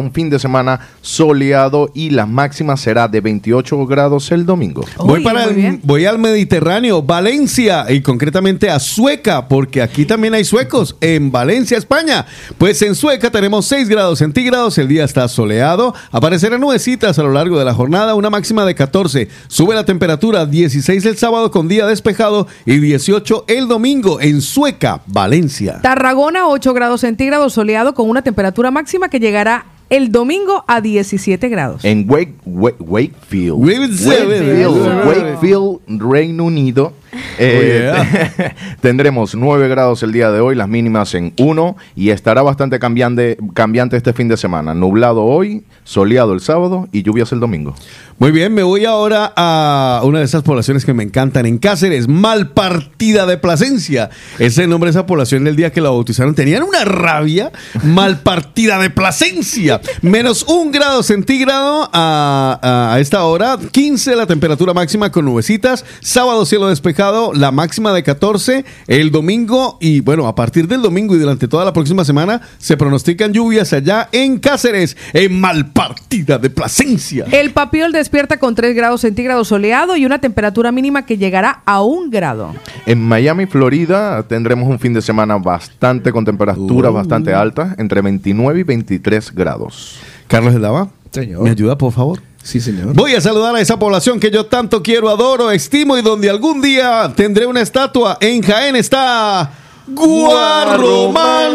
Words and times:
un 0.00 0.12
fin 0.12 0.30
de 0.30 0.38
semana 0.38 0.80
soleado 1.00 1.90
y 1.94 2.10
la 2.10 2.26
máxima 2.26 2.76
será 2.76 3.08
de 3.08 3.20
28 3.20 3.86
grados 3.86 4.30
el 4.32 4.44
domingo. 4.46 4.84
Voy, 4.98 5.22
para 5.22 5.44
el- 5.44 5.80
voy 5.82 6.04
al 6.04 6.18
Mediterráneo, 6.18 7.02
Valencia 7.02 7.86
y 7.88 8.00
concretamente 8.02 8.70
a 8.70 8.78
Sueca, 8.78 9.48
porque 9.48 9.82
aquí 9.82 10.04
también 10.04 10.34
hay 10.34 10.44
suecos, 10.44 10.96
en 11.00 11.30
Valencia, 11.32 11.78
España. 11.78 12.26
Pues 12.58 12.80
en 12.82 12.94
Sueca 12.94 13.30
tenemos 13.30 13.66
6 13.66 13.88
grados 13.88 14.18
centígrados, 14.18 14.78
el 14.78 14.88
día 14.88 15.04
está 15.04 15.28
soleado, 15.28 15.94
aparecerán 16.10 16.60
nubecitas 16.60 17.18
a 17.18 17.22
lo 17.22 17.32
largo 17.32 17.58
de 17.58 17.64
la 17.64 17.74
jornada, 17.74 18.14
una 18.14 18.30
máxima 18.30 18.64
de 18.64 18.74
14. 18.74 19.28
Sube 19.48 19.74
la 19.74 19.84
temperatura 19.84 20.46
16 20.46 21.04
el 21.06 21.16
sábado 21.16 21.50
con 21.50 21.68
día 21.68 21.86
despejado 21.86 22.46
y 22.64 22.78
18 22.78 23.44
el 23.48 23.68
domingo 23.68 24.20
en 24.20 24.40
Sueca, 24.42 25.00
Valencia. 25.06 25.80
Tarragona, 25.82 26.46
8 26.48 26.74
grados 26.74 27.00
centígrados, 27.00 27.52
soleado 27.54 27.94
con 27.94 28.08
una 28.08 28.22
temperatura 28.22 28.70
máxima 28.70 29.08
que 29.08 29.20
llegará 29.20 29.66
el 29.90 30.10
domingo 30.12 30.64
a 30.66 30.80
17 30.80 31.48
grados. 31.48 31.84
En 31.84 32.06
Wake, 32.08 32.34
Wa- 32.44 32.72
Wakefield, 32.78 33.52
Wakefield. 33.58 34.28
Wakefield, 34.28 35.06
Wakefield, 35.06 35.80
Reino 36.10 36.44
Unido, 36.44 36.92
eh, 37.38 37.92
tendremos 38.80 39.34
9 39.34 39.68
grados 39.68 40.02
el 40.02 40.12
día 40.12 40.30
de 40.30 40.40
hoy, 40.40 40.54
las 40.54 40.68
mínimas 40.68 41.14
en 41.14 41.32
1 41.38 41.76
y 41.94 42.10
estará 42.10 42.42
bastante 42.42 42.78
cambiante, 42.78 43.36
cambiante 43.54 43.96
este 43.96 44.12
fin 44.12 44.28
de 44.28 44.36
semana. 44.36 44.74
Nublado 44.74 45.24
hoy, 45.24 45.64
soleado 45.84 46.32
el 46.34 46.40
sábado 46.40 46.88
y 46.92 47.02
lluvias 47.02 47.32
el 47.32 47.40
domingo. 47.40 47.74
Muy 48.18 48.30
bien, 48.32 48.54
me 48.54 48.62
voy 48.62 48.86
ahora 48.86 49.30
a 49.36 50.00
una 50.04 50.20
de 50.20 50.24
esas 50.24 50.42
poblaciones 50.42 50.86
que 50.86 50.94
me 50.94 51.02
encantan 51.02 51.44
en 51.44 51.58
Cáceres, 51.58 52.08
Malpartida 52.08 53.26
de 53.26 53.36
Plasencia. 53.36 54.08
Ese 54.38 54.66
nombre 54.66 54.88
de 54.88 54.92
esa 54.98 55.04
población 55.06 55.46
el 55.46 55.54
día 55.54 55.70
que 55.70 55.82
la 55.82 55.90
bautizaron. 55.90 56.34
Tenían 56.34 56.62
una 56.62 56.84
rabia, 56.86 57.52
Malpartida 57.84 58.78
de 58.78 58.88
Plasencia. 58.88 59.82
Menos 60.00 60.44
un 60.48 60.72
grado 60.72 61.02
centígrado 61.02 61.90
a, 61.92 62.58
a- 62.62 62.94
a 62.94 63.00
esta 63.00 63.22
hora, 63.24 63.58
15 63.70 64.16
la 64.16 64.26
temperatura 64.26 64.72
máxima 64.72 65.10
con 65.12 65.24
nubecitas, 65.26 65.84
sábado 66.00 66.46
cielo 66.46 66.68
despejado, 66.68 66.96
la 67.34 67.50
máxima 67.50 67.92
de 67.92 68.02
14, 68.02 68.64
el 68.86 69.10
domingo 69.10 69.78
y 69.80 70.00
bueno, 70.00 70.26
a 70.26 70.34
partir 70.34 70.68
del 70.68 70.82
domingo 70.82 71.14
y 71.14 71.18
durante 71.18 71.48
toda 71.48 71.64
la 71.64 71.72
próxima 71.72 72.04
semana 72.04 72.40
se 72.58 72.76
pronostican 72.76 73.32
lluvias 73.32 73.72
allá 73.72 74.08
en 74.12 74.38
Cáceres, 74.38 74.96
en 75.12 75.40
Malpartida 75.40 76.38
de 76.38 76.50
Plasencia. 76.50 77.26
El 77.30 77.52
papiol 77.52 77.92
despierta 77.92 78.38
con 78.38 78.54
3 78.54 78.74
grados 78.74 79.02
centígrados 79.02 79.48
soleado 79.48 79.96
y 79.96 80.06
una 80.06 80.20
temperatura 80.20 80.72
mínima 80.72 81.06
que 81.06 81.18
llegará 81.18 81.62
a 81.64 81.82
1 81.82 82.10
grado. 82.10 82.54
En 82.86 83.02
Miami, 83.02 83.46
Florida, 83.46 84.22
tendremos 84.24 84.68
un 84.68 84.78
fin 84.78 84.92
de 84.92 85.02
semana 85.02 85.36
bastante 85.36 86.12
con 86.12 86.24
temperaturas 86.24 86.92
bastante 86.92 87.34
altas, 87.34 87.78
entre 87.78 88.00
29 88.00 88.60
y 88.60 88.62
23 88.62 89.34
grados. 89.34 89.98
Carlos 90.28 90.54
Eslava, 90.54 90.88
Señor. 91.10 91.42
¿me 91.42 91.50
ayuda, 91.50 91.78
por 91.78 91.92
favor? 91.92 92.20
Sí, 92.46 92.60
señor. 92.60 92.94
Voy 92.94 93.12
a 93.12 93.20
saludar 93.20 93.56
a 93.56 93.60
esa 93.60 93.76
población 93.76 94.20
que 94.20 94.30
yo 94.30 94.46
tanto 94.46 94.80
quiero, 94.80 95.10
adoro, 95.10 95.50
estimo 95.50 95.98
y 95.98 96.02
donde 96.02 96.30
algún 96.30 96.62
día 96.62 97.12
tendré 97.16 97.44
una 97.44 97.60
estatua. 97.60 98.18
En 98.20 98.40
Jaén 98.40 98.76
está 98.76 99.50
Guarromán. 99.88 101.54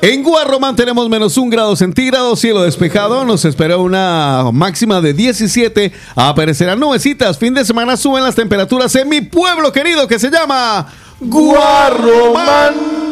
En 0.00 0.22
Guarromán 0.22 0.76
tenemos 0.76 1.08
menos 1.08 1.36
un 1.36 1.50
grado 1.50 1.74
centígrado, 1.74 2.36
cielo 2.36 2.62
despejado. 2.62 3.24
Nos 3.24 3.44
espera 3.44 3.78
una 3.78 4.44
máxima 4.52 5.00
de 5.00 5.12
17. 5.12 5.92
Aparecerán 6.14 6.78
nubecitas. 6.78 7.36
Fin 7.36 7.52
de 7.54 7.64
semana 7.64 7.96
suben 7.96 8.22
las 8.22 8.36
temperaturas 8.36 8.94
en 8.94 9.08
mi 9.08 9.22
pueblo 9.22 9.72
querido 9.72 10.06
que 10.06 10.20
se 10.20 10.30
llama 10.30 10.86
Guarromán. 11.18 13.05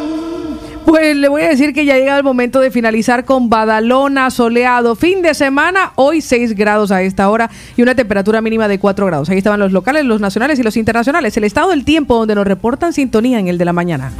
Pues 0.86 1.16
le 1.16 1.28
voy 1.28 1.42
a 1.42 1.48
decir 1.48 1.72
que 1.72 1.84
ya 1.84 1.96
llega 1.96 2.16
el 2.16 2.22
momento 2.22 2.60
de 2.60 2.70
finalizar 2.70 3.24
con 3.24 3.48
Badalona, 3.48 4.30
soleado, 4.30 4.94
fin 4.96 5.22
de 5.22 5.34
semana, 5.34 5.92
hoy 5.94 6.20
6 6.20 6.54
grados 6.54 6.90
a 6.92 7.02
esta 7.02 7.28
hora 7.30 7.50
y 7.76 7.82
una 7.82 7.94
temperatura 7.94 8.40
mínima 8.42 8.68
de 8.68 8.78
4 8.78 9.06
grados. 9.06 9.30
Ahí 9.30 9.38
estaban 9.38 9.60
los 9.60 9.72
locales, 9.72 10.04
los 10.04 10.20
nacionales 10.20 10.58
y 10.58 10.62
los 10.62 10.76
internacionales. 10.76 11.36
El 11.36 11.44
estado 11.44 11.70
del 11.70 11.84
tiempo 11.84 12.16
donde 12.16 12.34
nos 12.34 12.46
reportan 12.46 12.92
sintonía 12.92 13.38
en 13.38 13.48
el 13.48 13.58
de 13.58 13.64
la 13.64 13.72
mañana. 13.72 14.12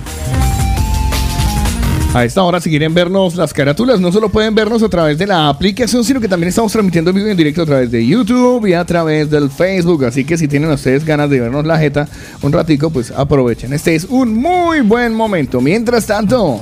A 2.15 2.25
esta 2.25 2.45
hora, 2.45 2.61
si 2.61 2.71
quieren 2.71 2.95
vernos 2.95 3.35
las 3.35 3.53
carátulas, 3.53 3.99
no 3.99 4.13
solo 4.13 4.29
pueden 4.29 4.55
vernos 4.55 4.85
a 4.85 4.89
través 4.89 5.19
de 5.19 5.27
la 5.27 5.49
aplicación, 5.49 6.05
sino 6.05 6.21
que 6.21 6.29
también 6.29 6.49
estamos 6.49 6.71
transmitiendo 6.71 7.11
en 7.11 7.17
vivo 7.17 7.27
y 7.27 7.33
en 7.33 7.37
directo 7.37 7.63
a 7.63 7.67
través 7.67 7.91
de 7.91 8.07
YouTube 8.07 8.65
y 8.67 8.73
a 8.73 8.85
través 8.85 9.29
del 9.29 9.51
Facebook. 9.51 10.05
Así 10.05 10.25
que 10.25 10.39
si 10.39 10.47
tienen 10.47 10.71
ustedes 10.71 11.05
ganas 11.05 11.29
de 11.29 11.41
vernos 11.41 11.67
la 11.67 11.77
jeta 11.77 12.07
un 12.41 12.53
ratico, 12.53 12.91
pues 12.91 13.11
aprovechen. 13.11 13.73
Este 13.73 13.97
es 13.97 14.05
un 14.05 14.33
muy 14.33 14.81
buen 14.83 15.13
momento. 15.13 15.61
Mientras 15.61 16.07
tanto, 16.07 16.61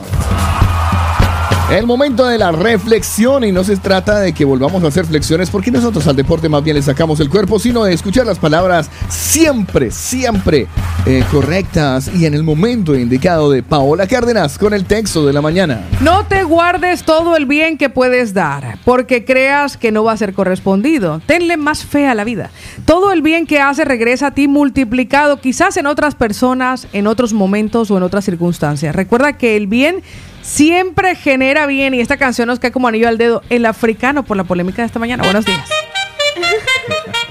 el 1.78 1.86
momento 1.86 2.26
de 2.26 2.36
la 2.36 2.52
reflexión 2.52 3.44
y 3.44 3.52
no 3.52 3.64
se 3.64 3.78
trata 3.78 4.20
de 4.20 4.34
que 4.34 4.44
volvamos 4.44 4.84
a 4.84 4.88
hacer 4.88 5.06
flexiones 5.06 5.48
porque 5.48 5.70
nosotros 5.70 6.06
al 6.06 6.14
deporte 6.14 6.50
más 6.50 6.62
bien 6.62 6.76
le 6.76 6.82
sacamos 6.82 7.18
el 7.20 7.30
cuerpo, 7.30 7.58
sino 7.58 7.84
de 7.84 7.94
escuchar 7.94 8.26
las 8.26 8.38
palabras 8.38 8.90
siempre, 9.08 9.90
siempre 9.90 10.66
eh, 11.06 11.24
correctas 11.30 12.10
y 12.14 12.26
en 12.26 12.34
el 12.34 12.42
momento 12.42 12.94
indicado 12.94 13.50
de 13.50 13.62
Paola 13.62 14.06
Cárdenas 14.06 14.58
con 14.58 14.74
el 14.74 14.84
texto 14.84 15.24
de 15.24 15.32
la 15.32 15.40
mañana. 15.40 15.80
No 16.02 16.26
te 16.26 16.42
guardes 16.42 17.04
todo 17.04 17.36
el 17.36 17.46
bien 17.46 17.78
que 17.78 17.88
puedes 17.88 18.34
dar, 18.34 18.78
porque 18.84 19.24
creas 19.24 19.78
que 19.78 19.92
no 19.92 20.04
va 20.04 20.12
a 20.12 20.16
ser 20.18 20.34
correspondido. 20.34 21.22
Tenle 21.24 21.56
más 21.56 21.86
fe 21.86 22.06
a 22.06 22.14
la 22.14 22.24
vida. 22.24 22.50
Todo 22.84 23.12
el 23.12 23.22
bien 23.22 23.46
que 23.46 23.60
hace 23.60 23.86
regresa 23.86 24.26
a 24.26 24.30
ti 24.32 24.46
multiplicado, 24.46 25.40
quizás 25.40 25.78
en 25.78 25.86
otras 25.86 26.16
personas, 26.16 26.86
en 26.92 27.06
otros 27.06 27.32
momentos 27.32 27.90
o 27.90 27.96
en 27.96 28.02
otras 28.02 28.26
circunstancias. 28.26 28.94
Recuerda 28.94 29.38
que 29.38 29.56
el 29.56 29.68
bien 29.68 30.02
siempre 30.42 31.14
genera 31.14 31.66
bien 31.66 31.94
y 31.94 32.00
esta 32.00 32.16
canción 32.16 32.48
nos 32.48 32.58
cae 32.58 32.72
como 32.72 32.88
anillo 32.88 33.08
al 33.08 33.16
dedo. 33.16 33.42
El 33.48 33.64
africano 33.64 34.25
por 34.25 34.36
la 34.36 34.44
polémica 34.44 34.82
de 34.82 34.86
esta 34.86 34.98
mañana. 34.98 35.22
Buenos 35.25 35.44
días. 35.44 35.60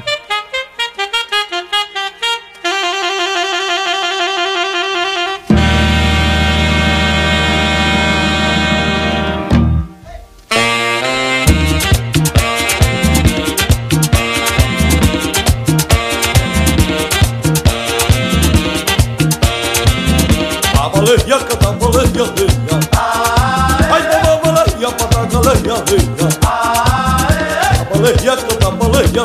yalıyor, 28.01 28.23
yakalanmalıyız 28.25 29.15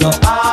ya. 0.00 0.51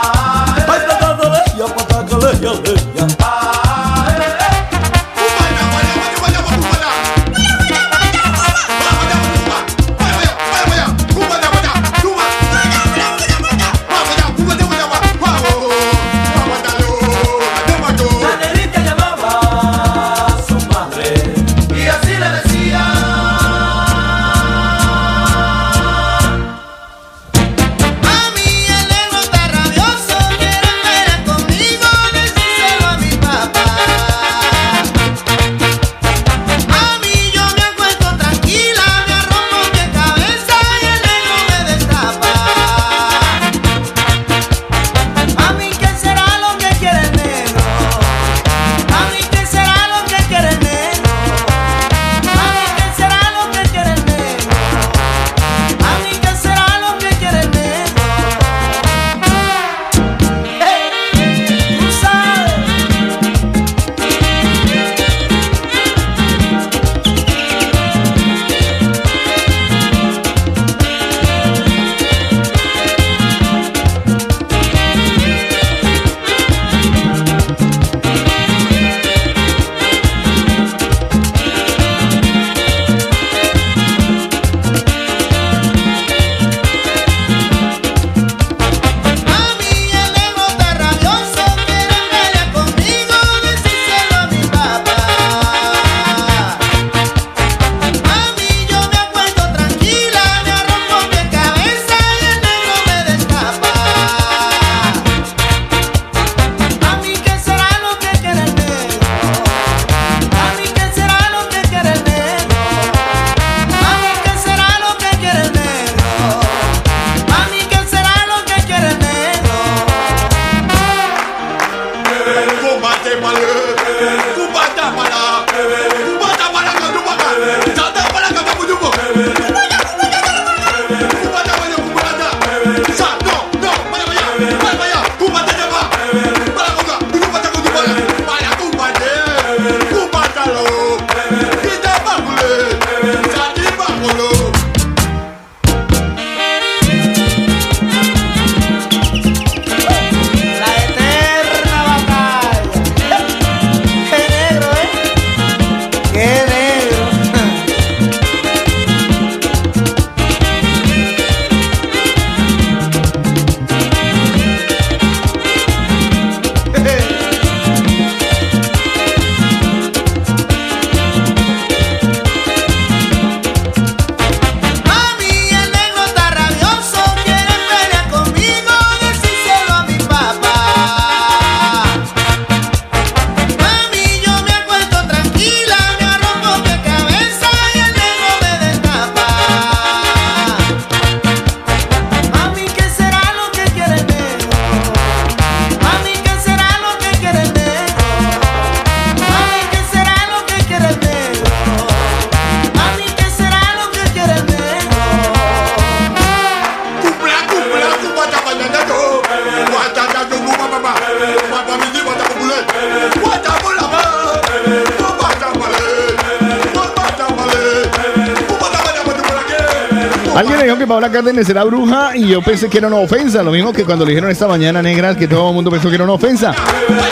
Era 221.59 221.65
bruja 221.65 222.15
y 222.15 222.25
yo 222.29 222.41
pensé 222.41 222.69
que 222.69 222.77
era 222.77 222.87
una 222.87 222.95
ofensa. 222.95 223.43
Lo 223.43 223.51
mismo 223.51 223.73
que 223.73 223.83
cuando 223.83 224.05
le 224.05 224.11
dijeron 224.11 224.31
esta 224.31 224.47
mañana 224.47 224.81
negra 224.81 225.17
que 225.17 225.27
todo 225.27 225.49
el 225.49 225.55
mundo 225.55 225.69
pensó 225.69 225.89
que 225.89 225.95
era 225.95 226.05
una 226.05 226.13
ofensa. 226.13 226.55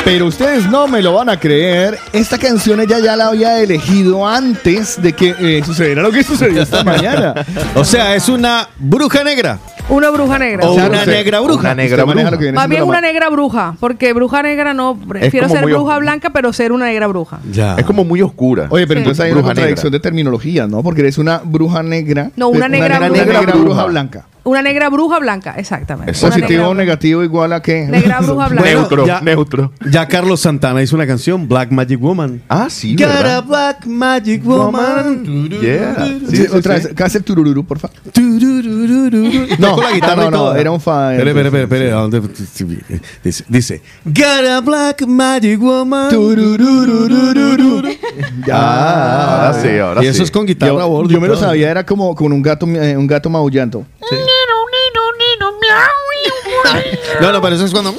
Pero 0.06 0.26
ustedes 0.28 0.70
no 0.70 0.88
me 0.88 1.02
lo 1.02 1.12
van 1.16 1.28
a 1.28 1.38
creer. 1.38 2.00
Esta 2.14 2.38
canción 2.38 2.80
ella 2.80 3.00
ya 3.00 3.18
la 3.18 3.28
había 3.28 3.60
elegido 3.62 4.26
antes 4.26 5.02
de 5.02 5.12
que 5.12 5.36
eh, 5.38 5.62
sucediera 5.66 6.02
lo 6.02 6.12
que 6.12 6.24
sucedió 6.24 6.62
esta 6.62 6.82
mañana. 6.86 7.34
O 7.76 7.84
sea, 7.84 8.16
es 8.16 8.30
una 8.30 8.70
bruja 8.80 9.22
negra. 9.26 9.60
Una 9.90 10.10
bruja 10.12 10.38
negra. 10.40 10.66
O 10.66 10.76
sea, 10.76 10.86
una 10.88 11.00
usted- 11.00 11.12
negra 11.12 11.40
bruja. 11.42 11.60
Una 11.62 11.76
negra 11.76 12.04
bruja. 12.06 12.32
lo 12.32 12.38
que 12.38 12.44
viene 12.44 12.56
Más 12.56 12.68
bien 12.70 12.82
la 12.82 12.86
una 12.86 13.02
negra 13.02 13.30
bruja, 13.30 13.76
porque 13.82 14.12
bruja 14.14 14.42
negra 14.44 14.74
no, 14.74 14.98
prefiero 15.08 15.50
ser 15.50 15.64
bruja 15.66 15.98
blanca, 15.98 16.30
pero 16.30 16.54
ser 16.54 16.72
una 16.72 16.86
negra 16.86 17.08
bruja. 17.08 17.40
Ya. 17.52 17.76
Es 17.76 17.86
como 17.86 18.06
muy 18.06 18.22
oscura. 18.22 18.68
Oye, 18.70 18.88
pero 18.88 19.00
Sí. 19.00 19.04
entonces 19.04 19.26
hay 19.26 19.32
una 19.34 19.42
contradicción 19.42 19.92
de 19.92 20.00
terminología, 20.00 20.68
¿no? 20.68 20.84
Porque 20.84 21.02
eres 21.02 21.18
una 21.18 21.40
bruja 21.44 21.84
negra. 21.84 22.32
No, 22.38 22.48
una 22.48 22.68
negra 22.70 22.98
una 22.98 23.08
bruja. 23.10 23.26
negra 23.26 23.42
bruja 23.42 23.58
Bruja. 23.62 23.86
blanca. 23.86 24.26
Una 24.48 24.62
negra 24.62 24.90
bruja 24.90 25.20
blanca, 25.20 25.56
exactamente. 25.58 26.12
Una 26.12 26.20
Positivo 26.30 26.48
negra 26.50 26.68
o 26.70 26.74
negativo 26.74 27.24
igual 27.24 27.52
a 27.54 27.62
qué. 27.62 27.86
Negra 27.86 28.22
bruja 28.22 28.48
blanca. 28.50 28.64
Bueno, 28.64 28.80
neutro, 28.80 29.06
ya- 29.06 29.22
neutro. 29.22 29.74
Ya 29.92 30.08
Carlos 30.08 30.40
Santana 30.40 30.82
hizo 30.82 30.96
una 30.96 31.06
canción, 31.06 31.48
Black 31.48 31.72
Magic 31.72 32.00
Woman. 32.00 32.42
Ah, 32.48 32.68
sí, 32.70 32.96
Got 32.96 33.04
a 33.08 33.14
¿verdad? 33.18 33.44
Black 33.46 33.86
Magic 33.86 34.44
Woman. 34.46 35.50
Yeah. 35.62 35.96
Sí, 36.06 36.22
Sí, 36.30 36.36
sí, 36.38 36.48
otra 36.54 36.78
sí. 36.80 36.86
vez, 36.88 36.94
¿qué 36.96 37.04
hace 37.04 37.18
el 37.18 37.24
turururu, 37.24 37.66
por 37.66 37.80
favor? 37.80 37.98
No, 39.60 39.76
con 39.76 39.84
la 39.84 39.92
guitarra 39.92 40.16
no, 40.24 40.28
y 40.28 40.32
no, 40.32 40.38
todo. 40.38 40.56
era 40.56 40.72
un 40.72 40.80
fa- 40.82 41.14
Espere, 41.14 41.32
espere, 41.32 41.48
espere, 41.48 41.64
espere, 41.64 41.92
¿a 41.92 41.96
dónde? 41.96 42.22
Dice, 43.24 43.44
dice, 43.50 43.82
Got 44.06 44.46
a 44.50 44.62
Black 44.62 45.06
Magic 45.08 45.60
Woman. 45.60 46.10
Tururururururu. 46.10 47.88
Ah, 48.50 49.48
ahora 49.52 49.62
sí, 49.62 49.78
ahora 49.78 50.04
y 50.04 50.08
eso 50.08 50.18
sí. 50.18 50.24
es 50.24 50.32
con 50.32 50.46
guitarra 50.46 50.72
a 50.72 50.78
Yo, 50.80 50.88
bordo 50.90 51.10
yo 51.10 51.20
me 51.20 51.28
lo 51.28 51.34
todo. 51.34 51.44
sabía, 51.48 51.70
era 51.70 51.86
como 51.86 52.16
con 52.16 52.32
un 52.32 52.42
gato, 52.42 52.66
eh, 52.68 52.96
un 52.96 53.06
gato 53.06 53.30
maullando. 53.30 53.86
No, 57.22 57.32
no, 57.32 57.42
pero 57.42 57.56
eso 57.56 57.66
es 57.66 57.72
cuando. 57.72 57.94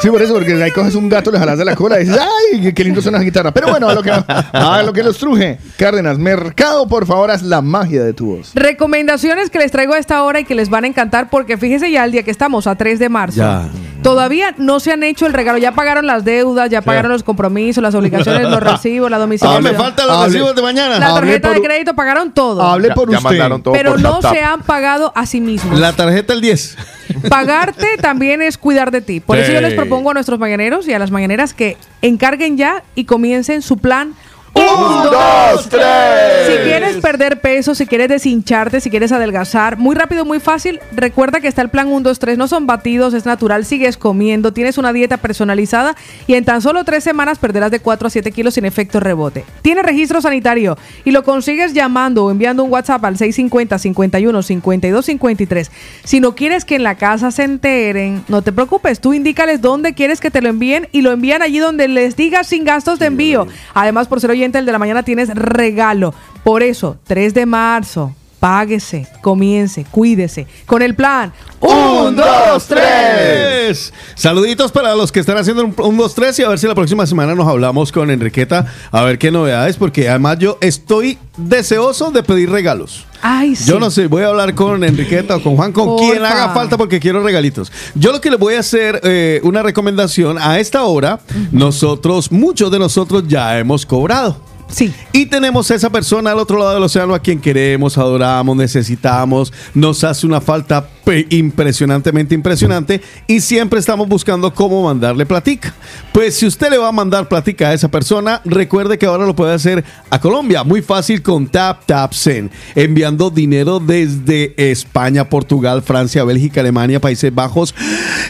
Sí, 0.00 0.10
por 0.10 0.20
eso, 0.20 0.34
porque 0.34 0.60
ahí 0.60 0.72
coges 0.72 0.96
un 0.96 1.08
gato, 1.08 1.30
le 1.30 1.38
jalas 1.38 1.58
de 1.58 1.64
la 1.64 1.76
cola 1.76 2.00
y 2.00 2.04
dices, 2.04 2.20
¡ay, 2.20 2.72
qué 2.72 2.82
lindo 2.82 3.00
suena 3.00 3.18
la 3.18 3.24
guitarra! 3.24 3.52
Pero 3.52 3.68
bueno, 3.68 3.88
a 3.88 3.94
lo 3.94 4.02
que, 4.02 4.10
a 4.10 4.82
lo 4.84 4.92
que 4.92 5.02
los 5.04 5.16
truje. 5.16 5.58
Cárdenas, 5.76 6.18
mercado, 6.18 6.88
por 6.88 7.06
favor, 7.06 7.30
haz 7.30 7.42
la 7.42 7.62
magia 7.62 8.02
de 8.02 8.12
tu 8.12 8.34
voz. 8.34 8.50
Recomendaciones 8.54 9.48
que 9.48 9.60
les 9.60 9.70
traigo 9.70 9.94
a 9.94 9.98
esta 9.98 10.24
hora 10.24 10.40
y 10.40 10.44
que 10.44 10.56
les 10.56 10.70
van 10.70 10.84
a 10.84 10.86
encantar 10.88 11.30
porque 11.30 11.56
fíjese 11.56 11.92
ya 11.92 12.04
el 12.04 12.10
día 12.10 12.24
que 12.24 12.32
estamos, 12.32 12.66
a 12.66 12.74
3 12.74 12.98
de 12.98 13.08
marzo. 13.08 13.36
Ya. 13.36 13.68
Todavía 14.02 14.54
no 14.58 14.80
se 14.80 14.92
han 14.92 15.02
hecho 15.02 15.26
el 15.26 15.32
regalo, 15.32 15.58
ya 15.58 15.72
pagaron 15.72 16.06
las 16.06 16.24
deudas, 16.24 16.68
ya 16.70 16.82
pagaron 16.82 17.12
los 17.12 17.22
compromisos, 17.22 17.82
las 17.82 17.94
obligaciones, 17.94 18.48
los 18.48 18.60
recibos, 18.62 19.10
la 19.10 19.16
Ah, 19.16 19.20
domiciliación. 19.20 19.62
me 19.62 19.72
faltan 19.74 20.06
los 20.08 20.16
Hable. 20.16 20.26
recibos 20.32 20.54
de 20.56 20.62
mañana. 20.62 20.98
La 20.98 21.14
tarjeta 21.14 21.48
por 21.48 21.56
de 21.60 21.62
crédito 21.66 21.94
pagaron 21.94 22.32
todo. 22.32 22.62
Hable 22.62 22.88
Ya- 22.88 22.94
por 22.94 23.10
ya 23.10 23.18
usted. 23.18 23.30
mandaron 23.30 23.62
todo 23.62 23.74
pero 23.74 23.92
por 23.92 24.00
no 24.00 24.20
se 24.22 24.40
han 24.42 24.60
pagado 24.62 25.12
a 25.14 25.24
sí 25.26 25.40
mismos. 25.40 25.78
La 25.78 25.92
tarjeta 25.92 26.32
el 26.32 26.40
10. 26.40 26.76
Pagarte 27.28 27.96
también 28.00 28.42
es 28.42 28.58
cuidar 28.58 28.90
de 28.90 29.00
ti. 29.02 29.20
Por 29.20 29.38
eso 29.38 29.52
yo 29.52 29.60
les 29.60 29.74
propongo 29.74 30.10
a 30.10 30.14
nuestros 30.14 30.38
mañaneros 30.38 30.88
y 30.88 30.92
a 30.94 30.98
las 30.98 31.10
mañaneras 31.10 31.54
que 31.54 31.76
encarguen 32.00 32.56
ya 32.56 32.82
y 32.94 33.04
comiencen 33.04 33.62
su 33.62 33.76
plan. 33.78 34.14
Un, 34.54 35.04
dos, 35.04 35.68
tres. 35.68 36.46
Si 36.46 36.58
quieres 36.64 36.96
perder 36.96 37.40
peso, 37.40 37.74
si 37.74 37.86
quieres 37.86 38.08
deshincharte, 38.08 38.80
si 38.80 38.90
quieres 38.90 39.12
adelgazar, 39.12 39.78
muy 39.78 39.94
rápido, 39.94 40.24
muy 40.24 40.40
fácil, 40.40 40.80
recuerda 40.92 41.40
que 41.40 41.48
está 41.48 41.62
el 41.62 41.68
plan 41.68 41.88
1, 41.88 42.00
2, 42.00 42.18
3, 42.18 42.38
no 42.38 42.48
son 42.48 42.66
batidos, 42.66 43.14
es 43.14 43.24
natural, 43.24 43.64
sigues 43.64 43.96
comiendo, 43.96 44.52
tienes 44.52 44.78
una 44.78 44.92
dieta 44.92 45.16
personalizada 45.16 45.96
y 46.26 46.34
en 46.34 46.44
tan 46.44 46.60
solo 46.60 46.84
tres 46.84 47.04
semanas 47.04 47.38
perderás 47.38 47.70
de 47.70 47.80
4 47.80 48.06
a 48.06 48.10
7 48.10 48.32
kilos 48.32 48.54
sin 48.54 48.64
efecto 48.64 49.00
rebote. 49.00 49.44
Tienes 49.62 49.84
registro 49.84 50.20
sanitario 50.20 50.76
y 51.04 51.12
lo 51.12 51.22
consigues 51.22 51.72
llamando 51.72 52.24
o 52.24 52.30
enviando 52.30 52.64
un 52.64 52.70
WhatsApp 52.70 53.04
al 53.04 53.16
650 53.16 53.78
51 53.78 54.42
52 54.42 55.04
53. 55.04 55.70
Si 56.04 56.20
no 56.20 56.34
quieres 56.34 56.64
que 56.64 56.76
en 56.76 56.82
la 56.82 56.96
casa 56.96 57.30
se 57.30 57.44
enteren, 57.44 58.24
no 58.28 58.42
te 58.42 58.52
preocupes, 58.52 59.00
tú 59.00 59.14
indícales 59.14 59.60
dónde 59.60 59.94
quieres 59.94 60.20
que 60.20 60.30
te 60.30 60.42
lo 60.42 60.48
envíen 60.48 60.88
y 60.92 61.02
lo 61.02 61.12
envían 61.12 61.42
allí 61.42 61.58
donde 61.58 61.88
les 61.88 62.16
digas 62.16 62.48
sin 62.48 62.64
gastos 62.64 62.98
de 62.98 63.06
envío. 63.06 63.46
Además, 63.74 64.08
por 64.08 64.20
ser 64.20 64.32
oyente 64.42 64.58
el 64.58 64.66
de 64.66 64.72
la 64.72 64.78
mañana 64.78 65.04
tienes 65.04 65.28
regalo. 65.28 66.12
Por 66.42 66.62
eso, 66.64 66.96
3 67.04 67.32
de 67.32 67.46
marzo, 67.46 68.12
páguese, 68.42 69.06
comience, 69.20 69.86
cuídese 69.88 70.48
con 70.66 70.82
el 70.82 70.96
plan. 70.96 71.32
Un, 71.60 72.16
dos, 72.16 72.66
tres. 72.66 72.82
tres. 72.82 73.92
Saluditos 74.16 74.72
para 74.72 74.96
los 74.96 75.12
que 75.12 75.20
están 75.20 75.36
haciendo 75.36 75.64
un, 75.64 75.72
un 75.78 75.96
2, 75.96 76.12
3 76.12 76.40
y 76.40 76.42
a 76.42 76.48
ver 76.48 76.58
si 76.58 76.66
la 76.66 76.74
próxima 76.74 77.06
semana 77.06 77.36
nos 77.36 77.46
hablamos 77.46 77.92
con 77.92 78.10
Enriqueta 78.10 78.66
a 78.90 79.02
ver 79.04 79.18
qué 79.18 79.30
novedades, 79.30 79.76
porque 79.76 80.08
además 80.08 80.38
yo 80.40 80.58
estoy 80.60 81.18
deseoso 81.36 82.10
de 82.10 82.24
pedir 82.24 82.50
regalos. 82.50 83.06
Ay, 83.22 83.54
sí. 83.54 83.70
Yo 83.70 83.78
no 83.78 83.92
sé, 83.92 84.08
voy 84.08 84.24
a 84.24 84.26
hablar 84.26 84.56
con 84.56 84.82
Enriqueta 84.82 85.36
o 85.36 85.40
con 85.40 85.54
Juan, 85.54 85.70
con 85.70 85.86
Porfa. 85.86 86.10
quien 86.10 86.24
haga 86.24 86.52
falta 86.52 86.76
porque 86.76 86.98
quiero 86.98 87.22
regalitos. 87.22 87.70
Yo 87.94 88.10
lo 88.10 88.20
que 88.20 88.28
les 88.28 88.40
voy 88.40 88.54
a 88.54 88.58
hacer 88.58 89.00
eh, 89.04 89.40
una 89.44 89.62
recomendación 89.62 90.36
a 90.36 90.58
esta 90.58 90.82
hora, 90.82 91.20
nosotros, 91.52 92.32
muchos 92.32 92.72
de 92.72 92.80
nosotros 92.80 93.22
ya 93.28 93.56
hemos 93.56 93.86
cobrado. 93.86 94.51
Sí. 94.72 94.92
Y 95.12 95.26
tenemos 95.26 95.70
a 95.70 95.74
esa 95.74 95.90
persona 95.90 96.32
al 96.32 96.38
otro 96.38 96.58
lado 96.58 96.74
del 96.74 96.82
océano 96.82 97.14
a 97.14 97.20
quien 97.20 97.40
queremos, 97.40 97.98
adoramos, 97.98 98.56
necesitamos, 98.56 99.52
nos 99.74 100.02
hace 100.02 100.26
una 100.26 100.40
falta 100.40 100.88
impresionantemente 101.30 102.34
impresionante 102.34 103.00
y 103.26 103.40
siempre 103.40 103.78
estamos 103.78 104.08
buscando 104.08 104.52
cómo 104.54 104.84
mandarle 104.84 105.26
platica. 105.26 105.74
Pues 106.12 106.36
si 106.36 106.46
usted 106.46 106.70
le 106.70 106.78
va 106.78 106.88
a 106.88 106.92
mandar 106.92 107.28
platica 107.28 107.68
a 107.68 107.74
esa 107.74 107.90
persona, 107.90 108.40
recuerde 108.44 108.98
que 108.98 109.06
ahora 109.06 109.26
lo 109.26 109.34
puede 109.34 109.54
hacer 109.54 109.84
a 110.10 110.20
Colombia, 110.20 110.64
muy 110.64 110.82
fácil 110.82 111.22
con 111.22 111.46
Tap 111.48 111.86
Tap 111.86 112.12
Send, 112.12 112.50
enviando 112.74 113.30
dinero 113.30 113.80
desde 113.80 114.54
España, 114.56 115.28
Portugal, 115.28 115.82
Francia, 115.82 116.24
Bélgica, 116.24 116.60
Alemania, 116.60 117.00
Países 117.00 117.34
Bajos, 117.34 117.74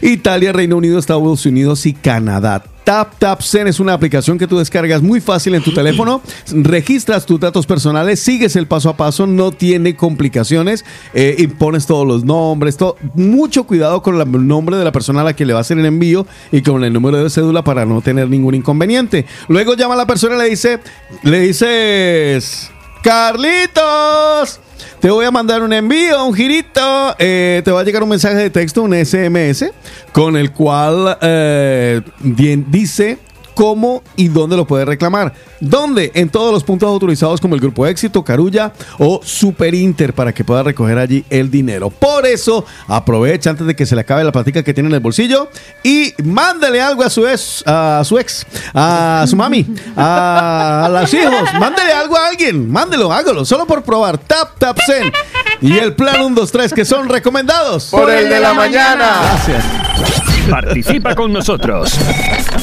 Italia, 0.00 0.52
Reino 0.52 0.76
Unido, 0.76 0.98
Estados 0.98 1.46
Unidos 1.46 1.86
y 1.86 1.92
Canadá. 1.92 2.64
Tap 2.84 3.18
Tap 3.18 3.40
Send 3.42 3.68
es 3.68 3.80
una 3.80 3.92
aplicación 3.92 4.38
que 4.38 4.48
tú 4.48 4.58
descargas 4.58 5.02
muy 5.02 5.20
fácil 5.20 5.54
en 5.54 5.62
tu 5.62 5.72
teléfono, 5.72 6.20
registras 6.52 7.26
tus 7.26 7.38
datos 7.38 7.66
personales, 7.66 8.18
sigues 8.20 8.56
el 8.56 8.66
paso 8.66 8.88
a 8.90 8.96
paso, 8.96 9.26
no 9.26 9.52
tiene 9.52 9.94
complicaciones, 9.94 10.84
eh, 11.14 11.36
y 11.38 11.46
pones 11.46 11.86
todos 11.86 12.06
los 12.06 12.24
nombres, 12.24 12.61
todo. 12.70 12.96
mucho 13.14 13.64
cuidado 13.64 14.02
con 14.02 14.20
el 14.20 14.46
nombre 14.46 14.76
de 14.76 14.84
la 14.84 14.92
persona 14.92 15.22
a 15.22 15.24
la 15.24 15.34
que 15.34 15.44
le 15.44 15.52
va 15.52 15.60
a 15.60 15.62
hacer 15.62 15.78
el 15.78 15.86
envío 15.86 16.26
y 16.50 16.62
con 16.62 16.84
el 16.84 16.92
número 16.92 17.22
de 17.22 17.30
cédula 17.30 17.62
para 17.62 17.84
no 17.84 18.00
tener 18.00 18.28
ningún 18.28 18.54
inconveniente. 18.54 19.26
Luego 19.48 19.74
llama 19.74 19.94
a 19.94 19.98
la 19.98 20.06
persona 20.06 20.36
y 20.36 20.38
le 20.38 20.50
dice, 20.50 20.80
le 21.22 21.40
dices, 21.40 22.70
Carlitos. 23.02 24.60
Te 25.00 25.10
voy 25.10 25.24
a 25.24 25.32
mandar 25.32 25.62
un 25.62 25.72
envío, 25.72 26.24
un 26.24 26.34
girito. 26.34 27.16
eh, 27.18 27.60
te 27.64 27.72
va 27.72 27.80
a 27.80 27.84
llegar 27.84 28.02
un 28.04 28.08
mensaje 28.08 28.36
de 28.36 28.50
texto, 28.50 28.82
un 28.82 28.94
SMS, 28.94 29.72
con 30.12 30.36
el 30.36 30.52
cual 30.52 31.18
eh, 31.20 32.00
dice 32.20 33.18
cómo 33.54 34.02
y 34.16 34.28
dónde 34.28 34.56
lo 34.56 34.66
puedes 34.66 34.86
reclamar. 34.86 35.32
¿Dónde? 35.60 36.10
En 36.14 36.28
todos 36.28 36.52
los 36.52 36.64
puntos 36.64 36.88
autorizados 36.88 37.40
como 37.40 37.54
el 37.54 37.60
Grupo 37.60 37.86
Éxito, 37.86 38.24
Carulla 38.24 38.72
o 38.98 39.20
Super 39.22 39.74
Inter 39.74 40.12
para 40.14 40.32
que 40.32 40.44
pueda 40.44 40.62
recoger 40.62 40.98
allí 40.98 41.24
el 41.30 41.50
dinero. 41.50 41.90
Por 41.90 42.26
eso, 42.26 42.64
aprovecha 42.88 43.50
antes 43.50 43.66
de 43.66 43.76
que 43.76 43.86
se 43.86 43.94
le 43.94 44.00
acabe 44.00 44.24
la 44.24 44.32
platica 44.32 44.62
que 44.62 44.74
tiene 44.74 44.88
en 44.88 44.94
el 44.94 45.00
bolsillo 45.00 45.48
y 45.82 46.12
mándale 46.22 46.80
algo 46.80 47.02
a 47.02 47.10
su 47.10 47.26
ex, 47.26 47.62
a 47.66 48.02
su 48.04 48.18
ex, 48.18 48.46
a 48.74 49.24
su 49.28 49.36
mami, 49.36 49.66
a, 49.96 50.84
a 50.86 50.88
los 50.88 51.14
hijos. 51.14 51.32
Mándele 51.58 51.92
algo 51.92 52.16
a 52.16 52.28
alguien. 52.28 52.70
Mándelo, 52.70 53.12
hágalo, 53.12 53.44
solo 53.44 53.66
por 53.66 53.82
probar. 53.82 54.18
Tap, 54.18 54.58
tap, 54.58 54.78
send. 54.86 55.12
Y 55.60 55.78
el 55.78 55.94
plan 55.94 56.22
1, 56.22 56.34
2, 56.34 56.52
3 56.52 56.72
que 56.72 56.84
son 56.84 57.08
recomendados. 57.08 57.86
Por 57.86 58.10
el 58.10 58.28
de 58.28 58.40
la 58.40 58.52
mañana. 58.52 59.20
Gracias. 59.22 60.31
Participa 60.50 61.14
con 61.14 61.32
nosotros. 61.32 61.92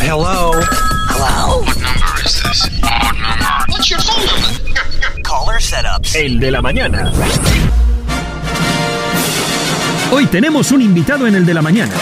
Hello? 0.01 0.51
Hello? 1.09 1.61
What 1.61 1.77
number 1.77 2.25
is 2.25 2.43
this? 2.43 2.69
What 2.81 3.15
number? 3.15 3.65
What's 3.69 3.89
your 3.89 4.01
phone 4.01 4.25
number? 4.25 5.21
Caller 5.23 5.59
setups. 5.59 6.15
El 6.15 6.39
de 6.39 6.51
la 6.51 6.61
mañana. 6.61 7.11
Hoy 10.11 10.25
tenemos 10.25 10.71
un 10.71 10.81
invitado 10.81 11.27
en 11.27 11.35
el 11.35 11.45
de 11.45 11.53
la 11.53 11.61
mañana. 11.61 11.93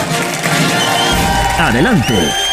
Adelante. 1.59 2.46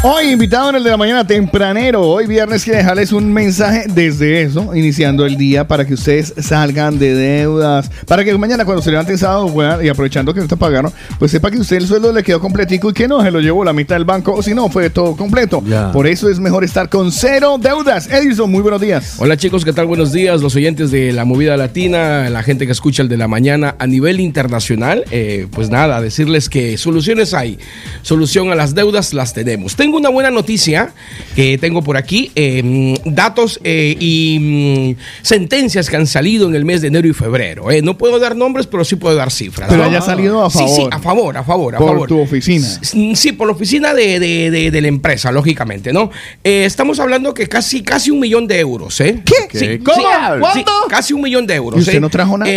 Hoy 0.00 0.30
invitado 0.30 0.70
en 0.70 0.76
el 0.76 0.84
de 0.84 0.90
la 0.90 0.96
mañana 0.96 1.26
tempranero, 1.26 2.02
hoy 2.02 2.28
viernes 2.28 2.62
quiero 2.62 2.78
dejarles 2.78 3.10
un 3.10 3.32
mensaje 3.32 3.86
desde 3.88 4.42
eso, 4.42 4.72
iniciando 4.72 5.26
el 5.26 5.36
día 5.36 5.66
para 5.66 5.84
que 5.84 5.94
ustedes 5.94 6.34
salgan 6.38 7.00
de 7.00 7.14
deudas, 7.14 7.90
para 8.06 8.24
que 8.24 8.38
mañana 8.38 8.64
cuando 8.64 8.80
se 8.80 8.92
levanten 8.92 9.18
sábado 9.18 9.52
puedan, 9.52 9.84
y 9.84 9.88
aprovechando 9.88 10.32
que 10.32 10.38
no 10.38 10.46
te 10.46 10.56
pagaron, 10.56 10.92
pues 11.18 11.32
sepa 11.32 11.50
que 11.50 11.58
usted 11.58 11.78
el 11.78 11.88
sueldo 11.88 12.12
le 12.12 12.22
quedó 12.22 12.38
completico 12.38 12.90
y 12.90 12.92
que 12.92 13.08
no 13.08 13.20
se 13.22 13.32
lo 13.32 13.40
llevó 13.40 13.64
la 13.64 13.72
mitad 13.72 13.96
del 13.96 14.04
banco 14.04 14.34
o 14.34 14.40
si 14.40 14.54
no 14.54 14.68
fue 14.68 14.88
todo 14.88 15.16
completo. 15.16 15.64
Por 15.92 16.06
eso 16.06 16.28
es 16.28 16.38
mejor 16.38 16.62
estar 16.62 16.88
con 16.88 17.10
cero 17.10 17.56
deudas. 17.60 18.08
Edison, 18.08 18.48
muy 18.48 18.62
buenos 18.62 18.80
días. 18.80 19.16
Hola 19.18 19.36
chicos, 19.36 19.64
¿qué 19.64 19.72
tal? 19.72 19.86
Buenos 19.86 20.12
días, 20.12 20.40
los 20.40 20.54
oyentes 20.54 20.92
de 20.92 21.12
la 21.12 21.24
movida 21.24 21.56
latina, 21.56 22.30
la 22.30 22.44
gente 22.44 22.66
que 22.66 22.72
escucha 22.72 23.02
el 23.02 23.08
de 23.08 23.16
la 23.16 23.26
mañana 23.26 23.74
a 23.80 23.86
nivel 23.88 24.20
internacional. 24.20 25.04
Eh, 25.10 25.48
pues 25.50 25.70
nada, 25.70 26.00
decirles 26.00 26.48
que 26.48 26.78
soluciones 26.78 27.34
hay, 27.34 27.58
solución 28.02 28.52
a 28.52 28.54
las 28.54 28.76
deudas 28.76 29.12
las 29.12 29.34
tenemos. 29.34 29.74
Tengo 29.88 29.96
una 30.00 30.10
buena 30.10 30.30
noticia 30.30 30.92
que 31.34 31.56
tengo 31.56 31.80
por 31.82 31.96
aquí, 31.96 32.30
eh, 32.34 32.94
datos 33.06 33.58
eh, 33.64 33.96
y 33.98 34.94
mm, 34.98 35.00
sentencias 35.22 35.88
que 35.88 35.96
han 35.96 36.06
salido 36.06 36.46
en 36.46 36.54
el 36.54 36.66
mes 36.66 36.82
de 36.82 36.88
enero 36.88 37.08
y 37.08 37.14
febrero. 37.14 37.70
eh. 37.70 37.80
No 37.80 37.96
puedo 37.96 38.18
dar 38.18 38.36
nombres, 38.36 38.66
pero 38.66 38.84
sí 38.84 38.96
puedo 38.96 39.16
dar 39.16 39.30
cifras. 39.30 39.70
Pero 39.70 39.84
¿no? 39.84 39.88
haya 39.88 40.02
salido 40.02 40.44
a 40.44 40.50
Sí, 40.50 40.58
favor. 40.58 40.76
sí, 40.76 40.82
a 40.90 40.98
favor, 40.98 41.36
a 41.38 41.42
favor, 41.42 41.74
a 41.74 41.78
Por 41.78 41.88
favor. 41.88 42.06
tu 42.08 42.20
oficina. 42.20 42.66
S- 42.82 43.14
Sí, 43.16 43.32
por 43.32 43.46
la 43.46 43.54
oficina 43.54 43.94
de, 43.94 44.20
de- 44.20 44.50
de- 44.50 44.70
de 44.70 44.80
la 44.82 44.88
empresa, 44.88 45.32
lógicamente, 45.32 45.90
¿no? 45.90 46.10
Eh, 46.44 46.64
estamos 46.66 47.00
hablando 47.00 47.32
que 47.32 47.46
casi, 47.46 47.82
casi 47.82 48.10
un 48.10 48.20
millón 48.20 48.46
de 48.46 48.58
euros, 48.60 49.00
¿eh? 49.00 49.22
¿Qué? 49.24 49.58
Sí, 49.58 49.78
¿Cómo? 49.78 49.96
sí, 49.96 50.02
¿Cuánto? 50.40 50.52
sí, 50.54 50.64
casi 50.90 51.14
un 51.14 51.22
millón 51.22 51.46
de 51.46 51.54
euros. 51.54 51.78
¿Y 51.80 51.82
usted 51.84 51.98
no 52.02 52.10
trajo 52.10 52.36
nada? 52.36 52.52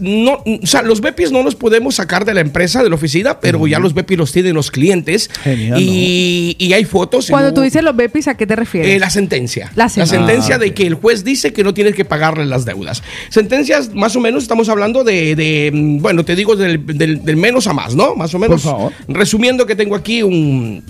No, 0.00 0.42
o 0.44 0.66
sea, 0.66 0.82
los 0.82 1.00
BEPIs 1.00 1.30
no 1.30 1.44
los 1.44 1.54
podemos 1.54 1.94
sacar 1.94 2.24
de 2.24 2.34
la 2.34 2.40
empresa, 2.40 2.82
de 2.82 2.88
la 2.88 2.96
oficina, 2.96 3.38
pero 3.38 3.64
ya 3.68 3.78
los 3.78 3.94
BEPIs 3.94 4.18
los 4.18 4.32
tienen 4.32 4.54
los 4.54 4.72
clientes. 4.72 5.30
Genial, 5.44 5.78
y, 5.80 6.56
y 6.58 6.71
hay 6.74 6.84
fotos. 6.84 7.28
Cuando 7.30 7.48
hubo- 7.50 7.54
tú 7.54 7.60
dices 7.62 7.82
los 7.82 7.94
BEPIs, 7.96 8.28
¿a 8.28 8.36
qué 8.36 8.46
te 8.46 8.56
refieres? 8.56 8.90
eh, 8.90 8.98
la 8.98 9.10
sentencia. 9.10 9.70
La 9.74 9.84
La 9.84 10.06
sentencia. 10.06 10.56
Ah, 10.56 10.58
de 10.58 10.72
que 10.74 10.86
el 10.86 10.94
juez 10.94 11.24
dice 11.24 11.52
que 11.52 11.64
no 11.64 11.74
tienes 11.74 11.94
que 11.94 12.04
pagarle 12.04 12.44
las 12.46 12.64
deudas. 12.64 13.02
Sentencias, 13.28 13.94
más 13.94 14.14
o 14.16 14.20
menos, 14.20 14.42
estamos 14.42 14.68
hablando 14.68 15.04
de, 15.04 15.34
de, 15.36 15.70
mm, 15.72 15.98
bueno, 15.98 16.24
te 16.24 16.34
digo 16.36 16.56
del, 16.56 16.84
del- 16.86 17.24
del 17.24 17.36
menos 17.36 17.66
a 17.66 17.72
más, 17.72 17.94
¿no? 17.94 18.14
Más 18.14 18.34
o 18.34 18.38
menos. 18.38 18.62
Por 18.62 18.72
favor. 18.72 18.92
Resumiendo 19.08 19.66
que 19.66 19.74
tengo 19.76 19.94
aquí 19.96 20.22
un... 20.22 20.82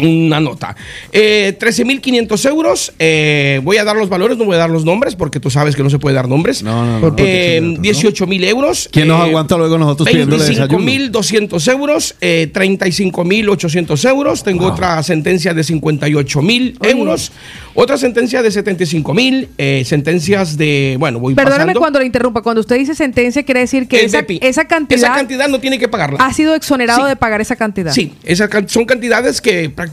Una 0.00 0.40
nota. 0.40 0.74
Eh, 1.12 1.56
13.500 1.58 2.48
euros. 2.48 2.92
eh, 2.98 3.60
voy 3.62 3.76
a 3.76 3.84
dar 3.84 3.96
los 3.96 4.08
valores, 4.08 4.36
no 4.36 4.44
voy 4.44 4.56
a 4.56 4.58
dar 4.58 4.70
los 4.70 4.84
nombres 4.84 5.14
porque 5.14 5.38
tú 5.40 5.50
sabes 5.50 5.76
que 5.76 5.82
no 5.82 5.90
se 5.90 5.98
puede 5.98 6.16
dar 6.16 6.28
nombres. 6.28 6.62
No, 6.62 6.84
no, 6.84 6.92
no. 6.92 6.96
Eh, 6.98 7.00
protección 7.00 7.74
de 7.74 7.90
datos, 7.90 8.04
¿no? 8.04 8.10
18.000 8.26 8.44
euros. 8.48 8.88
¿Quién 8.90 9.08
nos 9.08 9.20
eh, 9.20 9.28
aguanta 9.30 9.56
luego 9.56 9.78
nosotros 9.78 10.08
pidiéndole 10.08 10.44
desayuno? 10.44 10.78
25.200 10.84 11.72
euros, 11.72 12.16
eh, 12.20 12.50
35.800 12.52 14.08
euros. 14.08 14.42
Tengo 14.42 14.66
otra 14.66 15.02
sentencia 15.02 15.54
de 15.54 15.62
58.000 15.62 16.76
euros. 16.88 17.32
Otra 17.74 17.96
sentencia 17.98 18.42
de 18.42 18.50
75.000. 18.50 19.48
Eh, 19.58 19.82
sentencias 19.86 20.56
de. 20.56 20.96
Bueno, 20.98 21.18
voy 21.18 21.34
Perdóneme 21.34 21.58
pasando. 21.58 21.80
cuando 21.80 21.98
le 22.00 22.06
interrumpa. 22.06 22.42
Cuando 22.42 22.60
usted 22.60 22.76
dice 22.78 22.94
sentencia, 22.94 23.42
quiere 23.44 23.60
decir 23.60 23.88
que 23.88 24.04
esa, 24.04 24.24
esa 24.40 24.64
cantidad 24.66 24.98
Esa 24.98 25.14
cantidad 25.14 25.48
no 25.48 25.60
tiene 25.60 25.78
que 25.78 25.88
pagarla. 25.88 26.18
ha 26.20 26.32
sido 26.32 26.54
exonerado 26.54 27.02
Sí. 27.02 27.08
de 27.08 27.16
pagar 27.16 27.40
esa 27.40 27.56
cantidad. 27.56 27.92
Sí, 27.92 28.12
esas 28.24 28.48
can- 28.48 28.68
son 28.68 28.84
cantidades 28.84 29.40
que 29.40 29.70
prácticamente 29.70 29.83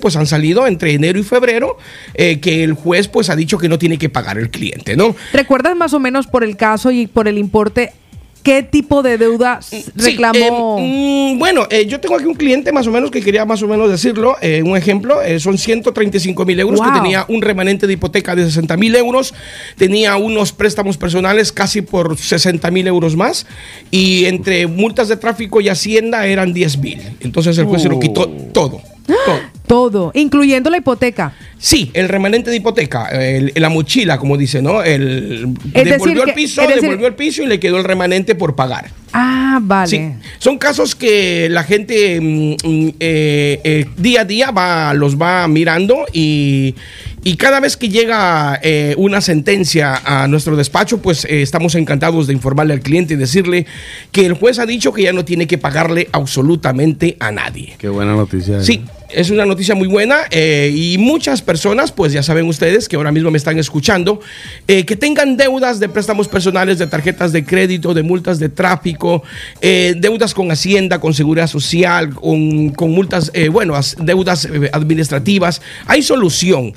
pues 0.00 0.16
han 0.16 0.26
salido 0.26 0.66
entre 0.66 0.92
enero 0.94 1.18
y 1.18 1.22
febrero, 1.22 1.76
eh, 2.14 2.40
que 2.40 2.64
el 2.64 2.72
juez 2.74 3.08
pues 3.08 3.30
ha 3.30 3.36
dicho 3.36 3.58
que 3.58 3.68
no 3.68 3.78
tiene 3.78 3.98
que 3.98 4.08
pagar 4.08 4.38
el 4.38 4.50
cliente, 4.50 4.96
¿no? 4.96 5.14
¿Recuerdas 5.32 5.76
más 5.76 5.92
o 5.94 6.00
menos 6.00 6.26
por 6.26 6.44
el 6.44 6.56
caso 6.56 6.90
y 6.90 7.06
por 7.06 7.28
el 7.28 7.38
importe 7.38 7.92
qué 8.44 8.62
tipo 8.62 9.02
de 9.02 9.18
deuda 9.18 9.60
Sí, 9.60 9.84
reclamó? 9.96 10.76
eh, 10.78 11.32
mm, 11.34 11.38
bueno, 11.38 11.66
eh, 11.70 11.86
yo 11.86 12.00
tengo 12.00 12.14
aquí 12.16 12.24
un 12.24 12.34
cliente 12.34 12.72
más 12.72 12.86
o 12.86 12.90
menos 12.92 13.10
que 13.10 13.20
quería 13.20 13.44
más 13.44 13.62
o 13.62 13.68
menos 13.68 13.90
decirlo. 13.90 14.36
eh, 14.40 14.62
un 14.62 14.76
ejemplo, 14.76 15.20
eh, 15.20 15.38
son 15.40 15.58
135 15.58 16.44
mil 16.46 16.58
euros 16.60 16.78
Wow. 16.80 16.88
que 16.92 16.98
tenía 17.00 17.26
un 17.28 17.42
remanente 17.42 17.86
de 17.86 17.94
hipoteca 17.94 18.34
de 18.36 18.44
60 18.44 18.76
mil 18.76 18.94
euros, 18.96 19.34
tenía 19.76 20.16
unos 20.16 20.52
préstamos 20.52 20.96
personales 20.96 21.52
casi 21.52 21.82
por 21.82 22.16
60 22.16 22.70
mil 22.70 22.86
euros 22.86 23.16
más 23.16 23.44
y 23.90 24.24
entre 24.26 24.66
multas 24.66 25.08
de 25.08 25.16
tráfico 25.16 25.60
y 25.60 25.68
hacienda 25.68 26.26
eran 26.26 26.54
10 26.54 26.78
mil. 26.78 27.02
Entonces 27.20 27.58
el 27.58 27.66
juez 27.66 27.82
se 27.82 27.88
lo 27.88 27.98
quitó 28.00 28.28
todo. 28.28 28.80
Todo. 29.08 29.58
Todo, 29.66 30.12
incluyendo 30.14 30.70
la 30.70 30.78
hipoteca. 30.78 31.34
Sí, 31.58 31.90
el 31.92 32.08
remanente 32.08 32.48
de 32.50 32.56
hipoteca, 32.56 33.08
el- 33.08 33.52
la 33.56 33.68
mochila, 33.68 34.16
como 34.16 34.38
dice, 34.38 34.62
¿no? 34.62 34.82
El, 34.82 35.54
Es 35.74 35.84
devolvió 35.84 36.14
decir 36.22 36.28
el 36.30 36.34
piso, 36.34 36.62
es 36.62 36.68
decir- 36.68 36.82
devolvió 36.82 37.06
el 37.06 37.14
piso 37.14 37.42
y 37.42 37.46
le 37.46 37.60
quedó 37.60 37.76
el 37.76 37.84
remanente 37.84 38.34
por 38.34 38.54
pagar. 38.56 38.90
Ah, 39.12 39.58
vale. 39.60 39.88
Sí, 39.88 40.10
son 40.38 40.56
casos 40.56 40.94
que 40.94 41.48
la 41.50 41.64
gente 41.64 42.18
mm, 42.18 42.52
mm, 42.66 42.88
eh, 42.98 43.60
eh, 43.62 43.86
día 43.98 44.22
a 44.22 44.24
día 44.24 44.50
va, 44.52 44.94
los 44.94 45.20
va 45.20 45.46
mirando 45.48 46.06
y, 46.14 46.74
y 47.22 47.36
cada 47.36 47.60
vez 47.60 47.76
que 47.76 47.90
llega 47.90 48.58
eh, 48.62 48.94
una 48.96 49.20
sentencia 49.20 50.00
a 50.02 50.28
nuestro 50.28 50.56
despacho, 50.56 51.02
pues 51.02 51.26
eh, 51.26 51.42
estamos 51.42 51.74
encantados 51.74 52.26
de 52.26 52.32
informarle 52.32 52.72
al 52.72 52.80
cliente 52.80 53.14
y 53.14 53.16
decirle 53.18 53.66
que 54.12 54.24
el 54.24 54.32
juez 54.32 54.58
ha 54.60 54.64
dicho 54.66 54.94
que 54.94 55.02
ya 55.02 55.12
no 55.12 55.26
tiene 55.26 55.46
que 55.46 55.58
pagarle 55.58 56.08
absolutamente 56.12 57.18
a 57.20 57.30
nadie. 57.32 57.74
Qué 57.78 57.88
buena 57.90 58.14
noticia. 58.14 58.62
Sí, 58.62 58.82
es 59.10 59.30
una 59.30 59.46
noticia 59.46 59.74
muy 59.74 59.88
buena 59.88 60.18
eh, 60.30 60.72
y 60.74 60.98
muchas 60.98 61.42
personas, 61.42 61.92
pues 61.92 62.12
ya 62.12 62.22
saben 62.22 62.46
ustedes 62.46 62.88
que 62.88 62.96
ahora 62.96 63.10
mismo 63.12 63.30
me 63.30 63.38
están 63.38 63.58
escuchando, 63.58 64.20
eh, 64.66 64.84
que 64.84 64.96
tengan 64.96 65.36
deudas 65.36 65.80
de 65.80 65.88
préstamos 65.88 66.28
personales, 66.28 66.78
de 66.78 66.86
tarjetas 66.86 67.32
de 67.32 67.44
crédito, 67.44 67.94
de 67.94 68.02
multas 68.02 68.38
de 68.38 68.48
tráfico, 68.48 69.22
eh, 69.60 69.94
deudas 69.96 70.34
con 70.34 70.50
Hacienda, 70.50 71.00
con 71.00 71.14
Seguridad 71.14 71.46
Social, 71.46 72.14
con, 72.14 72.90
multas, 72.90 73.32
bueno, 73.50 73.74
as- 73.74 73.96
deudas 73.98 74.46
administrativas. 74.72 75.60
Hay 75.86 76.02
solución. 76.02 76.74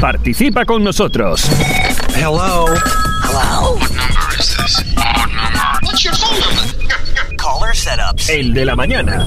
Participa 0.00 0.64
con 0.64 0.82
nosotros. 0.84 1.42
Hello. 2.14 2.66
Hello. 3.24 3.74
What 3.76 3.90
number 3.90 4.38
is 4.38 4.56
this? 4.56 4.84
What 4.96 5.28
number? 5.28 5.78
What's 5.82 6.04
your 6.04 6.14
phone 6.14 6.40
number? 6.40 7.36
Caller 7.36 7.74
setups. 7.74 8.28
El 8.28 8.52
de 8.54 8.64
la 8.64 8.76
mañana. 8.76 9.26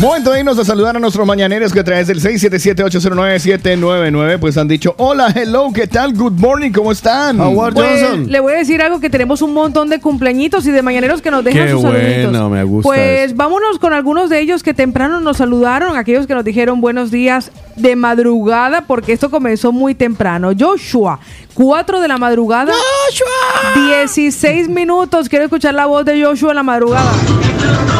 Momento 0.00 0.30
de 0.30 0.38
irnos 0.38 0.56
a 0.60 0.64
saludar 0.64 0.96
a 0.96 1.00
nuestros 1.00 1.26
mañaneros 1.26 1.72
que 1.72 1.80
a 1.80 1.84
través 1.84 2.06
del 2.06 2.20
677-809-799 2.20 4.38
pues 4.38 4.56
han 4.56 4.68
dicho 4.68 4.94
hola, 4.96 5.32
hello, 5.34 5.72
¿qué 5.74 5.88
tal? 5.88 6.14
Good 6.14 6.34
morning, 6.38 6.70
¿cómo 6.70 6.92
están? 6.92 7.40
Howard 7.40 7.74
Pues, 7.74 8.02
Johnson. 8.02 8.30
le 8.30 8.38
voy 8.38 8.52
a 8.52 8.58
decir 8.58 8.80
algo 8.80 9.00
que 9.00 9.10
tenemos 9.10 9.42
un 9.42 9.52
montón 9.54 9.88
de 9.88 9.98
cumpleañitos 10.00 10.64
y 10.68 10.70
de 10.70 10.82
mañaneros 10.82 11.20
que 11.20 11.32
nos 11.32 11.42
dejan 11.42 11.64
Qué 11.66 11.72
sus 11.72 11.82
saluditos. 11.82 12.30
bueno, 12.30 12.48
me 12.48 12.62
gusta 12.62 12.88
Pues 12.88 13.26
eso. 13.26 13.34
vámonos 13.36 13.80
con 13.80 13.92
algunos 13.92 14.30
de 14.30 14.38
ellos 14.38 14.62
que 14.62 14.72
temprano 14.72 15.18
nos 15.18 15.38
saludaron, 15.38 15.96
aquellos 15.96 16.28
que 16.28 16.34
nos 16.36 16.44
dijeron 16.44 16.80
buenos 16.80 17.10
días 17.10 17.50
de 17.74 17.96
madrugada, 17.96 18.82
porque 18.82 19.12
esto 19.12 19.30
comenzó 19.30 19.72
muy 19.72 19.96
temprano. 19.96 20.52
Joshua, 20.56 21.18
4 21.58 22.00
de 22.00 22.06
la 22.06 22.18
madrugada. 22.18 22.72
Joshua. 23.08 23.88
16 24.04 24.68
minutos. 24.68 25.28
Quiero 25.28 25.46
escuchar 25.46 25.74
la 25.74 25.86
voz 25.86 26.04
de 26.04 26.22
Joshua 26.22 26.50
en 26.50 26.56
la 26.56 26.62
madrugada. 26.62 27.10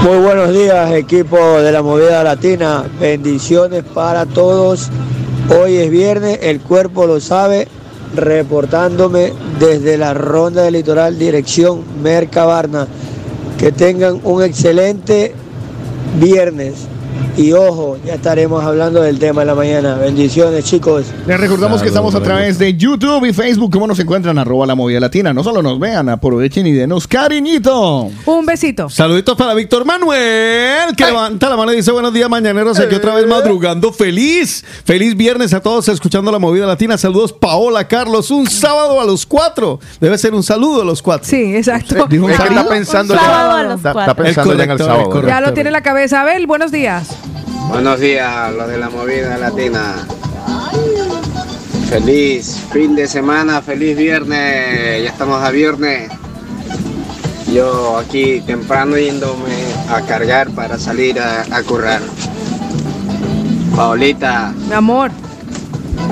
Muy 0.05 0.19
buenos 0.19 0.53
días, 0.53 0.93
equipo 0.93 1.37
de 1.37 1.73
la 1.73 1.83
movida 1.83 2.23
latina. 2.23 2.85
Bendiciones 3.01 3.83
para 3.83 4.27
todos 4.27 4.91
Hoy 5.51 5.79
es 5.79 5.91
viernes, 5.91 6.39
el 6.43 6.61
cuerpo 6.61 7.07
lo 7.07 7.21
sabe, 7.21 7.67
reportándome 8.15 9.33
desde 9.59 9.97
la 9.97 10.15
ronda 10.15 10.63
del 10.63 10.75
litoral, 10.75 11.19
dirección 11.19 11.83
Mercabarna. 12.01 12.87
Que 13.59 13.73
tengan 13.73 14.21
un 14.23 14.45
excelente 14.45 15.35
viernes. 16.21 16.75
Y 17.37 17.53
ojo, 17.53 17.99
ya 18.05 18.15
estaremos 18.15 18.65
hablando 18.65 19.01
del 19.01 19.19
tema 19.19 19.43
de 19.43 19.47
la 19.47 19.55
mañana. 19.55 19.95
Bendiciones, 19.95 20.65
chicos. 20.65 21.07
Les 21.27 21.39
recordamos 21.39 21.81
que 21.83 21.89
estamos 21.89 22.15
a 22.17 22.21
través 22.23 22.59
de 22.59 22.77
YouTube 22.77 23.25
y 23.27 23.33
Facebook. 23.33 23.71
¿Cómo 23.73 23.87
nos 23.87 23.99
encuentran? 24.01 24.39
Arroba 24.39 24.67
la 24.67 24.75
movida 24.75 24.99
latina. 24.99 25.33
No 25.33 25.45
solo 25.45 25.63
nos 25.63 25.79
vean, 25.79 26.09
aprovechen 26.09 26.67
y 26.67 26.73
denos 26.73 27.07
cariñito. 27.07 28.09
Un 28.27 28.45
besito. 28.47 28.89
Saluditos 28.89 29.37
para 29.37 29.55
Víctor 29.55 29.85
Manuel, 29.85 30.97
que 30.97 31.05
levanta 31.05 31.49
la 31.49 31.57
mano 31.57 31.73
y 31.73 31.77
dice 31.77 31.93
buenos 31.93 32.13
días, 32.13 32.29
mañaneros, 32.29 32.79
aquí 32.81 32.95
otra 32.97 33.15
vez 33.15 33.25
Eh. 33.25 33.29
madrugando. 33.29 33.93
Feliz, 33.93 34.65
feliz 34.85 35.17
viernes 35.17 35.53
a 35.55 35.61
todos 35.61 35.89
escuchando 35.89 36.33
la 36.33 36.39
movida 36.41 36.67
latina. 36.67 36.99
Saludos, 36.99 37.33
Paola, 37.33 37.87
Carlos, 37.87 38.31
un 38.33 38.49
sábado 38.49 39.01
a 39.01 39.05
los 39.05 39.25
cuatro. 39.27 39.79
Debe 40.01 40.19
ser 40.19 40.35
un 40.35 40.43
saludo 40.43 40.83
a 40.83 40.85
los 40.85 41.03
cuatro. 41.03 41.25
Sí, 41.29 41.55
exacto. 41.55 42.07
Dijo 42.09 42.25
un 42.25 42.33
está 42.33 42.69
pensando 42.69 43.15
Un 43.15 43.21
ya- 43.21 43.27
sábado 43.27 43.51
a 43.53 43.63
los 43.63 43.77
está, 43.77 43.93
cuatro. 43.93 44.13
está 44.13 44.23
pensando 44.25 44.53
El 44.53 44.59
ya 44.59 44.65
en 44.65 44.71
el 44.73 44.79
sábado. 44.79 45.27
Ya 45.27 45.41
lo 45.41 45.53
tiene 45.55 45.69
en 45.69 45.73
la 45.73 45.83
cabeza. 45.83 46.23
Abel, 46.23 46.47
buenos 46.47 46.73
días. 46.73 47.08
Buenos 47.69 48.01
días, 48.01 48.53
los 48.55 48.69
de 48.69 48.79
la 48.79 48.89
movida 48.91 49.37
latina. 49.39 49.95
Feliz 51.91 52.61
fin 52.73 52.95
de 52.95 53.07
semana, 53.09 53.63
feliz 53.63 53.97
viernes. 53.97 55.03
Ya 55.03 55.09
estamos 55.11 55.43
a 55.43 55.51
viernes. 55.51 56.11
Yo 57.53 57.97
aquí 57.99 58.41
temprano 58.47 58.99
yéndome 58.99 59.55
a 59.91 60.03
cargar 60.03 60.51
para 60.51 60.79
salir 60.79 61.19
a, 61.19 61.43
a 61.51 61.63
currar. 61.63 62.01
Paolita, 63.75 64.53
Mi 64.69 64.75
amor. 64.75 65.11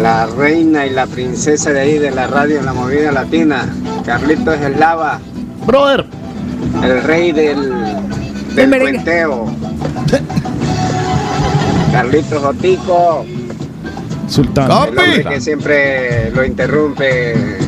la 0.01 0.27
reina 0.27 0.87
y 0.87 0.91
la 0.91 1.07
princesa 1.07 1.73
de 1.73 1.81
ahí 1.81 1.99
de 1.99 2.11
la 2.11 2.27
radio 2.27 2.59
en 2.59 2.65
la 2.67 2.73
movida 2.73 3.13
latina. 3.13 3.69
Carlitos 4.05 4.59
Eslava. 4.61 5.21
Brother. 5.67 6.07
El 6.83 7.03
rey 7.03 7.33
del, 7.33 7.73
del 8.55 8.79
cuenteo. 8.81 9.47
Carlitos 11.93 12.45
Otico. 12.45 13.25
Sultán. 14.29 14.67
El 14.67 14.73
hombre 14.73 15.25
que 15.25 15.41
siempre 15.41 16.31
lo 16.33 16.45
interrumpe. 16.45 17.59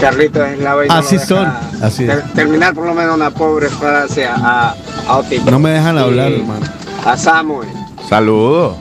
Carlitos 0.00 0.46
Eslava 0.48 0.84
y 0.84 0.88
no 0.88 0.94
Así 0.94 1.18
son, 1.18 1.46
así 1.82 2.04
es. 2.04 2.10
ter- 2.10 2.22
terminar 2.34 2.74
por 2.74 2.84
lo 2.86 2.92
menos 2.94 3.14
una 3.16 3.30
pobre 3.30 3.68
frase 3.68 4.26
a, 4.26 4.74
a 5.08 5.16
Otico. 5.16 5.50
No 5.50 5.58
me 5.58 5.70
dejan 5.70 5.96
Y 5.96 5.98
hablar, 6.00 6.32
hermano. 6.32 6.66
A 7.04 7.16
Samuel. 7.16 7.68
Saludos. 8.08 8.76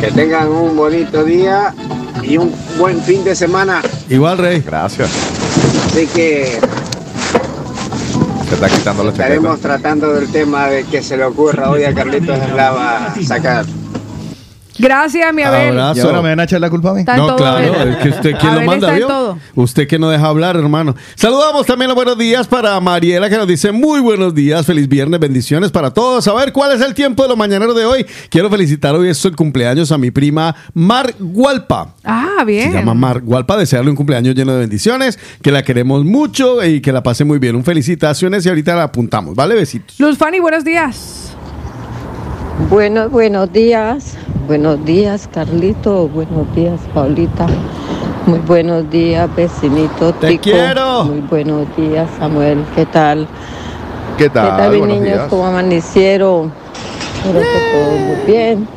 Que 0.00 0.10
tengan 0.10 0.48
un 0.48 0.76
bonito 0.76 1.24
día 1.24 1.74
y 2.22 2.36
un 2.38 2.52
buen 2.78 3.00
fin 3.02 3.22
de 3.24 3.34
semana. 3.36 3.82
Igual, 4.08 4.38
Rey. 4.38 4.62
Gracias. 4.64 5.10
Así 5.86 6.06
que 6.06 6.58
Se 8.48 8.54
está 8.54 8.68
quitando 8.68 9.02
la 9.02 9.10
chaqueta. 9.10 9.24
estaremos 9.24 9.60
tratando 9.60 10.12
del 10.12 10.30
tema 10.30 10.68
de 10.68 10.84
que 10.84 11.02
se 11.02 11.16
le 11.16 11.24
ocurra 11.24 11.70
hoy 11.70 11.82
a 11.84 11.92
Carlitos 11.92 12.38
Eslava 12.38 13.14
sacar. 13.24 13.64
Gracias, 14.78 15.32
mi 15.34 15.42
Abel. 15.42 15.74
¿Y 15.74 16.00
ahora 16.00 16.22
me 16.22 16.28
van 16.30 16.40
a 16.40 16.44
echar 16.44 16.60
la 16.60 16.70
culpa 16.70 16.90
a 16.90 16.94
mí? 16.94 17.00
Está 17.00 17.16
No, 17.16 17.26
todo, 17.28 17.36
claro, 17.36 17.56
Abel. 17.74 17.88
es 17.90 17.96
que 17.98 18.08
usted 18.10 18.34
quién 18.38 18.52
lo 18.52 18.58
Abel 18.58 18.66
manda, 18.66 18.86
está 18.86 18.92
en 18.92 18.96
¿vio? 18.98 19.06
todo. 19.08 19.38
Usted 19.54 19.86
que 19.88 19.98
no 19.98 20.08
deja 20.10 20.26
hablar, 20.26 20.56
hermano. 20.56 20.94
Saludamos 21.14 21.66
también 21.66 21.88
los 21.88 21.94
buenos 21.96 22.18
días 22.18 22.46
para 22.46 22.78
Mariela 22.80 23.28
que 23.30 23.36
nos 23.36 23.46
dice 23.46 23.72
muy 23.72 24.00
buenos 24.00 24.34
días, 24.34 24.64
feliz 24.66 24.88
viernes, 24.88 25.18
bendiciones 25.20 25.70
para 25.70 25.92
todos. 25.92 26.26
A 26.28 26.34
ver, 26.34 26.52
¿cuál 26.52 26.72
es 26.72 26.80
el 26.80 26.94
tiempo 26.94 27.22
de 27.22 27.28
los 27.30 27.38
mañaneros 27.38 27.76
de 27.76 27.84
hoy? 27.84 28.06
Quiero 28.30 28.50
felicitar 28.50 28.94
hoy 28.94 29.08
es 29.08 29.24
el 29.24 29.34
cumpleaños 29.36 29.92
a 29.92 29.98
mi 29.98 30.10
prima 30.10 30.54
Mar 30.74 31.14
Gualpa. 31.18 31.94
Ah, 32.04 32.44
bien. 32.46 32.70
Se 32.72 32.78
llama 32.78 32.94
Mar 32.94 33.20
Gualpa, 33.20 33.56
desearle 33.56 33.90
un 33.90 33.96
cumpleaños 33.96 34.34
lleno 34.34 34.52
de 34.52 34.60
bendiciones, 34.60 35.18
que 35.42 35.50
la 35.52 35.62
queremos 35.62 36.04
mucho 36.04 36.64
y 36.64 36.80
que 36.80 36.92
la 36.92 37.02
pase 37.02 37.24
muy 37.24 37.38
bien. 37.38 37.56
Un 37.56 37.64
felicitaciones 37.64 38.44
y 38.46 38.48
ahorita 38.48 38.74
la 38.76 38.84
apuntamos, 38.84 39.34
¿vale? 39.34 39.54
Besitos. 39.54 39.98
Luz 39.98 40.16
Fanny, 40.18 40.40
buenos 40.40 40.64
días. 40.64 41.32
Buenos, 42.70 43.10
buenos 43.10 43.52
días. 43.52 44.16
Buenos 44.46 44.84
días, 44.84 45.28
Carlito. 45.32 46.08
Buenos 46.08 46.54
días, 46.54 46.80
Paulita. 46.94 47.46
Muy 48.26 48.38
buenos 48.40 48.88
días, 48.90 49.28
vecinito 49.34 50.12
Te 50.14 50.28
Tico. 50.28 50.42
quiero. 50.44 51.04
Muy 51.04 51.20
buenos 51.20 51.66
días, 51.76 52.08
Samuel. 52.18 52.64
¿Qué 52.74 52.86
tal? 52.86 53.26
¿Qué 54.16 54.28
tal? 54.30 54.50
¿Qué 54.50 54.56
tal, 54.56 54.70
mis 54.70 54.78
Buenos 54.78 54.96
niños? 55.00 55.14
días. 55.16 55.28
¿Cómo 55.28 55.46
amanecieron? 55.46 56.52
Espero 57.24 57.40
que 57.40 57.58
todo 57.72 57.98
muy 57.98 58.26
bien. 58.26 58.68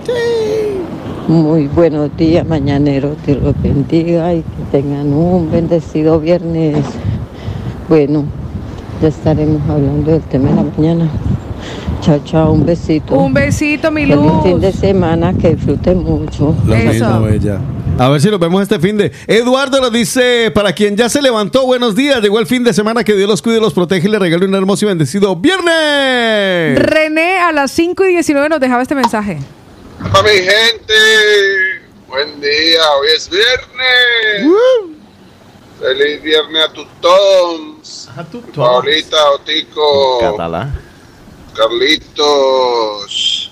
Muy 1.27 1.67
buenos 1.67 2.15
días, 2.17 2.45
mañaneros. 2.47 3.15
Dios 3.25 3.41
los 3.43 3.61
bendiga 3.61 4.33
y 4.33 4.41
que 4.41 4.63
tengan 4.71 5.13
un 5.13 5.51
bendecido 5.51 6.19
viernes. 6.19 6.83
Bueno, 7.87 8.23
ya 9.01 9.09
estaremos 9.09 9.61
hablando 9.69 10.11
del 10.11 10.21
tema 10.21 10.49
de 10.49 10.55
la 10.55 10.63
mañana. 10.63 11.09
Chao, 12.01 12.21
chao, 12.23 12.51
un 12.53 12.65
besito. 12.65 13.13
Un 13.13 13.33
besito, 13.33 13.91
mi 13.91 14.05
Feliz 14.05 14.15
Luz. 14.15 14.43
fin 14.43 14.59
de 14.61 14.71
semana, 14.71 15.33
que 15.33 15.55
disfruten 15.55 16.01
mucho. 16.03 16.55
Lo 16.65 16.75
mismo. 16.75 17.27
A 17.97 18.07
ver 18.07 18.21
si 18.21 18.29
nos 18.29 18.39
vemos 18.39 18.61
este 18.61 18.79
fin 18.79 18.97
de. 18.97 19.11
Eduardo 19.27 19.81
nos 19.81 19.91
dice: 19.91 20.51
Para 20.55 20.71
quien 20.71 20.95
ya 20.95 21.09
se 21.09 21.21
levantó, 21.21 21.65
buenos 21.65 21.95
días. 21.95 22.21
Llegó 22.21 22.39
el 22.39 22.47
fin 22.47 22.63
de 22.63 22.73
semana, 22.73 23.03
que 23.03 23.13
Dios 23.15 23.27
los 23.27 23.41
cuide, 23.41 23.59
los 23.59 23.73
protege 23.73 24.07
y 24.07 24.11
le 24.11 24.19
regale 24.19 24.45
un 24.45 24.55
hermoso 24.55 24.85
y 24.85 24.87
bendecido 24.87 25.35
viernes. 25.35 26.79
René 26.79 27.39
a 27.39 27.51
las 27.51 27.71
5 27.71 28.05
y 28.05 28.13
19 28.13 28.47
nos 28.47 28.59
dejaba 28.61 28.81
este 28.81 28.95
mensaje. 28.95 29.39
Para 29.99 30.23
mi 30.23 30.29
gente, 30.29 30.93
buen 32.07 32.39
día, 32.39 32.81
hoy 33.01 33.07
es 33.17 33.29
viernes. 33.29 34.55
Feliz 35.81 36.23
viernes 36.23 36.63
a 36.69 36.73
tus 36.73 36.87
toms. 37.01 38.09
A 38.15 38.23
tu 38.23 38.41
Paulita, 38.41 39.17
Otico, 39.31 40.19
Catalá. 40.21 40.73
Carlitos, 41.55 43.51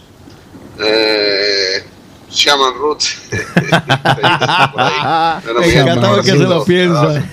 eh, 0.79 1.83
Shaman 2.29 2.73
Root. 2.75 3.03
Me 5.59 5.73
encanta 5.73 6.09
porque 6.11 6.31
se 6.31 6.37
lo 6.37 6.63
piensa. 6.63 7.23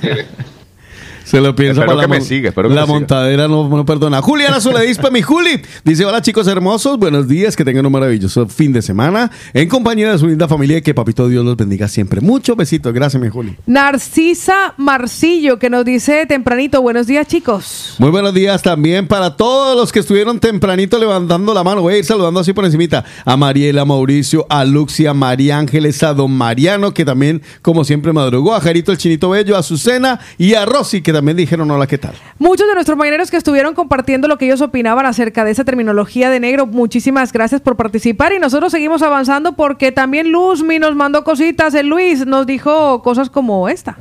Se 1.25 1.41
lo 1.41 1.55
piensa 1.55 1.81
Espero 1.81 1.97
para 1.97 2.07
que 2.07 2.13
la 2.13 2.19
me 2.19 2.25
siga, 2.25 2.49
espero 2.51 2.69
que 2.69 2.75
La 2.75 2.83
me 2.83 2.87
siga. 2.87 2.99
montadera 2.99 3.49
no, 3.49 3.69
no 3.69 3.85
perdona. 3.87 4.21
Juliana 4.21 4.61
Soledispa, 4.61 5.11
mi 5.11 5.23
Juli. 5.23 5.61
Dice: 5.85 6.05
Hola 6.05 6.21
chicos 6.21 6.47
hermosos, 6.47 6.99
buenos 6.99 7.27
días, 7.29 7.57
que 7.57 7.65
tengan 7.65 7.87
un 7.87 7.93
maravilloso 7.93 8.47
fin 8.47 8.73
de 8.73 8.83
semana 8.83 9.31
en 9.55 9.69
compañía 9.69 10.13
de 10.13 10.19
su 10.19 10.27
linda 10.27 10.47
familia 10.49 10.79
y 10.79 10.83
que 10.83 10.93
papito 10.93 11.27
Dios 11.29 11.45
los 11.45 11.57
bendiga 11.57 11.89
siempre. 11.89 12.21
Muchos 12.21 12.57
besitos, 12.57 12.93
gracias, 12.93 13.23
mi 13.23 13.31
Juli. 13.31 13.57
Narcisa 13.67 14.75
Marcillo 14.77 15.59
que 15.59 15.71
nos 15.71 15.85
dice 15.85 16.27
tempranito, 16.27 16.83
buenos 16.83 17.07
días 17.07 17.27
chicos. 17.27 17.95
Muy 17.99 18.11
buenos 18.11 18.35
días 18.35 18.61
también 18.61 19.07
para 19.07 19.37
todos 19.37 19.77
los 19.77 19.93
que 19.93 20.01
estuvieron 20.01 20.41
tempranito 20.41 20.99
levantando 20.99 21.55
la 21.55 21.65
mano. 21.65 21.81
Voy 21.81 21.95
a 21.95 21.99
ir 21.99 22.05
saludando 22.05 22.41
así 22.41 22.53
por 22.53 22.67
encimita 22.67 23.05
a 23.25 23.37
Mariela, 23.39 23.85
Mauricio, 23.87 24.47
a 24.51 24.65
Luxia, 24.67 25.11
a 25.13 25.15
María 25.15 25.57
Ángeles, 25.59 26.03
a 26.03 26.13
Don 26.13 26.33
Mariano, 26.33 26.93
que 26.93 27.07
también, 27.07 27.41
como 27.63 27.85
siempre, 27.85 28.13
madrugó, 28.13 28.55
a 28.55 28.61
Jarito 28.61 28.93
el 28.93 28.99
Chinito 28.99 29.31
Bello, 29.31 29.57
a 29.57 29.61
Azucena 29.61 30.21
y 30.37 30.53
a 30.55 30.67
Rosy, 30.67 31.01
que 31.01 31.14
también 31.15 31.37
dijeron 31.37 31.71
hola, 31.71 31.87
¿qué 31.87 31.97
tal? 31.97 32.15
Muchos 32.39 32.69
de 32.69 32.75
nuestros 32.75 32.99
mañaneros 32.99 33.31
que 33.31 33.39
estuvieron 33.39 33.75
compartiendo 33.75 34.29
lo 34.29 34.37
que 34.37 34.45
ellos 34.45 34.61
opinaban 34.61 35.07
acerca 35.07 35.45
de 35.45 35.53
esa 35.53 35.65
terminología 35.65 36.29
de 36.29 36.41
negro, 36.41 36.67
muchísimas 36.67 37.33
gracias 37.33 37.63
por 37.63 37.77
participar 37.77 38.33
y 38.33 38.39
nosotros 38.39 38.73
seguimos 38.73 39.01
avanzando 39.03 39.57
porque 39.57 39.93
también 39.93 40.31
Luzmi 40.31 40.79
nos 40.79 40.95
mandó 40.95 41.25
cositas, 41.25 41.75
el 41.75 41.89
Luis 41.89 42.27
nos 42.27 42.47
dijo 42.47 43.03
cosas 43.03 43.31
como 43.31 43.69
esta. 43.69 43.97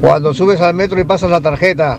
Cuando 0.00 0.34
subes 0.34 0.60
al 0.60 0.74
metro 0.74 1.00
y 1.00 1.04
pasas 1.04 1.30
la 1.30 1.40
tarjeta. 1.40 1.98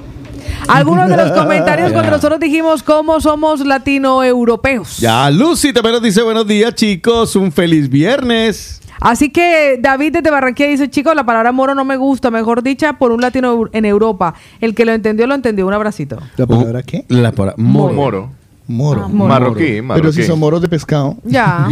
Algunos 0.67 1.09
de 1.09 1.17
los 1.17 1.31
comentarios 1.31 1.91
cuando 1.91 2.11
nosotros 2.15 2.39
dijimos 2.39 2.83
cómo 2.83 3.19
somos 3.21 3.65
latinoeuropeos. 3.65 4.97
Ya, 4.97 5.29
Lucy 5.29 5.73
también 5.73 5.93
nos 5.93 6.01
dice 6.01 6.21
buenos 6.21 6.47
días, 6.47 6.73
chicos, 6.75 7.35
un 7.35 7.51
feliz 7.51 7.89
viernes. 7.89 8.81
Así 8.99 9.29
que 9.29 9.77
David 9.79 10.13
desde 10.13 10.31
Barranquilla 10.31 10.69
dice, 10.69 10.89
chicos, 10.89 11.15
la 11.15 11.25
palabra 11.25 11.51
moro 11.51 11.75
no 11.75 11.85
me 11.85 11.97
gusta, 11.97 12.31
mejor 12.31 12.63
dicha 12.63 12.93
por 12.93 13.11
un 13.11 13.21
latino 13.21 13.65
en 13.71 13.85
Europa. 13.85 14.35
El 14.61 14.75
que 14.75 14.85
lo 14.85 14.93
entendió, 14.93 15.27
lo 15.27 15.35
entendió. 15.35 15.65
Un 15.67 15.73
abracito. 15.73 16.19
¿La 16.37 16.45
palabra 16.45 16.83
qué? 16.83 17.05
La 17.07 17.31
palabra 17.31 17.55
moro. 17.57 17.93
Moro. 17.93 18.29
Moro. 18.67 19.07
moro. 19.09 19.29
Marroquí, 19.29 19.81
marroquí. 19.81 20.01
Pero 20.01 20.11
si 20.11 20.23
son 20.23 20.39
moros 20.39 20.59
de 20.59 20.67
pescado. 20.67 21.17
Ya. 21.23 21.67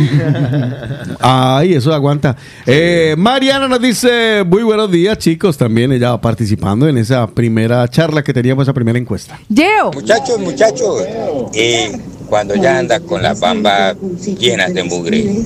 Ay, 1.19 1.73
eso 1.73 1.91
aguanta. 1.91 2.35
Eh, 2.67 3.15
Mariana 3.17 3.67
nos 3.67 3.81
dice, 3.81 4.43
muy 4.45 4.61
buenos 4.61 4.91
días, 4.91 5.17
chicos, 5.17 5.57
también 5.57 5.91
ella 5.91 6.15
participando 6.21 6.87
en 6.87 6.99
esa 6.99 7.25
primera 7.25 7.87
charla 7.87 8.23
que 8.23 8.31
teníamos, 8.31 8.63
esa 8.63 8.73
primera 8.73 8.99
encuesta. 8.99 9.39
Yeo. 9.49 9.91
Muchachos, 9.91 10.39
muchachos, 10.39 11.03
eh, 11.55 11.99
cuando 12.27 12.55
ya 12.55 12.77
andas 12.77 13.01
con 13.01 13.23
las 13.23 13.39
bambas 13.39 13.95
llenas 14.39 14.71
de 14.73 14.83
mugre, 14.83 15.43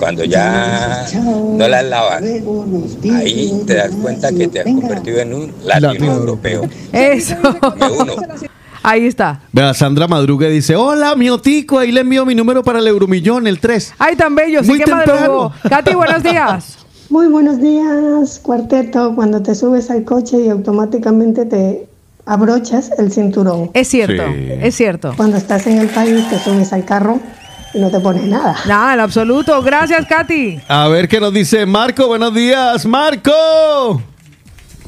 cuando 0.00 0.24
ya 0.24 1.06
no 1.14 1.68
las 1.68 1.84
lavas, 1.84 2.22
ahí 2.22 3.62
te 3.66 3.74
das 3.74 3.90
cuenta 4.02 4.32
que 4.32 4.48
te 4.48 4.60
has 4.60 4.64
convertido 4.66 5.20
en 5.20 5.34
un 5.34 5.52
latino 5.64 6.12
europeo. 6.14 6.62
Eso. 6.92 7.36
Me 7.78 7.90
uno. 7.90 8.14
Ahí 8.82 9.06
está. 9.06 9.42
Vea, 9.52 9.74
Sandra 9.74 10.08
Madruga 10.08 10.48
dice, 10.48 10.74
hola, 10.74 11.14
mi 11.14 11.28
otico, 11.28 11.78
ahí 11.78 11.92
le 11.92 12.00
envío 12.00 12.24
mi 12.24 12.34
número 12.34 12.62
para 12.64 12.78
el 12.78 12.86
Euromillón, 12.88 13.46
el 13.46 13.60
3. 13.60 13.94
Ay, 13.98 14.16
tan 14.16 14.34
bello. 14.34 14.62
Sí 14.62 14.70
Muy 14.70 14.78
que 14.78 14.84
temprano. 14.86 15.12
madrugó. 15.20 15.52
Katy, 15.68 15.94
buenos 15.94 16.22
días. 16.22 16.78
Muy 17.10 17.26
buenos 17.26 17.60
días, 17.60 18.40
cuarteto. 18.42 19.14
Cuando 19.14 19.42
te 19.42 19.54
subes 19.54 19.90
al 19.90 20.04
coche 20.04 20.38
y 20.38 20.48
automáticamente 20.48 21.44
te 21.44 21.86
abrochas 22.24 22.90
el 22.98 23.12
cinturón. 23.12 23.70
Es 23.74 23.88
cierto, 23.88 24.22
Sí. 24.32 24.48
es 24.62 24.74
cierto. 24.76 25.12
Cuando 25.16 25.36
estás 25.36 25.66
en 25.66 25.78
el 25.78 25.88
país 25.88 26.26
te 26.30 26.38
subes 26.38 26.72
al 26.72 26.84
carro 26.86 27.18
no 27.74 27.90
te 27.90 28.00
pones 28.00 28.24
nada. 28.24 28.56
Nada, 28.66 28.94
en 28.94 29.00
absoluto. 29.00 29.62
Gracias, 29.62 30.04
Katy. 30.06 30.60
A 30.68 30.88
ver 30.88 31.08
qué 31.08 31.20
nos 31.20 31.32
dice 31.32 31.66
Marco, 31.66 32.06
buenos 32.08 32.34
días, 32.34 32.84
Marco. 32.86 34.02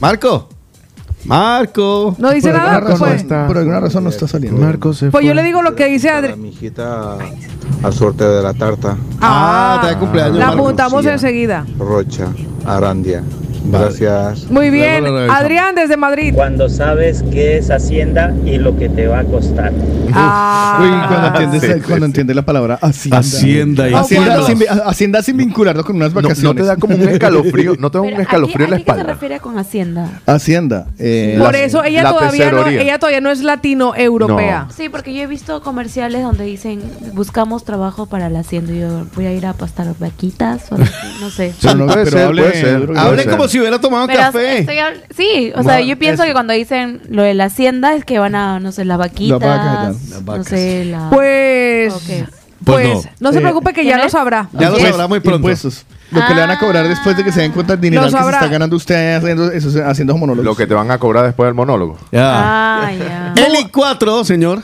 Marco. 0.01 0.49
Marco. 1.25 2.17
No 2.19 2.31
dice 2.33 2.49
Por 2.51 2.57
alguna 2.61 2.81
nada, 2.81 2.91
razón- 2.93 3.09
pues. 3.29 3.47
Por 3.47 3.59
alguna 3.59 3.81
razón 3.81 4.05
no 4.05 4.11
está 4.11 4.27
saliendo. 4.27 4.61
Marcos 4.61 4.99
se 4.99 5.11
Pues 5.11 5.25
yo 5.25 5.35
le 5.35 5.43
digo 5.45 5.63
lo 5.63 5.77
que 5.77 5.87
dice 5.87 6.11
Adri. 6.11 6.35
Mi 6.35 6.49
hijita 6.49 7.17
al 7.83 7.93
sorteo 7.93 8.37
de 8.39 8.43
la 8.43 8.53
tarta. 8.55 8.97
Ah, 9.21 9.75
está 9.81 9.91
de 9.95 9.99
cumpleaños, 10.01 10.39
La 10.39 10.47
Marco. 10.49 10.63
apuntamos 10.65 10.93
Lucía. 10.95 11.13
enseguida. 11.13 11.65
Rocha, 11.79 12.27
Arandia. 12.67 13.23
Gracias. 13.65 14.51
Muy 14.51 14.71
bien. 14.71 15.05
Adrián, 15.31 15.75
desde 15.75 15.97
Madrid. 15.97 16.33
Cuando 16.35 16.69
sabes 16.69 17.23
qué 17.31 17.59
es 17.59 17.71
Hacienda 17.71 18.35
y 18.45 18.59
lo 18.59 18.77
que 18.79 18.89
te 18.89 19.07
va 19.07 19.21
a 19.21 19.25
costar. 19.25 19.73
Ah. 20.15 20.79
Uy, 20.83 21.09
cuando 21.09 21.27
entiendes, 21.29 21.63
Sí, 21.63 21.67
sí, 21.69 21.81
cuando 21.87 22.05
sí. 22.05 22.11
entiendes 22.11 22.37
la 22.37 22.43
palabra 22.43 22.79
hacienda. 22.83 23.19
Hacienda 23.21 23.89
y 23.89 23.95
Hacienda, 23.95 24.27
cuando- 24.41 24.47
sin, 24.47 24.59
hacienda 24.85 25.23
sin 25.23 25.37
vincularlo 25.39 25.85
con 25.85 25.97
unas 25.97 26.11
No, 26.13 26.17
vacaciones. 26.21 26.45
no 26.45 26.55
te 26.55 26.65
da 26.65 26.77
como 26.77 26.97
un 26.97 27.09
escalofrío, 27.09 27.77
no 27.79 27.91
te 27.91 27.97
da 27.97 28.03
un 28.03 28.21
escalofrío 28.21 28.67
en 28.67 28.71
la 28.73 28.77
¿a 28.77 28.79
qué- 28.79 28.83
a 28.83 28.85
qué 28.85 28.91
se 28.93 28.99
espalda. 29.01 29.13
refiere 29.15 29.41
con 29.41 29.59
Hacienda? 29.59 30.21
Hacienda. 30.27 30.87
eh, 30.99 31.37
Por 31.41 31.53
La- 31.53 31.59
eso 31.61 31.83
ella 31.83 32.03
la 32.03 32.11
todavía 32.11 32.51
no, 32.53 32.67
ella 32.67 32.99
todavía 32.99 33.23
no 33.23 33.31
es 33.31 33.41
latino-europea. 33.43 34.69
Sí, 34.77 34.91
porque 34.91 35.15
yo 35.15 35.23
he 35.23 35.27
visto 35.27 35.63
comerciales 35.63 36.23
donde 36.23 36.45
dicen 36.45 36.83
buscamos 37.15 37.65
trabajo 37.65 38.05
para 38.05 38.29
la 38.29 38.41
Hacienda 38.41 38.73
y 38.75 38.81
yo 38.81 39.07
voy 39.15 39.25
a 39.25 39.33
ir 39.33 39.47
a 39.47 39.55
pastar 39.55 39.87
vaquitas 39.99 40.71
o 40.73 40.77
no 40.77 41.31
sé. 41.31 41.55
pero 41.63 41.75
no- 41.75 41.87
Puede 41.87 42.05
pero 42.05 42.17
ser, 42.19 42.27
puede 42.37 42.53
ser. 42.61 42.81
duro 42.81 42.95
y 42.95 42.97
Hable 42.99 43.23
Puede 43.23 43.31
como. 43.31 43.49
Si 43.53 43.61
hubiera 43.61 43.81
tomado 43.81 44.07
Pero 44.07 44.19
café. 44.21 44.59
estoy 44.59 44.77
sí, 45.17 45.53
o 45.55 45.63
sea, 45.63 45.81
yo 45.81 45.99
pienso 45.99 46.25
que 46.25 46.33
cuando 46.33 46.53
dicen 46.53 47.01
lo 47.09 47.23
de 47.23 47.35
la 47.35 47.45
Hacienda 47.45 47.95
es 47.95 48.05
que 48.05 48.19
van 48.19 48.35
a, 48.35 48.59
no 48.61 48.73
sé, 48.73 48.85
las 48.85 48.99
vaquitas, 48.99 49.39
vacas, 49.39 49.85
las 50.09 50.21
no 50.21 50.21
vacas. 50.23 50.47
sé, 50.49 50.85
la... 50.87 51.09
Pues, 51.11 51.93
Ok. 51.95 52.03
pues, 52.07 52.25
Pues 52.65 52.89
no. 53.05 53.11
no. 53.21 53.33
se 53.33 53.39
Eh, 53.39 53.43
preocupe 53.43 53.73
que 53.73 53.85
ya 53.85 53.91
¿quién 53.93 53.99
lo 54.01 54.05
es? 54.07 54.13
sabrá. 54.13 54.49
Ya 54.53 54.61
lo 54.61 54.67
Impuestos, 54.77 54.91
sabrá 54.91 55.09
muy 55.09 55.21
pronto. 55.21 55.37
Impuestos. 55.39 55.87
Lo 56.11 56.27
que 56.27 56.35
le 56.35 56.41
van 56.43 56.51
a 56.51 56.59
cobrar 56.59 56.87
después 56.87 57.17
de 57.17 57.25
que 57.25 57.33
se 57.33 57.41
den 57.41 57.53
cuenta 57.53 57.73
del 57.73 57.81
dinero 57.81 58.03
Lo 58.03 58.09
que 58.09 58.13
se 58.13 58.19
sabrá. 58.19 58.37
está 58.37 58.49
ganando 58.49 58.77
usted 58.77 59.17
haciendo, 59.17 59.51
eso, 59.51 59.71
haciendo 59.87 60.15
monólogos. 60.17 60.45
Lo 60.45 60.55
que 60.55 60.67
te 60.67 60.75
van 60.75 60.91
a 60.91 60.99
cobrar 60.99 61.25
después 61.25 61.47
del 61.47 61.55
monólogo. 61.55 61.97
Ya. 62.13 62.83
Ah, 62.85 62.91
ya. 62.93 63.33
Eli 63.47 63.69
4, 63.73 64.23
señor. 64.25 64.63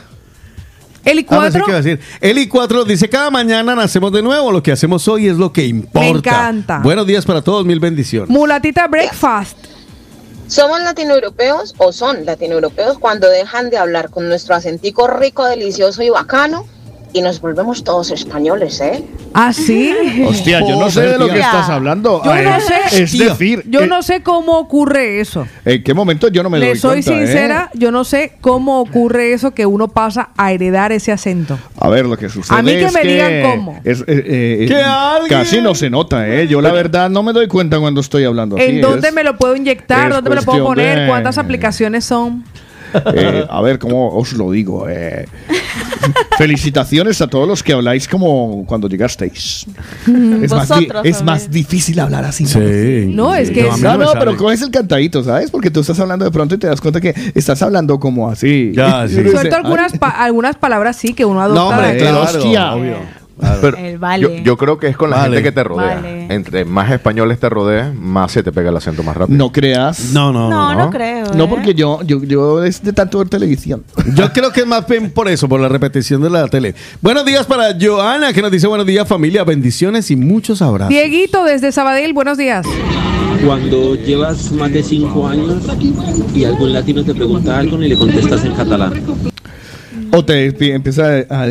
El 1.05 1.25
Ah, 1.29 1.39
pensé 1.41 1.59
I4. 1.59 1.65
que 1.65 1.71
iba 1.71 1.79
a 1.79 1.81
decir. 1.81 1.99
Eli 2.21 2.47
4 2.47 2.85
dice, 2.85 3.09
cada 3.09 3.29
mañana 3.29 3.75
nacemos 3.75 4.11
de 4.11 4.21
nuevo, 4.21 4.51
lo 4.51 4.61
que 4.61 4.71
hacemos 4.71 5.07
hoy 5.07 5.27
es 5.27 5.37
lo 5.37 5.51
que 5.53 5.65
importa. 5.65 5.99
Me 6.01 6.09
encanta. 6.09 6.79
Buenos 6.79 7.07
días 7.07 7.25
para 7.25 7.41
todos, 7.41 7.65
mil 7.65 7.79
bendiciones. 7.79 8.29
Mulatita 8.29 8.87
Breakfast. 8.87 9.57
Somos 10.47 10.81
latinoeuropeos 10.81 11.75
o 11.77 11.91
son 11.93 12.25
latinoeuropeos 12.25 12.97
cuando 12.97 13.29
dejan 13.29 13.69
de 13.69 13.77
hablar 13.77 14.09
con 14.09 14.27
nuestro 14.27 14.55
acentico 14.55 15.07
rico, 15.07 15.45
delicioso 15.45 16.01
y 16.01 16.09
bacano 16.09 16.65
y 17.13 17.21
nos 17.21 17.41
volvemos 17.41 17.83
todos 17.83 18.11
españoles, 18.11 18.79
¿eh? 18.81 19.03
¿Ah, 19.33 19.51
sí? 19.53 19.93
Hostia, 20.27 20.59
yo 20.67 20.79
no 20.79 20.89
sé 20.89 21.01
de 21.01 21.17
lo 21.17 21.27
que 21.27 21.39
estás 21.39 21.69
hablando. 21.69 22.21
Yo 22.23 22.35
Eh, 22.35 22.43
no 22.43 22.59
sé. 22.59 23.03
Es 23.03 23.17
decir, 23.17 23.63
Yo 23.67 23.81
eh, 23.81 23.87
no 23.87 24.01
sé 24.03 24.21
cómo 24.21 24.57
ocurre 24.57 25.19
eso. 25.19 25.47
¿en 25.65 25.83
qué 25.83 25.93
momento 25.93 26.27
yo 26.29 26.43
no 26.43 26.49
me 26.49 26.59
Le 26.59 26.67
doy 26.69 26.77
soy 26.77 27.03
cuenta, 27.03 27.11
eh? 27.23 27.25
sincera, 27.27 27.69
yo 27.73 27.91
no 27.91 28.03
sé 28.03 28.33
cómo 28.41 28.79
ocurre 28.81 29.33
eso 29.33 29.51
que 29.51 29.65
uno 29.65 29.87
pasa 29.87 30.29
a 30.37 30.51
heredar 30.51 30.91
ese 30.91 31.11
acento. 31.11 31.57
A 31.79 31.89
ver, 31.89 32.05
lo 32.05 32.17
que 32.17 32.29
sucede 32.29 32.57
A 32.57 32.61
mí 32.61 32.71
que 32.71 32.85
es 32.85 32.93
me 32.93 33.03
digan 33.03 33.31
cómo. 33.43 33.79
es, 33.83 34.01
eh, 34.01 34.05
eh, 34.07 34.65
Que 34.67 34.73
eh, 34.79 34.83
alguien- 34.83 35.39
Casi 35.39 35.61
no 35.61 35.75
se 35.75 35.89
nota, 35.89 36.27
¿eh? 36.27 36.47
Yo 36.47 36.61
la 36.61 36.71
verdad 36.71 37.09
no 37.09 37.23
me 37.23 37.33
doy 37.33 37.47
cuenta 37.47 37.79
cuando 37.79 38.01
estoy 38.01 38.23
hablando 38.23 38.55
así. 38.57 38.65
¿En 38.65 38.81
dónde 38.81 39.09
es- 39.09 39.13
me 39.13 39.23
lo 39.23 39.37
puedo 39.37 39.55
inyectar? 39.55 40.11
¿Dónde 40.11 40.29
me 40.29 40.35
lo 40.37 40.43
puedo 40.43 40.63
poner? 40.65 40.99
de- 40.99 41.07
¿Cuántas 41.07 41.37
aplicaciones 41.37 42.05
son? 42.05 42.43
Eh, 43.13 43.45
a 43.49 43.61
ver, 43.61 43.77
¿cómo 43.79 44.09
os 44.15 44.33
lo 44.33 44.51
digo? 44.51 44.87
Eh, 44.89 45.25
felicitaciones 46.37 47.21
a 47.21 47.27
todos 47.27 47.47
los 47.47 47.63
que 47.63 47.73
habláis 47.73 48.07
como 48.07 48.65
cuando 48.65 48.87
llegasteis. 48.87 49.65
Es, 50.41 50.51
más, 50.51 50.67
di- 50.69 50.75
Vosotros, 50.75 51.01
es 51.05 51.23
más 51.23 51.51
difícil 51.51 51.99
hablar 51.99 52.25
así. 52.25 52.45
Sí. 52.45 52.59
No, 53.13 53.35
es 53.35 53.51
que 53.51 53.69
a 53.69 53.75
mí 53.75 53.81
No, 53.81 53.91
me 53.97 54.05
no, 54.05 54.11
sale. 54.11 54.19
pero 54.19 54.37
coges 54.37 54.61
el 54.61 54.71
cantadito, 54.71 55.23
¿sabes? 55.23 55.51
Porque 55.51 55.69
tú 55.71 55.81
estás 55.81 55.99
hablando 55.99 56.25
de 56.25 56.31
pronto 56.31 56.55
y 56.55 56.57
te 56.57 56.67
das 56.67 56.81
cuenta 56.81 56.99
que 57.01 57.13
estás 57.35 57.61
hablando 57.61 57.99
como 57.99 58.29
así. 58.29 58.71
Ya, 58.73 59.07
sí. 59.07 59.15
Suelto 59.29 59.55
algunas, 59.55 59.97
pa- 59.97 60.09
algunas 60.09 60.55
palabras 60.55 60.95
sí 60.95 61.13
que 61.13 61.25
uno 61.25 61.41
adopta. 61.41 61.59
No, 61.61 61.67
hombre, 61.69 61.93
de- 61.93 61.99
claro, 61.99 62.21
hostia. 62.23 62.73
obvio. 62.73 63.18
Pero 63.61 63.77
El 63.77 63.97
vale. 63.97 64.21
yo, 64.23 64.43
yo 64.43 64.57
creo 64.57 64.77
que 64.77 64.87
es 64.87 64.97
con 64.97 65.09
la 65.09 65.17
Vale. 65.17 65.37
gente 65.37 65.43
que 65.49 65.51
te 65.53 65.63
rodea. 65.63 65.95
Vale. 65.95 66.27
Entre 66.33 66.65
más 66.65 66.91
españoles 66.91 67.39
te 67.39 67.49
rodees, 67.49 67.93
más 67.95 68.31
se 68.31 68.43
te 68.43 68.51
pega 68.51 68.69
el 68.69 68.77
acento 68.77 69.01
más 69.03 69.15
rápido. 69.15 69.37
No 69.37 69.51
creas. 69.51 70.11
No, 70.13 70.31
no, 70.33 70.49
No, 70.49 70.73
no. 70.73 70.79
no 70.85 70.89
creo. 70.89 71.33
No, 71.33 71.45
¿eh? 71.45 71.47
porque 71.49 71.73
yo, 71.73 72.01
yo, 72.03 72.23
yo 72.23 72.63
es 72.63 72.83
de 72.83 72.93
tanto 72.93 73.17
ver 73.19 73.29
televisión. 73.29 73.83
Yo 74.15 74.31
creo 74.33 74.51
que 74.51 74.61
es 74.61 74.67
más 74.67 74.85
bien 74.87 75.11
por 75.11 75.27
eso, 75.29 75.47
por 75.47 75.59
la 75.59 75.69
repetición 75.69 76.21
de 76.21 76.29
la 76.29 76.47
tele. 76.47 76.75
Buenos 77.01 77.25
días 77.25 77.45
para 77.45 77.75
Joana, 77.79 78.33
que 78.33 78.41
nos 78.41 78.51
dice 78.51 78.67
buenos 78.67 78.85
días 78.87 79.07
familia, 79.07 79.43
bendiciones 79.43 80.09
y 80.11 80.15
muchos 80.15 80.61
abrazos. 80.61 80.89
Dieguito 80.89 81.43
desde 81.45 81.71
Sabadell, 81.71 82.13
buenos 82.13 82.37
días. 82.37 82.65
Cuando 83.45 83.95
llevas 83.95 84.51
más 84.51 84.71
de 84.73 84.83
cinco 84.83 85.27
años 85.27 85.55
y 86.35 86.43
algún 86.43 86.73
latino 86.73 87.03
te 87.03 87.13
pregunta 87.15 87.57
algo 87.57 87.81
y 87.81 87.87
le 87.87 87.95
contestas 87.97 88.43
en 88.43 88.53
catalán. 88.53 88.93
O 90.11 90.25
te 90.25 90.51
pi- 90.53 90.71
empieza 90.71 91.19
a... 91.29 91.45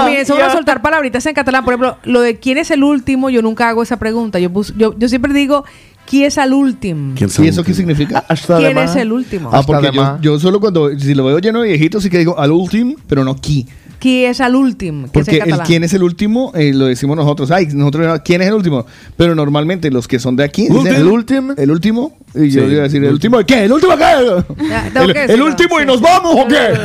Comienza 0.00 0.34
uno 0.34 0.44
a 0.44 0.52
soltar 0.52 0.82
palabritas 0.82 1.24
en 1.26 1.34
catalán. 1.34 1.64
Por 1.64 1.74
ejemplo, 1.74 1.98
lo 2.04 2.20
de 2.20 2.38
quién 2.38 2.58
es 2.58 2.70
el 2.70 2.82
último, 2.82 3.30
yo 3.30 3.42
nunca 3.42 3.68
hago 3.68 3.82
esa 3.82 3.98
pregunta. 3.98 4.38
Yo, 4.38 4.50
yo, 4.76 4.94
yo 4.98 5.08
siempre 5.08 5.32
digo, 5.32 5.64
¿quién 6.08 6.26
es 6.26 6.36
el 6.38 6.52
último? 6.52 7.14
¿Quién 7.16 7.30
¿Y 7.38 7.48
eso 7.48 7.64
qué 7.64 7.74
significa? 7.74 8.24
¿Quién 8.58 8.78
es 8.78 8.96
el 8.96 9.12
último? 9.12 9.50
Ah, 9.52 9.62
porque 9.66 9.90
yo, 9.92 10.18
yo 10.20 10.38
solo 10.38 10.60
cuando, 10.60 10.96
si 10.98 11.14
lo 11.14 11.24
veo 11.24 11.38
lleno 11.38 11.62
de 11.62 11.68
viejitos, 11.68 12.02
sí 12.02 12.10
que 12.10 12.18
digo 12.18 12.38
al 12.38 12.50
último, 12.52 12.94
pero 13.06 13.24
no 13.24 13.36
qui. 13.36 13.66
¿Quién 13.98 14.30
es 14.30 14.40
el 14.40 14.54
último? 14.54 15.02
Que 15.10 15.20
es 15.20 15.26
Porque 15.26 15.38
el 15.44 15.58
quién 15.60 15.84
es 15.84 15.92
el 15.92 16.02
último 16.02 16.52
eh, 16.54 16.72
lo 16.72 16.86
decimos 16.86 17.16
nosotros. 17.16 17.50
Ay, 17.50 17.66
nosotros, 17.72 18.20
¿quién 18.24 18.42
es 18.42 18.48
el 18.48 18.54
último? 18.54 18.86
Pero 19.16 19.34
normalmente 19.34 19.90
los 19.90 20.06
que 20.06 20.18
son 20.18 20.36
de 20.36 20.44
aquí 20.44 20.68
dicen 20.68 20.94
el 20.94 21.06
último. 21.06 21.54
El 21.56 21.70
último. 21.70 22.16
Y 22.34 22.50
yo 22.50 22.62
Sí, 22.66 22.72
iba 22.72 22.80
a 22.80 22.82
decir, 22.84 22.98
el 22.98 23.06
¿el 23.06 23.12
último 23.14 23.38
qué? 23.46 23.64
¿El 23.64 23.72
último 23.72 23.94
qué? 23.96 24.64
Ya, 24.68 24.90
tengo 24.92 25.06
El, 25.06 25.12
que 25.14 25.24
el 25.24 25.42
último 25.42 25.80
y 25.80 25.86
nos 25.86 26.00
vamos 26.00 26.36
o 26.36 26.46
qué? 26.46 26.78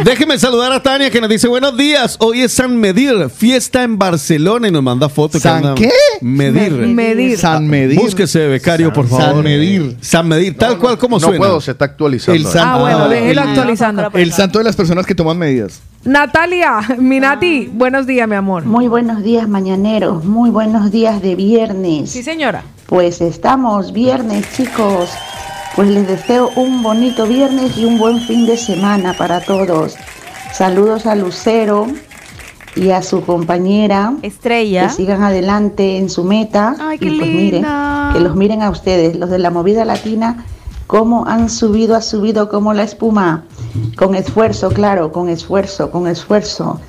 Déjeme 0.04 0.38
saludar 0.38 0.72
a 0.72 0.82
Tania 0.82 1.10
que 1.10 1.20
nos 1.20 1.28
dice 1.30 1.48
buenos 1.48 1.76
días. 1.76 2.16
Hoy 2.20 2.40
es 2.42 2.52
San 2.52 2.76
Medir, 2.76 3.28
fiesta 3.28 3.82
en 3.82 3.98
Barcelona 3.98 4.68
y 4.68 4.70
nos 4.70 4.82
manda 4.82 5.08
fotos. 5.08 5.42
¿San 5.42 5.74
qué? 5.74 5.90
Medir. 6.20 6.72
Medir. 6.72 7.38
San 7.38 7.66
Medir. 7.66 7.98
Búsquese, 8.00 8.46
becario, 8.48 8.92
por 8.92 9.08
San 9.08 9.18
favor. 9.20 9.44
Medir. 9.44 9.96
San 10.00 10.26
Medir, 10.28 10.56
tal 10.56 10.78
cual 10.78 10.98
como 10.98 11.16
no 11.16 11.20
suena. 11.20 11.38
puedo, 11.38 11.60
se 11.60 11.72
está 11.72 11.84
actualizando. 11.84 12.36
El 12.40 12.46
san- 12.46 12.66
Ah, 12.68 12.78
bueno, 12.78 12.98
Ah, 13.04 13.08
déjelo 13.08 13.30
el- 13.30 13.38
actualizando. 13.48 14.10
El 14.14 14.32
santo 14.32 14.58
de 14.58 14.64
las 14.64 14.74
personas 14.76 15.06
que 15.06 15.14
toman 15.14 15.38
medidas. 15.38 15.75
Natalia, 16.04 16.80
Minati, 16.98 17.68
buenos 17.72 18.06
días, 18.06 18.28
mi 18.28 18.36
amor. 18.36 18.64
Muy 18.64 18.86
buenos 18.86 19.22
días, 19.22 19.48
mañaneros. 19.48 20.24
Muy 20.24 20.50
buenos 20.50 20.92
días 20.92 21.20
de 21.20 21.34
viernes. 21.34 22.10
Sí, 22.10 22.22
señora. 22.22 22.62
Pues 22.86 23.20
estamos 23.20 23.92
viernes, 23.92 24.46
chicos. 24.56 25.10
Pues 25.74 25.88
les 25.88 26.06
deseo 26.06 26.50
un 26.54 26.82
bonito 26.82 27.26
viernes 27.26 27.76
y 27.76 27.84
un 27.84 27.98
buen 27.98 28.20
fin 28.20 28.46
de 28.46 28.56
semana 28.56 29.14
para 29.14 29.40
todos. 29.40 29.96
Saludos 30.52 31.06
a 31.06 31.16
Lucero 31.16 31.88
y 32.76 32.90
a 32.90 33.02
su 33.02 33.22
compañera. 33.22 34.14
Estrella. 34.22 34.86
Que 34.86 34.94
sigan 34.94 35.22
adelante 35.22 35.98
en 35.98 36.08
su 36.08 36.22
meta. 36.22 36.76
Ay, 36.78 36.98
qué 36.98 37.06
y 37.06 37.18
pues 37.18 37.30
miren, 37.30 37.66
que 38.12 38.20
los 38.20 38.36
miren 38.36 38.62
a 38.62 38.70
ustedes, 38.70 39.16
los 39.16 39.28
de 39.28 39.38
la 39.38 39.50
movida 39.50 39.84
latina, 39.84 40.44
cómo 40.86 41.26
han 41.26 41.50
subido, 41.50 41.96
ha 41.96 42.02
subido 42.02 42.48
como 42.48 42.72
la 42.72 42.84
espuma. 42.84 43.44
Con 43.96 44.14
esfuerzo, 44.14 44.70
claro, 44.70 45.12
con 45.12 45.28
esfuerzo, 45.28 45.90
con 45.90 46.06
esfuerzo. 46.06 46.80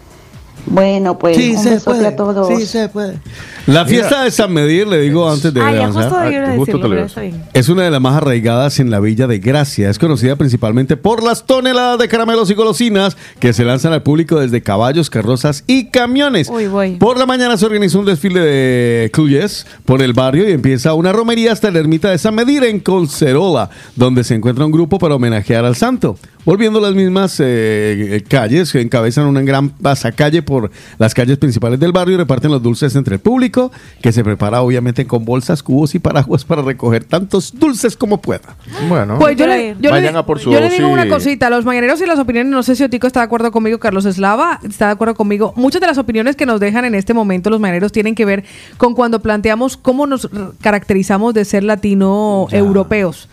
Bueno, 0.67 1.17
pues 1.17 1.37
Sí 1.37 1.55
un 1.55 1.63
se 1.63 1.79
puede, 1.79 2.07
a 2.07 2.15
todos. 2.15 2.47
sí 2.47 2.65
se 2.65 2.89
puede. 2.89 3.19
La 3.67 3.85
fiesta 3.85 4.23
de 4.23 4.31
San 4.31 4.53
Medir, 4.53 4.87
le 4.87 4.99
digo 5.01 5.29
antes 5.29 5.53
de 5.53 5.61
Ah, 5.61 5.71
ya 5.73 5.87
avanzar, 5.87 6.03
justo 6.03 6.31
iba 6.31 6.39
a 6.39 6.51
ah, 6.51 6.55
decirlo, 6.55 7.21
bien. 7.21 7.43
Es 7.53 7.69
una 7.69 7.83
de 7.83 7.91
las 7.91 7.99
más 7.99 8.15
arraigadas 8.15 8.79
en 8.79 8.89
la 8.89 8.99
Villa 8.99 9.27
de 9.27 9.39
Gracia. 9.39 9.89
Es 9.89 9.99
conocida 9.99 10.35
principalmente 10.35 10.95
por 10.95 11.23
las 11.23 11.45
toneladas 11.45 11.99
de 11.99 12.07
caramelos 12.07 12.49
y 12.49 12.53
golosinas 12.53 13.17
que 13.39 13.53
se 13.53 13.65
lanzan 13.65 13.93
al 13.93 14.03
público 14.03 14.39
desde 14.39 14.61
caballos, 14.61 15.09
carrozas 15.09 15.63
y 15.67 15.87
camiones. 15.87 16.49
Uy, 16.49 16.67
voy. 16.67 16.95
Por 16.95 17.17
la 17.17 17.25
mañana 17.25 17.57
se 17.57 17.65
organiza 17.65 17.97
un 17.97 18.05
desfile 18.05 18.39
de 18.39 19.09
cluyes 19.11 19.65
por 19.85 20.01
el 20.01 20.13
barrio 20.13 20.47
y 20.47 20.51
empieza 20.51 20.93
una 20.93 21.11
romería 21.11 21.51
hasta 21.51 21.71
la 21.71 21.79
ermita 21.79 22.09
de 22.09 22.17
San 22.17 22.35
Medir 22.35 22.63
en 22.63 22.79
Concerola, 22.79 23.69
donde 23.95 24.23
se 24.23 24.35
encuentra 24.35 24.65
un 24.65 24.71
grupo 24.71 24.99
para 24.99 25.15
homenajear 25.15 25.65
al 25.65 25.75
santo. 25.75 26.17
Volviendo 26.47 26.79
las 26.79 26.95
mismas 26.95 27.41
eh, 27.41 28.15
eh, 28.15 28.23
calles 28.25 28.71
que 28.71 28.79
encabezan 28.79 29.25
una 29.27 29.41
gran 29.41 29.67
pasacalle 29.67 30.41
por 30.41 30.71
las 30.97 31.13
calles 31.13 31.37
principales 31.37 31.77
del 31.77 31.91
barrio 31.91 32.15
y 32.15 32.17
reparten 32.17 32.49
los 32.49 32.63
dulces 32.63 32.95
entre 32.95 33.15
el 33.15 33.19
público, 33.19 33.69
que 34.01 34.13
se 34.13 34.23
prepara 34.23 34.61
obviamente 34.61 35.05
con 35.05 35.25
bolsas, 35.25 35.61
cubos 35.61 35.93
y 35.93 35.99
paraguas 35.99 36.45
para 36.45 36.61
recoger 36.61 37.03
tantos 37.03 37.51
dulces 37.59 37.97
como 37.97 38.21
pueda. 38.21 38.55
Bueno, 38.87 39.17
Pues 39.19 39.35
yo 39.35 39.45
le, 39.45 39.71
yo 39.79 39.89
le- 39.89 39.89
vayan 39.89 40.15
a 40.15 40.25
por 40.25 40.39
su 40.39 40.49
yo 40.49 40.61
le 40.61 40.69
digo 40.69 40.87
una 40.87 41.09
cosita, 41.09 41.49
los 41.49 41.65
mañaneros 41.65 41.99
y 41.99 42.05
las 42.05 42.17
opiniones, 42.17 42.49
no 42.49 42.63
sé 42.63 42.77
si 42.77 42.83
Otico 42.85 43.07
está 43.07 43.19
de 43.19 43.25
acuerdo 43.25 43.51
conmigo, 43.51 43.77
Carlos 43.77 44.05
Eslava 44.05 44.61
está 44.63 44.85
de 44.85 44.91
acuerdo 44.93 45.15
conmigo. 45.15 45.51
Muchas 45.57 45.81
de 45.81 45.87
las 45.87 45.97
opiniones 45.97 46.37
que 46.37 46.45
nos 46.45 46.61
dejan 46.61 46.85
en 46.85 46.95
este 46.95 47.13
momento 47.13 47.49
los 47.49 47.59
mañaneros 47.59 47.91
tienen 47.91 48.15
que 48.15 48.23
ver 48.23 48.45
con 48.77 48.93
cuando 48.93 49.21
planteamos 49.21 49.75
cómo 49.75 50.07
nos 50.07 50.29
caracterizamos 50.61 51.33
de 51.33 51.43
ser 51.43 51.63
latino-europeos. 51.65 53.27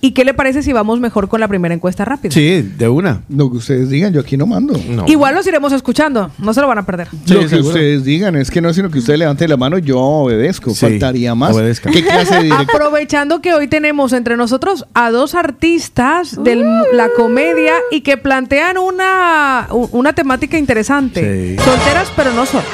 ¿Y 0.00 0.12
qué 0.12 0.24
le 0.24 0.34
parece 0.34 0.62
si 0.62 0.72
vamos 0.72 1.00
mejor 1.00 1.28
con 1.28 1.40
la 1.40 1.48
primera 1.48 1.74
encuesta 1.74 2.04
rápida? 2.04 2.32
Sí, 2.32 2.62
de 2.62 2.88
una. 2.88 3.22
Lo 3.28 3.50
que 3.50 3.56
ustedes 3.58 3.90
digan, 3.90 4.12
yo 4.12 4.20
aquí 4.20 4.36
no 4.36 4.46
mando. 4.46 4.78
Igual 5.06 5.34
los 5.34 5.46
iremos 5.46 5.72
escuchando, 5.72 6.30
no 6.38 6.54
se 6.54 6.60
lo 6.60 6.68
van 6.68 6.78
a 6.78 6.86
perder. 6.86 7.08
lo 7.28 7.46
que 7.48 7.56
ustedes 7.56 8.04
digan, 8.04 8.36
es 8.36 8.50
que 8.50 8.60
no 8.60 8.68
es 8.68 8.76
sino 8.76 8.90
que 8.90 8.98
usted 8.98 9.16
levante 9.16 9.48
la 9.48 9.56
mano, 9.56 9.78
yo 9.78 9.98
obedezco. 9.98 10.70
Sí, 10.70 10.80
Faltaría 10.86 11.34
más. 11.34 11.54
obedezca. 11.54 11.90
¿Qué 11.90 12.02
clase 12.02 12.34
de 12.36 12.42
director? 12.44 12.76
Aprovechando 12.76 13.40
que 13.40 13.54
hoy 13.54 13.68
tenemos 13.68 14.12
entre 14.12 14.36
nosotros 14.36 14.86
a 14.94 15.10
dos 15.10 15.34
artistas 15.34 16.42
de 16.42 16.56
la 16.92 17.08
comedia 17.16 17.72
y 17.90 18.02
que 18.02 18.16
plantean 18.16 18.78
una, 18.78 19.68
una 19.92 20.12
temática 20.12 20.58
interesante. 20.58 21.56
Sí. 21.56 21.64
Solteras 21.64 22.12
pero 22.14 22.32
no 22.32 22.44
solas. 22.46 22.66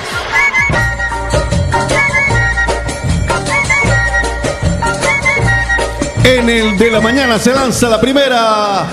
En 6.25 6.49
el 6.49 6.79
de 6.79 6.91
la 6.91 7.01
mañana 7.01 7.39
se 7.39 7.53
lanza 7.53 7.89
la 7.89 8.01
primera. 8.01 8.87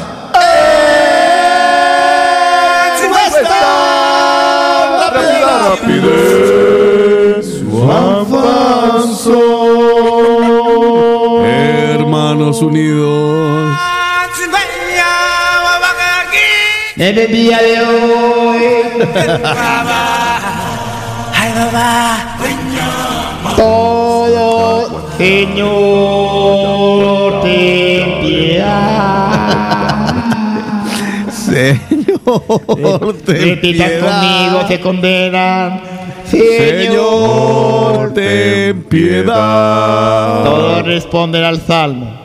Hermanos 11.45 12.61
Unidos. 12.61 13.77
En 16.97 17.17
el 17.17 17.31
día 17.31 17.57
de 17.59 17.81
hoy. 17.81 18.63
Ay, 21.33 21.53
mamá. 21.55 22.37
Todo 23.55 25.09
Señor. 25.19 27.18
Señor, 31.31 33.15
ten 33.25 33.59
piedad. 33.59 33.99
conmigo, 33.99 34.67
se 34.67 34.79
condenan. 34.79 35.81
Señor, 36.25 38.13
ten 38.13 38.83
piedad. 38.83 40.43
Todos 40.43 40.85
responden 40.85 41.43
al 41.43 41.59
salmo. 41.61 42.19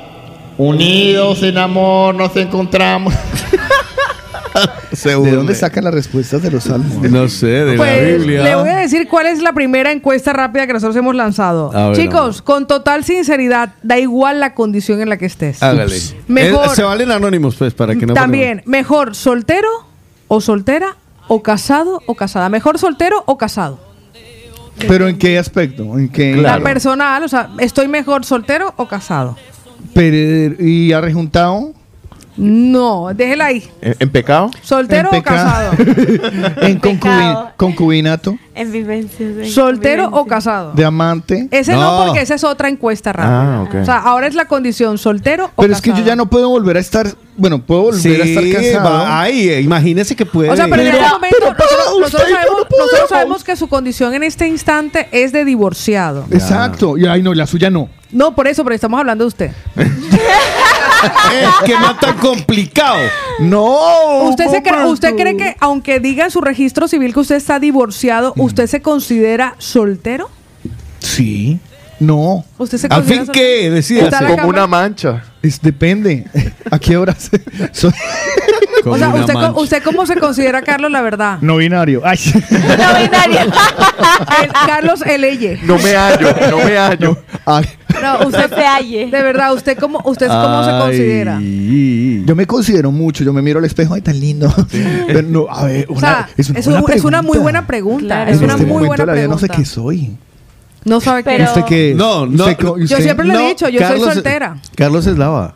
Unidos 0.59 1.43
en 1.43 1.59
amor 1.59 2.15
nos 2.15 2.37
encontramos. 2.37 3.15
¿De 5.05 5.31
dónde 5.33 5.55
sacan 5.55 5.85
las 5.85 5.95
respuestas 5.95 6.43
de 6.43 6.51
los 6.51 6.65
salmos? 6.65 7.11
No 7.11 7.29
sé, 7.29 7.47
de 7.47 7.73
la 7.73 7.77
Pues 7.77 8.19
Biblia. 8.19 8.43
le 8.43 8.55
voy 8.57 8.69
a 8.69 8.77
decir 8.77 9.09
cuál 9.09 9.27
es 9.27 9.43
la 9.43 9.53
primera 9.53 9.91
encuesta 9.93 10.33
rápida 10.33 10.67
que 10.67 10.73
nosotros 10.73 10.97
hemos 10.97 11.15
lanzado. 11.15 11.71
Ver, 11.71 11.97
Chicos, 11.97 12.43
con 12.43 12.67
total 12.67 13.05
sinceridad, 13.05 13.75
da 13.83 13.99
igual 13.99 14.41
la 14.41 14.55
condición 14.55 15.01
en 15.01 15.09
la 15.09 15.17
que 15.17 15.27
estés. 15.27 15.63
Hágale. 15.63 15.97
Mejor. 16.29 16.71
Se 16.71 16.83
valen 16.83 17.11
anónimos, 17.11 17.57
pues, 17.57 17.75
para 17.75 17.95
que 17.97 18.07
no. 18.07 18.15
También, 18.15 18.63
mejor 18.65 19.15
soltero 19.15 19.69
o 20.29 20.41
soltera 20.41 20.97
o 21.29 21.43
casado 21.43 22.01
o 22.07 22.15
casada. 22.15 22.49
Mejor 22.49 22.79
soltero 22.79 23.23
o 23.27 23.37
casado. 23.39 23.81
¿Pero 24.89 25.09
en 25.09 25.19
qué 25.19 25.39
aspecto? 25.39 25.83
¿En 25.99 26.09
qué? 26.09 26.37
La 26.37 26.61
personal, 26.61 27.23
o 27.23 27.29
sea, 27.29 27.51
estoy 27.59 27.89
mejor 27.89 28.25
soltero 28.25 28.75
o 28.77 28.89
casado. 28.89 29.37
Pero, 29.95 30.57
¿Y 30.61 30.93
ha 30.93 31.01
rejuntado? 31.01 31.73
No, 32.37 33.09
déjela 33.15 33.47
ahí. 33.47 33.69
¿En, 33.81 33.95
en 33.99 34.11
pecado? 34.11 34.51
¿Soltero 34.63 35.11
En 35.13 35.19
o 35.21 35.23
casado? 35.23 35.73
en 35.79 36.81
concubi- 36.81 37.53
concubinato, 37.57 38.37
En 38.55 38.73
vivencias. 38.73 39.21
en 39.39 39.47
¿Soltero 39.51 40.09
o 40.13 40.27
casado? 40.27 40.73
de 40.73 40.85
amante. 40.85 41.49
Ese 41.51 41.73
no. 41.75 41.81
No. 41.99 42.05
porque 42.07 42.21
esa 42.23 42.35
es 42.35 42.43
otra 42.45 42.69
encuesta 42.69 43.13
rápida. 43.13 43.59
Ah, 43.59 43.63
ok. 43.63 43.75
O 43.83 43.85
sea, 43.85 43.99
ahora 43.99 44.27
es 44.27 44.35
la 44.35 44.47
condición 44.47 44.99
soltero 44.99 45.51
o 45.55 45.63
Pero 45.63 45.73
es 45.73 45.81
que 45.81 45.91
yo 45.91 45.95
casado. 45.95 46.09
ya 46.09 46.17
no 46.17 46.27
puedo 46.29 46.49
volver 46.49 46.77
a 46.77 46.81
estar. 46.81 47.07
Bueno, 47.37 47.63
puedo 47.63 47.83
volver 47.83 48.21
a 48.23 48.25
estar 48.25 48.45
casado. 48.51 49.07
ahí, 49.07 49.49
eh, 49.49 49.61
imagínese 49.61 50.15
que 50.17 50.27
puede. 50.27 50.51
O 50.51 50.57
sea, 50.57 50.67
pero, 50.69 50.83
en 50.83 50.89
este 50.89 51.01
momento 51.09 51.37
pero, 51.41 51.55
pero, 51.57 51.69
nosotros, 51.69 52.01
nosotros 52.01 52.31
sabemos, 52.31 52.57
no 52.71 52.79
nosotros 52.85 53.09
sabemos 53.09 53.45
que 53.45 53.57
su 53.57 53.69
condición 53.69 54.15
en 54.15 54.23
este 54.25 54.47
instante 54.49 55.09
es 55.13 55.33
de 55.33 55.45
divorciado. 55.45 56.25
Exacto. 56.31 56.97
Y 56.99 57.07
ay, 57.07 57.23
no, 57.23 57.33
la 57.35 57.47
suya 57.47 57.71
no. 57.71 57.89
No, 58.13 58.35
por 58.37 58.47
eso, 58.47 58.63
pero 58.63 58.75
estamos 58.77 58.99
hablando 59.01 59.25
de 59.25 59.29
usted. 59.29 59.51
que 61.65 61.73
no 61.73 61.91
es 61.91 62.01
tan 62.01 62.17
complicado. 62.19 62.99
No. 63.41 64.29
¿Usted, 64.29 64.49
se 64.49 64.63
cree. 64.63 64.85
¿Usted 64.87 65.15
cree 65.17 65.37
que, 65.37 65.57
aunque 65.61 66.01
diga 66.01 66.25
en 66.25 66.31
su 66.31 66.41
registro 66.41 66.89
civil 66.89 67.13
que 67.13 67.21
usted 67.21 67.37
está 67.37 67.59
divorciado, 67.59 68.33
usted 68.37 68.67
se 68.67 68.83
considera 68.83 69.55
soltero? 69.59 70.31
Sí. 70.99 71.59
No. 72.01 72.45
¿Usted 72.59 72.79
se 72.79 72.87
¿Al 72.89 72.97
considera 73.03 73.19
fin 73.19 73.27
soltero? 73.27 73.85
qué? 73.91 74.11
La 74.11 74.29
Como 74.37 74.49
una 74.49 74.67
mancha. 74.67 75.23
Es, 75.43 75.61
depende. 75.61 76.25
¿A 76.71 76.79
qué 76.79 76.97
horas? 76.97 77.31
Soy 77.73 77.93
O 78.91 78.99
sea, 78.99 79.09
usted, 79.09 79.35
co- 79.35 79.61
¿usted 79.63 79.83
cómo 79.83 80.07
se 80.07 80.17
considera, 80.17 80.63
Carlos, 80.63 80.91
la 80.91 81.01
verdad? 81.03 81.39
no 81.41 81.57
binario. 81.57 82.03
Ay. 82.05 82.19
El- 84.43 84.53
Carlos 84.67 85.03
Eleye. 85.03 85.59
No 85.65 85.79
me 85.79 85.95
hallo, 85.95 86.29
no 86.51 86.59
me 86.59 86.77
hallo. 86.77 87.19
Ay. 87.47 87.65
No, 88.03 88.27
usted 88.27 88.49
se 88.55 88.65
halle. 88.67 89.07
De 89.11 89.23
verdad, 89.23 89.55
¿usted 89.55 89.79
cómo, 89.79 90.01
usted 90.05 90.29
cómo 90.29 90.65
se 90.65 90.71
considera? 90.71 91.39
Yo 91.41 92.35
me 92.35 92.47
considero 92.47 92.91
mucho. 92.91 93.25
Yo 93.25 93.33
me 93.33 93.43
miro 93.43 93.59
al 93.59 93.65
espejo. 93.65 93.95
Ay, 93.95 94.01
tan 94.03 94.19
lindo. 94.19 94.53
Pero 95.07 95.23
no, 95.23 95.47
a 95.49 95.65
ver, 95.65 95.87
O 95.89 95.99
sea, 95.99 96.29
es 96.37 96.51
una, 96.51 96.59
es, 96.59 96.67
buena 96.67 96.83
un- 96.85 96.91
es 96.93 97.05
una 97.05 97.23
muy 97.23 97.31
pregunta. 97.33 97.43
buena 97.43 97.67
pregunta. 97.67 98.05
Claro. 98.07 98.31
Es 98.31 98.39
En 98.39 98.45
una 98.45 98.53
este 98.55 98.67
muy 98.67 98.73
momento 98.75 98.89
buena 98.89 99.03
de 99.03 99.07
la 99.07 99.13
vida 99.13 99.23
pregunta. 99.37 99.47
no 99.47 99.55
sé 99.55 99.61
qué 99.63 99.65
soy. 99.69 100.17
No 100.85 101.01
sabe 101.01 101.23
qué. 101.23 101.31
Pero- 101.31 101.45
¿Usted 101.45 101.65
qué 101.65 101.91
es? 101.93 101.97
No, 101.97 102.27
no. 102.27 102.45
¿Usted 102.45 102.57
co- 102.65 102.77
Yo 102.79 102.85
usted- 102.85 103.03
siempre 103.03 103.27
lo 103.27 103.35
he 103.35 103.37
No, 103.43 103.49
dicho, 103.49 103.69
yo 103.69 103.81
Carlos- 103.81 104.05
soy 104.05 104.15
soltera. 104.15 104.57
Carlos 104.77 105.07
Eslava. 105.07 105.55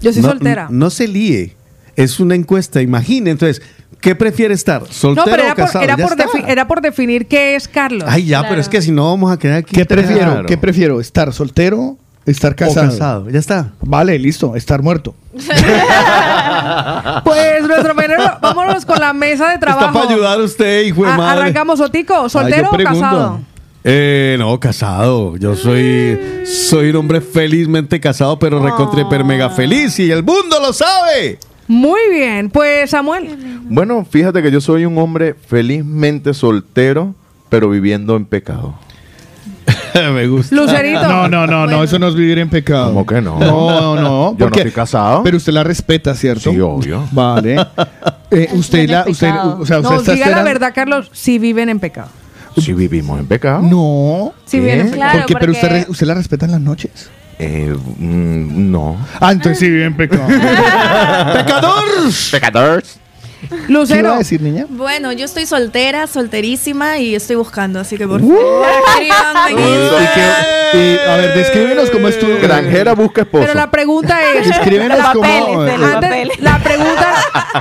Yo 0.00 0.12
soy 0.12 0.22
no, 0.22 0.28
soltera. 0.30 0.66
No 0.70 0.90
se 0.90 1.08
líe. 1.08 1.56
Es 2.02 2.20
una 2.20 2.34
encuesta, 2.34 2.80
imagine. 2.82 3.30
Entonces, 3.30 3.62
¿qué 4.00 4.14
prefiere 4.14 4.54
estar? 4.54 4.82
No, 4.82 4.88
¿Soltero 4.90 5.24
pero 5.26 5.42
era 5.42 5.52
o 5.52 5.56
por, 5.56 5.64
casado? 5.66 5.84
era, 5.84 5.96
por 5.96 6.12
está. 6.12 6.24
defi- 6.26 6.44
era 6.48 6.66
por 6.66 6.80
definir 6.80 7.26
qué 7.26 7.54
es 7.56 7.68
Carlos. 7.68 8.04
Ay, 8.06 8.24
ya, 8.26 8.48
pero 8.48 8.60
es 8.60 8.68
que 8.68 8.80
si 8.82 8.90
no 8.92 9.04
vamos 9.10 9.30
a 9.32 9.38
quedar 9.38 9.58
aquí. 9.58 9.74
¿Qué 9.74 9.84
prefiero? 9.84 10.32
Claro. 10.32 10.46
¿Qué 10.46 10.56
prefiero? 10.56 11.00
¿Estar 11.00 11.32
soltero? 11.32 11.96
¿Estar 12.26 12.52
O 12.52 12.56
casado? 12.56 12.90
casado, 12.90 13.30
ya 13.30 13.38
está. 13.38 13.72
Vale, 13.80 14.18
listo. 14.18 14.54
Estar 14.56 14.82
muerto. 14.82 15.14
Pues 17.24 17.62
nuestro 17.66 17.94
menero, 17.94 18.22
vámonos 18.40 18.84
con 18.84 18.98
la 19.00 19.12
mesa 19.12 19.48
de 19.50 19.58
trabajo. 19.58 19.86
Está 19.86 19.92
para 20.00 20.12
ayudar 20.14 20.40
a 20.40 20.42
usted, 20.44 20.82
hijo 20.82 21.04
de 21.04 21.10
A- 21.10 21.16
madre. 21.16 21.40
arrancamos, 21.42 21.80
Otico, 21.80 22.28
¿soltero 22.28 22.70
o 22.70 22.76
casado? 22.76 23.40
Eh, 23.82 24.36
no, 24.38 24.60
casado. 24.60 25.36
Yo 25.38 25.56
soy, 25.56 26.18
soy 26.44 26.90
un 26.90 26.96
hombre 26.96 27.20
felizmente 27.20 27.98
casado, 28.00 28.38
pero 28.38 28.62
recontra 28.62 29.00
hiper 29.00 29.24
mega 29.24 29.48
feliz 29.50 29.98
y 29.98 30.10
el 30.10 30.22
mundo 30.22 30.58
lo 30.60 30.72
sabe. 30.72 31.38
Muy 31.70 32.00
bien, 32.10 32.50
pues 32.50 32.90
Samuel. 32.90 33.60
Bueno, 33.62 34.04
fíjate 34.04 34.42
que 34.42 34.50
yo 34.50 34.60
soy 34.60 34.86
un 34.86 34.98
hombre 34.98 35.34
felizmente 35.34 36.34
soltero, 36.34 37.14
pero 37.48 37.70
viviendo 37.70 38.16
en 38.16 38.24
pecado. 38.24 38.74
Me 39.94 40.26
gusta. 40.26 40.52
Lucerito. 40.56 41.00
No, 41.06 41.28
no, 41.28 41.46
no, 41.46 41.68
no. 41.68 41.84
Eso 41.84 41.96
no 42.00 42.08
es 42.08 42.16
vivir 42.16 42.40
en 42.40 42.50
pecado. 42.50 42.86
¿Cómo 42.86 43.06
que 43.06 43.20
no? 43.20 43.38
No, 43.38 43.94
no. 43.94 44.36
Yo 44.36 44.50
no 44.50 44.56
estoy 44.56 44.72
casado. 44.72 45.22
Pero 45.22 45.36
usted 45.36 45.52
la 45.52 45.62
respeta, 45.62 46.12
¿cierto? 46.16 46.50
Sí, 46.50 46.58
obvio. 46.58 47.06
Vale. 47.12 47.56
Eh, 48.32 48.48
usted 48.52 48.88
la, 48.88 49.04
usted, 49.08 49.28
o 49.58 49.66
sea, 49.66 49.80
usted 49.80 49.90
No, 49.90 49.96
está 49.98 50.12
diga 50.12 50.30
la 50.30 50.44
verdad, 50.44 50.70
Carlos, 50.72 51.10
si 51.12 51.40
viven 51.40 51.68
en 51.68 51.80
pecado. 51.80 52.06
Si 52.56 52.72
vivimos 52.72 53.18
en 53.18 53.26
pecado. 53.26 53.60
No. 53.60 54.32
Si 54.44 54.60
viven 54.60 54.90
pecado. 54.90 54.94
Claro, 54.94 55.18
porque, 55.26 55.34
pero 55.40 55.52
usted, 55.52 55.68
porque- 55.68 55.90
usted 55.90 56.06
la 56.06 56.14
respeta 56.14 56.46
en 56.46 56.52
las 56.52 56.60
noches. 56.60 57.10
Eh, 57.42 57.74
mm, 57.74 58.70
no. 58.70 58.98
Ah, 59.18 59.32
entonces 59.32 59.58
sí 59.58 59.70
vive 59.70 59.86
en 59.86 59.96
pecado. 59.96 60.26
¡Pecador! 60.26 61.84
Pecadores. 62.30 63.00
Lucero. 63.68 64.00
iba 64.08 64.14
a 64.14 64.18
decir, 64.18 64.40
niña? 64.42 64.66
Bueno, 64.68 65.12
yo 65.12 65.24
estoy 65.24 65.46
soltera, 65.46 66.06
solterísima 66.06 66.98
y 66.98 67.14
estoy 67.14 67.36
buscando, 67.36 67.80
así 67.80 67.96
que 67.96 68.06
por 68.06 68.20
Uh. 68.22 68.28
favor, 68.28 68.66
y, 70.72 70.98
a 71.08 71.16
ver, 71.16 71.34
descríbenos 71.34 71.90
cómo 71.90 72.08
es 72.08 72.18
tu 72.18 72.26
Granjera 72.40 72.94
busca 72.94 73.22
esposo. 73.22 73.42
Pero 73.44 73.54
la 73.58 73.70
pregunta 73.70 74.18
es. 74.34 74.46
Escríbenos 74.50 74.98
la, 74.98 75.12
cómo- 75.12 75.62
Antes, 75.62 76.40
la 76.40 76.58
pregunta, 76.62 77.14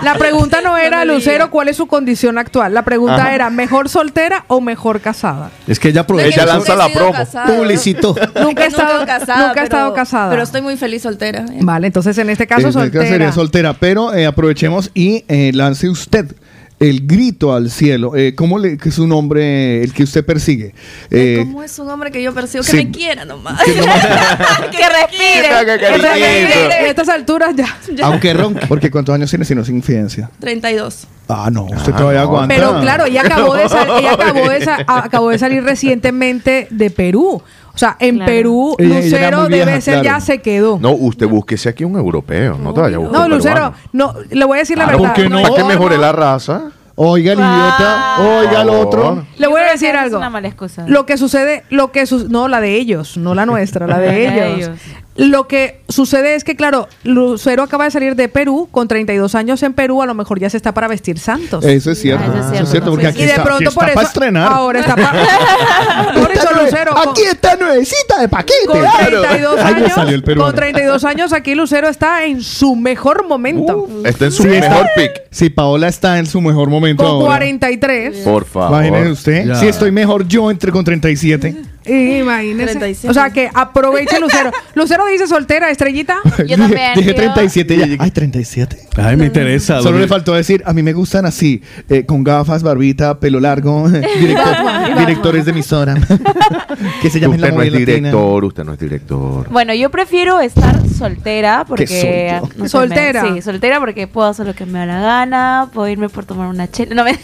la 0.04 0.16
pregunta 0.16 0.62
no 0.62 0.78
era, 0.78 1.06
Lucero, 1.06 1.50
¿cuál 1.50 1.70
es 1.70 1.78
su 1.78 1.88
condición 1.88 2.38
actual? 2.38 2.74
La 2.74 2.84
pregunta 2.84 3.16
Ajá. 3.18 3.36
era, 3.36 3.50
¿mejor 3.50 3.90
soltera 3.90 4.46
o 4.48 4.62
mejor 4.62 5.02
casada? 5.02 5.52
Es 5.68 5.80
que 5.80 5.90
ella 5.90 6.02
aprovecha. 6.02 6.44
Ella 6.44 6.54
lanza 6.54 6.76
la 6.76 6.90
promo. 6.90 7.12
casada. 7.14 7.46
Publicitó. 7.58 8.16
Nunca 8.42 8.66
he 8.66 8.68
estado 8.68 9.06
casada. 9.06 9.48
nunca 9.48 9.62
he 9.62 9.64
estado 9.64 9.94
pero- 9.94 9.96
casada. 9.96 10.30
Pero 10.30 10.44
estoy 10.44 10.62
muy 10.62 10.78
feliz 10.78 11.02
soltera. 11.02 11.46
¿eh? 11.52 11.60
Vale, 11.62 11.88
entonces 11.88 12.18
en 12.18 12.30
este 12.30 12.48
caso 12.48 12.62
En 12.62 12.68
este 12.70 12.80
soltera. 12.80 13.06
sería 13.08 13.32
soltera, 13.32 13.74
pero 13.74 14.14
eh, 14.14 14.26
aprovechemos 14.26 14.92
y 14.94 15.24
eh, 15.28 15.52
lance 15.70 15.90
usted 15.90 16.36
el 16.80 17.06
grito 17.06 17.54
al 17.54 17.70
cielo. 17.70 18.16
Eh, 18.16 18.36
¿Cómo 18.36 18.58
le, 18.58 18.78
que 18.78 18.88
es 18.88 18.96
su 18.96 19.06
nombre, 19.06 19.84
el 19.84 19.92
que 19.94 20.04
usted 20.04 20.26
persigue? 20.26 20.74
Eh, 21.12 21.40
¿Cómo 21.44 21.62
es 21.62 21.78
un 21.78 21.90
hombre 21.90 22.10
que 22.10 22.24
yo 22.24 22.34
percibo? 22.34 22.64
Que 22.64 22.72
sí. 22.72 22.78
me 22.78 22.92
quiera 22.92 23.26
nomás. 23.26 23.62
que 23.64 23.72
respire. 23.74 25.48
haga 25.50 25.78
que 25.78 25.86
cariñito. 25.86 26.08
respire. 26.10 26.74
A 26.74 26.88
estas 26.88 27.10
alturas 27.10 27.54
ya. 27.56 27.78
aunque 28.04 28.34
ronque. 28.34 28.66
Porque 28.68 28.90
¿cuántos 28.90 29.14
años 29.14 29.30
tiene 29.30 29.44
si 29.46 29.56
no 29.56 29.62
es 29.64 29.70
infidencia? 29.70 30.30
32. 30.40 31.08
Ah, 31.28 31.50
no, 31.52 31.66
usted 31.66 31.94
todavía 31.94 32.22
aguanta. 32.22 32.56
Pero 32.56 32.80
claro, 32.82 33.06
ella 33.06 33.22
acabó 33.22 33.54
de, 33.56 33.70
sal- 33.70 33.90
ella 34.00 34.14
acabó 34.14 34.50
de, 34.50 34.64
sa- 34.64 34.84
acabó 34.88 35.30
de 35.30 35.38
salir 35.38 35.64
recientemente 35.64 36.68
de 36.72 36.90
Perú. 36.90 37.44
O 37.80 37.86
sea, 37.88 37.96
en 38.00 38.16
Claro. 38.18 38.30
Perú, 38.30 38.76
Ella- 38.78 39.00
ella 39.00 39.18
era 39.28 39.38
Lucero 39.38 39.48
debe 39.66 39.80
ser 39.82 40.02
claro. 40.02 40.04
ya 40.04 40.20
se 40.20 40.42
quedó. 40.42 40.80
No, 40.82 40.92
usted 40.92 41.28
búsquese 41.28 41.70
aquí 41.70 41.86
un 41.86 41.96
europeo, 41.96 42.58
no 42.62 42.74
te 42.74 42.82
vaya 42.82 42.98
a 42.98 43.00
buscar 43.00 43.22
No, 43.22 43.28
Lucero, 43.34 43.74
no, 43.94 44.14
le 44.30 44.44
voy 44.46 44.58
a 44.58 44.60
decir 44.60 44.78
la 44.78 44.86
verdad. 44.86 45.00
¿por 45.00 45.14
qué 45.14 45.30
no? 45.30 45.42
¿Para 45.42 45.56
qué 45.56 45.64
mejore 45.64 45.98
la 45.98 46.12
raza? 46.12 46.72
Oiga, 46.96 47.32
el 47.32 47.40
idiota, 47.40 48.18
oiga 48.20 48.62
el 48.64 48.70
otro. 48.70 49.26
Le 49.38 49.48
voy 49.48 49.62
a 49.62 49.72
decir 49.72 49.92
Es 49.92 49.96
algo. 49.96 50.18
una 50.18 50.30
mala 50.30 50.50
excusa. 50.50 50.84
Lo 50.88 51.06
que 51.06 51.16
sucede, 51.18 51.64
lo 51.70 51.94
que 51.94 52.06
su- 52.06 52.28
no 52.28 52.50
la 52.50 52.60
de 52.60 52.76
ellos, 52.76 53.16
no 53.16 53.34
la 53.34 53.46
nuestra, 53.46 53.88
la 53.88 53.98
de 54.00 54.08
La 54.28 54.34
de 54.34 54.54
ellos. 54.56 54.70
Lo 55.20 55.48
que 55.48 55.82
sucede 55.90 56.36
es 56.36 56.44
que, 56.44 56.56
claro, 56.56 56.88
Lucero 57.04 57.64
acaba 57.64 57.84
de 57.86 57.92
salir 57.92 58.16
de 58.16 58.30
Perú, 58.30 58.70
con 58.72 58.88
32 58.88 59.36
años 59.36 59.62
en 59.64 59.74
Perú, 59.74 60.02
a 60.02 60.06
lo 60.06 60.14
mejor 60.14 60.40
ya 60.40 60.50
se 60.50 60.58
está 60.58 60.74
para 60.74 60.88
vestir 60.88 61.20
santos. 61.20 61.64
Eso 61.66 61.92
es 61.92 62.00
cierto. 62.02 62.24
Ah, 62.34 62.52
eso 62.54 62.64
es 62.64 62.70
cierto, 62.72 62.92
porque 62.92 63.08
aquí 63.08 63.20
y 63.24 63.26
de 63.26 63.30
está, 63.32 63.42
aquí 63.42 63.48
pronto 63.50 63.70
está 63.70 63.80
por 63.82 63.90
eso 63.90 64.02
estrenar. 64.02 64.52
ahora 64.52 64.80
está 64.80 64.96
para 64.96 66.14
por 66.14 66.32
eso 66.32 66.48
Lucero 66.64 66.94
con- 66.96 67.10
Aquí 67.10 67.22
está 67.24 67.56
nuevecita 67.58 68.20
de 68.22 68.30
paquete. 68.30 68.66
con 68.66 68.80
32 68.82 69.60
Ahí 69.60 69.74
me 69.74 69.80
años, 69.82 69.94
salió 69.94 70.16
el 70.16 70.24
peruano. 70.24 70.52
con 70.52 70.56
32 70.60 71.04
años 71.04 71.34
aquí 71.34 71.56
Lucero 71.56 71.90
está 71.90 72.24
en 72.26 72.42
su 72.42 72.76
mejor 72.76 73.28
momento. 73.28 73.88
Está 74.06 74.26
en 74.26 74.32
su 74.32 74.44
Sí, 74.44 74.50
mejor 74.50 74.88
pick. 74.96 75.12
Sí, 75.32 75.50
Paola 75.50 75.88
está 75.90 76.18
en 76.20 76.26
su 76.28 76.40
mejor 76.42 76.70
momento 76.70 77.04
con 77.04 77.12
ahora. 77.14 77.26
43. 77.28 78.18
Por 78.20 78.46
favor. 78.46 78.70
Imagínese 78.86 79.12
usted. 79.12 79.46
Ya. 79.48 79.56
Si 79.56 79.68
estoy 79.68 79.92
mejor 79.92 80.28
yo 80.28 80.50
entre 80.50 80.72
con 80.72 80.84
37. 80.86 81.56
Imagínese. 81.90 82.72
37. 82.72 83.10
O 83.10 83.14
sea 83.14 83.30
que 83.32 83.50
aproveche 83.54 84.20
Lucero. 84.20 84.52
Lucero 84.76 85.06
dice 85.08 85.28
soltera, 85.28 85.70
estrellita. 85.70 86.18
Yo 86.48 86.58
también. 86.58 86.94
Dije 86.96 87.10
yo- 87.10 87.16
37 87.16 87.78
ya. 87.78 87.86
Ay, 88.00 88.12
37. 88.12 88.88
Ay, 88.98 89.16
me 89.18 89.26
interesa. 89.26 89.82
Solo 89.82 90.00
le 90.00 90.08
faltó 90.08 90.34
decir, 90.34 90.62
a 90.66 90.74
mí 90.74 90.84
me 90.84 90.94
gustan 90.94 91.26
así, 91.26 91.62
eh, 91.90 92.06
con 92.06 92.24
gafas, 92.24 92.64
barbita, 92.64 93.20
pelo 93.20 93.40
largo, 93.40 93.88
director- 94.20 94.98
directores 94.98 95.46
de 95.46 95.52
emisora. 95.52 95.96
que 97.02 97.10
se 97.10 97.20
llamen 97.20 97.40
la 97.42 97.48
Usted 97.48 97.58
no 97.58 97.64
es 97.64 97.74
director, 97.74 98.46
usted 98.46 98.64
no 98.64 98.74
es 98.74 98.80
director. 98.80 99.50
Bueno, 99.50 99.74
yo 99.74 99.90
prefiero 99.90 100.40
estar 100.42 100.76
soltera 100.88 101.66
porque... 101.68 102.40
no 102.58 102.66
sé, 102.66 102.70
Soltera. 102.70 103.24
me- 103.24 103.36
sí, 103.36 103.42
soltera 103.42 103.80
porque 103.80 104.08
puedo 104.08 104.28
hacer 104.28 104.46
lo 104.46 104.54
que 104.54 104.66
me 104.66 104.80
da 104.80 104.86
la 104.86 105.02
gana, 105.02 105.70
puedo 105.74 105.88
irme 105.88 106.10
por 106.10 106.26
tomar 106.26 106.48
una 106.48 106.70
chela. 106.70 106.94
No, 106.96 107.04
me... 107.04 107.18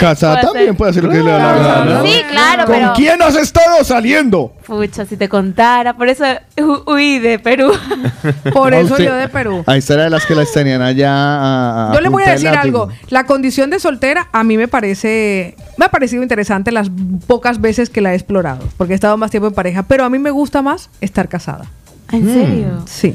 Casada 0.00 0.40
también 0.40 0.74
puede 0.76 0.90
hacer 0.90 1.04
lo 1.04 1.10
que 1.10 1.18
le 1.18 1.30
da 1.30 1.38
la 1.38 1.62
gana. 1.62 2.02
Sí, 2.02 2.22
claro, 2.30 2.64
¿Con 2.64 2.74
pero... 2.74 2.92
quién 2.96 3.22
has 3.22 3.36
estado 3.36 3.83
saliendo? 3.84 4.52
Pucha, 4.66 5.04
si 5.06 5.16
te 5.16 5.28
contara, 5.28 5.96
por 5.96 6.08
eso 6.08 6.24
hu- 6.56 6.82
huí 6.86 7.18
de 7.18 7.38
Perú. 7.38 7.72
Por 8.52 8.74
eso 8.74 8.92
usted- 8.94 9.04
yo 9.06 9.14
de 9.14 9.28
Perú. 9.28 9.62
Ahí 9.66 9.80
será 9.82 10.04
de 10.04 10.10
las 10.10 10.24
que 10.26 10.34
las 10.34 10.50
tenían 10.52 10.80
allá 10.82 11.12
a, 11.12 11.90
a 11.90 11.94
Yo 11.94 12.00
le 12.00 12.08
voy 12.08 12.22
a 12.22 12.26
punta 12.26 12.30
de 12.30 12.36
decir 12.36 12.50
látigo. 12.52 12.82
algo. 12.84 12.94
La 13.10 13.24
condición 13.26 13.70
de 13.70 13.78
soltera 13.78 14.28
a 14.32 14.42
mí 14.44 14.56
me 14.56 14.66
parece, 14.68 15.56
me 15.76 15.84
ha 15.84 15.88
parecido 15.90 16.22
interesante 16.22 16.72
las 16.72 16.90
pocas 17.26 17.60
veces 17.60 17.90
que 17.90 18.00
la 18.00 18.12
he 18.12 18.16
explorado, 18.16 18.66
porque 18.76 18.92
he 18.92 18.96
estado 18.96 19.16
más 19.16 19.30
tiempo 19.30 19.46
en 19.48 19.54
pareja, 19.54 19.82
pero 19.84 20.04
a 20.04 20.10
mí 20.10 20.18
me 20.18 20.30
gusta 20.30 20.62
más 20.62 20.90
estar 21.00 21.28
casada. 21.28 21.66
¿En 22.12 22.26
serio? 22.32 22.82
Sí. 22.86 23.14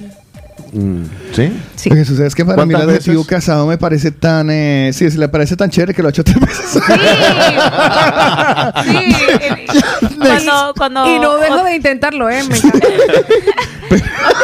¿Sí? 1.33 1.51
Sí. 1.75 1.89
Lo 1.89 1.95
que 1.95 2.05
sucede 2.05 2.27
es 2.27 2.35
que 2.35 2.45
para 2.45 2.65
mí 2.65 2.73
el 2.73 2.79
¿Cuántas 2.79 2.95
adjetivo 2.97 3.23
veces? 3.23 3.29
casado 3.29 3.65
me 3.67 3.77
parece 3.77 4.11
tan... 4.11 4.49
Eh, 4.49 4.91
sí, 4.93 5.09
se 5.09 5.17
le 5.17 5.27
parece 5.29 5.55
tan 5.55 5.69
chévere 5.69 5.93
que 5.93 6.01
lo 6.01 6.09
ha 6.09 6.11
hecho 6.11 6.23
tres 6.23 6.39
veces. 6.39 6.71
Sí. 8.83 9.15
cuando, 10.19 10.73
cuando... 10.77 11.15
Y 11.15 11.19
no 11.19 11.37
dejo 11.37 11.63
de 11.63 11.75
intentarlo, 11.75 12.29
¿eh? 12.29 12.43
Me 12.43 12.55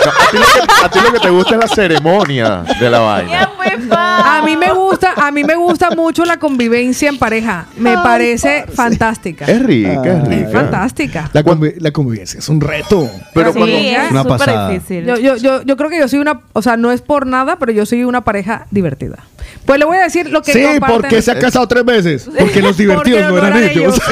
A 0.09 0.31
ti, 0.31 0.37
lo 0.37 0.45
que, 0.45 0.85
a 0.85 0.89
ti 0.89 0.99
lo 1.01 1.11
que 1.13 1.19
te 1.19 1.29
gusta 1.29 1.55
es 1.55 1.59
la 1.61 1.67
ceremonia 1.67 2.63
de 2.79 2.89
la 2.89 2.99
vaina. 2.99 3.49
A 3.91 4.41
mí 4.43 4.55
me 4.57 4.71
gusta, 4.71 5.13
a 5.17 5.31
mí 5.31 5.43
me 5.43 5.55
gusta 5.55 5.89
mucho 5.91 6.25
la 6.25 6.37
convivencia 6.37 7.09
en 7.09 7.17
pareja. 7.17 7.65
Me 7.77 7.95
parece 7.97 8.65
fantástica. 8.73 9.45
Es 9.45 9.61
rica, 9.63 10.01
es 10.03 10.27
rica. 10.27 10.49
Fantástica. 10.51 11.29
La, 11.33 11.43
convi- 11.43 11.75
la 11.79 11.91
convivencia 11.91 12.39
es 12.39 12.49
un 12.49 12.61
reto. 12.61 13.09
Pero 13.33 13.51
sí, 13.53 13.57
cuando, 13.59 13.77
es 13.77 14.11
Una 14.11 14.23
súper 14.23 14.37
pasada. 14.37 14.69
difícil. 14.69 15.05
Yo, 15.05 15.17
yo, 15.17 15.35
yo, 15.37 15.61
yo 15.63 15.77
creo 15.77 15.89
que 15.89 15.99
yo 15.99 16.07
soy 16.07 16.19
una, 16.19 16.41
o 16.53 16.61
sea, 16.61 16.77
no 16.77 16.91
es 16.91 17.01
por 17.01 17.25
nada, 17.27 17.57
pero 17.57 17.71
yo 17.71 17.85
soy 17.85 18.03
una 18.03 18.21
pareja 18.21 18.67
divertida. 18.71 19.17
Pues 19.65 19.79
le 19.79 19.85
voy 19.85 19.97
a 19.97 20.03
decir 20.03 20.29
lo 20.31 20.41
que 20.41 20.53
Sí, 20.53 20.59
comparten- 20.59 20.87
porque 21.01 21.21
se 21.21 21.31
ha 21.31 21.39
casado 21.39 21.67
tres 21.67 21.85
veces. 21.85 22.29
Porque 22.37 22.61
los 22.61 22.77
divertidos 22.85 23.23
Porque 23.31 23.41
no 23.41 23.47
eran 23.47 23.63
ellos. 23.63 23.99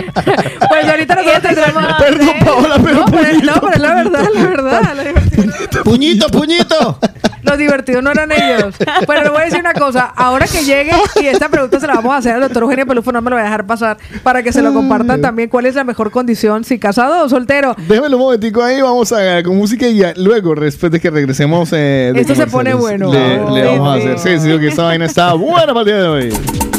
Tendremos. 1.41 1.83
Perdón, 1.99 2.27
Paola, 2.45 2.75
pero 2.83 2.95
No, 2.99 3.05
pero, 3.05 3.27
es- 3.27 3.43
no, 3.43 3.53
pero 3.61 3.73
es 3.73 3.79
la 3.81 3.93
verdad, 3.95 4.27
la 4.33 4.43
verdad. 4.47 4.81
Lo 4.95 5.03
divertido, 5.03 5.83
Puñito, 5.83 6.27
puñito. 6.29 6.99
los 7.43 7.57
divertidos 7.57 8.03
no 8.03 8.11
eran 8.11 8.31
ellos. 8.31 8.75
Pero 9.07 9.23
le 9.23 9.29
voy 9.29 9.41
a 9.41 9.45
decir 9.45 9.59
una 9.59 9.73
cosa. 9.73 10.11
Ahora 10.15 10.45
que 10.47 10.63
llegue, 10.63 10.91
y 11.21 11.25
esta 11.27 11.49
pregunta 11.49 11.79
se 11.79 11.87
la 11.87 11.95
vamos 11.95 12.13
a 12.13 12.17
hacer 12.17 12.33
al 12.35 12.41
doctor 12.41 12.63
Eugenio 12.63 12.85
Pelufo, 12.85 13.11
no 13.11 13.21
me 13.21 13.29
lo 13.29 13.35
voy 13.35 13.41
a 13.41 13.45
dejar 13.45 13.65
pasar, 13.65 13.97
para 14.23 14.43
que 14.43 14.51
se 14.53 14.61
lo 14.61 14.73
compartan 14.73 15.21
también. 15.21 15.49
¿Cuál 15.49 15.65
es 15.65 15.75
la 15.75 15.83
mejor 15.83 16.11
condición, 16.11 16.63
si 16.63 16.77
casado 16.79 17.25
o 17.25 17.29
soltero? 17.29 17.75
Déjame 17.87 18.13
un 18.15 18.21
momentico 18.21 18.63
ahí, 18.63 18.81
vamos 18.81 19.11
a 19.11 19.41
con 19.43 19.57
música 19.57 19.87
y 19.87 19.97
ya, 19.97 20.13
luego, 20.17 20.55
después 20.55 20.91
de 20.91 20.99
que 20.99 21.09
regresemos. 21.09 21.69
eh, 21.73 22.11
de 22.13 22.21
Esto 22.21 22.35
se 22.35 22.47
pone 22.47 22.73
bueno. 22.73 23.11
Le, 23.11 23.37
le 23.51 23.61
Sí, 23.71 23.77
vamos 23.77 23.97
a 23.97 24.01
sí. 24.01 24.07
hacer. 24.07 24.39
Sí, 24.39 24.49
sí, 24.51 24.59
que 24.59 24.67
esta 24.67 24.83
vaina 24.83 25.05
está 25.05 25.33
buena 25.33 25.67
para 25.73 25.79
el 25.81 25.85
día 25.85 25.95
de 25.97 26.07
hoy. 26.07 26.70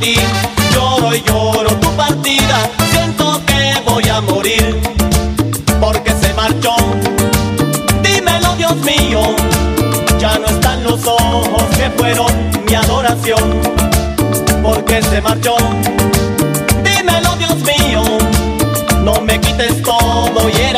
Ti. 0.00 0.14
Lloro 0.72 1.14
y 1.14 1.22
lloro 1.22 1.70
tu 1.80 1.90
partida, 1.96 2.70
siento 2.90 3.40
que 3.46 3.90
voy 3.90 4.08
a 4.08 4.20
morir 4.20 4.80
porque 5.80 6.12
se 6.20 6.32
marchó. 6.34 6.74
Dímelo, 8.02 8.54
Dios 8.56 8.76
mío, 8.76 9.20
ya 10.18 10.38
no 10.38 10.46
están 10.46 10.84
los 10.84 11.06
ojos 11.06 11.62
que 11.76 11.90
fueron 11.96 12.32
mi 12.66 12.74
adoración 12.74 13.60
porque 14.62 15.02
se 15.02 15.20
marchó. 15.20 15.56
Dímelo, 16.84 17.36
Dios 17.36 17.56
mío, 17.56 18.02
no 19.04 19.20
me 19.22 19.40
quites 19.40 19.82
todo 19.82 20.48
y 20.48 20.60
era 20.60 20.77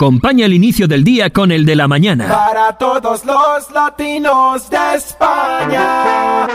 Acompaña 0.00 0.46
el 0.46 0.54
inicio 0.54 0.88
del 0.88 1.04
día 1.04 1.28
con 1.28 1.52
el 1.52 1.66
de 1.66 1.76
la 1.76 1.86
mañana. 1.86 2.26
Para 2.26 2.72
todos 2.78 3.22
los 3.26 3.70
latinos 3.70 4.70
de 4.70 4.94
España. 4.94 6.46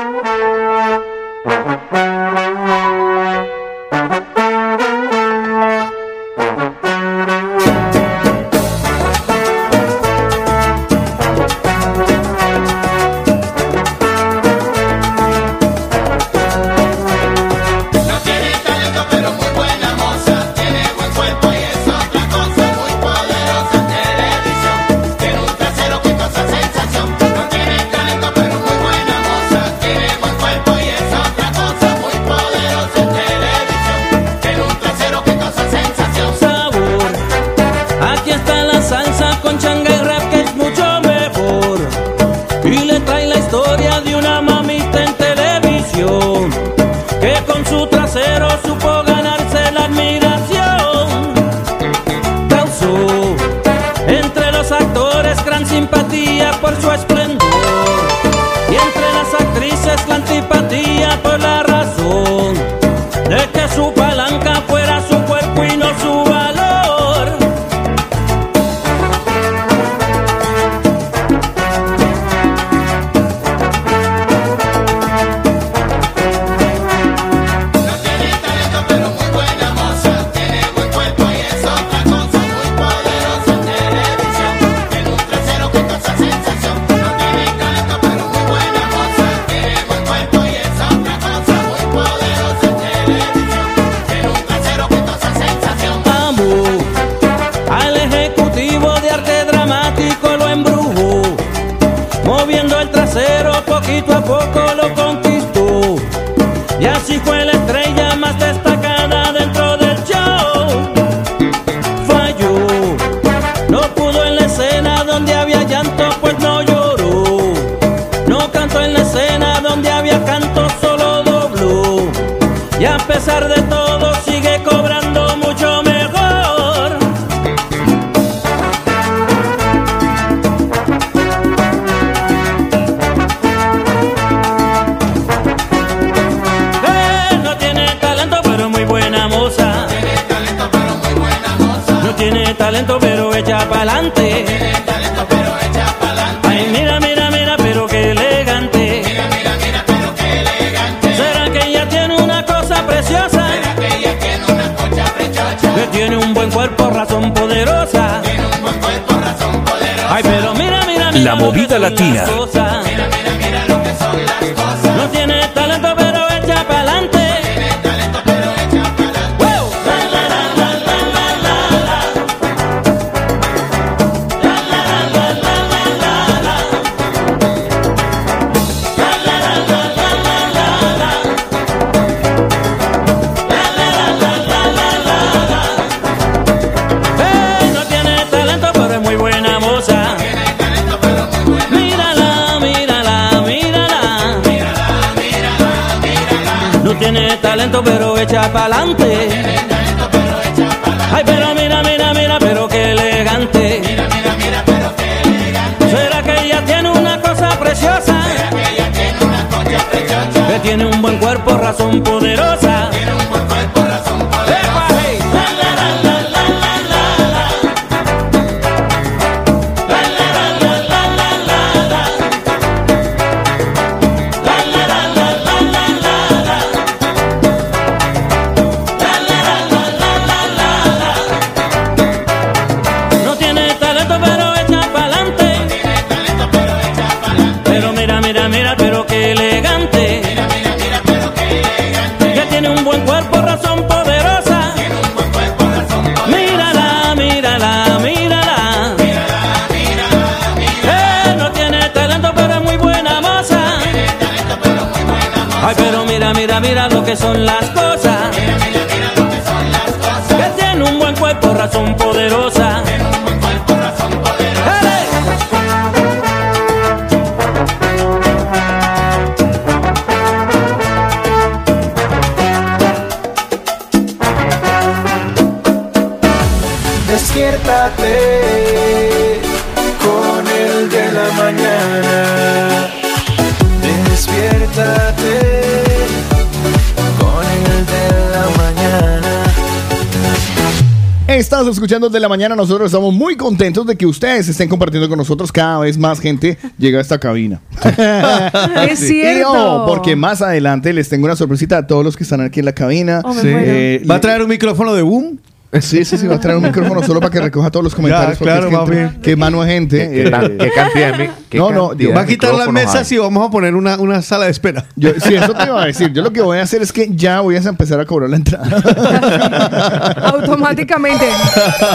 Escuchando 291.86 292.10
de 292.10 292.20
la 292.20 292.28
mañana. 292.28 292.56
Nosotros 292.56 292.88
estamos 292.88 293.14
muy 293.14 293.36
contentos 293.36 293.86
de 293.86 293.96
que 293.96 294.08
ustedes 294.08 294.50
estén 294.50 294.68
compartiendo 294.68 295.08
con 295.08 295.20
nosotros. 295.20 295.52
Cada 295.52 295.78
vez 295.80 296.00
más 296.00 296.20
gente 296.20 296.58
llega 296.80 296.98
a 296.98 297.02
esta 297.02 297.20
cabina. 297.20 297.62
Es 298.90 299.00
cierto. 299.00 299.84
Y 299.84 299.88
porque 299.88 300.16
más 300.16 300.42
adelante 300.42 300.92
les 300.94 301.08
tengo 301.10 301.26
una 301.26 301.36
sorpresita 301.36 301.78
a 301.78 301.88
todos 301.88 302.04
los 302.04 302.18
que 302.18 302.24
están 302.24 302.42
aquí 302.42 302.60
en 302.60 302.66
la 302.66 302.74
cabina. 302.74 303.22
Oh, 303.24 303.34
Sí. 303.34 303.42
Eh, 303.52 304.04
¿Va 304.10 304.16
a 304.16 304.22
traer 304.22 304.42
un 304.42 304.48
micrófono 304.48 304.96
de 304.96 305.04
boom? 305.04 305.40
Sí, 305.82 306.06
sí, 306.06 306.18
sí, 306.18 306.28
va 306.28 306.36
a 306.36 306.40
traer 306.40 306.58
un 306.58 306.64
micrófono 306.64 307.02
solo 307.04 307.20
para 307.20 307.32
que 307.32 307.40
recoja 307.42 307.70
todos 307.72 307.84
los 307.84 307.96
comentarios. 307.96 308.34
Ya, 308.34 308.40
porque 308.40 308.52
claro, 308.52 308.68
es 308.68 308.74
va 308.74 308.80
gente- 308.80 308.96
bien. 308.96 309.22
Qué 309.22 309.36
mano 309.36 309.64
de 309.64 309.72
gente. 309.72 310.12
¿Qué 310.24 310.30
tan- 310.30 310.46
eh, 310.46 310.58
qué 310.60 310.72
cantidad 310.72 311.18
de 311.18 311.30
qué 311.50 311.58
No, 311.58 311.72
no. 311.72 311.92
Va 312.16 312.22
a 312.22 312.26
quitar 312.26 312.54
las 312.54 312.70
mesas 312.72 313.12
y 313.12 313.18
vamos 313.18 313.48
a 313.48 313.52
poner 313.52 313.76
una, 313.76 313.98
una 314.00 314.22
sala 314.22 314.46
de 314.46 314.52
espera. 314.52 314.86
Yo, 314.96 315.12
sí, 315.20 315.34
eso 315.36 315.54
te 315.54 315.64
iba 315.66 315.82
a 315.82 315.86
decir. 315.86 316.12
Yo 316.14 316.22
lo 316.22 316.32
que 316.32 316.42
voy 316.42 316.58
a 316.60 316.64
hacer 316.64 316.82
es 316.82 316.92
que 316.94 317.10
ya 317.16 317.42
voy 317.42 317.56
a 317.56 317.60
empezar 317.60 318.00
a 318.00 318.06
cobrar 318.06 318.30
la 318.30 318.36
entrada. 318.38 318.66
Automáticamente. 320.34 321.26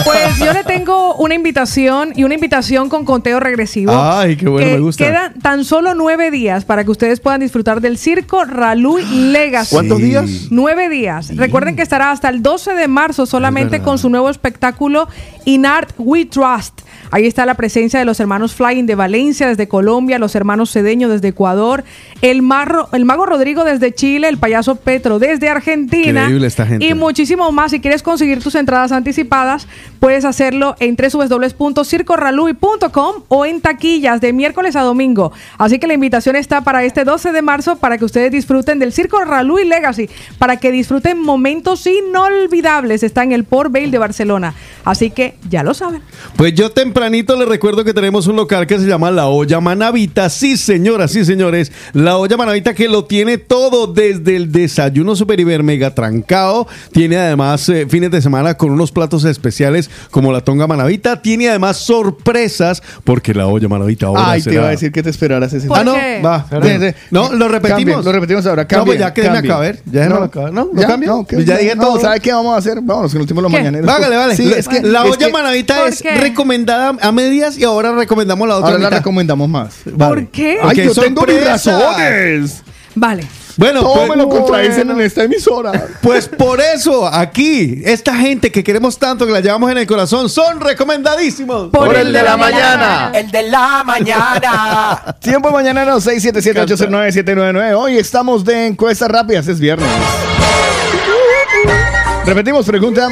Pues 0.05 0.37
yo 0.39 0.53
le 0.53 0.63
tengo 0.63 1.15
una 1.15 1.33
invitación 1.35 2.13
y 2.15 2.23
una 2.23 2.33
invitación 2.35 2.89
con 2.89 3.05
conteo 3.05 3.39
regresivo. 3.39 3.91
Ay, 3.95 4.35
qué 4.35 4.47
bueno, 4.47 4.67
que 4.67 4.73
me 4.73 4.79
gusta. 4.79 5.05
Quedan 5.05 5.33
tan 5.39 5.63
solo 5.65 5.93
nueve 5.95 6.31
días 6.31 6.65
para 6.65 6.83
que 6.83 6.91
ustedes 6.91 7.19
puedan 7.19 7.39
disfrutar 7.41 7.81
del 7.81 7.97
circo 7.97 8.43
Raluy 8.45 9.03
Legacy. 9.31 9.73
¿Cuántos 9.75 9.97
Sí. 9.99 10.03
días? 10.05 10.25
Nueve 10.49 10.89
días. 10.89 11.35
Recuerden 11.35 11.75
que 11.75 11.81
estará 11.81 12.11
hasta 12.11 12.29
el 12.29 12.41
12 12.41 12.73
de 12.73 12.87
marzo 12.87 13.25
solamente 13.25 13.70
con 13.79 13.97
su 13.97 14.09
nuevo 14.09 14.29
espectáculo 14.29 15.07
In 15.45 15.65
Art 15.65 15.93
We 15.97 16.25
Trust. 16.25 16.81
Ahí 17.11 17.27
está 17.27 17.45
la 17.45 17.55
presencia 17.55 17.99
de 17.99 18.05
los 18.05 18.19
hermanos 18.19 18.55
Flying 18.55 18.85
de 18.85 18.95
Valencia 18.95 19.47
desde 19.47 19.67
Colombia, 19.67 20.17
los 20.17 20.33
hermanos 20.35 20.71
Cedeño 20.71 21.09
desde 21.09 21.27
Ecuador, 21.27 21.83
el, 22.21 22.41
marro- 22.41 22.87
el 22.93 23.05
mago 23.05 23.25
Rodrigo 23.25 23.63
desde 23.63 23.93
Chile, 23.93 24.29
el 24.29 24.37
payaso 24.37 24.75
Petro 24.77 25.19
desde 25.19 25.49
Argentina. 25.49 26.21
Increíble 26.21 26.47
esta 26.47 26.65
gente. 26.65 26.85
Y 26.85 26.93
muchísimo 26.93 27.51
más. 27.51 27.71
Si 27.71 27.79
quieres 27.81 28.01
conseguir 28.03 28.41
tus 28.41 28.55
entradas 28.55 28.91
anticipadas, 28.91 29.67
puedes 29.99 30.25
hacerlo 30.25 30.75
en 30.79 30.95
www.circorraluy.com 30.95 33.23
o 33.27 33.45
en 33.45 33.61
taquillas 33.61 34.21
de 34.21 34.33
miércoles 34.33 34.75
a 34.75 34.81
domingo. 34.81 35.31
Así 35.57 35.79
que 35.79 35.87
la 35.87 35.93
invitación 35.93 36.35
está 36.35 36.61
para 36.61 36.83
este 36.83 37.03
12 37.03 37.31
de 37.31 37.41
marzo 37.41 37.77
para 37.77 37.97
que 37.97 38.05
ustedes 38.05 38.31
disfruten 38.31 38.79
del 38.79 38.93
Circo 38.93 39.23
Raluy 39.23 39.65
Legacy, 39.65 40.09
para 40.37 40.57
que 40.57 40.71
disfruten 40.71 41.19
momentos 41.21 41.85
inolvidables. 41.87 43.03
Está 43.03 43.23
en 43.23 43.31
el 43.31 43.43
Port 43.43 43.71
Vale 43.71 43.87
de 43.89 43.97
Barcelona. 43.97 44.53
Así 44.85 45.11
que 45.11 45.35
ya 45.49 45.63
lo 45.63 45.73
saben. 45.73 46.01
Pues 46.35 46.53
yo 46.53 46.71
tempranito 47.01 47.35
les 47.35 47.47
recuerdo 47.47 47.83
que 47.83 47.95
tenemos 47.95 48.27
un 48.27 48.35
local 48.35 48.67
que 48.67 48.77
se 48.77 48.85
llama 48.85 49.09
La 49.09 49.25
Olla 49.25 49.59
Manavita. 49.59 50.29
Sí, 50.29 50.55
señoras, 50.55 51.09
sí, 51.11 51.25
señores. 51.25 51.71
La 51.93 52.17
Olla 52.17 52.37
Manavita 52.37 52.75
que 52.75 52.87
lo 52.87 53.05
tiene 53.05 53.39
todo 53.39 53.87
desde 53.87 54.35
el 54.35 54.51
desayuno 54.51 55.15
super 55.15 55.39
hiper 55.39 55.63
mega 55.63 55.95
trancado. 55.95 56.67
Tiene 56.91 57.17
además 57.17 57.67
eh, 57.69 57.87
fines 57.89 58.11
de 58.11 58.21
semana 58.21 58.53
con 58.53 58.69
unos 58.69 58.91
platos 58.91 59.23
especiales 59.25 59.89
como 60.11 60.31
la 60.31 60.41
tonga 60.41 60.67
manavita. 60.67 61.23
Tiene 61.23 61.49
además 61.49 61.77
sorpresas 61.77 62.83
porque 63.03 63.33
La 63.33 63.47
Olla 63.47 63.67
Manavita 63.67 64.05
ahora 64.05 64.29
Ay, 64.33 64.43
te 64.43 64.53
iba 64.53 64.67
a 64.67 64.69
decir 64.69 64.91
que 64.91 65.01
te 65.01 65.09
esperaras 65.09 65.51
ese 65.53 65.67
¿Por 65.67 65.79
Ah, 65.79 65.83
no, 65.83 65.95
qué? 65.95 66.21
va. 66.23 66.45
Sí. 66.51 66.95
No, 67.09 67.33
lo 67.33 67.47
repetimos. 67.47 67.77
Cambien, 67.79 68.05
lo 68.05 68.11
repetimos 68.11 68.45
ahora. 68.45 68.61
No, 68.61 68.67
Cambien, 68.67 68.85
pues 68.85 68.99
ya 68.99 69.11
que 69.11 69.23
cambien. 69.23 69.45
acabar. 69.45 69.75
Ya 69.85 70.01
déjeme 70.01 70.25
acabar. 70.25 70.53
No, 70.53 70.69
lo 70.71 70.79
¿Ya? 70.81 70.87
cambio. 70.87 71.25
No. 71.31 71.39
Ya 71.43 71.57
dije 71.57 71.75
No, 71.75 71.81
todo. 71.83 71.99
¿sabe 71.99 72.19
qué 72.19 72.31
vamos 72.31 72.53
a 72.53 72.57
hacer? 72.59 72.79
Vámonos, 72.79 73.11
que 73.11 73.17
el 73.17 73.21
último 73.23 73.41
los 73.41 73.51
mañaneros. 73.51 73.87
Vágale, 73.87 74.15
vale. 74.15 74.35
Sí, 74.35 74.53
es 74.55 74.67
que 74.67 74.81
la 74.83 75.03
es 75.05 75.11
olla 75.11 75.25
que 75.25 75.33
manavita 75.33 75.77
¿Por 75.79 75.87
es 75.89 76.03
recomendada 76.19 76.90
a 77.01 77.11
medias 77.11 77.57
y 77.57 77.63
ahora 77.63 77.91
recomendamos 77.93 78.47
la 78.47 78.57
otra 78.57 78.69
Ahora 78.71 78.83
la 78.83 78.89
recomendamos 78.89 79.47
más. 79.49 79.75
Vale. 79.85 80.13
¿Por 80.23 80.27
qué? 80.31 80.59
Ay, 80.61 80.63
Porque 80.63 80.83
yo 80.83 80.91
hay 80.91 80.95
tengo 81.07 81.21
mis 81.25 81.35
sorpresa. 81.35 81.79
razones. 81.79 82.63
Vale. 82.95 83.25
Bueno, 83.57 83.81
Todo 83.81 83.93
pues, 83.95 84.09
me 84.09 84.15
lo 84.15 84.29
contradicen 84.29 84.89
en 84.89 85.01
esta 85.01 85.23
emisora. 85.23 85.87
pues 86.01 86.27
por 86.27 86.59
eso 86.61 87.05
aquí, 87.05 87.81
esta 87.85 88.15
gente 88.15 88.51
que 88.51 88.63
queremos 88.63 88.97
tanto, 88.97 89.25
que 89.25 89.31
la 89.31 89.41
llevamos 89.41 89.69
en 89.71 89.77
el 89.77 89.85
corazón, 89.85 90.29
son 90.29 90.61
recomendadísimos. 90.61 91.69
Por 91.69 91.95
el 91.95 92.13
de 92.13 92.23
la 92.23 92.37
mañana. 92.37 93.11
El 93.13 93.29
de 93.29 93.43
la 93.43 93.83
mañana. 93.85 95.15
Tiempo 95.21 95.51
mañanero 95.51 95.97
677-809-799. 95.99 97.75
Hoy 97.77 97.97
estamos 97.97 98.43
de 98.45 98.67
encuestas 98.67 99.09
rápidas, 99.09 99.47
es 99.47 99.59
viernes. 99.59 99.89
Repetimos, 102.25 102.65
pregunta. 102.65 103.09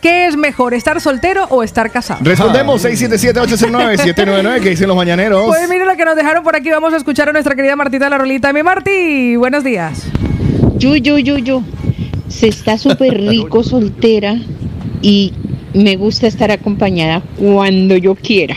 ¿Qué 0.00 0.26
es 0.26 0.36
mejor, 0.36 0.74
estar 0.74 1.00
soltero 1.00 1.44
o 1.50 1.62
estar 1.64 1.90
casado? 1.90 2.20
Respondemos 2.22 2.84
677-809-799. 2.84 4.60
¿Qué 4.60 4.70
dicen 4.70 4.86
los 4.86 4.96
mañaneros? 4.96 5.46
Pues 5.46 5.68
mire 5.68 5.84
lo 5.84 5.96
que 5.96 6.04
nos 6.04 6.14
dejaron 6.14 6.44
por 6.44 6.54
aquí. 6.54 6.70
Vamos 6.70 6.92
a 6.92 6.96
escuchar 6.98 7.28
a 7.28 7.32
nuestra 7.32 7.56
querida 7.56 7.74
Martita 7.74 8.08
la 8.08 8.18
Rolita. 8.18 8.52
Mi 8.52 8.62
Marti, 8.62 9.34
buenos 9.36 9.64
días. 9.64 10.04
Yo, 10.76 10.94
yo, 10.94 11.18
yo, 11.18 11.38
yo. 11.38 11.62
Se 12.28 12.46
está 12.48 12.78
súper 12.78 13.20
rico 13.20 13.62
soltera 13.64 14.36
y 15.02 15.32
me 15.78 15.96
gusta 15.96 16.26
estar 16.26 16.50
acompañada 16.50 17.22
cuando 17.38 17.96
yo 17.96 18.14
quiera. 18.14 18.56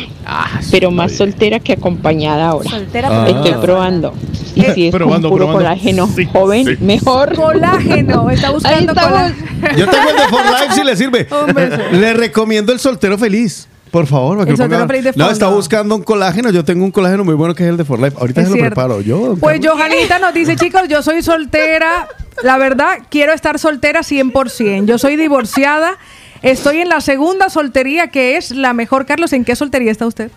pero 0.71 0.91
más 0.91 1.11
soltera 1.13 1.59
que 1.59 1.73
acompañada 1.73 2.47
ahora. 2.49 2.69
Soltera, 2.69 3.09
Ah. 3.11 3.23
pero 3.25 3.43
Estoy 3.43 3.61
probando. 3.61 4.13
Y 4.55 4.61
si 4.73 4.87
es 4.87 4.91
Probando, 4.91 5.29
con 5.29 5.37
puro 5.37 5.47
probando. 5.47 5.57
colágeno 5.69 6.07
Sí, 6.15 6.25
joven, 6.25 6.65
sí. 6.65 6.77
mejor. 6.83 7.35
Colágeno. 7.35 8.29
Está 8.29 8.51
buscando 8.51 8.93
colágeno. 8.93 9.47
Yo 9.77 9.87
tengo 9.89 10.09
el 10.09 10.15
de 10.15 10.21
For 10.29 10.41
Life 10.45 10.73
si 10.75 10.83
le 10.83 10.95
sirve. 10.95 11.27
Le 11.91 12.13
recomiendo 12.13 12.71
el 12.71 12.79
soltero 12.79 13.17
feliz. 13.17 13.67
Por 13.91 14.07
favor, 14.07 14.37
para 14.37 14.45
que 14.45 14.51
El 14.51 14.57
lo 14.57 14.63
soltero 14.63 14.81
ponga- 14.83 14.87
feliz 14.87 15.03
de 15.03 15.11
No, 15.17 15.29
está 15.29 15.47
buscando 15.49 15.95
un 15.95 16.03
colágeno. 16.03 16.49
Yo 16.49 16.63
tengo 16.63 16.85
un 16.85 16.91
colágeno 16.91 17.25
muy 17.25 17.33
bueno 17.35 17.53
que 17.53 17.63
es 17.63 17.69
el 17.69 17.75
de 17.77 17.83
For 17.83 17.99
Life. 17.99 18.15
Ahorita 18.19 18.41
Es 18.41 18.47
se 18.49 18.55
lo 18.55 18.59
preparo 18.61 19.01
yo. 19.01 19.35
Pues. 19.39 19.59
Johanita 19.65 20.17
nos 20.19 20.33
dice, 20.33 20.55
chicos, 20.55 20.83
yo 20.89 21.01
soy 21.01 21.21
soltera. 21.21 22.07
La 22.43 22.57
verdad, 22.57 22.99
quiero 23.09 23.33
estar 23.33 23.59
soltera 23.59 24.01
100%. 24.03 24.85
Yo 24.85 24.97
soy 24.97 25.17
divorciada. 25.17 25.97
Estoy 26.41 26.79
en 26.79 26.89
la 26.89 27.01
segunda 27.01 27.49
soltería, 27.49 28.07
que 28.07 28.37
es 28.37 28.51
la 28.51 28.73
mejor. 28.73 29.05
Carlos, 29.05 29.31
¿en 29.33 29.45
qué 29.45 29.55
soltería 29.55 29.91
está 29.91 30.07
usted? 30.07 30.31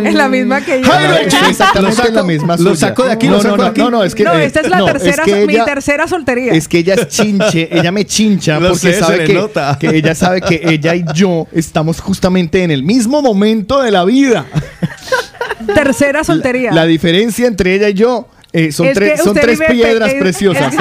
Es 0.05 0.15
la 0.15 0.29
misma 0.29 0.61
que 0.61 0.83
yo. 0.83 0.91
Jairo, 0.91 1.15
es 1.17 1.27
exactamente 1.27 1.83
Lo 1.83 1.93
saco- 1.93 2.15
la 2.15 2.23
misma 2.23 2.57
lo 2.57 2.77
saco 2.77 3.05
de 3.05 3.13
aquí, 3.13 3.27
no, 3.27 3.33
lo 3.33 3.39
no, 3.39 3.43
saco 3.43 3.57
no, 3.57 3.63
de 3.63 3.69
aquí. 3.69 3.81
No, 3.81 3.91
no, 3.91 4.05
es 4.05 4.15
que 4.15 4.25
no, 4.25 4.35
eh, 4.35 4.45
esta 4.45 4.61
es 4.61 4.69
la 4.69 4.79
no, 4.79 4.87
tercera, 4.87 5.25
que 5.25 5.47
mi 5.47 5.65
tercera 5.65 6.07
soltería. 6.07 6.53
Es 6.53 6.69
que 6.69 6.79
ella 6.79 6.95
es 6.95 7.09
chinche, 7.09 7.69
ella 7.71 7.93
me 7.93 8.05
chincha 8.05 8.55
Lo 8.61 8.71
porque 8.71 8.93
sé, 8.93 9.01
sabe 9.01 9.25
que, 9.25 9.89
ella 9.89 10.15
sabe 10.15 10.41
que 10.43 10.61
ella 10.65 10.95
y 10.95 11.05
yo 11.15 11.47
estamos 11.53 12.01
justamente 12.01 12.63
en 12.63 12.71
el 12.71 12.83
mismo 12.83 13.23
momento 13.23 13.83
de 13.83 13.91
la 13.91 14.05
vida. 14.05 14.47
tercera 15.75 16.25
soltería. 16.25 16.73
La 16.73 16.87
diferencia 16.87 17.47
entre 17.47 17.75
ella 17.75 17.89
y 17.89 17.95
yo 17.95 18.29
eh, 18.59 18.73
son, 18.73 18.87
Es 18.87 18.95
tres, 18.95 19.13
que 19.13 19.19
son 19.19 19.35
tres 19.35 19.61
piedras 19.69 20.13
pe- 20.13 20.19
preciosas. 20.19 20.75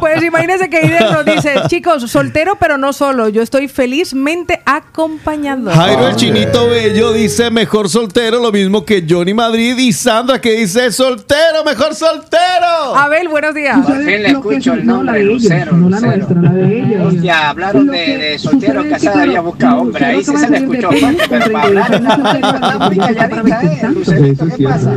pues 0.00 0.22
imagínese 0.22 0.68
que 0.68 0.80
Iden 0.84 1.12
nos 1.12 1.24
dice, 1.24 1.54
chicos, 1.68 2.10
soltero 2.10 2.56
pero 2.58 2.76
no 2.78 2.92
solo, 2.92 3.28
yo 3.28 3.42
estoy 3.42 3.68
felizmente 3.68 4.60
acompañado. 4.66 5.70
Jairo 5.70 6.08
el 6.08 6.16
chinito 6.16 6.68
bello 6.68 7.12
dice 7.12 7.50
mejor 7.50 7.88
soltero, 7.88 8.40
lo 8.40 8.50
mismo 8.52 8.84
que 8.84 9.04
Johnny 9.08 9.32
Madrid 9.34 9.76
y 9.78 9.92
Sandra 9.92 10.40
que 10.40 10.52
dice 10.52 10.90
soltero, 10.92 11.64
mejor 11.64 11.94
soltero. 11.94 12.96
Abel, 12.96 13.28
buenos 13.28 13.54
días. 13.54 13.78
Por 13.86 13.96
fin 13.98 14.22
le 14.22 14.28
escucho 14.30 14.72
el 14.74 14.84
nombre 14.86 15.22
Lucero, 15.22 15.72
Lucero. 15.76 16.26
Hostia, 17.06 17.50
hablaron 17.50 17.86
de, 17.86 18.18
de 18.18 18.38
soltero 18.38 18.82
casado, 18.88 19.20
había 19.20 19.40
buscado 19.40 19.82
hombre, 19.82 20.04
ahí 20.04 20.24
sí 20.24 20.36
se 20.36 20.50
le 20.50 20.58
escuchó 20.58 20.88
pero 21.28 21.52
para 21.52 21.64
hablar 21.66 22.88
muy 22.88 22.96
calladita, 22.98 23.62
¿eh? 23.62 24.36
¿qué 24.56 24.64
pasa? 24.64 24.92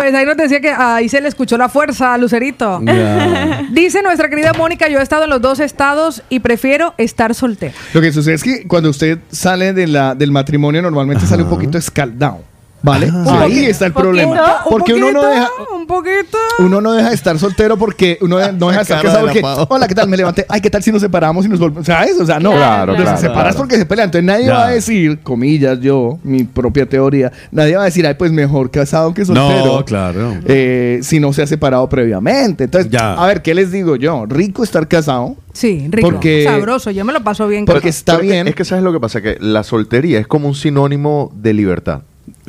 Pues 0.00 0.14
ahí 0.14 0.24
nos 0.24 0.38
decía 0.38 0.62
que 0.62 0.70
ahí 0.70 1.10
se 1.10 1.20
le 1.20 1.28
escuchó 1.28 1.58
la 1.58 1.68
fuerza 1.68 2.14
a 2.14 2.16
Lucerito. 2.16 2.80
Dice 3.70 4.02
nuestra 4.02 4.30
querida 4.30 4.54
Mónica, 4.54 4.88
yo 4.88 4.98
he 4.98 5.02
estado 5.02 5.24
en 5.24 5.30
los 5.30 5.42
dos 5.42 5.60
estados 5.60 6.22
y 6.30 6.40
prefiero 6.40 6.94
estar 6.96 7.34
soltera. 7.34 7.74
Lo 7.92 8.00
que 8.00 8.10
sucede 8.10 8.32
es 8.36 8.42
que 8.42 8.66
cuando 8.66 8.88
usted 8.88 9.18
sale 9.30 9.74
de 9.74 9.86
la, 9.86 10.14
del 10.14 10.32
matrimonio 10.32 10.80
normalmente 10.80 11.26
sale 11.26 11.42
un 11.42 11.50
poquito 11.50 11.76
escaldado. 11.76 12.49
¿Vale? 12.82 13.06
Ahí 13.06 13.50
poquito, 13.50 13.70
está 13.70 13.86
el 13.86 13.92
poquito, 13.92 14.08
problema. 14.10 14.56
un 14.64 14.70
Porque 14.70 14.94
uno 14.94 15.12
no 15.12 15.22
deja. 15.26 15.48
Un 15.74 15.86
poquito. 15.86 16.38
uno 16.60 16.80
no 16.80 16.92
deja 16.92 17.08
de 17.10 17.14
estar 17.14 17.38
soltero 17.38 17.76
porque 17.76 18.16
uno 18.22 18.38
de- 18.38 18.52
no 18.52 18.68
deja 18.68 18.78
de 18.78 18.82
estar 18.82 19.02
casado 19.02 19.26
porque, 19.26 19.42
hola, 19.68 19.86
¿qué 19.88 19.94
tal? 19.94 20.08
Me 20.08 20.16
levanté. 20.16 20.46
Ay, 20.48 20.60
¿qué 20.60 20.70
tal 20.70 20.82
si 20.82 20.90
nos 20.92 21.02
separamos 21.02 21.44
y 21.44 21.48
nos 21.48 21.58
volvemos? 21.58 21.84
¿Sabes? 21.86 22.18
O 22.20 22.24
sea, 22.24 22.38
no. 22.40 22.52
Claro, 22.52 22.92
Los 22.92 23.02
claro, 23.02 23.18
separas 23.18 23.42
claro. 23.42 23.56
porque 23.58 23.76
se 23.76 23.84
pelean. 23.86 24.06
Entonces 24.06 24.24
nadie 24.24 24.46
Ya. 24.46 24.54
va 24.54 24.66
a 24.66 24.70
decir, 24.70 25.18
comillas, 25.22 25.80
yo, 25.80 26.18
mi 26.22 26.44
propia 26.44 26.86
teoría, 26.86 27.30
nadie 27.50 27.76
va 27.76 27.82
a 27.82 27.86
decir, 27.86 28.06
ay, 28.06 28.14
pues 28.14 28.32
mejor 28.32 28.70
casado 28.70 29.12
que 29.12 29.24
soltero. 29.24 29.66
No, 29.78 29.84
claro. 29.84 30.34
eh, 30.46 31.00
si 31.02 31.20
no 31.20 31.32
se 31.32 31.42
ha 31.42 31.46
separado 31.46 31.88
previamente. 31.88 32.64
Entonces, 32.64 32.90
Ya. 32.90 33.14
a 33.14 33.26
ver, 33.26 33.42
¿qué 33.42 33.54
les 33.54 33.72
digo 33.72 33.96
yo? 33.96 34.24
Rico 34.26 34.62
estar 34.64 34.86
casado. 34.88 35.36
Sí, 35.52 35.86
rico. 35.90 36.08
Porque- 36.10 36.44
Sabroso. 36.44 36.90
Yo 36.92 37.04
me 37.04 37.12
lo 37.12 37.22
paso 37.22 37.46
bien. 37.48 37.64
Porque 37.66 37.88
está 37.88 38.12
Pero 38.12 38.22
es 38.22 38.26
que- 38.28 38.32
bien. 38.32 38.48
Es 38.48 38.54
que 38.54 38.64
sabes 38.64 38.84
lo 38.84 38.92
que 38.92 39.00
pasa, 39.00 39.20
que 39.20 39.36
la 39.40 39.64
soltería 39.64 40.18
es 40.20 40.26
como 40.26 40.48
un 40.48 40.54
sinónimo 40.54 41.30
de 41.34 41.52
libertad. 41.52 42.00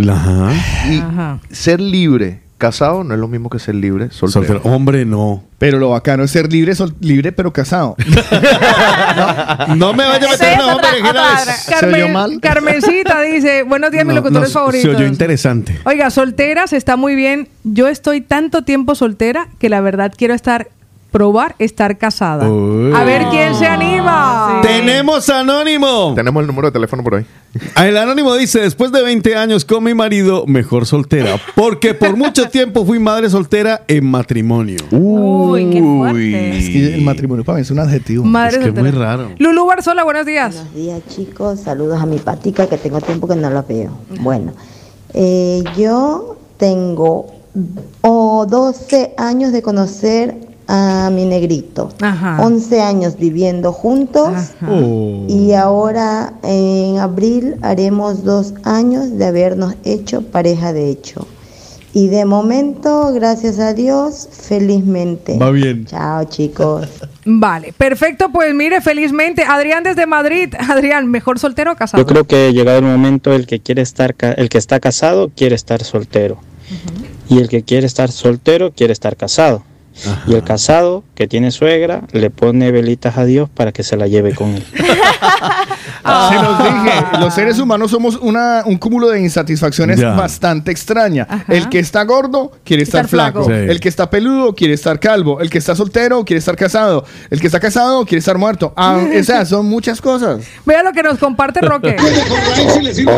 Ajá. 0.10 0.52
Y 0.90 1.00
Ajá. 1.00 1.40
ser 1.52 1.80
libre 1.82 2.42
casado 2.58 3.04
no 3.04 3.16
es 3.16 3.20
lo 3.20 3.28
mismo 3.28 3.50
que 3.50 3.58
ser 3.58 3.74
libre 3.74 4.12
soltero. 4.12 4.46
Soltero. 4.60 4.62
Hombre, 4.76 5.04
no. 5.04 5.44
Pero 5.58 5.80
lo 5.80 5.90
bacano 5.90 6.24
es 6.24 6.30
ser 6.32 6.52
libre, 6.52 6.76
sol- 6.76 6.94
libre 7.00 7.32
pero 7.32 7.52
casado. 7.52 7.96
No 9.76 9.94
me 9.94 10.06
vaya 10.06 10.28
a 10.28 10.32
meter 10.32 10.60
otra- 10.62 10.90
berenjenas. 10.92 11.42
otra- 11.68 11.80
¿Se 11.80 11.86
oyó 11.88 12.08
mal? 12.10 12.40
Carmencita 12.42 13.22
dice, 13.22 13.64
buenos 13.64 13.92
días, 13.92 14.06
mis 14.06 14.16
No, 14.16 14.22
locutores 14.22 14.50
no, 14.50 14.54
favoritos. 14.54 14.92
Se 14.92 14.96
oyó 14.96 15.06
interesante. 15.08 15.80
Oiga, 15.86 16.10
solteras 16.10 16.74
está 16.74 16.96
muy 16.96 17.16
bien. 17.16 17.48
Yo 17.64 17.88
estoy 17.88 18.22
tanto 18.22 18.64
tiempo 18.64 18.96
soltera 18.96 19.48
que 19.60 19.70
la 19.70 19.82
verdad 19.82 20.14
quiero 20.16 20.34
estar, 20.34 20.68
probar 21.12 21.56
estar 21.60 21.98
casada. 21.98 22.50
Uy. 22.50 22.94
A 22.96 23.04
ver 23.04 23.26
quién 23.30 23.54
se 23.54 23.68
anima. 23.68 24.62
Tenemos 24.64 25.30
anónimo. 25.30 26.14
Tenemos 26.16 26.42
el 26.42 26.48
número 26.48 26.70
de 26.70 26.72
teléfono 26.72 27.04
por 27.04 27.16
ahí. 27.16 27.26
El 27.76 27.98
anónimo 27.98 28.34
dice, 28.36 28.62
después 28.62 28.94
de 28.94 29.04
20 29.04 29.36
años 29.36 29.66
con 29.66 29.84
mi 29.84 29.94
marido, 29.94 30.46
mejor 30.48 30.86
soltera. 30.86 31.36
Porque 31.56 31.94
por 31.94 32.16
mucho 32.16 32.50
tiempo 32.50 32.86
fui 32.86 32.98
madre 32.98 33.30
soltera 33.30 33.84
en 33.90 34.06
matrimonio. 34.06 34.78
Uy, 34.92 35.70
qué 35.70 35.82
fuerte. 35.82 36.58
Es 36.58 36.70
que 36.70 36.96
el 36.96 37.02
matrimonio 37.02 37.44
para 37.44 37.58
mí 37.58 37.64
es 37.64 37.72
un 37.72 37.80
adjetivo. 37.80 38.24
Madre 38.24 38.52
es 38.52 38.58
que 38.58 38.70
es 38.70 38.76
soltera. 38.76 38.92
muy 38.92 38.92
raro. 38.92 39.32
Lulú 39.38 39.66
Barzola, 39.66 40.06
buenos 40.06 40.26
días. 40.26 40.56
Buenos 40.56 40.74
días 40.74 41.02
chicos, 41.10 41.60
saludos 41.60 42.02
a 42.02 42.06
mi 42.06 42.20
patica 42.20 42.68
que 42.68 42.78
tengo 42.78 43.02
tiempo 43.02 43.28
que 43.28 43.36
no 43.36 43.50
la 43.50 43.64
veo. 43.64 43.92
Bueno, 44.22 44.54
eh, 45.14 45.62
yo 45.78 46.38
tengo 46.56 47.28
oh, 48.02 48.46
12 48.50 49.14
años 49.18 49.52
de 49.52 49.62
conocer 49.62 50.51
a 50.74 51.10
mi 51.12 51.26
negrito, 51.26 51.90
Ajá. 52.02 52.38
11 52.42 52.82
años 52.82 53.18
viviendo 53.18 53.74
juntos 53.74 54.30
Oh. 54.66 55.26
y 55.28 55.52
ahora 55.52 56.34
en 56.44 56.98
abril 56.98 57.58
haremos 57.62 58.24
dos 58.24 58.54
años 58.64 59.18
de 59.18 59.26
habernos 59.26 59.76
hecho 59.84 60.22
pareja 60.22 60.72
de 60.72 60.90
hecho. 60.90 61.28
Y 61.94 62.08
de 62.08 62.24
momento, 62.24 63.12
gracias 63.14 63.60
a 63.60 63.74
Dios, 63.74 64.30
felizmente. 64.32 65.38
Va 65.38 65.52
bien. 65.52 65.84
Chao 65.86 66.24
chicos. 66.24 66.88
Vale, 67.26 67.74
perfecto. 67.74 68.32
Pues 68.32 68.56
mire, 68.56 68.80
felizmente, 68.80 69.44
Adrián 69.44 69.84
desde 69.84 70.06
Madrid. 70.06 70.54
Adrián, 70.70 71.08
¿mejor 71.12 71.38
soltero 71.38 71.74
o 71.74 71.76
casado? 71.76 72.02
Yo 72.02 72.08
creo 72.08 72.24
que 72.24 72.54
llegado 72.54 72.78
el 72.78 72.86
momento 72.86 73.34
el 73.34 73.46
que 73.46 73.60
quiere 73.60 73.82
estar 73.82 74.16
ca- 74.16 74.32
el 74.32 74.48
que 74.48 74.58
está 74.58 74.80
casado 74.80 75.30
quiere 75.36 75.56
estar 75.56 75.84
soltero. 75.84 76.38
Y 77.28 77.40
el 77.40 77.50
que 77.50 77.64
quiere 77.64 77.86
estar 77.88 78.10
soltero 78.10 78.72
quiere 78.72 78.94
estar 78.94 79.18
casado. 79.18 79.64
Y 80.28 80.34
el 80.34 80.44
casado 80.44 81.04
que 81.16 81.28
tiene 81.28 81.52
suegra 81.52 82.02
le 82.12 82.30
pone 82.30 82.72
velitas 82.72 83.18
a 83.18 83.26
Dios 83.26 83.50
para 83.50 83.72
que 83.72 83.84
se 83.84 83.98
la 83.98 84.08
lleve 84.08 84.34
con 84.34 84.50
él. 84.56 84.64
Se 86.02 86.36
los 86.36 86.58
dije, 86.64 86.94
los 87.20 87.34
seres 87.34 87.60
humanos 87.60 87.92
somos 87.92 88.16
una, 88.18 88.64
un 88.66 88.78
cúmulo 88.78 89.10
de 89.10 89.20
insatisfacciones 89.22 90.00
Ya. 90.00 90.14
bastante 90.14 90.72
extraña. 90.72 91.28
El 91.48 91.70
que 91.70 91.78
está 91.80 92.04
gordo 92.04 92.52
quiere 92.64 92.84
estar, 92.84 93.06
Estar 93.06 93.10
flaco. 93.10 93.44
flaco. 93.46 93.62
Sí. 93.64 93.70
El 93.70 93.80
que 93.80 93.90
está 93.90 94.10
peludo 94.10 94.56
quiere 94.56 94.74
estar 94.74 95.00
calvo. 95.00 95.40
El 95.42 95.50
que 95.52 95.60
está 95.60 95.76
soltero 95.76 96.26
quiere 96.26 96.40
estar 96.40 96.56
casado. 96.56 97.06
El 97.30 97.40
que 97.40 97.48
está 97.48 97.60
casado 97.60 98.04
quiere 98.06 98.18
estar 98.20 98.38
muerto. 98.40 98.74
Ah, 98.76 99.00
o 99.20 99.24
sea, 99.24 99.46
son 99.46 99.68
muchas 99.68 100.02
cosas. 100.02 100.42
Vea 100.66 100.82
lo 100.82 100.92
que 100.92 101.04
nos 101.04 101.20
comparte 101.20 101.62
Roque. 101.62 101.96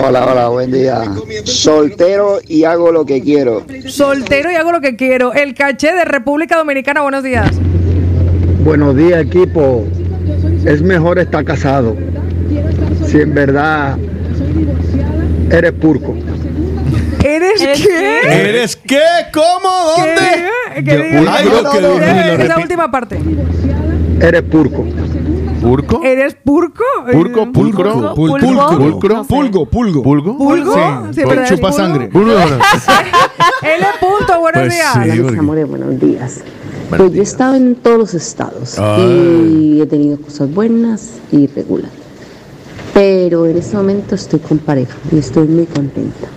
Hola, 0.05 0.25
hola, 0.25 0.47
buen 0.49 0.71
día. 0.71 1.03
Soltero 1.45 2.39
y 2.45 2.65
hago 2.65 2.91
lo 2.91 3.05
que 3.05 3.21
quiero. 3.21 3.65
Soltero 3.87 4.51
y 4.51 4.55
hago 4.55 4.71
lo 4.73 4.81
que 4.81 4.95
quiero. 4.97 5.31
El 5.33 5.53
caché 5.53 5.93
de 5.93 6.03
República 6.05 6.57
Dominicana, 6.63 7.01
buenos 7.01 7.23
días. 7.23 7.51
Buenos 8.63 8.95
días, 8.95 9.21
equipo. 9.21 9.85
Es 10.63 10.81
mejor 10.81 11.19
estar 11.19 11.43
casado. 11.43 11.97
Si 13.05 13.19
en 13.19 13.33
verdad 13.33 13.97
eres 15.51 15.73
purco. 15.73 16.15
¿Eres, 17.21 17.61
¿Eres 17.61 17.85
qué? 17.85 18.49
¿Eres 18.49 18.75
qué? 18.77 19.01
¿Cómo? 19.33 19.69
¿Dónde? 19.97 20.21
¿Qué? 20.75 20.83
Que 20.85 20.91
Yo- 20.91 21.03
diga- 21.03 21.33
Ay, 21.35 21.45
lo 21.49 21.99
esa 21.99 22.37
repito. 22.37 22.61
última 22.61 22.89
parte. 22.89 23.19
Eres 24.21 24.41
purco. 24.43 24.85
¿Purco? 25.63 26.01
¿Eres 26.03 26.35
purco? 26.35 26.83
¿Purco? 27.11 27.41
Eh, 27.41 27.47
¿Pulcro? 27.53 28.13
Pulgo. 28.13 28.15
¿Pulcro? 28.15 28.67
Pulgo. 28.67 29.25
Pulgo, 29.27 29.65
pulgo. 29.65 30.03
¿Pulgo? 30.03 30.37
¿Pulgo? 30.37 30.73
Sí, 31.13 31.21
¿verdad? 31.23 31.47
chupa 31.47 31.71
sangre. 31.71 32.07
Pulgo. 32.09 32.31
L. 32.33 33.85
Punto, 33.99 34.39
buenos 34.41 34.61
Pues 34.61 34.73
días. 34.73 34.93
sí. 34.93 34.99
Hola, 34.99 35.13
mis 35.13 35.21
porque- 35.23 35.39
amores, 35.39 35.67
buenos 35.69 35.99
días. 35.99 36.41
Buenos 36.89 37.07
Pues 37.07 37.13
yo 37.13 37.19
he 37.21 37.23
estado 37.23 37.55
en 37.55 37.75
todos 37.75 37.97
los 37.97 38.13
estados 38.13 38.77
Ay. 38.77 39.75
y 39.77 39.81
he 39.81 39.85
tenido 39.87 40.17
cosas 40.19 40.53
buenas 40.53 41.11
y 41.31 41.47
regular. 41.47 41.89
Pero 42.93 43.45
en 43.47 43.57
este 43.57 43.75
momento 43.77 44.15
estoy 44.15 44.39
con 44.39 44.59
pareja 44.59 44.93
y 45.11 45.17
estoy 45.17 45.47
muy 45.47 45.65
contenta. 45.65 46.27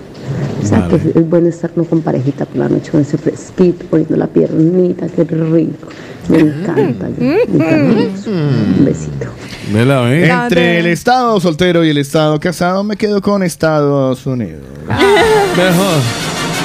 O 0.63 0.67
sea 0.67 0.81
Vale. 0.81 0.99
que 0.99 1.19
es 1.19 1.29
bueno 1.29 1.49
estar 1.49 1.71
no 1.77 1.85
con 1.85 2.01
parejita 2.01 2.47
por 2.47 2.57
la 2.57 2.69
noche 2.69 2.91
con 2.91 3.01
ese 3.03 3.19
fresquito, 3.19 3.85
poniendo 3.91 4.17
la 4.17 4.27
piernita, 4.29 5.07
qué 5.09 5.25
rico. 5.25 5.89
Me 6.29 6.39
encanta. 6.39 7.09
me. 7.19 7.39
Un 8.27 8.85
besito. 8.85 9.27
Entre 9.73 10.79
el 10.79 10.87
estado 10.87 11.41
soltero 11.41 11.85
y 11.85 11.91
el 11.91 11.99
estado 11.99 12.39
casado 12.41 12.85
me 12.85 12.97
quedo 12.97 13.21
con 13.21 13.43
Estados 13.43 14.27
Unidos. 14.27 14.63
Mejor. 15.57 16.01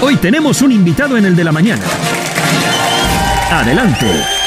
Hoy 0.03 0.15
tenemos 0.17 0.61
un 0.61 0.71
invitado 0.71 1.17
en 1.17 1.25
el 1.25 1.35
de 1.35 1.43
la 1.43 1.51
mañana. 1.51 1.83
Adelante. 3.51 4.40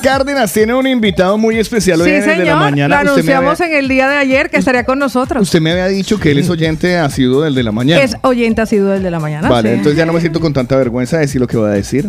Cárdenas 0.00 0.52
tiene 0.52 0.74
un 0.74 0.86
invitado 0.86 1.38
muy 1.38 1.58
especial 1.58 2.00
hoy 2.00 2.08
Sí, 2.10 2.14
en 2.16 2.30
el 2.30 2.38
de 2.38 2.44
la 2.44 2.56
mañana. 2.56 3.02
Lo 3.02 3.10
anunciamos 3.12 3.60
había, 3.60 3.72
en 3.78 3.82
el 3.84 3.88
día 3.88 4.08
de 4.08 4.16
ayer 4.16 4.50
que 4.50 4.56
estaría 4.58 4.84
con 4.84 4.98
nosotros. 4.98 5.42
usted 5.42 5.60
me 5.60 5.72
había 5.72 5.88
dicho 5.88 6.18
que 6.18 6.30
él 6.32 6.38
es 6.38 6.50
oyente 6.50 6.96
ha 6.98 7.08
sido 7.10 7.42
del 7.42 7.54
de 7.54 7.62
la 7.62 7.72
mañana. 7.72 8.02
Es 8.02 8.16
oyente 8.22 8.60
ha 8.62 8.66
sido 8.66 8.94
el 8.94 9.02
de 9.02 9.10
la 9.10 9.18
mañana. 9.20 9.48
Vale, 9.48 9.70
sí. 9.70 9.74
entonces 9.76 9.96
ya 9.98 10.06
no 10.06 10.12
me 10.12 10.20
siento 10.20 10.40
con 10.40 10.52
tanta 10.52 10.76
vergüenza 10.76 11.16
de 11.16 11.22
decir 11.22 11.40
lo 11.40 11.46
que 11.46 11.56
voy 11.56 11.68
a 11.68 11.72
decir. 11.72 12.08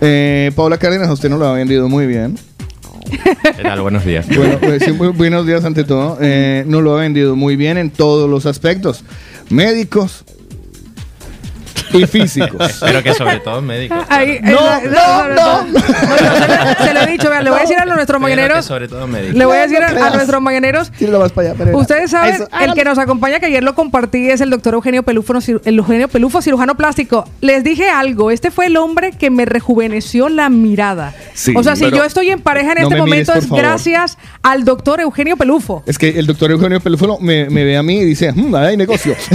Eh, 0.00 0.52
Paola 0.54 0.78
Cárdenas, 0.78 1.08
usted 1.10 1.28
no 1.30 1.38
lo 1.38 1.46
ha 1.46 1.52
vendido 1.54 1.88
muy 1.88 2.06
bien. 2.06 2.38
¿Qué 3.56 3.62
tal? 3.62 3.80
Buenos 3.80 4.04
días. 4.04 4.26
Bueno, 4.36 4.58
pues, 4.60 4.82
sí, 4.84 4.92
muy- 4.92 5.08
buenos 5.08 5.46
días 5.46 5.64
ante 5.64 5.84
todo. 5.84 6.18
Eh, 6.20 6.64
nos 6.66 6.82
lo 6.82 6.96
ha 6.96 7.00
vendido 7.00 7.36
muy 7.36 7.56
bien 7.56 7.78
en 7.78 7.90
todos 7.90 8.28
los 8.28 8.46
aspectos. 8.46 9.04
Médicos 9.48 10.24
y 12.00 12.06
físicos. 12.06 12.70
Espero 12.70 13.02
que 13.02 13.14
sobre 13.14 13.40
todo 13.40 13.60
médicos. 13.62 13.98
Ahí, 14.08 14.38
No, 14.42 14.80
no, 14.82 15.28
No, 15.34 15.66
yo 15.66 16.84
se, 16.84 16.94
lo 16.94 17.00
he 17.00 17.06
dicho, 17.06 17.30
vean, 17.30 17.44
le 17.44 17.50
voy 17.50 17.58
a 17.58 17.62
decir 17.62 17.78
a 17.78 17.84
nuestros 17.84 18.20
mañaneros. 18.20 18.64
sobre 18.64 18.88
todo 18.88 19.06
médicos. 19.06 19.36
Le 19.36 19.44
voy 19.46 19.56
a 19.56 19.60
decir 19.62 19.82
a, 19.82 19.90
No 19.92 20.10
nuestros 20.10 20.40
mañaneros. 20.42 20.90
Tíralo 20.92 21.20
más 21.20 21.32
para 21.32 21.50
allá. 21.50 21.76
Ustedes 21.76 22.10
saben, 22.10 22.34
Eso, 22.34 22.48
el 22.60 22.74
que 22.74 22.84
nos 22.84 22.98
acompaña, 22.98 23.40
que 23.40 23.46
ayer 23.46 23.62
lo 23.62 23.74
compartí, 23.74 24.30
es 24.30 24.40
el 24.40 24.50
doctor 24.50 24.74
Eugenio 24.74 25.02
Pelufo, 25.02 25.34
el 25.64 25.78
Eugenio 25.78 26.08
Pelufo, 26.08 26.40
cirujano 26.42 26.76
plástico. 26.76 27.28
Les 27.40 27.64
dije 27.64 27.88
algo, 27.88 28.30
este 28.30 28.50
fue 28.50 28.66
el 28.66 28.76
hombre 28.76 29.12
que 29.12 29.30
me 29.30 29.44
rejuveneció 29.44 30.28
la 30.28 30.48
mirada. 30.48 31.14
Sí, 31.34 31.52
o 31.56 31.62
sea, 31.62 31.76
si 31.76 31.84
pero 31.84 31.98
yo 31.98 32.04
estoy 32.04 32.30
en 32.30 32.40
pareja 32.40 32.72
en 32.72 32.78
no 32.82 32.88
este 32.88 32.94
mires, 32.94 33.00
momento 33.08 33.32
es 33.34 33.46
favor. 33.46 33.62
gracias 33.62 34.18
al 34.42 34.64
doctor 34.64 35.00
Eugenio 35.00 35.36
Pelufo. 35.36 35.82
Es 35.86 35.98
que 35.98 36.08
el 36.18 36.26
doctor 36.26 36.50
Eugenio 36.50 36.80
Pelúfolo 36.80 37.18
me, 37.20 37.48
me 37.50 37.64
ve 37.64 37.76
a 37.76 37.82
mí 37.82 37.98
y 37.98 38.04
dice, 38.04 38.32
"Mm, 38.32 38.54
ahí 38.54 38.66
hay 38.68 38.76
negocio. 38.76 39.14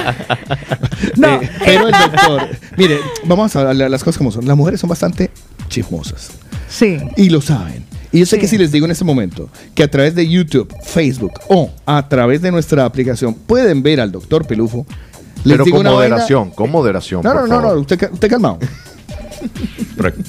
No, 1.16 1.28
Eh, 1.42 1.50
pero 1.64 1.86
el 1.88 1.92
doctor, 1.92 2.48
mire, 2.76 2.98
vamos 3.24 3.54
a 3.56 3.68
hablar 3.70 3.90
las 3.90 4.02
cosas 4.04 4.18
como 4.18 4.30
son. 4.30 4.46
Las 4.46 4.56
mujeres 4.56 4.80
son 4.80 4.88
bastante 4.90 5.30
chismosas 5.68 6.30
Sí. 6.68 6.98
y 7.16 7.30
lo 7.30 7.40
saben. 7.40 7.84
Y 8.12 8.18
yo 8.20 8.26
sé 8.26 8.36
Sí. 8.36 8.40
que 8.42 8.48
si 8.48 8.58
les 8.58 8.72
digo 8.72 8.86
en 8.86 8.92
este 8.92 9.04
momento 9.04 9.48
que 9.74 9.82
a 9.84 9.90
través 9.90 10.14
de 10.14 10.28
YouTube, 10.28 10.72
Facebook 10.82 11.32
o 11.48 11.70
a 11.86 12.08
través 12.08 12.42
de 12.42 12.50
nuestra 12.50 12.84
aplicación 12.84 13.34
pueden 13.34 13.82
ver 13.82 14.00
al 14.00 14.10
doctor 14.10 14.46
Pelufo, 14.46 14.84
les 15.44 15.54
Pero 15.54 15.64
digo 15.64 15.76
con 15.78 15.86
una 15.86 15.94
vaina- 15.96 16.14
moderación, 16.16 16.50
con 16.50 16.70
moderación. 16.70 17.22
No, 17.22 17.32
por 17.32 17.42
no, 17.42 17.46
no, 17.46 17.54
no, 17.56 17.60
favor. 17.62 17.78
usted, 17.78 17.98
ca- 17.98 18.10
usted 18.12 18.28
calmado. 18.28 18.58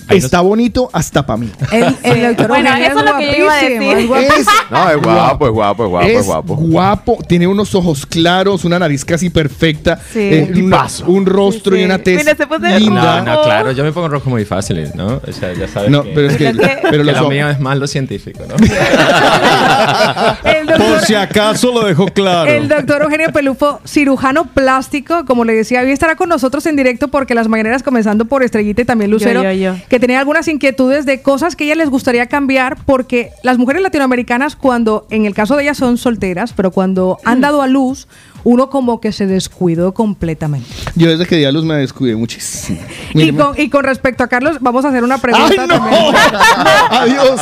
Está 0.10 0.42
bonito 0.42 0.90
hasta 0.92 1.26
para 1.26 1.38
mí. 1.38 1.50
El, 1.72 1.96
el 2.04 2.22
doctor 2.28 2.48
Bueno, 2.50 2.70
Eugenio 2.70 2.88
eso 2.90 3.00
es 3.00 3.06
lo 3.06 3.18
que 3.18 3.28
yo 3.28 3.38
iba 3.44 3.54
a 3.54 3.62
guapísimo, 3.62 4.16
decir. 4.16 4.32
es. 4.40 4.46
No, 4.72 4.90
es 4.90 4.98
guapo, 5.02 5.46
es 5.48 5.52
guapo, 5.54 5.84
es 5.86 5.90
guapo, 5.90 6.08
es 6.08 6.18
es 6.20 6.26
guapo. 6.26 6.56
guapo, 6.56 7.18
tiene 7.28 7.46
unos 7.48 7.76
ojos 7.76 8.06
claros, 8.06 8.64
una 8.66 8.80
nariz 8.80 9.04
casi 9.06 9.30
perfecta, 9.30 10.00
Sí. 10.12 10.20
eh, 10.20 10.48
Un 10.50 10.64
una- 10.66 10.78
tipazo. 10.78 11.06
un 11.08 11.26
rostro 11.26 11.76
Sí, 11.76 11.82
y 11.82 11.86
una 11.86 11.98
tez 12.00 12.18
Mira, 12.20 12.36
se 12.36 12.48
puso 12.48 12.60
linda. 12.62 13.22
No, 13.22 13.36
no, 13.36 13.42
claro, 13.44 13.72
yo 13.72 13.84
me 13.84 13.92
pongo 13.92 14.08
rojo 14.08 14.30
muy 14.30 14.46
fácil, 14.46 14.90
¿no? 14.96 15.22
O 15.28 15.32
sea, 15.32 15.54
ya 15.54 15.68
sabes 15.68 15.90
No, 15.90 16.04
que, 16.04 16.12
pero 16.16 16.28
es 16.30 16.38
que, 16.38 16.46
Pero 16.52 16.62
es 16.62 16.68
que- 16.70 16.78
pero 16.82 16.92
que 16.92 16.98
los 17.04 17.16
lo 17.16 17.22
ojos- 17.22 17.30
mío 17.34 17.50
es 17.50 17.60
más 17.60 17.78
lo 17.78 17.88
científico, 17.88 18.44
¿no? 18.48 18.56
El 20.44 20.66
doctor- 20.68 20.88
Por 20.88 21.02
si 21.06 21.16
acaso 21.16 21.72
lo 21.74 21.86
dejó 21.86 22.08
claro. 22.08 22.50
El 22.52 22.68
doctor 22.68 23.02
Eugenio 23.04 23.32
Pelufo, 23.32 23.80
cirujano 23.86 24.46
plástico, 24.46 25.26
como 25.26 25.44
le 25.46 25.54
decía, 25.54 25.82
hoy 25.82 25.92
estará 25.92 26.16
con 26.16 26.30
nosotros 26.30 26.66
en 26.66 26.76
directo 26.76 27.08
porque 27.10 27.34
las 27.36 27.48
mañaneras, 27.48 27.84
comenzando 27.84 28.26
por 28.26 28.44
Estrellita 28.44 28.82
y 28.82 28.86
también 28.86 29.01
Lucero, 29.08 29.44
yo, 29.44 29.52
yo. 29.52 29.76
que 29.90 30.00
tenía 30.00 30.20
algunas 30.20 30.48
inquietudes 30.48 31.06
de 31.06 31.22
cosas 31.22 31.56
que 31.56 31.66
ella 31.66 31.76
les 31.76 31.90
gustaría 31.90 32.28
cambiar 32.28 32.78
porque 32.86 33.32
las 33.44 33.58
mujeres 33.58 33.82
latinoamericanas, 33.82 34.56
cuando, 34.56 35.08
en 35.10 35.26
el 35.26 35.34
caso 35.34 35.56
de 35.56 35.64
ellas 35.64 35.78
son 35.78 35.98
solteras, 35.98 36.54
pero 36.54 36.72
cuando 36.72 37.20
han 37.24 37.42
dado 37.42 37.62
a 37.62 37.68
luz, 37.68 38.08
uno 38.44 38.70
como 38.70 39.00
que 39.02 39.12
se 39.12 39.28
descuidó 39.28 39.94
completamente. 39.94 40.68
Yo 40.96 41.10
desde 41.10 41.26
que 41.26 41.38
di 41.38 41.46
a 41.46 41.52
luz 41.52 41.64
me 41.64 41.76
descuidé 41.76 42.16
muchísimo. 42.16 42.80
Y 43.14 43.34
con, 43.34 43.60
y 43.60 43.70
con 43.70 43.84
respecto 43.84 44.24
a 44.24 44.28
Carlos, 44.28 44.58
vamos 44.62 44.86
a 44.86 44.90
hacer 44.90 45.04
una 45.04 45.18
pregunta 45.18 45.48
¡Ay, 45.50 45.58
no! 45.58 45.68
también. 45.68 46.16
¡Adiós! 46.90 47.42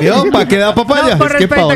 Dios, 0.00 0.24
¿para 0.32 0.48
qué 0.48 0.56
da 0.56 0.74
papaya? 0.74 1.14
No, 1.14 1.18
con, 1.18 1.28
respecto, 1.28 1.68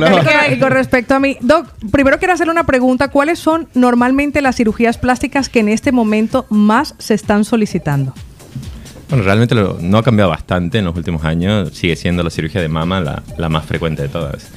y 0.51 0.59
con 0.59 0.71
respecto 0.71 1.15
a 1.15 1.21
mí, 1.21 1.37
Doc, 1.43 1.67
primero 1.93 2.19
quiero 2.19 2.33
hacerle 2.33 2.53
una 2.53 2.65
pregunta. 2.65 3.09
¿Cuáles 3.09 3.39
son 3.39 3.69
normalmente 3.75 4.41
las 4.41 4.57
cirugías 4.57 4.97
plásticas 4.97 5.49
que 5.49 5.61
en 5.61 5.69
este 5.69 5.93
momento 5.93 6.47
más 6.49 6.95
se 6.99 7.15
están 7.15 7.45
solicitando? 7.45 8.15
Bueno, 9.09 9.25
realmente 9.25 9.55
lo- 9.55 9.79
no 9.81 9.99
ha 9.99 10.03
cambiado 10.03 10.31
bastante 10.31 10.79
en 10.79 10.85
los 10.85 10.97
últimos 10.97 11.25
años. 11.25 11.71
Sigue 11.73 11.95
siendo 11.97 12.23
la 12.23 12.31
cirugía 12.31 12.61
de 12.61 12.69
mama 12.69 13.01
la, 13.01 13.23
la 13.39 13.49
más 13.49 13.65
frecuente 13.67 14.03
de 14.03 14.09
todas. 14.09 14.49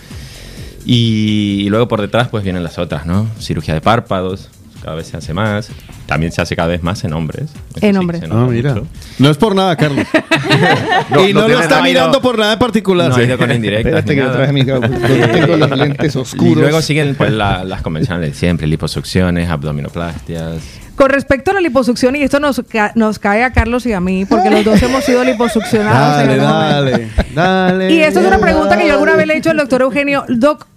Y, 0.86 1.62
y 1.66 1.70
luego 1.70 1.88
por 1.88 2.02
detrás 2.02 2.30
pues 2.30 2.44
vienen 2.44 2.64
las 2.64 2.80
otras, 2.80 3.06
¿no? 3.06 3.28
Cirugía 3.40 3.74
de 3.76 3.82
párpados, 3.82 4.50
cada 4.84 4.96
vez 4.96 5.08
se 5.08 5.18
hace 5.18 5.34
más. 5.34 5.70
También 6.08 6.32
se 6.32 6.42
hace 6.42 6.56
cada 6.56 6.68
vez 6.70 6.82
más 6.82 7.04
en 7.04 7.14
hombres. 7.14 7.52
En 7.82 7.94
sí, 7.94 8.00
hombres. 8.00 8.22
Ah, 8.24 8.28
nota 8.28 8.52
mí 8.52 8.58
mucho. 8.64 8.88
No 9.20 9.30
es 9.30 9.38
por 9.38 9.54
nada, 9.56 9.76
Carlos. 9.76 10.08
No, 11.12 11.28
y 11.28 11.34
no 11.34 11.42
no, 11.42 11.48
lo 11.48 11.60
está 11.60 11.82
mirando 11.84 12.22
por 12.22 12.38
nada 12.40 12.54
en 12.54 12.60
particular. 12.60 13.10
No 13.10 13.16
ha 13.18 13.24
ido 13.24 13.38
con 13.38 13.52
indirectas 13.52 13.86
Espérate 14.00 14.14
que 14.16 14.20
yo 14.20 14.24
nada. 14.26 14.38
traje 14.38 14.54
mi 14.54 14.66
yo 14.66 14.80
tengo 15.32 15.58
los 15.58 15.70
lentes 15.78 16.16
Y 16.16 16.18
oscuros. 16.18 16.58
luego 16.58 16.82
siguen 16.82 17.14
pues 17.16 17.32
la- 17.32 17.64
las 17.64 17.82
convencionales 17.84 18.32
de 18.32 18.36
siempre, 18.36 18.66
liposucciones, 18.68 19.50
abdominoplastias. 19.50 20.58
Con 21.00 21.10
respecto 21.12 21.52
a 21.52 21.54
la 21.54 21.62
liposucción, 21.62 22.18
y 22.18 22.24
esto 22.24 22.42
nos, 22.42 22.62
ca- 22.70 22.92
nos 22.96 23.20
cae 23.20 23.46
a 23.46 23.54
Carlos 23.54 23.86
y 23.86 23.94
a 23.94 24.02
mí, 24.02 24.26
porque 24.26 24.50
los 24.50 24.66
dos 24.66 24.84
hemos 24.84 25.02
sido 25.06 25.24
liposuccionados. 25.24 26.18
Dale, 26.28 26.36
dale, 26.38 27.10
dale. 27.34 27.94
Y 27.94 28.02
esto 28.02 28.20
es 28.20 28.26
una 28.28 28.38
pregunta 28.38 28.78
que 28.78 28.86
yo 28.86 28.94
alguna 28.96 29.16
vez 29.16 29.26
le 29.26 29.36
he 29.36 29.38
hecho 29.38 29.52
al 29.52 29.56
doctor 29.56 29.82
Eugenio. 29.82 30.26
Doc, 30.28 30.68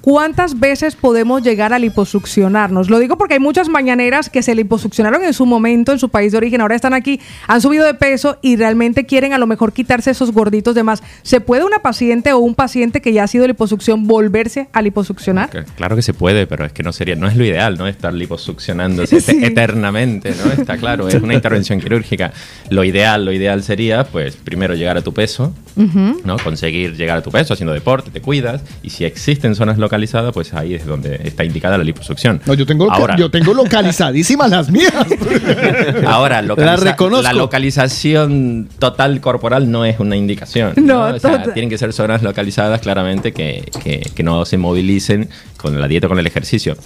¿cuántas 0.00 0.58
veces 0.58 0.96
podemos 0.96 1.42
llegar 1.42 1.72
a 1.72 1.78
liposuccionarnos? 1.78 2.90
Lo 2.90 2.98
digo 2.98 3.16
porque 3.18 3.34
hay 3.34 3.40
muchas 3.40 3.68
mañaneras 3.68 4.30
que 4.30 4.42
se 4.42 4.54
liposuccionaron 4.54 5.24
en 5.24 5.32
su 5.32 5.46
momento, 5.46 5.92
en 5.92 5.98
su 5.98 6.08
país 6.08 6.32
de 6.32 6.38
origen, 6.38 6.60
ahora 6.60 6.74
están 6.76 6.94
aquí, 6.94 7.20
han 7.46 7.60
subido 7.60 7.84
de 7.84 7.94
peso 7.94 8.38
y 8.42 8.56
realmente 8.56 9.06
quieren 9.06 9.32
a 9.32 9.38
lo 9.38 9.46
mejor 9.46 9.72
quitarse 9.72 10.10
esos 10.10 10.32
gorditos 10.32 10.74
de 10.74 10.82
más. 10.82 11.02
¿Se 11.22 11.40
puede 11.40 11.64
una 11.64 11.80
paciente 11.80 12.32
o 12.32 12.38
un 12.38 12.54
paciente 12.54 13.00
que 13.00 13.12
ya 13.12 13.24
ha 13.24 13.26
sido 13.28 13.46
liposucción 13.46 14.06
volverse 14.06 14.68
a 14.72 14.82
liposuccionar? 14.82 15.50
Claro 15.76 15.96
que 15.96 16.02
se 16.02 16.14
puede, 16.14 16.46
pero 16.46 16.64
es 16.64 16.72
que 16.72 16.82
no 16.82 16.92
sería, 16.92 17.16
no 17.16 17.28
es 17.28 17.36
lo 17.36 17.44
ideal, 17.44 17.76
¿no? 17.78 17.86
Estar 17.86 18.12
liposuccionándose 18.14 19.20
Sí. 19.30 19.44
eternamente, 19.44 20.34
¿no? 20.44 20.50
Está 20.52 20.76
claro, 20.78 21.08
es 21.08 21.14
una 21.16 21.34
intervención 21.34 21.80
quirúrgica. 21.80 22.32
Lo 22.70 22.84
ideal, 22.84 23.24
lo 23.24 23.32
ideal 23.32 23.62
sería, 23.62 24.04
pues, 24.04 24.36
primero 24.36 24.74
llegar 24.74 24.96
a 24.96 25.02
tu 25.02 25.12
peso, 25.12 25.54
¿no? 25.76 26.36
Conseguir 26.38 26.96
llegar 26.96 27.18
a 27.18 27.22
tu 27.22 27.30
peso 27.30 27.54
haciendo 27.54 27.72
deporte, 27.72 28.10
te 28.10 28.20
cuidas, 28.20 28.62
y 28.82 28.90
si 28.90 29.04
existen 29.04 29.54
zonas 29.54 29.78
localizadas, 29.94 30.32
pues 30.32 30.54
ahí 30.54 30.74
es 30.74 30.86
donde 30.86 31.20
está 31.24 31.44
indicada 31.44 31.76
la 31.76 31.82
liposucción. 31.82 32.40
No, 32.46 32.54
yo 32.54 32.64
tengo, 32.64 32.84
loca- 32.84 32.96
Ahora, 32.96 33.16
yo 33.16 33.28
tengo 33.28 33.52
localizadísimas 33.54 34.48
las 34.50 34.70
mías. 34.70 34.92
ahora 36.06 36.42
localiza- 36.42 36.76
reconozco. 36.92 37.22
la 37.24 37.32
localización 37.32 38.68
total 38.78 39.20
corporal 39.20 39.68
no 39.70 39.84
es 39.84 39.98
una 39.98 40.16
indicación. 40.16 40.74
No, 40.76 41.10
¿no? 41.10 41.16
O 41.16 41.18
sea, 41.18 41.42
tienen 41.52 41.68
que 41.68 41.76
ser 41.78 41.92
zonas 41.92 42.22
localizadas 42.22 42.80
claramente 42.80 43.32
que, 43.32 43.68
que- 43.82 44.08
que 44.14 44.22
no 44.22 44.44
se 44.44 44.56
movilicen 44.58 45.28
con 45.56 45.78
la 45.80 45.88
dieta 45.88 46.06
o 46.06 46.10
con 46.10 46.18
el 46.20 46.26
ejercicio. 46.26 46.76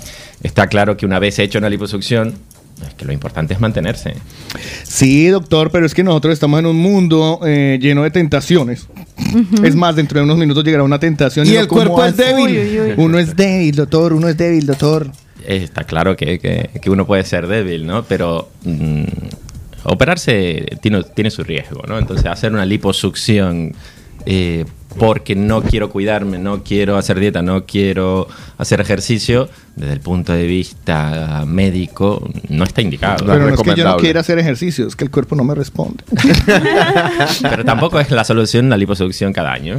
Está 0.43 0.67
claro 0.69 0.97
que 0.97 1.05
una 1.05 1.19
vez 1.19 1.39
hecho 1.39 1.59
una 1.59 1.69
liposucción, 1.69 2.35
es 2.89 2.95
que 2.95 3.05
lo 3.05 3.13
importante 3.13 3.53
es 3.55 3.61
mantenerse. 3.61 4.15
Sí, 4.83 5.29
doctor, 5.29 5.71
pero 5.71 5.85
es 5.87 5.95
que 5.95 6.03
nosotros 6.03 6.33
estamos 6.33 6.59
en 6.61 6.67
un 6.67 6.77
mundo 6.77 7.41
eh, 7.47 7.79
lleno 7.81 8.03
de 8.03 8.11
tentaciones. 8.11 8.89
Es 9.63 9.75
más, 9.77 9.95
dentro 9.97 10.19
de 10.19 10.25
unos 10.25 10.37
minutos 10.37 10.65
llegará 10.65 10.83
una 10.83 10.99
tentación. 10.99 11.47
Y 11.47 11.55
el 11.57 11.69
cuerpo 11.69 12.05
es 12.05 12.13
hace- 12.15 12.25
débil. 12.25 12.47
Uy, 12.47 12.59
uy, 12.59 12.81
uy. 12.81 12.95
Uno 12.97 13.19
es 13.19 13.35
débil, 13.37 13.75
doctor, 13.77 14.13
uno 14.13 14.29
es 14.29 14.37
débil, 14.37 14.67
doctor. 14.67 15.09
Eh, 15.47 15.57
Está 15.65 15.85
claro 15.85 16.17
que, 16.17 16.39
que- 16.39 16.71
que 16.81 16.91
uno 16.91 17.07
puede 17.07 17.25
ser 17.25 17.47
débil, 17.47 17.87
¿no? 17.87 18.03
Pero 18.05 18.49
mm, 18.65 19.05
operarse 19.85 20.67
tiene, 20.81 21.03
tiene 21.15 21.31
su 21.31 21.43
riesgo, 21.45 21.83
¿no? 21.87 21.99
Entonces, 21.99 22.27
hacer 22.27 22.53
una 22.53 22.65
liposucción 22.67 23.73
eh, 24.27 24.65
porque 24.99 25.35
no 25.35 25.63
quiero 25.63 25.91
cuidarme, 25.91 26.39
no 26.39 26.63
quiero 26.63 26.97
hacer 26.97 27.21
dieta, 27.21 27.43
no 27.43 27.67
quiero 27.67 28.27
hacer 28.59 28.81
ejercicio, 28.81 29.49
desde 29.77 29.93
el 29.93 30.01
punto 30.01 30.33
de 30.33 30.47
vista 30.47 31.45
médico, 31.47 32.29
no 32.49 32.65
está 32.65 32.81
indicado. 32.81 33.25
No 33.27 33.33
pero 33.33 33.49
no 33.49 33.55
es 33.55 33.61
que 33.63 33.75
yo 33.75 33.85
no 33.85 33.97
quiera 33.97 34.21
hacer 34.21 34.39
ejercicio, 34.39 34.87
es 34.87 34.95
que 34.97 35.05
el 35.05 35.11
cuerpo 35.11 35.35
no 35.35 35.43
me 35.45 35.55
responde. 35.55 36.05
Pero 37.43 37.65
tampoco 37.65 37.99
es 38.01 38.11
la 38.11 38.25
solución 38.25 38.69
la 38.69 38.77
liposucción 38.77 39.33
cada 39.33 39.53
año. 39.53 39.77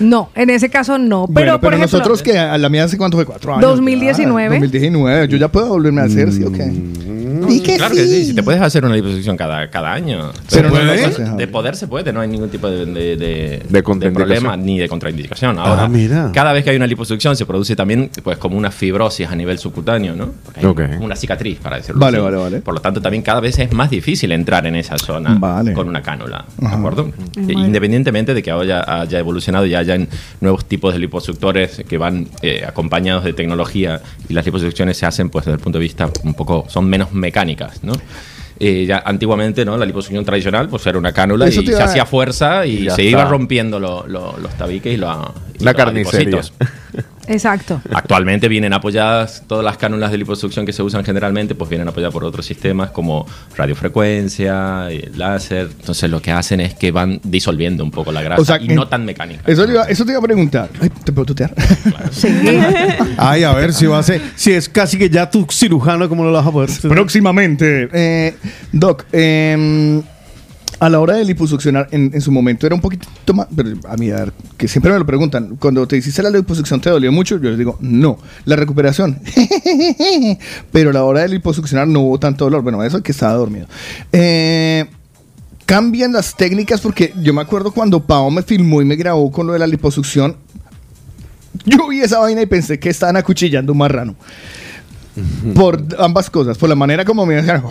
No, 0.00 0.30
en 0.34 0.50
ese 0.50 0.68
caso 0.68 0.98
no. 0.98 1.26
Pero, 1.26 1.32
bueno, 1.32 1.52
por 1.54 1.60
pero 1.70 1.76
ejemplo, 1.76 1.98
nosotros 1.98 2.22
que 2.22 2.38
a 2.38 2.58
la 2.58 2.68
mía 2.68 2.84
hace 2.84 2.98
cuánto 2.98 3.16
fue, 3.16 3.24
cuatro 3.24 3.52
años. 3.54 3.62
2019. 3.70 4.56
ya, 4.56 4.60
2019, 4.60 5.28
yo 5.28 5.36
ya 5.38 5.48
puedo 5.48 5.68
volverme 5.68 6.02
a 6.02 6.04
hacer, 6.04 6.32
¿sí 6.32 6.42
o 6.44 6.52
qué? 6.52 6.70
¿Y 7.48 7.60
que 7.60 7.76
claro 7.76 7.94
que 7.94 8.04
sí, 8.06 8.24
si 8.26 8.34
te 8.34 8.42
puedes 8.42 8.60
hacer 8.60 8.84
una 8.84 8.94
liposucción 8.96 9.36
cada, 9.36 9.70
cada 9.70 9.92
año. 9.92 10.32
Pero 10.50 10.70
no 10.70 10.76
de- 10.76 11.36
de 11.36 11.46
poder 11.48 11.76
se 11.76 11.86
puede, 11.86 12.12
no 12.12 12.20
hay 12.20 12.28
ningún 12.28 12.48
tipo 12.50 12.68
de, 12.68 12.84
de, 12.86 13.16
de- 13.16 13.62
De 13.68 13.82
problema 13.82 14.56
ni 14.56 14.78
de 14.78 14.88
contraindicación. 14.88 15.58
Ahora, 15.58 15.84
Ah, 15.84 15.88
mira. 15.88 16.30
cada 16.34 16.52
vez 16.52 16.64
que 16.64 16.70
hay 16.70 16.76
una 16.76 16.86
liposucción 16.86 17.36
se 17.36 17.46
produce 17.46 17.76
también 17.76 18.10
pues 18.24 18.38
como 18.38 18.56
una 18.56 18.70
fibrosis 18.70 19.28
a 19.28 19.35
nivel 19.36 19.58
subcutáneo, 19.58 20.14
¿no? 20.16 20.30
Porque 20.44 20.60
hay 20.60 20.66
Ok. 20.66 20.80
una 21.00 21.14
cicatriz, 21.14 21.58
para 21.58 21.76
decirlo 21.76 22.00
Vale, 22.00 22.16
así. 22.18 22.24
vale, 22.24 22.36
vale. 22.36 22.60
Por 22.60 22.74
lo 22.74 22.80
tanto, 22.80 23.00
también 23.00 23.22
cada 23.22 23.40
vez 23.40 23.58
es 23.58 23.72
más 23.72 23.90
difícil 23.90 24.32
entrar 24.32 24.66
en 24.66 24.74
esa 24.76 24.98
zona 24.98 25.36
Vale. 25.38 25.72
con 25.72 25.88
una 25.88 26.02
cánula, 26.02 26.44
¿de 26.58 26.66
acuerdo? 26.66 27.10
E 27.36 27.52
Independientemente 27.52 28.34
de 28.34 28.42
que 28.42 28.50
haya, 28.50 29.00
haya 29.00 29.18
evolucionado 29.18 29.66
y 29.66 29.74
hayan 29.74 30.08
nuevos 30.40 30.64
tipos 30.64 30.92
de 30.94 30.98
liposuctores 31.00 31.82
que 31.88 31.98
van 31.98 32.28
eh, 32.42 32.64
acompañados 32.66 33.24
de 33.24 33.32
tecnología 33.32 34.00
y 34.28 34.34
las 34.34 34.44
liposucciones 34.44 34.96
se 34.96 35.06
hacen 35.06 35.30
pues 35.30 35.44
desde 35.44 35.54
el 35.56 35.60
punto 35.60 35.78
de 35.78 35.82
vista 35.84 36.08
un 36.24 36.34
poco, 36.34 36.64
son 36.68 36.88
menos 36.88 37.12
mecánicas, 37.12 37.84
¿no? 37.84 37.92
Eh, 38.58 38.86
ya 38.88 39.02
antiguamente, 39.04 39.66
¿no? 39.66 39.76
La 39.76 39.84
liposucción 39.84 40.24
tradicional, 40.24 40.66
pues 40.70 40.86
era 40.86 40.96
una 40.98 41.12
cánula 41.12 41.46
Eso 41.46 41.60
y 41.60 41.66
se 41.66 41.72
iba 41.72 41.82
a- 41.82 41.84
hacía 41.84 42.06
fuerza 42.06 42.64
y, 42.64 42.70
Y 42.70 42.78
se 42.84 42.86
está. 42.88 43.02
iba 43.02 43.24
rompiendo 43.26 43.78
lo- 43.78 44.06
lo- 44.06 44.38
los 44.38 44.54
tabiques 44.54 44.94
y, 44.94 44.96
la- 44.96 45.30
y 45.60 45.62
La 45.62 45.72
los 45.72 45.76
carnicería. 45.76 46.40
Exacto. 47.28 47.80
Actualmente 47.92 48.48
vienen 48.48 48.72
apoyadas 48.72 49.42
todas 49.46 49.64
las 49.64 49.76
cánulas 49.76 50.10
de 50.10 50.18
liposucción 50.18 50.64
que 50.66 50.72
se 50.72 50.82
usan 50.82 51.04
generalmente, 51.04 51.54
pues 51.54 51.68
vienen 51.70 51.88
apoyadas 51.88 52.12
por 52.12 52.24
otros 52.24 52.46
sistemas 52.46 52.90
como 52.90 53.26
radiofrecuencia, 53.56 54.90
eh, 54.90 55.10
láser. 55.14 55.68
Entonces 55.78 56.10
lo 56.10 56.20
que 56.20 56.30
hacen 56.32 56.60
es 56.60 56.74
que 56.74 56.90
van 56.90 57.20
disolviendo 57.24 57.84
un 57.84 57.90
poco 57.90 58.12
la 58.12 58.22
grasa 58.22 58.42
O 58.42 58.44
sea, 58.44 58.60
y 58.60 58.68
en- 58.68 58.74
no 58.76 58.88
tan 58.88 59.04
mecánica. 59.04 59.42
Eso 59.46 59.66
te, 59.66 59.72
iba, 59.72 59.84
eso 59.84 60.04
te 60.04 60.12
iba 60.12 60.20
a 60.20 60.22
preguntar. 60.22 60.68
Ay, 60.80 60.90
¿Te 61.04 61.12
puedo 61.12 61.26
tutear? 61.26 61.54
Sí. 62.10 62.28
Ay, 63.16 63.44
a 63.44 63.52
ver 63.54 63.72
si 63.72 63.86
va 63.86 63.98
a 63.98 64.02
ser. 64.02 64.20
Si 64.36 64.52
es 64.52 64.68
casi 64.68 64.98
que 64.98 65.08
ya 65.10 65.30
tu 65.30 65.46
cirujano, 65.50 66.08
¿cómo 66.08 66.24
lo 66.24 66.32
vas 66.32 66.46
a 66.46 66.52
poder? 66.52 66.70
Próximamente. 66.88 67.88
Eh, 67.92 68.34
doc, 68.72 69.04
eh, 69.12 70.02
a 70.78 70.88
la 70.88 71.00
hora 71.00 71.14
de 71.16 71.24
liposuccionar, 71.24 71.88
en, 71.90 72.20
su 72.20 72.30
momento 72.30 72.66
era 72.66 72.74
un 72.74 72.80
poquito 72.80 73.08
más. 73.34 73.46
Pero 73.54 73.70
a 73.88 73.96
mí, 73.96 74.10
a 74.10 74.16
ver, 74.16 74.32
que 74.56 74.68
siempre 74.68 74.92
me 74.92 74.98
lo 74.98 75.06
preguntan. 75.06 75.56
Cuando 75.56 75.86
te 75.86 75.96
hiciste 75.96 76.22
la 76.22 76.30
liposucción, 76.30 76.80
¿te 76.80 76.90
dolió 76.90 77.10
mucho? 77.12 77.36
Yo 77.38 77.48
les 77.50 77.58
digo, 77.58 77.78
no. 77.80 78.18
La 78.44 78.56
recuperación. 78.56 79.20
pero 80.72 80.90
a 80.90 80.92
la 80.92 81.04
hora 81.04 81.22
de 81.22 81.28
liposuccionar 81.28 81.88
no 81.88 82.00
hubo 82.00 82.18
tanto 82.18 82.44
dolor. 82.44 82.62
Bueno, 82.62 82.82
eso 82.82 82.98
es 82.98 83.02
que 83.02 83.12
estaba 83.12 83.34
dormido. 83.34 83.66
Eh. 84.12 84.86
Cambian 85.64 86.12
las 86.12 86.36
técnicas 86.36 86.80
porque 86.80 87.12
yo 87.20 87.34
me 87.34 87.42
acuerdo 87.42 87.72
cuando 87.72 88.06
Pao 88.06 88.30
me 88.30 88.44
filmó 88.44 88.80
y 88.82 88.84
me 88.84 88.94
grabó 88.94 89.32
con 89.32 89.48
lo 89.48 89.52
de 89.52 89.58
la 89.58 89.66
liposucción. 89.66 90.36
Yo 91.64 91.88
vi 91.88 92.02
esa 92.02 92.20
vaina 92.20 92.42
y 92.42 92.46
pensé 92.46 92.78
que 92.78 92.88
estaban 92.88 93.16
acuchillando 93.16 93.72
un 93.72 93.78
marrano. 93.78 94.14
Por 95.54 95.82
ambas 95.98 96.28
cosas, 96.30 96.58
por 96.58 96.68
la 96.68 96.74
manera 96.74 97.04
como 97.04 97.24
me 97.24 97.34
decían, 97.36 97.62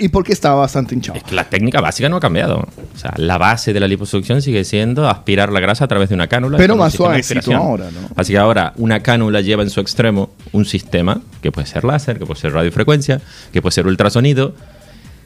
y 0.00 0.08
porque 0.08 0.32
estaba 0.32 0.56
bastante 0.56 0.94
hinchado. 0.94 1.18
Es 1.18 1.24
que 1.24 1.34
la 1.34 1.44
técnica 1.44 1.80
básica 1.80 2.08
no 2.08 2.16
ha 2.16 2.20
cambiado. 2.20 2.58
O 2.94 2.98
sea, 2.98 3.12
la 3.16 3.38
base 3.38 3.72
de 3.72 3.80
la 3.80 3.88
liposucción 3.88 4.42
sigue 4.42 4.64
siendo 4.64 5.08
aspirar 5.08 5.50
la 5.52 5.60
grasa 5.60 5.84
a 5.84 5.88
través 5.88 6.08
de 6.08 6.14
una 6.14 6.26
cánula. 6.28 6.58
Pero 6.58 6.76
más 6.76 6.92
suavecito 6.92 7.54
ahora, 7.54 7.86
¿no? 7.90 8.08
Así 8.16 8.32
que 8.32 8.38
ahora 8.38 8.72
una 8.76 9.00
cánula 9.00 9.40
lleva 9.40 9.62
en 9.62 9.70
su 9.70 9.80
extremo 9.80 10.30
un 10.52 10.64
sistema 10.64 11.20
que 11.40 11.50
puede 11.50 11.66
ser 11.66 11.84
láser, 11.84 12.18
que 12.18 12.26
puede 12.26 12.40
ser 12.40 12.52
radiofrecuencia, 12.52 13.20
que 13.52 13.60
puede 13.62 13.72
ser 13.72 13.86
ultrasonido, 13.86 14.54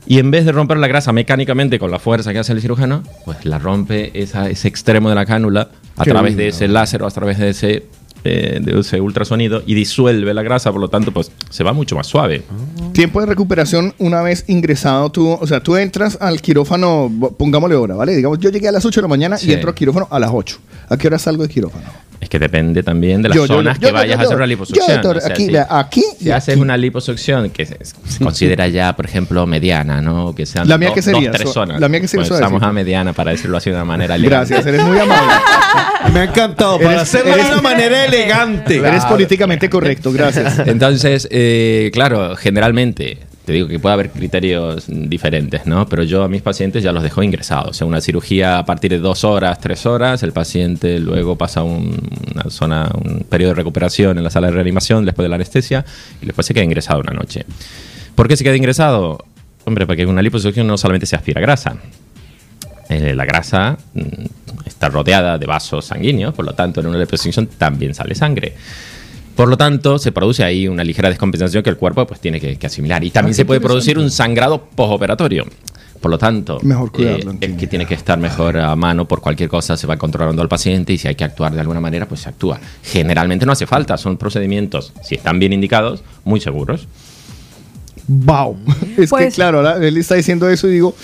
Y 0.09 0.21
en 0.21 0.31
vez 0.31 0.45
de 0.45 0.53
romper 0.53 0.77
la 0.77 0.87
grasa 0.87 1.13
mecánicamente 1.13 1.81
con 1.81 1.91
la 1.91 1.99
fuerza 1.99 2.33
que 2.33 2.39
hace 2.39 2.53
el 2.53 2.61
cirujano, 2.61 3.03
pues 3.25 3.45
la 3.45 3.59
rompe 3.59 4.13
esa- 4.23 4.49
ese 4.49 4.69
extremo 4.69 5.09
de 5.09 5.17
la 5.17 5.27
cánula 5.27 5.71
a 5.97 6.05
Qué 6.05 6.11
través 6.13 6.37
de 6.37 6.47
ese 6.47 6.69
láser 6.69 7.03
o 7.03 7.09
a 7.09 7.11
través 7.11 7.39
de 7.39 7.49
ese, 7.49 7.87
eh, 8.27 8.59
de 8.61 8.81
ese 8.81 9.01
ultrasonido 9.01 9.63
y 9.67 9.75
disuelve 9.75 10.35
la 10.35 10.43
grasa, 10.43 10.73
por 10.73 10.81
lo 10.81 10.89
tanto, 10.89 11.13
pues 11.13 11.31
se 11.51 11.65
va 11.65 11.73
mucho 11.73 11.97
más 11.97 12.07
suave. 12.07 12.43
Tiempo 12.93 13.21
de 13.21 13.27
recuperación 13.27 13.95
una 13.99 14.23
vez 14.23 14.45
ingresado 14.49 15.11
tú, 15.11 15.31
o 15.41 15.47
sea, 15.47 15.61
tú 15.61 15.77
entras 15.77 16.19
al 16.21 16.41
quirófano, 16.41 17.11
pongámosle 17.39 17.77
hora, 17.77 17.95
¿vale? 17.95 18.15
Digamos, 18.17 18.39
yo 18.39 18.51
llegué 18.51 18.69
a 18.69 18.73
las 18.73 18.85
8 18.85 19.01
de 19.01 19.03
la 19.03 19.09
mañana 19.09 19.37
Sí. 19.39 19.49
y 19.51 19.53
entro 19.53 19.69
al 19.71 19.75
quirófano 19.75 20.09
a 20.11 20.19
las 20.19 20.31
8. 20.33 20.59
¿A 20.89 20.97
qué 20.97 21.07
hora 21.09 21.19
salgo 21.19 21.43
de 21.43 21.49
quirófano? 21.49 21.85
Es 22.19 22.31
que 22.31 22.39
depende 22.39 22.83
también 22.83 23.21
de 23.21 23.29
las 23.29 23.37
Yo, 23.37 23.45
yo, 23.47 23.55
zonas 23.57 23.77
yo, 23.77 23.81
que 23.81 23.87
yo, 23.89 23.93
vayas 23.93 24.17
yo, 24.17 24.23
a 24.23 24.25
hacer 24.25 24.37
una 24.37 24.47
liposucción. 24.47 24.87
Yo, 24.89 24.95
doctor, 24.95 25.17
O 25.19 25.21
sea, 25.21 25.31
aquí, 25.33 25.47
si- 25.49 25.57
aquí 25.57 26.03
Si 26.19 26.31
haces 26.31 26.55
aquí. 26.55 26.63
una 26.63 26.77
liposucción 26.77 27.51
que 27.51 27.67
se, 27.67 27.77
se 27.85 28.25
considera 28.25 28.67
ya, 28.69 28.97
por 28.97 29.05
ejemplo, 29.05 29.47
mediana, 29.47 30.01
¿no? 30.01 30.35
Que 30.35 30.47
sean 30.47 30.67
La 30.67 30.79
mía 30.79 30.89
do- 30.89 30.95
que 30.95 31.03
sería, 31.03 31.29
dos, 31.31 31.39
tres 31.41 31.53
zonas. 31.53 31.79
la 31.79 31.89
mía 31.91 32.01
que 32.01 32.09
sería 32.09 32.27
Pues. 32.27 32.41
Estamos 32.41 32.63
a 32.63 32.73
mediana 32.73 33.13
para 33.13 33.33
decirlo 33.33 33.59
así 33.59 33.69
de 33.69 33.77
una 33.77 33.85
manera 33.85 34.15
elegante. 34.15 34.55
Gracias, 34.55 34.67
eres 34.75 34.83
muy 34.87 34.99
amable. 34.99 35.33
Me 36.15 36.21
ha 36.21 36.25
encantado. 36.25 36.79
Para 36.79 36.93
Eres- 36.93 37.03
hacerlo 37.03 37.37
de 37.37 37.43
una 37.53 37.61
manera 37.61 38.05
elegante. 38.07 38.16
Eres 38.77 39.05
políticamente 39.05 39.69
correcto, 39.71 40.13
gracias. 40.13 40.59
Entonces, 40.67 41.29
eh, 41.31 41.91
claro, 41.93 42.35
generalmente, 42.37 43.19
te 43.45 43.53
digo 43.53 43.69
que 43.69 43.79
puede 43.79 43.93
haber 43.93 44.11
criterios 44.11 44.85
diferentes, 44.89 45.67
¿no? 45.67 45.89
Pero 45.89 46.03
yo 46.03 46.25
a 46.25 46.29
mis 46.29 46.43
pacientes 46.43 46.83
ya 46.83 46.93
los 46.93 47.03
dejo 47.03 47.23
ingresados. 47.23 47.71
O 47.71 47.75
sea, 47.75 47.87
una 47.87 48.01
cirugía 48.01 48.59
a 48.59 48.65
partir 48.67 48.91
de 48.91 48.99
dos 48.99 49.23
horas, 49.25 49.61
tres 49.61 49.87
horas, 49.87 50.23
el 50.23 50.33
paciente 50.33 50.99
luego 50.99 51.37
pasa 51.37 51.63
un- 51.63 52.09
una 52.35 52.51
zona, 52.51 52.91
un 53.05 53.21
periodo 53.29 53.51
de 53.51 53.55
recuperación 53.57 54.19
en 54.19 54.25
la 54.25 54.31
sala 54.31 54.49
de 54.49 54.55
reanimación 54.55 55.05
después 55.05 55.25
de 55.25 55.29
la 55.29 55.37
anestesia 55.37 55.85
y 56.21 56.27
después 56.27 56.47
se 56.47 56.55
queda 56.55 56.65
ingresado 56.65 57.01
una 57.01 57.13
noche. 57.13 57.45
¿Por 58.15 58.27
qué 58.29 58.37
se 58.37 58.43
queda 58.45 58.57
ingresado? 58.57 59.25
Hombre, 59.65 59.87
porque 59.87 60.03
en 60.03 60.09
una 60.09 60.23
liposucción 60.23 60.67
no 60.67 60.77
solamente 60.79 61.07
se 61.07 61.17
aspira 61.17 61.41
grasa. 61.41 61.77
Eh, 62.89 63.15
la 63.15 63.25
grasa 63.25 63.77
mm, 63.95 64.01
está 64.67 64.89
rodeada 64.89 65.39
de 65.39 65.47
vasos 65.47 65.85
sanguíneos, 65.87 66.35
por 66.35 66.45
lo 66.45 66.55
tanto, 66.55 66.81
en 66.81 66.87
una 66.87 66.99
liposucción 66.99 67.47
también 67.47 67.95
sale 67.95 68.15
sangre. 68.15 68.55
Por 69.35 69.49
lo 69.49 69.57
tanto, 69.57 69.99
se 69.99 70.13
produce 70.13 70.45
ahí 70.45 70.67
una 70.69 70.83
ligera 70.85 71.09
descompensación 71.11 71.63
que 71.63 71.71
el 71.71 71.77
cuerpo 71.77 72.07
pues, 72.07 72.21
tiene 72.21 72.41
que, 72.41 72.57
que 72.57 72.67
asimilar. 72.67 73.05
Y 73.05 73.11
también 73.11 73.35
Ah, 73.35 73.37
se 73.37 73.45
puede 73.45 73.61
producir 73.61 73.99
un 73.99 74.11
sangrado 74.11 74.65
postoperatorio. 74.65 75.45
Por 76.01 76.11
lo 76.11 76.19
tanto, 76.19 76.59
Mejor 76.63 76.93
cuidarlo, 76.93 77.33
eh, 77.33 77.39
el 77.41 77.57
que 77.57 77.67
tiene 77.67 77.85
que 77.87 77.95
estar 77.95 78.19
mejor 78.19 78.57
a 78.59 78.77
mano 78.77 79.09
por 79.09 79.21
cualquier 79.21 79.49
cosa 79.49 79.77
se 79.77 79.87
va 79.87 79.97
controlando 79.97 80.41
al 80.43 80.49
paciente 80.49 80.93
y 80.93 80.99
si 80.99 81.09
hay 81.09 81.15
que 81.17 81.25
actuar 81.25 81.53
de 81.53 81.61
alguna 81.61 81.81
manera, 81.81 82.07
pues 82.07 82.21
se 82.21 82.29
actúa. 82.29 82.61
Generalmente 82.83 83.45
no 83.47 83.53
hace 83.53 83.67
falta, 83.67 83.97
son 83.97 84.17
procedimientos, 84.17 84.93
si 85.03 85.17
están 85.17 85.39
bien 85.39 85.53
indicados, 85.53 86.05
muy 86.25 86.39
seguros. 86.41 86.87
Wow. 88.09 88.57
Es 88.97 88.97
que 88.97 89.07
Pues- 89.09 89.35
claro, 89.35 89.59
ahora 89.59 89.85
él 89.85 89.97
está 89.97 90.15
diciendo 90.15 90.49
eso 90.49 90.69
y 90.69 90.73
digo, 90.73 90.95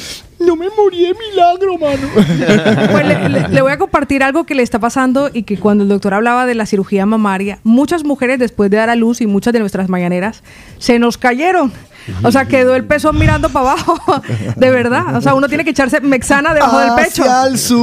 no 0.46 0.56
me 0.56 0.68
morí 0.76 1.02
de 1.02 1.14
milagro, 1.14 1.78
mano. 1.78 2.08
Pues 2.92 3.06
le, 3.06 3.28
le- 3.28 3.48
le 3.48 3.62
voy 3.62 3.72
a 3.72 3.78
compartir 3.78 4.22
algo 4.22 4.44
que 4.44 4.54
le 4.54 4.62
está 4.62 4.78
pasando 4.78 5.30
y 5.32 5.42
que 5.44 5.58
cuando 5.58 5.82
el 5.84 5.88
doctor 5.88 6.14
hablaba 6.14 6.46
de 6.46 6.54
la 6.54 6.66
cirugía 6.66 7.06
mamaria, 7.06 7.58
muchas 7.64 8.04
mujeres 8.04 8.38
después 8.38 8.70
de 8.70 8.76
dar 8.78 8.90
a 8.90 8.96
luz 8.96 9.20
y 9.20 9.26
muchas 9.26 9.52
de 9.52 9.60
nuestras 9.60 9.88
mañaneras 9.88 10.42
se 10.78 10.98
nos 10.98 11.18
cayeron. 11.18 11.72
O 12.22 12.32
sea, 12.32 12.46
quedó 12.46 12.74
el 12.74 12.84
peso 12.84 13.12
mirando 13.12 13.48
para 13.48 13.72
abajo, 13.72 14.22
de 14.56 14.70
verdad. 14.70 15.16
O 15.16 15.20
sea, 15.20 15.34
uno 15.34 15.48
tiene 15.48 15.64
que 15.64 15.70
echarse 15.70 16.00
mexana 16.00 16.54
debajo 16.54 16.78
del 16.78 16.94
pecho. 16.94 17.22
Hacia 17.22 17.46
el 17.46 17.58
sur. 17.58 17.82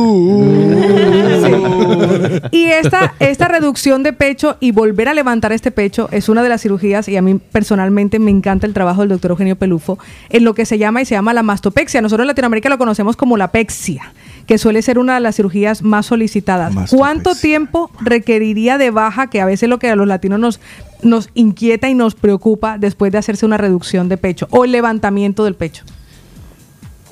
Y 2.51 2.65
esta, 2.65 3.13
esta 3.20 3.47
reducción 3.47 4.03
de 4.03 4.13
pecho 4.13 4.57
y 4.59 4.72
volver 4.72 5.07
a 5.09 5.13
levantar 5.13 5.51
este 5.51 5.72
pecho 5.72 6.09
es 6.11 6.30
una 6.30 6.43
de 6.43 6.49
las 6.49 6.61
cirugías, 6.61 7.07
y 7.07 7.17
a 7.17 7.22
mí 7.22 7.36
personalmente 7.36 8.20
me 8.20 8.32
encanta 8.32 8.67
el 8.67 8.74
trabajo 8.74 9.01
del 9.01 9.09
doctor 9.09 9.32
Eugenio 9.32 9.55
Pelufo, 9.55 9.99
en 10.30 10.43
lo 10.43 10.53
que 10.53 10.65
se 10.65 10.78
llama 10.78 11.01
y 11.01 11.05
se 11.05 11.15
llama 11.15 11.34
la 11.34 11.43
mastopexia. 11.43 12.01
Nosotros 12.01 12.24
en 12.24 12.28
Latinoamérica 12.28 12.70
lo 12.70 12.78
conocemos 12.78 13.15
como 13.15 13.38
la 13.38 13.51
pexia, 13.51 14.13
que 14.50 14.58
suele 14.58 14.82
ser 14.82 14.97
una 14.97 15.14
de 15.14 15.20
las 15.20 15.36
cirugías 15.36 15.84
más 15.84 16.08
solicitadas. 16.08 16.89
¿Cuánto 16.89 17.36
tiempo 17.36 17.91
requeriría 18.02 18.80
de 18.80 18.89
baja, 18.89 19.28
que 19.28 19.41
a 19.41 19.45
veces 19.45 19.70
lo 19.70 19.78
que 19.78 19.91
a 19.91 19.95
los 19.95 20.08
latinos 20.08 20.39
nos, 20.39 20.60
nos 21.04 21.30
inquieta 21.36 21.88
y 21.88 21.93
nos 21.93 22.16
preocupa 22.16 22.80
después 22.80 23.12
de 23.12 23.20
hacerse 23.20 23.45
una 23.45 23.58
reducción 23.58 24.10
de 24.10 24.18
pecho 24.18 24.47
o 24.50 24.66
el 24.66 24.72
levantamiento 24.72 25.43
del 25.43 25.54
pecho? 25.54 25.84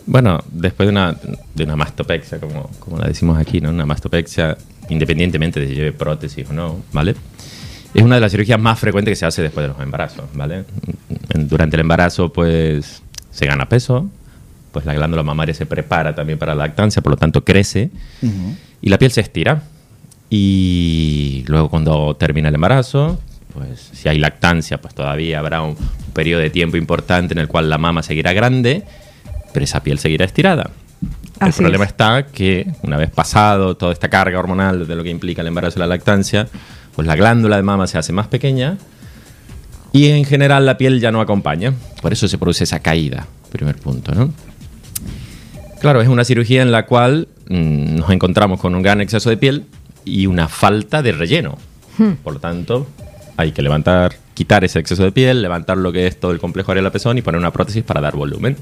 Bueno, 0.07 0.39
después 0.51 0.87
de 0.87 0.91
una, 0.93 1.15
de 1.53 1.63
una 1.63 1.75
mastopexia, 1.75 2.39
como, 2.39 2.71
como 2.79 2.97
la 2.97 3.07
decimos 3.07 3.37
aquí, 3.37 3.61
¿no? 3.61 3.69
Una 3.69 3.85
mastopexia, 3.85 4.57
independientemente 4.89 5.59
de 5.59 5.67
si 5.67 5.75
lleve 5.75 5.91
prótesis 5.91 6.49
o 6.49 6.53
no, 6.53 6.77
¿vale? 6.91 7.13
Es 7.93 8.01
una 8.01 8.15
de 8.15 8.21
las 8.21 8.31
cirugías 8.31 8.59
más 8.59 8.79
frecuentes 8.79 9.11
que 9.11 9.15
se 9.15 9.27
hace 9.27 9.43
después 9.43 9.63
de 9.63 9.73
los 9.73 9.79
embarazos, 9.79 10.25
¿vale? 10.33 10.65
Durante 11.35 11.75
el 11.75 11.81
embarazo, 11.81 12.33
pues, 12.33 13.03
se 13.29 13.45
gana 13.45 13.69
peso, 13.69 14.09
pues 14.77 14.85
la 14.85 14.93
glándula 14.93 15.23
mamaria 15.23 15.55
se 15.55 15.65
prepara 15.65 16.13
también 16.13 16.37
para 16.37 16.53
la 16.53 16.67
lactancia, 16.67 17.01
por 17.01 17.13
lo 17.13 17.17
tanto 17.17 17.43
crece, 17.43 17.89
y 18.79 18.89
la 18.89 18.99
piel 18.99 19.09
se 19.09 19.21
estira. 19.21 19.63
Y 20.29 21.43
luego 21.47 21.67
cuando 21.67 22.15
termina 22.15 22.49
el 22.49 22.53
embarazo, 22.53 23.19
pues 23.55 23.89
si 23.91 24.07
hay 24.07 24.19
lactancia, 24.19 24.79
pues 24.79 24.93
todavía 24.93 25.39
habrá 25.39 25.63
un 25.63 25.75
periodo 26.13 26.41
de 26.43 26.51
tiempo 26.51 26.77
importante 26.77 27.33
en 27.33 27.39
el 27.39 27.47
cual 27.47 27.71
la 27.71 27.79
mama 27.79 28.03
seguirá 28.03 28.33
grande, 28.33 28.83
pero 29.51 29.63
esa 29.63 29.81
piel 29.81 29.97
seguirá 29.97 30.25
estirada. 30.25 30.69
El 31.41 31.47
Así 31.47 31.61
problema 31.61 31.85
es. 31.85 31.89
está 31.89 32.27
que 32.27 32.67
una 32.83 32.97
vez 32.97 33.09
pasado 33.09 33.75
toda 33.77 33.93
esta 33.93 34.09
carga 34.09 34.37
hormonal 34.37 34.85
de 34.87 34.95
lo 34.95 35.01
que 35.01 35.09
implica 35.09 35.41
el 35.41 35.47
embarazo 35.47 35.79
y 35.79 35.81
la 35.81 35.87
lactancia, 35.87 36.47
pues 36.95 37.07
la 37.07 37.15
glándula 37.15 37.55
de 37.55 37.63
mama 37.63 37.87
se 37.87 37.97
hace 37.97 38.13
más 38.13 38.27
pequeña 38.27 38.77
y 39.91 40.09
en 40.09 40.23
general 40.23 40.67
la 40.67 40.77
piel 40.77 40.99
ya 40.99 41.11
no 41.11 41.19
acompaña. 41.19 41.73
Por 41.99 42.13
eso 42.13 42.27
se 42.27 42.37
produce 42.37 42.65
esa 42.65 42.79
caída, 42.79 43.25
primer 43.51 43.77
punto, 43.77 44.13
¿no? 44.13 44.31
Claro, 45.79 46.01
es 46.01 46.07
una 46.07 46.23
cirugía 46.23 46.61
en 46.61 46.71
la 46.71 46.85
cual 46.85 47.27
mm, 47.49 47.95
nos 47.97 48.09
encontramos 48.09 48.59
con 48.59 48.73
un 48.75 48.81
gran 48.81 49.01
exceso 49.01 49.29
de 49.29 49.37
piel 49.37 49.65
y 50.05 50.25
una 50.25 50.47
falta 50.47 51.01
de 51.01 51.11
relleno. 51.11 51.57
Por 52.23 52.33
lo 52.33 52.39
tanto, 52.39 52.87
hay 53.37 53.51
que 53.51 53.61
levantar, 53.61 54.15
quitar 54.35 54.63
ese 54.63 54.79
exceso 54.79 55.03
de 55.03 55.11
piel, 55.11 55.41
levantar 55.41 55.77
lo 55.77 55.91
que 55.91 56.05
es 56.05 56.19
todo 56.19 56.31
el 56.31 56.39
complejo 56.39 56.71
areola 56.71 56.91
pezón 56.91 57.17
y 57.17 57.21
poner 57.23 57.39
una 57.39 57.51
prótesis 57.51 57.83
para 57.83 58.01
dar 58.01 58.15
volumen. 58.15 58.55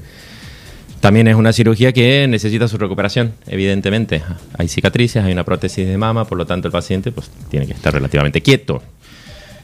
También 1.00 1.28
es 1.28 1.36
una 1.36 1.52
cirugía 1.52 1.92
que 1.92 2.26
necesita 2.28 2.66
su 2.66 2.78
recuperación, 2.78 3.34
evidentemente. 3.46 4.22
Hay 4.56 4.68
cicatrices, 4.68 5.22
hay 5.22 5.32
una 5.32 5.44
prótesis 5.44 5.86
de 5.86 5.98
mama, 5.98 6.24
por 6.24 6.38
lo 6.38 6.46
tanto 6.46 6.68
el 6.68 6.72
paciente 6.72 7.12
pues, 7.12 7.30
tiene 7.50 7.66
que 7.66 7.74
estar 7.74 7.92
relativamente 7.92 8.40
quieto. 8.40 8.82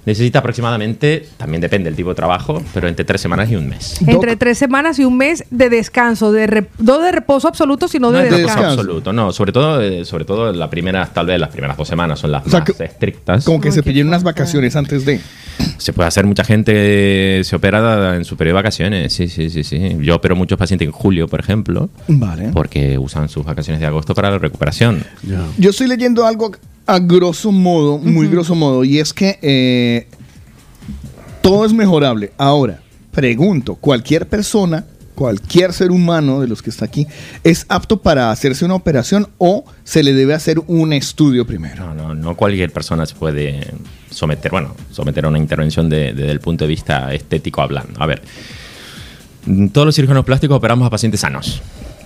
Necesita 0.04 0.40
aproximadamente, 0.40 1.28
también 1.36 1.60
depende 1.60 1.88
del 1.88 1.96
tipo 1.96 2.08
de 2.08 2.16
trabajo, 2.16 2.60
pero 2.74 2.88
entre 2.88 3.04
tres 3.04 3.20
semanas 3.20 3.48
y 3.50 3.54
un 3.56 3.68
mes. 3.68 3.96
Entre 4.04 4.34
tres 4.36 4.58
semanas 4.58 4.98
y 4.98 5.04
un 5.04 5.16
mes 5.16 5.44
de 5.50 5.70
descanso, 5.70 6.32
de 6.32 6.48
rep- 6.48 6.68
no 6.78 6.98
de 7.00 7.12
reposo 7.12 7.46
absoluto, 7.46 7.86
sino 7.86 8.10
No 8.10 8.18
de, 8.18 8.24
es 8.24 8.30
descanso. 8.30 8.54
descanso 8.56 8.80
absoluto, 8.80 9.12
no. 9.12 9.32
Sobre 9.32 9.52
todo, 9.52 9.80
eh, 9.80 10.04
sobre 10.04 10.24
todo 10.24 10.52
las 10.52 10.68
primeras, 10.70 11.14
tal 11.14 11.26
vez 11.26 11.38
las 11.38 11.50
primeras 11.50 11.76
dos 11.76 11.86
semanas 11.86 12.18
son 12.18 12.32
las 12.32 12.44
O 12.44 12.50
sea, 12.50 12.60
más 12.60 12.70
que- 12.70 12.84
estrictas. 12.84 13.44
Como 13.44 13.60
que 13.60 13.70
se 13.70 13.82
pillen 13.84 14.08
unas 14.08 14.24
vacaciones 14.24 14.74
antes 14.74 15.04
de. 15.04 15.20
Se 15.78 15.92
puede 15.92 16.08
hacer, 16.08 16.26
mucha 16.26 16.42
gente 16.44 17.42
se 17.44 17.54
opera 17.56 18.16
en 18.16 18.24
su 18.24 18.36
periodo 18.36 18.56
de 18.56 18.62
vacaciones, 18.62 19.12
sí, 19.12 19.28
sí, 19.28 19.50
sí, 19.50 19.62
sí. 19.62 19.96
Yo 20.00 20.16
opero 20.16 20.34
muchos 20.34 20.58
pacientes 20.58 20.86
en 20.86 20.92
julio, 20.92 21.28
por 21.28 21.38
ejemplo, 21.40 21.90
Vale. 22.08 22.50
porque 22.52 22.98
usan 22.98 23.28
sus 23.28 23.44
vacaciones 23.44 23.80
de 23.80 23.86
agosto 23.86 24.14
para 24.14 24.30
la 24.30 24.38
recuperación. 24.38 25.04
Yo 25.58 25.70
estoy 25.70 25.86
leyendo 25.86 26.26
algo 26.26 26.52
a 26.86 26.98
grosso 26.98 27.52
modo, 27.52 27.98
muy 27.98 28.26
grosso 28.28 28.54
modo, 28.54 28.84
y 28.84 28.98
es 28.98 29.12
que 29.12 29.38
eh, 29.42 30.06
todo 31.40 31.64
es 31.64 31.72
mejorable. 31.72 32.32
Ahora, 32.38 32.80
pregunto, 33.10 33.74
¿cualquier 33.76 34.28
persona, 34.28 34.84
cualquier 35.14 35.72
ser 35.72 35.90
humano 35.90 36.40
de 36.40 36.48
los 36.48 36.62
que 36.62 36.70
está 36.70 36.84
aquí, 36.84 37.06
es 37.44 37.66
apto 37.68 38.00
para 38.02 38.30
hacerse 38.30 38.64
una 38.64 38.74
operación 38.74 39.28
o 39.38 39.64
se 39.84 40.02
le 40.02 40.12
debe 40.12 40.34
hacer 40.34 40.60
un 40.66 40.92
estudio 40.92 41.46
primero? 41.46 41.86
No, 41.86 41.94
no, 41.94 42.14
no 42.14 42.36
cualquier 42.36 42.72
persona 42.72 43.06
se 43.06 43.14
puede 43.14 43.66
someter, 44.10 44.50
bueno, 44.50 44.74
someter 44.90 45.24
a 45.24 45.28
una 45.28 45.38
intervención 45.38 45.88
de- 45.88 46.12
desde 46.12 46.30
el 46.32 46.40
punto 46.40 46.64
de 46.64 46.68
vista 46.68 47.12
estético 47.14 47.62
hablando. 47.62 48.00
A 48.02 48.06
ver, 48.06 48.22
todos 49.72 49.86
los 49.86 49.94
cirujanos 49.94 50.24
plásticos 50.24 50.56
operamos 50.56 50.86
a 50.86 50.90
pacientes 50.90 51.20
sanos. 51.20 51.60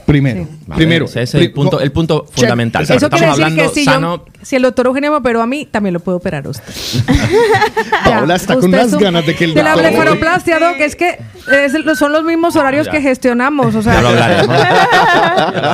Primero, 0.07 0.47
¿vale? 0.69 0.77
primero. 0.79 1.05
Ese 1.07 1.23
es 1.23 1.35
el 1.35 1.53
punto, 1.53 1.81
el 1.81 1.91
punto 1.91 2.25
Check. 2.29 2.37
fundamental. 2.37 2.85
Eso 2.85 2.95
Estamos 2.95 3.19
quiere 3.19 3.27
decir 3.33 3.45
hablando 3.45 3.63
que 3.73 3.81
si, 3.81 3.85
sano, 3.85 4.17
yo- 4.25 4.33
si 4.43 4.57
el 4.57 4.63
doctor 4.63 4.87
Eugenio 4.87 5.11
me 5.11 5.17
operó 5.17 5.43
a 5.43 5.47
mí, 5.47 5.67
también 5.69 5.95
lo 5.95 6.01
puede 6.01 6.17
operar 6.19 6.47
a 6.47 6.51
usted. 6.51 6.65
Paola 8.05 8.37
está 8.37 8.55
con 8.55 8.67
unas 8.67 8.95
ganas 8.97 9.27
de 9.27 9.35
que 9.35 9.45
el 9.45 9.55
De 9.55 9.63
la 9.63 9.73
doctor- 9.73 9.91
blefaroplastia, 9.91 10.59
Doc, 10.59 10.77
es 10.79 10.97
que 10.97 11.19
es 11.65 11.73
son 11.99 12.13
los 12.13 12.25
mismos 12.25 12.55
horarios 12.57 12.87
ya. 12.87 12.93
que 12.93 13.01
gestionamos. 13.01 13.75
O 13.75 13.83
sea, 13.83 13.95
Ya 13.97 14.03
lo 14.03 14.09
hablaremos. 14.09 14.57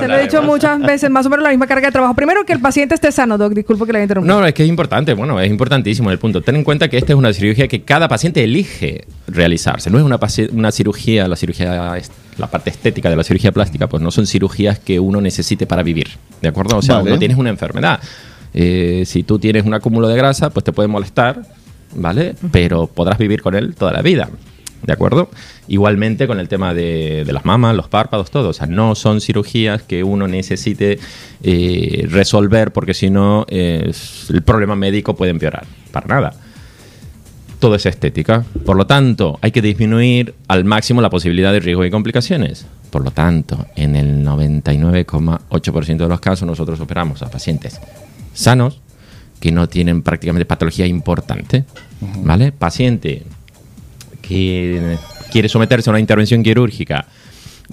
se 0.00 0.08
lo 0.08 0.16
he 0.16 0.22
dicho 0.22 0.42
muchas 0.42 0.80
veces, 0.80 1.10
más 1.10 1.26
o 1.26 1.30
menos 1.30 1.42
la 1.42 1.50
misma 1.50 1.66
carga 1.66 1.88
de 1.88 1.92
trabajo. 1.92 2.14
Primero 2.14 2.44
que 2.44 2.52
el 2.52 2.60
paciente 2.60 2.94
esté 2.94 3.12
sano, 3.12 3.36
Doc, 3.38 3.52
disculpe 3.52 3.84
que 3.86 3.92
le 3.92 3.98
haya 3.98 4.04
interrumpido. 4.04 4.40
No, 4.40 4.46
es 4.46 4.54
que 4.54 4.62
es 4.62 4.68
importante, 4.68 5.14
bueno, 5.14 5.38
es 5.40 5.50
importantísimo 5.50 6.10
el 6.10 6.18
punto. 6.18 6.40
Ten 6.42 6.56
en 6.56 6.64
cuenta 6.64 6.88
que 6.88 6.98
esta 6.98 7.12
es 7.12 7.18
una 7.18 7.32
cirugía 7.32 7.68
que 7.68 7.82
cada 7.82 8.08
paciente 8.08 8.42
elige 8.42 9.04
realizarse. 9.26 9.90
No 9.90 9.98
es 9.98 10.04
una, 10.04 10.18
una 10.52 10.72
cirugía, 10.72 11.28
la 11.28 11.36
cirugía, 11.36 11.96
la 12.38 12.50
parte 12.50 12.70
estética 12.70 13.10
de 13.10 13.16
la 13.16 13.24
cirugía 13.24 13.52
plástica, 13.52 13.88
pues 13.88 14.02
no 14.02 14.10
son 14.10 14.26
cirugías 14.26 14.78
que 14.78 15.00
uno 15.00 15.20
necesite 15.20 15.66
para 15.66 15.82
vivir, 15.82 16.08
¿de 16.40 16.48
acuerdo? 16.48 16.78
O 16.78 16.82
sea, 16.82 16.96
Vale. 16.96 17.10
uno 17.10 17.18
tienes 17.18 17.36
una 17.36 17.50
enfermedad. 17.50 18.00
Eh, 18.54 19.04
si 19.06 19.22
tú 19.22 19.38
tienes 19.38 19.64
un 19.64 19.74
acúmulo 19.74 20.08
de 20.08 20.16
grasa, 20.16 20.50
pues 20.50 20.64
te 20.64 20.72
puede 20.72 20.88
molestar, 20.88 21.42
¿vale? 21.94 22.34
Pero 22.50 22.86
podrás 22.86 23.18
vivir 23.18 23.42
con 23.42 23.54
él 23.54 23.74
toda 23.74 23.92
la 23.92 24.02
vida. 24.02 24.28
¿De 24.82 24.92
acuerdo? 24.92 25.30
Igualmente 25.68 26.26
con 26.26 26.40
el 26.40 26.48
tema 26.48 26.74
de, 26.74 27.24
de 27.24 27.32
las 27.32 27.44
mamas, 27.44 27.76
los 27.76 27.88
párpados, 27.88 28.32
todo. 28.32 28.48
O 28.48 28.52
sea, 28.52 28.66
no 28.66 28.96
son 28.96 29.20
cirugías 29.20 29.82
que 29.82 30.02
uno 30.02 30.26
necesite 30.26 30.98
eh, 31.44 32.06
resolver 32.10 32.72
porque 32.72 32.92
si 32.92 33.08
no 33.08 33.46
eh, 33.48 33.92
el 34.28 34.42
problema 34.42 34.74
médico 34.74 35.14
puede 35.14 35.30
empeorar. 35.30 35.66
Para 35.92 36.06
nada. 36.08 36.34
Todo 37.62 37.76
es 37.76 37.86
estética. 37.86 38.44
Por 38.66 38.76
lo 38.76 38.88
tanto, 38.88 39.38
hay 39.40 39.52
que 39.52 39.62
disminuir 39.62 40.34
al 40.48 40.64
máximo 40.64 41.00
la 41.00 41.10
posibilidad 41.10 41.52
de 41.52 41.60
riesgo 41.60 41.84
y 41.84 41.92
complicaciones. 41.92 42.66
Por 42.90 43.04
lo 43.04 43.12
tanto, 43.12 43.66
en 43.76 43.94
el 43.94 44.26
99,8% 44.26 45.96
de 45.96 46.08
los 46.08 46.18
casos 46.18 46.44
nosotros 46.44 46.80
operamos 46.80 47.22
a 47.22 47.30
pacientes 47.30 47.80
sanos 48.34 48.80
que 49.38 49.52
no 49.52 49.68
tienen 49.68 50.02
prácticamente 50.02 50.44
patología 50.44 50.88
importante. 50.88 51.64
¿Vale? 52.24 52.50
Paciente 52.50 53.22
que 54.22 54.98
quiere 55.30 55.48
someterse 55.48 55.88
a 55.88 55.92
una 55.92 56.00
intervención 56.00 56.42
quirúrgica. 56.42 57.06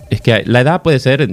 Es 0.10 0.22
que 0.22 0.44
la 0.46 0.62
edad 0.62 0.82
puede 0.82 1.00
ser 1.00 1.30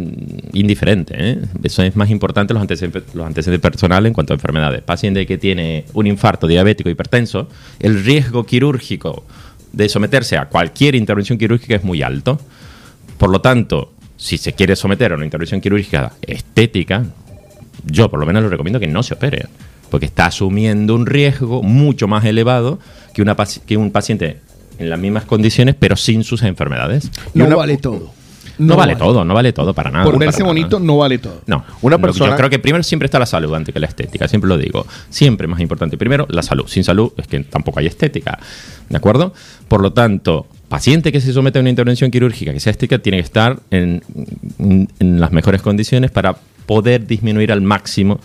indiferente. 0.52 1.14
¿eh? 1.16 1.38
Eso 1.62 1.82
es 1.82 1.96
más 1.96 2.10
importante 2.10 2.52
los 2.52 2.60
antecedentes, 2.60 3.02
los 3.14 3.26
antecedentes 3.26 3.62
personales 3.62 4.08
en 4.08 4.14
cuanto 4.14 4.32
a 4.32 4.36
enfermedades. 4.36 4.82
Paciente 4.82 5.26
que 5.26 5.38
tiene 5.38 5.84
un 5.94 6.06
infarto 6.06 6.46
diabético 6.46 6.90
hipertenso, 6.90 7.48
el 7.80 8.04
riesgo 8.04 8.44
quirúrgico 8.44 9.24
de 9.72 9.88
someterse 9.88 10.36
a 10.36 10.46
cualquier 10.46 10.94
intervención 10.94 11.38
quirúrgica 11.38 11.76
es 11.76 11.84
muy 11.84 12.02
alto. 12.02 12.38
Por 13.18 13.30
lo 13.30 13.40
tanto, 13.40 13.92
si 14.16 14.38
se 14.38 14.52
quiere 14.52 14.76
someter 14.76 15.12
a 15.12 15.14
una 15.14 15.24
intervención 15.24 15.60
quirúrgica 15.60 16.12
estética, 16.22 17.04
yo 17.84 18.10
por 18.10 18.18
lo 18.18 18.26
menos 18.26 18.42
le 18.42 18.48
recomiendo 18.48 18.80
que 18.80 18.86
no 18.86 19.02
se 19.02 19.14
opere, 19.14 19.46
porque 19.90 20.06
está 20.06 20.26
asumiendo 20.26 20.94
un 20.94 21.06
riesgo 21.06 21.62
mucho 21.62 22.08
más 22.08 22.24
elevado 22.24 22.78
que, 23.14 23.22
una, 23.22 23.36
un 23.76 23.90
paciente 23.90 24.40
en 24.78 24.90
las 24.90 24.98
mismas 24.98 25.24
condiciones, 25.24 25.74
pero 25.78 25.96
sin 25.96 26.24
sus 26.24 26.42
enfermedades. 26.42 27.10
No 27.34 27.56
vale 27.56 27.76
todo. 27.76 28.12
No, 28.58 28.76
vale, 28.76 28.96
todo, 28.96 29.24
no 29.24 29.34
vale 29.34 29.52
todo 29.52 29.74
para 29.74 29.90
nada. 29.90 30.04
Por 30.04 30.14
para 30.18 30.30
nada. 30.30 30.44
bonito 30.44 30.80
no 30.80 30.96
vale 30.98 31.18
todo. 31.18 31.42
No, 31.46 31.64
Una 31.82 31.98
persona- 31.98 32.30
Yo 32.30 32.36
creo 32.36 32.50
que 32.50 32.58
primero 32.58 32.82
siempre 32.82 33.04
está 33.06 33.18
la 33.18 33.26
salud 33.26 33.54
antes 33.54 33.72
que 33.72 33.80
la 33.80 33.86
estética, 33.86 34.26
siempre 34.28 34.48
lo 34.48 34.56
digo. 34.56 34.86
Siempre 35.10 35.46
más 35.46 35.60
importante. 35.60 35.98
Primero, 35.98 36.26
la 36.30 36.42
salud. 36.42 36.66
Sin 36.66 36.82
salud 36.84 37.12
es 37.16 37.26
que 37.26 37.40
tampoco 37.40 37.80
hay 37.80 37.86
estética. 37.86 38.38
¿De 38.88 38.96
acuerdo? 38.96 39.34
Por 39.68 39.82
lo 39.82 39.92
tanto, 39.92 40.46
paciente 40.68 41.12
que 41.12 41.20
se 41.20 41.32
somete 41.32 41.58
a 41.58 41.60
una 41.60 41.70
intervención 41.70 42.10
quirúrgica 42.10 42.52
que 42.52 42.60
sea 42.60 42.70
estética 42.70 42.98
tiene 42.98 43.18
que 43.18 43.24
estar 43.24 43.58
en, 43.70 44.02
en 44.58 45.20
las 45.20 45.32
mejores 45.32 45.60
condiciones 45.62 46.10
para 46.10 46.36
poder 46.66 47.06
disminuir 47.06 47.52
al 47.52 47.60
máximo 47.60 48.18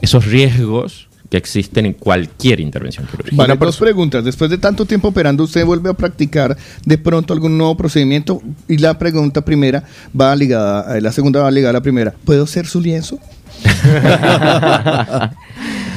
esos 0.00 0.24
riesgos 0.26 1.08
que 1.30 1.36
existen 1.36 1.86
en 1.86 1.92
cualquier 1.94 2.60
intervención 2.60 3.06
quirúrgica. 3.06 3.36
Vale, 3.36 3.56
dos 3.56 3.78
preguntas. 3.78 4.24
Después 4.24 4.50
de 4.50 4.58
tanto 4.58 4.84
tiempo 4.84 5.08
operando, 5.08 5.44
¿usted 5.44 5.64
vuelve 5.64 5.88
a 5.88 5.94
practicar 5.94 6.56
de 6.84 6.98
pronto 6.98 7.32
algún 7.32 7.56
nuevo 7.56 7.76
procedimiento? 7.76 8.42
Y 8.68 8.78
la 8.78 8.98
pregunta 8.98 9.44
primera 9.44 9.84
va 10.18 10.34
ligada, 10.34 10.98
eh, 10.98 11.00
la 11.00 11.12
segunda 11.12 11.40
va 11.40 11.50
ligada 11.50 11.70
a 11.70 11.74
la 11.74 11.82
primera. 11.82 12.12
¿Puedo 12.24 12.46
ser 12.46 12.66
su 12.66 12.80
lienzo? 12.80 13.18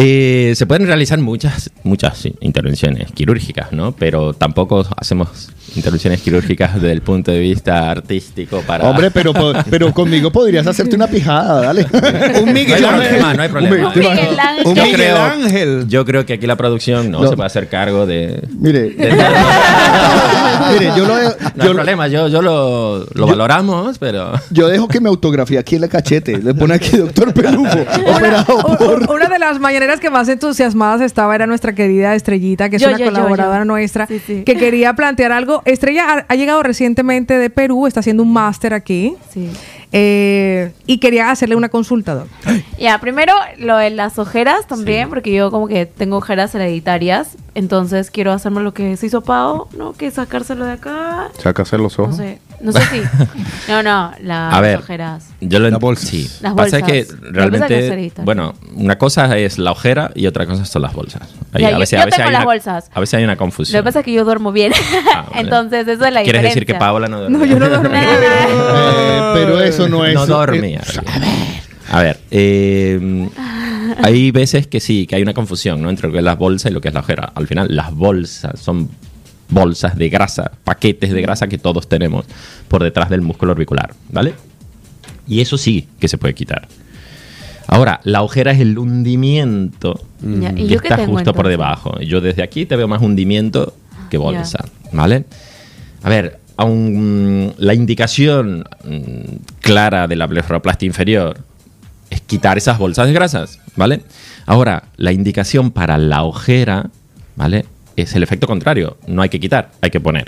Eh, 0.00 0.52
se 0.54 0.64
pueden 0.64 0.86
realizar 0.86 1.18
muchas, 1.18 1.70
muchas 1.82 2.24
intervenciones 2.40 3.10
quirúrgicas, 3.12 3.72
¿no? 3.72 3.90
Pero 3.92 4.32
tampoco 4.32 4.86
hacemos 4.96 5.50
intervenciones 5.74 6.22
quirúrgicas 6.22 6.74
desde 6.74 6.92
el 6.92 7.02
punto 7.02 7.32
de 7.32 7.40
vista 7.40 7.90
artístico 7.90 8.62
para... 8.66 8.88
Hombre, 8.88 9.10
pero, 9.10 9.32
pero 9.70 9.92
conmigo 9.92 10.30
podrías 10.30 10.66
hacerte 10.66 10.94
una 10.94 11.08
pijada, 11.08 11.60
dale. 11.62 11.86
Un 12.40 12.52
Miguel 12.54 12.80
no 12.80 12.88
hay 12.90 12.94
Ángel. 12.94 13.08
problema, 13.08 13.34
no 13.34 13.42
hay 13.42 13.48
problema. 13.48 13.88
Un 13.88 13.98
Miguel 13.98 14.38
Ángel. 14.40 14.64
Yo 14.64 14.70
Un 14.70 14.74
Miguel 14.74 14.92
creo- 14.94 15.16
Ángel. 15.22 15.84
Yo 15.88 16.04
creo 16.04 16.24
que 16.26 16.32
aquí 16.34 16.46
la 16.46 16.56
producción 16.56 17.10
no, 17.10 17.22
No. 17.22 17.28
se 17.28 17.34
puede 17.36 17.46
hacer 17.48 17.68
cargo 17.68 18.06
de... 18.06 18.40
Mire, 18.58 18.90
de- 18.90 19.12
mire, 20.72 20.86
yo 20.96 21.06
lo, 21.06 21.14
no 21.16 21.64
hay 21.64 21.70
problema, 21.74 22.08
yo, 22.08 22.28
yo 22.28 22.40
lo, 22.42 23.04
lo 23.14 23.26
valoramos, 23.26 23.98
pero... 23.98 24.32
yo 24.50 24.68
dejo 24.68 24.86
que 24.88 25.00
me 25.00 25.08
autografía 25.08 25.60
aquí 25.60 25.74
en 25.76 25.82
la 25.82 25.88
cachete. 25.88 26.38
Le 26.38 26.54
pone 26.54 26.74
aquí 26.74 26.96
doctor 26.96 27.32
Pelufo. 27.34 27.78
operado 28.06 28.76
por... 28.78 29.10
Una 29.10 29.28
de 29.28 29.38
las 29.38 29.58
mañaneras 29.58 29.87
que 29.96 30.10
más 30.10 30.28
entusiasmadas 30.28 31.00
estaba 31.00 31.34
era 31.34 31.46
nuestra 31.46 31.74
querida 31.74 32.14
Estrellita, 32.14 32.68
que 32.68 32.76
es 32.76 32.82
Yo, 32.82 32.88
una 32.88 32.98
yo, 32.98 33.06
colaboradora 33.06 33.58
yo. 33.60 33.64
nuestra, 33.64 34.06
Sí, 34.06 34.20
sí. 34.24 34.42
que 34.44 34.56
quería 34.56 34.94
plantear 34.94 35.32
algo. 35.32 35.62
Estrella 35.64 36.04
ha, 36.08 36.26
ha 36.28 36.34
llegado 36.36 36.62
recientemente 36.62 37.38
de 37.38 37.50
Perú, 37.50 37.86
está 37.86 38.00
haciendo 38.00 38.22
un 38.22 38.32
máster 38.32 38.74
aquí. 38.74 39.14
Sí. 39.32 39.48
Eh, 39.92 40.72
y 40.86 40.98
quería 40.98 41.30
hacerle 41.30 41.56
una 41.56 41.68
consulta, 41.68 42.14
Doc. 42.14 42.28
Ya, 42.78 42.98
primero 43.00 43.32
lo 43.58 43.76
de 43.76 43.90
las 43.90 44.18
ojeras 44.20 44.66
también, 44.68 45.08
porque 45.08 45.32
yo 45.34 45.50
como 45.50 45.66
que 45.66 45.84
tengo 45.86 46.16
ojeras 46.18 46.54
hereditarias, 46.54 47.36
entonces 47.56 48.10
quiero 48.12 48.32
hacerme 48.32 48.60
lo 48.62 48.72
que 48.72 48.96
se 48.96 49.06
hizo 49.06 49.22
Pau, 49.22 49.66
¿no? 49.76 49.94
Que 49.94 50.10
sacárselo 50.12 50.64
de 50.64 50.72
acá. 50.74 51.28
Sácase 51.42 51.76
los 51.76 51.98
No 51.98 52.04
ojos. 52.04 52.16
sé, 52.16 52.38
no 52.60 52.70
sé 52.70 52.80
si. 52.82 53.02
No, 53.68 53.82
no, 53.82 54.12
las 54.22 54.54
A 54.54 54.60
ver, 54.60 54.78
ojeras. 54.78 55.26
Yo 55.40 55.58
lo 55.58 55.68
ent- 55.68 55.96
Sí. 55.96 56.30
Las 56.40 56.54
Pasa 56.54 56.78
es 56.78 56.84
que 56.84 57.02
bolsas. 57.04 57.18
Las 57.32 57.50
bolsas 57.50 57.68
que 57.68 57.80
realmente, 57.88 58.22
bueno, 58.24 58.54
una 58.76 58.96
cosa 58.96 59.36
es 59.36 59.58
la 59.58 59.72
ojera 59.72 60.10
y 60.14 60.26
otra 60.28 60.46
cosa 60.46 60.64
son 60.64 60.82
las 60.82 60.92
bolsas. 60.94 61.22
Ahí 61.52 61.64
a 61.64 61.76
veces, 61.78 61.98
yo 61.98 62.02
a 62.02 62.04
veces 62.04 62.16
tengo 62.18 62.28
hay 62.28 62.32
las 62.32 62.42
una, 62.42 62.52
bolsas. 62.52 62.90
A 62.94 63.00
veces 63.00 63.14
hay 63.14 63.24
una 63.24 63.32
Lo 63.34 63.38
confusión. 63.38 63.80
que 63.80 63.84
pasa 63.84 63.98
es 64.00 64.04
que 64.04 64.12
yo 64.12 64.24
duermo 64.24 64.52
bien. 64.52 64.72
entonces, 65.34 65.86
eso 65.88 66.04
es 66.04 66.12
la 66.12 66.22
¿Quieres 66.22 66.42
diferencia. 66.42 66.48
decir 66.50 66.66
que 66.66 66.74
Paola 66.74 67.08
no 67.08 67.18
duerme? 67.20 67.38
No, 67.38 67.44
yo 67.44 67.58
no 67.58 67.68
dormí. 67.82 67.98
Eh, 67.98 69.30
pero 69.34 69.60
eso 69.84 69.88
no 69.88 70.04
es... 70.04 70.14
No 70.14 70.26
dormía. 70.26 70.82
A 71.90 72.02
ver, 72.02 72.20
eh, 72.30 73.28
hay 74.02 74.30
veces 74.30 74.66
que 74.66 74.80
sí, 74.80 75.06
que 75.06 75.16
hay 75.16 75.22
una 75.22 75.34
confusión 75.34 75.80
¿no? 75.80 75.90
entre 75.90 76.08
lo 76.08 76.12
que 76.12 76.18
es 76.18 76.24
las 76.24 76.36
bolsas 76.36 76.70
y 76.70 76.74
lo 76.74 76.80
que 76.80 76.88
es 76.88 76.94
la 76.94 77.00
ojera. 77.00 77.32
Al 77.34 77.46
final, 77.46 77.74
las 77.74 77.94
bolsas 77.94 78.60
son 78.60 78.90
bolsas 79.48 79.96
de 79.96 80.08
grasa, 80.08 80.52
paquetes 80.64 81.10
de 81.10 81.22
grasa 81.22 81.48
que 81.48 81.58
todos 81.58 81.88
tenemos 81.88 82.26
por 82.68 82.82
detrás 82.82 83.08
del 83.08 83.22
músculo 83.22 83.52
orbicular, 83.52 83.94
¿vale? 84.10 84.34
Y 85.26 85.40
eso 85.40 85.56
sí 85.56 85.88
que 85.98 86.08
se 86.08 86.18
puede 86.18 86.34
quitar. 86.34 86.68
Ahora, 87.66 88.00
la 88.04 88.22
ojera 88.22 88.52
es 88.52 88.60
el 88.60 88.78
hundimiento 88.78 90.00
Ya, 90.20 90.52
¿y 90.56 90.68
que 90.68 90.74
está 90.74 91.04
justo 91.06 91.34
por 91.34 91.48
debajo. 91.48 92.00
Yo 92.00 92.20
desde 92.20 92.42
aquí 92.42 92.64
te 92.66 92.76
veo 92.76 92.88
más 92.88 93.02
hundimiento 93.02 93.74
que 94.10 94.16
bolsa, 94.16 94.64
¿vale? 94.92 95.24
A 96.02 96.08
ver, 96.08 96.40
aun 96.58 97.54
la 97.56 97.72
indicación 97.72 98.64
mm, 98.84 99.36
clara 99.60 100.06
de 100.06 100.16
la 100.16 100.26
blefaroplastia 100.26 100.86
inferior 100.86 101.38
es 102.10 102.20
quitar 102.20 102.58
esas 102.58 102.78
bolsas 102.78 103.06
de 103.06 103.12
grasas, 103.14 103.58
¿vale? 103.76 104.02
Ahora, 104.44 104.84
la 104.96 105.12
indicación 105.12 105.70
para 105.70 105.96
la 105.98 106.24
ojera, 106.24 106.90
¿vale? 107.36 107.64
Es 107.96 108.14
el 108.14 108.22
efecto 108.22 108.46
contrario. 108.46 108.96
No 109.06 109.22
hay 109.22 109.28
que 109.28 109.40
quitar, 109.40 109.70
hay 109.80 109.90
que 109.90 110.00
poner. 110.00 110.26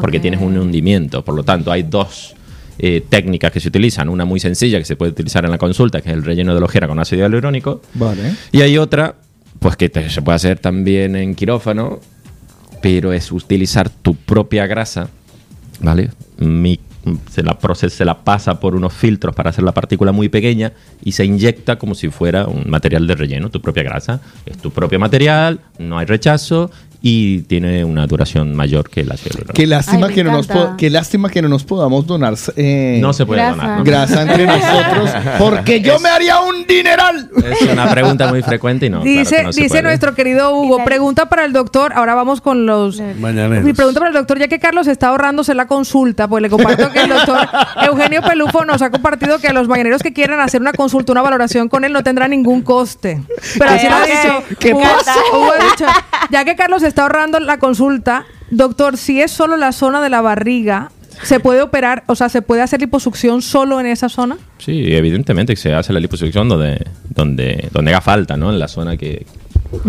Porque 0.00 0.18
tienes 0.18 0.40
un 0.40 0.56
hundimiento. 0.58 1.24
Por 1.24 1.34
lo 1.36 1.44
tanto, 1.44 1.70
hay 1.70 1.82
dos 1.84 2.34
eh, 2.78 3.04
técnicas 3.08 3.52
que 3.52 3.60
se 3.60 3.68
utilizan. 3.68 4.08
Una 4.08 4.24
muy 4.24 4.40
sencilla 4.40 4.78
que 4.78 4.84
se 4.84 4.96
puede 4.96 5.12
utilizar 5.12 5.44
en 5.44 5.50
la 5.52 5.58
consulta, 5.58 6.00
que 6.00 6.08
es 6.08 6.14
el 6.14 6.24
relleno 6.24 6.52
de 6.54 6.60
la 6.60 6.66
ojera 6.66 6.88
con 6.88 6.98
ácido 6.98 7.20
hialurónico. 7.22 7.80
Vale. 7.94 8.34
Y 8.50 8.62
hay 8.62 8.76
otra, 8.78 9.14
pues 9.60 9.76
que 9.76 9.88
te- 9.88 10.08
se 10.10 10.20
puede 10.22 10.36
hacer 10.36 10.58
también 10.58 11.14
en 11.16 11.34
quirófano, 11.36 12.00
pero 12.82 13.12
es 13.12 13.30
utilizar 13.30 13.88
tu 13.90 14.14
propia 14.16 14.66
grasa, 14.66 15.08
¿vale? 15.80 16.10
Mi- 16.38 16.80
se, 17.30 17.42
la 17.42 17.56
se 17.90 18.04
la 18.04 18.22
pasa 18.22 18.60
por 18.60 18.74
unos 18.74 18.92
filtros 18.92 19.34
para 19.34 19.50
hacer 19.50 19.64
la 19.64 19.72
partícula 19.72 20.12
muy 20.12 20.28
pequeña 20.28 20.72
y 21.02 21.12
se 21.12 21.24
inyecta 21.24 21.76
como 21.76 21.94
si 21.94 22.10
fuera 22.10 22.46
un 22.46 22.68
material 22.68 23.06
de 23.06 23.14
relleno, 23.14 23.50
tu 23.50 23.62
propia 23.62 23.82
grasa. 23.82 24.20
Es 24.44 24.58
tu 24.58 24.70
propio 24.70 24.98
material, 24.98 25.60
no 25.78 25.98
hay 25.98 26.06
rechazo 26.06 26.70
y 27.00 27.42
tiene 27.42 27.84
una 27.84 28.06
duración 28.06 28.54
mayor 28.56 28.90
que 28.90 29.02
ácido 29.02 29.16
hialurónico. 29.16 29.52
Qué 29.54 29.66
lástima, 29.66 30.06
Ay, 30.08 30.14
que 30.14 30.24
no 30.24 30.32
nos 30.32 30.48
qué 30.76 30.90
lástima 30.90 31.28
que 31.30 31.42
no 31.42 31.48
nos 31.48 31.62
podamos 31.64 32.06
donar 32.06 32.34
eh, 32.56 32.98
No 33.00 33.12
se 33.12 33.24
puede 33.24 33.40
Grasa. 33.40 33.56
donar. 33.56 33.78
¿no? 33.78 33.84
grasa 33.84 34.22
entre 34.22 34.46
nosotros, 34.46 35.10
porque 35.38 35.80
yo 35.80 36.00
me 36.00 36.08
haría 36.08 36.40
un 36.40 36.66
dineral. 36.66 37.30
Es 37.44 37.62
una 37.62 37.88
pregunta 37.90 38.26
muy 38.28 38.42
frecuente 38.42 38.86
y 38.86 38.90
no. 38.90 39.02
claro 39.02 39.18
dice 39.20 39.36
que 39.36 39.42
no 39.44 39.52
se 39.52 39.60
dice 39.60 39.70
puede. 39.74 39.82
nuestro 39.84 40.14
querido 40.14 40.54
Hugo, 40.56 40.84
pregunta 40.84 41.28
para 41.28 41.44
el 41.44 41.52
doctor, 41.52 41.92
ahora 41.94 42.14
vamos 42.14 42.40
con 42.40 42.66
los... 42.66 43.00
Mañaneros. 43.20 43.64
Mi 43.64 43.72
pregunta 43.72 44.00
para 44.00 44.10
el 44.10 44.16
doctor, 44.16 44.38
ya 44.38 44.48
que 44.48 44.58
Carlos 44.58 44.86
está 44.88 45.08
ahorrándose 45.08 45.54
la 45.54 45.66
consulta, 45.66 46.26
pues 46.28 46.42
le 46.42 46.50
comparto 46.50 46.90
que 46.90 47.00
el 47.02 47.08
doctor 47.08 47.48
Eugenio 47.86 48.22
Pelufo 48.22 48.64
nos 48.64 48.82
ha 48.82 48.90
compartido 48.90 49.38
que 49.38 49.48
a 49.48 49.52
los 49.52 49.68
mañaneros 49.68 50.02
que 50.02 50.12
quieran 50.12 50.40
hacer 50.40 50.60
una 50.60 50.72
consulta, 50.72 51.12
una 51.12 51.22
valoración 51.22 51.68
con 51.68 51.84
él, 51.84 51.92
no 51.92 52.02
tendrá 52.02 52.26
ningún 52.28 52.62
coste. 52.62 53.22
Pero 53.58 53.70
así 53.70 53.86
lo 53.88 53.94
ha 53.96 54.04
dicho. 54.06 54.56
¿qué 54.58 54.74
Hugo- 54.74 54.82
pasa? 54.82 55.14
Hugo 55.32 55.52
ha 55.52 55.64
dicho, 55.64 55.84
ya 56.30 56.44
que 56.44 56.56
Carlos 56.56 56.82
está 56.88 57.02
ahorrando 57.02 57.38
la 57.40 57.58
consulta, 57.58 58.26
doctor, 58.50 58.96
si 58.96 59.20
es 59.20 59.30
solo 59.30 59.56
la 59.56 59.72
zona 59.72 60.00
de 60.00 60.10
la 60.10 60.20
barriga, 60.20 60.90
¿se 61.22 61.40
puede 61.40 61.62
operar, 61.62 62.04
o 62.06 62.14
sea, 62.14 62.28
se 62.28 62.42
puede 62.42 62.62
hacer 62.62 62.80
liposucción 62.80 63.42
solo 63.42 63.80
en 63.80 63.86
esa 63.86 64.08
zona? 64.08 64.36
Sí, 64.58 64.94
evidentemente 64.94 65.54
que 65.54 65.60
se 65.60 65.74
hace 65.74 65.92
la 65.92 66.00
liposucción 66.00 66.48
donde, 66.48 66.84
donde, 67.08 67.68
donde 67.72 67.90
haga 67.90 68.00
falta, 68.00 68.36
¿no? 68.36 68.50
En 68.50 68.58
la 68.58 68.68
zona 68.68 68.96
que, 68.96 69.26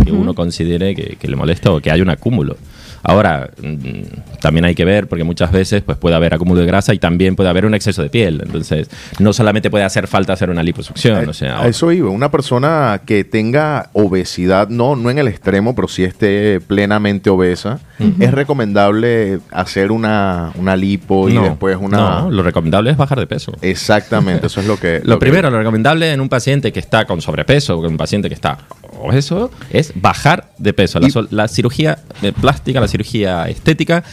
que 0.04 0.12
uno 0.12 0.34
considere 0.34 0.96
que, 0.96 1.18
que 1.18 1.28
le 1.28 1.36
molesta 1.36 1.72
o 1.72 1.80
que 1.80 1.92
hay 1.92 2.02
un 2.02 2.10
acúmulo. 2.10 2.58
Ahora, 3.04 3.50
mm, 3.62 4.40
también 4.42 4.66
hay 4.66 4.76
que 4.76 4.86
ver, 4.86 5.08
porque 5.08 5.24
muchas 5.24 5.52
veces 5.52 5.82
pues, 5.82 5.98
puede 5.98 6.16
haber 6.16 6.34
acúmulo 6.34 6.60
de 6.62 6.66
grasa 6.68 6.94
y 6.94 7.00
también 7.00 7.36
puede 7.36 7.50
haber 7.50 7.66
un 7.66 7.74
exceso 7.74 8.02
de 8.02 8.10
piel. 8.10 8.42
Entonces, 8.46 8.90
no 9.20 9.34
solamente 9.34 9.70
puede 9.70 9.84
hacer 9.84 10.08
falta 10.08 10.34
hacer 10.34 10.50
una 10.50 10.64
liposucción. 10.64 11.28
o 11.28 11.34
sea, 11.34 11.62
A 11.62 11.68
eso 11.68 11.92
iba. 11.92 12.10
Una 12.10 12.32
persona 12.32 13.02
que 13.06 13.24
tenga 13.24 13.90
obesidad, 13.94 14.70
no, 14.70 14.96
no 14.96 15.10
en 15.10 15.20
el 15.20 15.28
extremo, 15.28 15.76
pero 15.76 15.88
sí 15.88 16.04
esté 16.04 16.60
plenamente 16.62 17.30
obesa, 17.30 17.80
es 18.20 18.32
recomendable 18.32 19.40
hacer 19.52 19.92
una, 19.92 20.52
una 20.56 20.76
lipo 20.76 21.28
y 21.30 21.34
No, 21.34 21.44
después 21.44 21.78
una. 21.80 21.98
no, 21.98 22.32
lo 22.32 22.44
recomendable 22.44 22.92
es 22.92 22.98
bajar 22.98 23.20
de 23.20 23.28
peso. 23.28 23.52
Exactamente, 23.62 24.48
eso 24.48 24.62
es 24.62 24.68
lo 24.68 24.78
que. 24.80 25.02
Lo 25.10 25.18
primero, 25.20 25.50
lo 25.50 25.58
recomendable 25.58 26.12
en 26.14 26.22
un 26.22 26.30
paciente 26.30 26.72
que 26.72 26.80
está 26.80 27.06
con 27.06 27.22
sobrepeso 27.22 27.78
o 27.78 27.86
en 27.86 27.92
un 27.94 27.98
paciente 27.98 28.28
que 28.30 28.36
está 28.36 28.58
obeso 29.00 29.52
es 29.72 29.94
bajar 29.96 30.50
de 30.58 30.74
peso. 30.74 31.00
La, 31.30 31.48
cirugía 31.48 32.00
plástica, 32.42 32.80
la 32.80 32.88
cirugía 32.88 33.48
estética, 33.48 34.04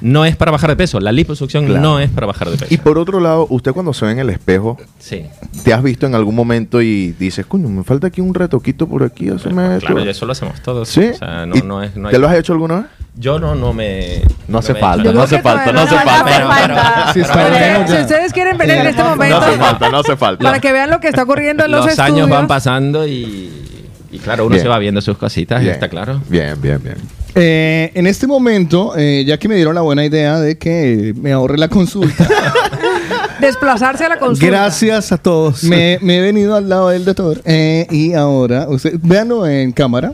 no 0.00 0.24
es 0.24 0.36
para 0.36 0.50
bajar 0.50 0.68
de 0.70 0.76
peso. 0.76 1.00
La 1.00 1.12
liposucción 1.12 1.66
Claro. 1.66 1.80
no 1.80 2.00
es 2.00 2.10
para 2.10 2.26
bajar 2.26 2.50
de 2.50 2.56
peso. 2.58 2.74
Y 2.74 2.76
por 2.78 2.98
otro 2.98 3.20
lado, 3.20 3.46
usted 3.48 3.72
cuando 3.72 3.94
se 3.94 4.04
ve 4.04 4.12
en 4.12 4.18
el 4.18 4.28
espejo, 4.30 4.76
Sí. 4.98 5.24
¿te 5.62 5.72
has 5.72 5.82
visto 5.82 6.06
en 6.06 6.14
algún 6.14 6.34
momento 6.34 6.82
y 6.82 7.12
dices, 7.12 7.46
coño, 7.46 7.68
me 7.68 7.84
falta 7.84 8.08
aquí 8.08 8.20
un 8.20 8.34
retoquito 8.34 8.86
por 8.88 9.02
aquí? 9.04 9.28
esto"? 9.28 9.48
Claro, 9.50 10.04
y 10.04 10.08
eso 10.08 10.26
lo 10.26 10.32
hacemos 10.32 10.60
todos. 10.62 10.88
¿Sí? 10.88 11.10
O 11.14 11.14
sea, 11.16 11.46
no, 11.46 11.56
¿Y 11.56 11.62
no 11.62 11.82
es, 11.82 11.96
no 11.96 12.10
¿Te 12.10 12.16
hay- 12.16 12.20
lo 12.22 12.28
has 12.28 12.36
hecho 12.36 12.52
alguna 12.52 12.76
vez? 12.76 12.84
Yo 13.16 13.38
no, 13.38 13.54
no 13.54 13.72
me. 13.72 14.22
No 14.48 14.58
hace 14.58 14.74
falta, 14.74 15.12
no 15.12 15.22
hace 15.22 15.40
falta, 15.40 15.72
no 15.72 15.80
hace 15.82 15.96
falta. 15.96 17.12
Si 17.12 17.20
ustedes 17.20 18.32
quieren 18.32 18.58
venir 18.58 18.74
en 18.76 18.86
este 18.88 19.02
No 19.04 19.10
momento 19.10 19.36
hace 19.36 19.56
falta, 19.56 19.88
no 19.88 19.98
hace 19.98 20.16
falta. 20.16 20.44
para 20.44 20.58
que 20.58 20.72
vean 20.72 20.90
lo 20.90 20.98
que 20.98 21.08
está 21.08 21.22
ocurriendo 21.22 21.64
en 21.64 21.70
los, 21.70 21.82
los 21.84 21.90
estudios. 21.90 22.12
años 22.12 22.28
van 22.28 22.48
pasando 22.48 23.06
y, 23.06 23.83
y 24.14 24.18
claro, 24.18 24.46
uno 24.46 24.54
Bien. 24.54 24.62
se 24.62 24.68
va 24.68 24.78
viendo 24.78 25.00
sus 25.00 25.18
cositas 25.18 25.60
y 25.60 25.64
Bien. 25.64 25.74
está 25.74 25.88
claro. 25.88 26.20
Bien, 26.28 26.60
bien, 26.60 26.80
bien. 26.82 26.96
Eh, 27.34 27.90
en 27.94 28.06
este 28.06 28.26
momento, 28.26 28.94
eh, 28.96 29.24
ya 29.26 29.38
que 29.38 29.48
me 29.48 29.56
dieron 29.56 29.74
la 29.74 29.80
buena 29.80 30.04
idea 30.04 30.38
de 30.38 30.56
que 30.56 31.12
me 31.16 31.32
ahorre 31.32 31.58
la 31.58 31.68
consulta, 31.68 32.28
Desplazarse 33.40 34.04
a 34.04 34.08
la 34.10 34.18
consulta. 34.18 34.46
Gracias 34.46 35.10
a 35.10 35.18
todos. 35.18 35.64
me, 35.64 35.98
me 36.00 36.18
he 36.18 36.20
venido 36.20 36.54
al 36.54 36.68
lado 36.68 36.90
del 36.90 37.04
doctor 37.04 37.42
eh, 37.44 37.86
y 37.90 38.12
ahora, 38.12 38.68
usted, 38.68 38.94
véanlo 39.02 39.46
en 39.46 39.72
cámara, 39.72 40.12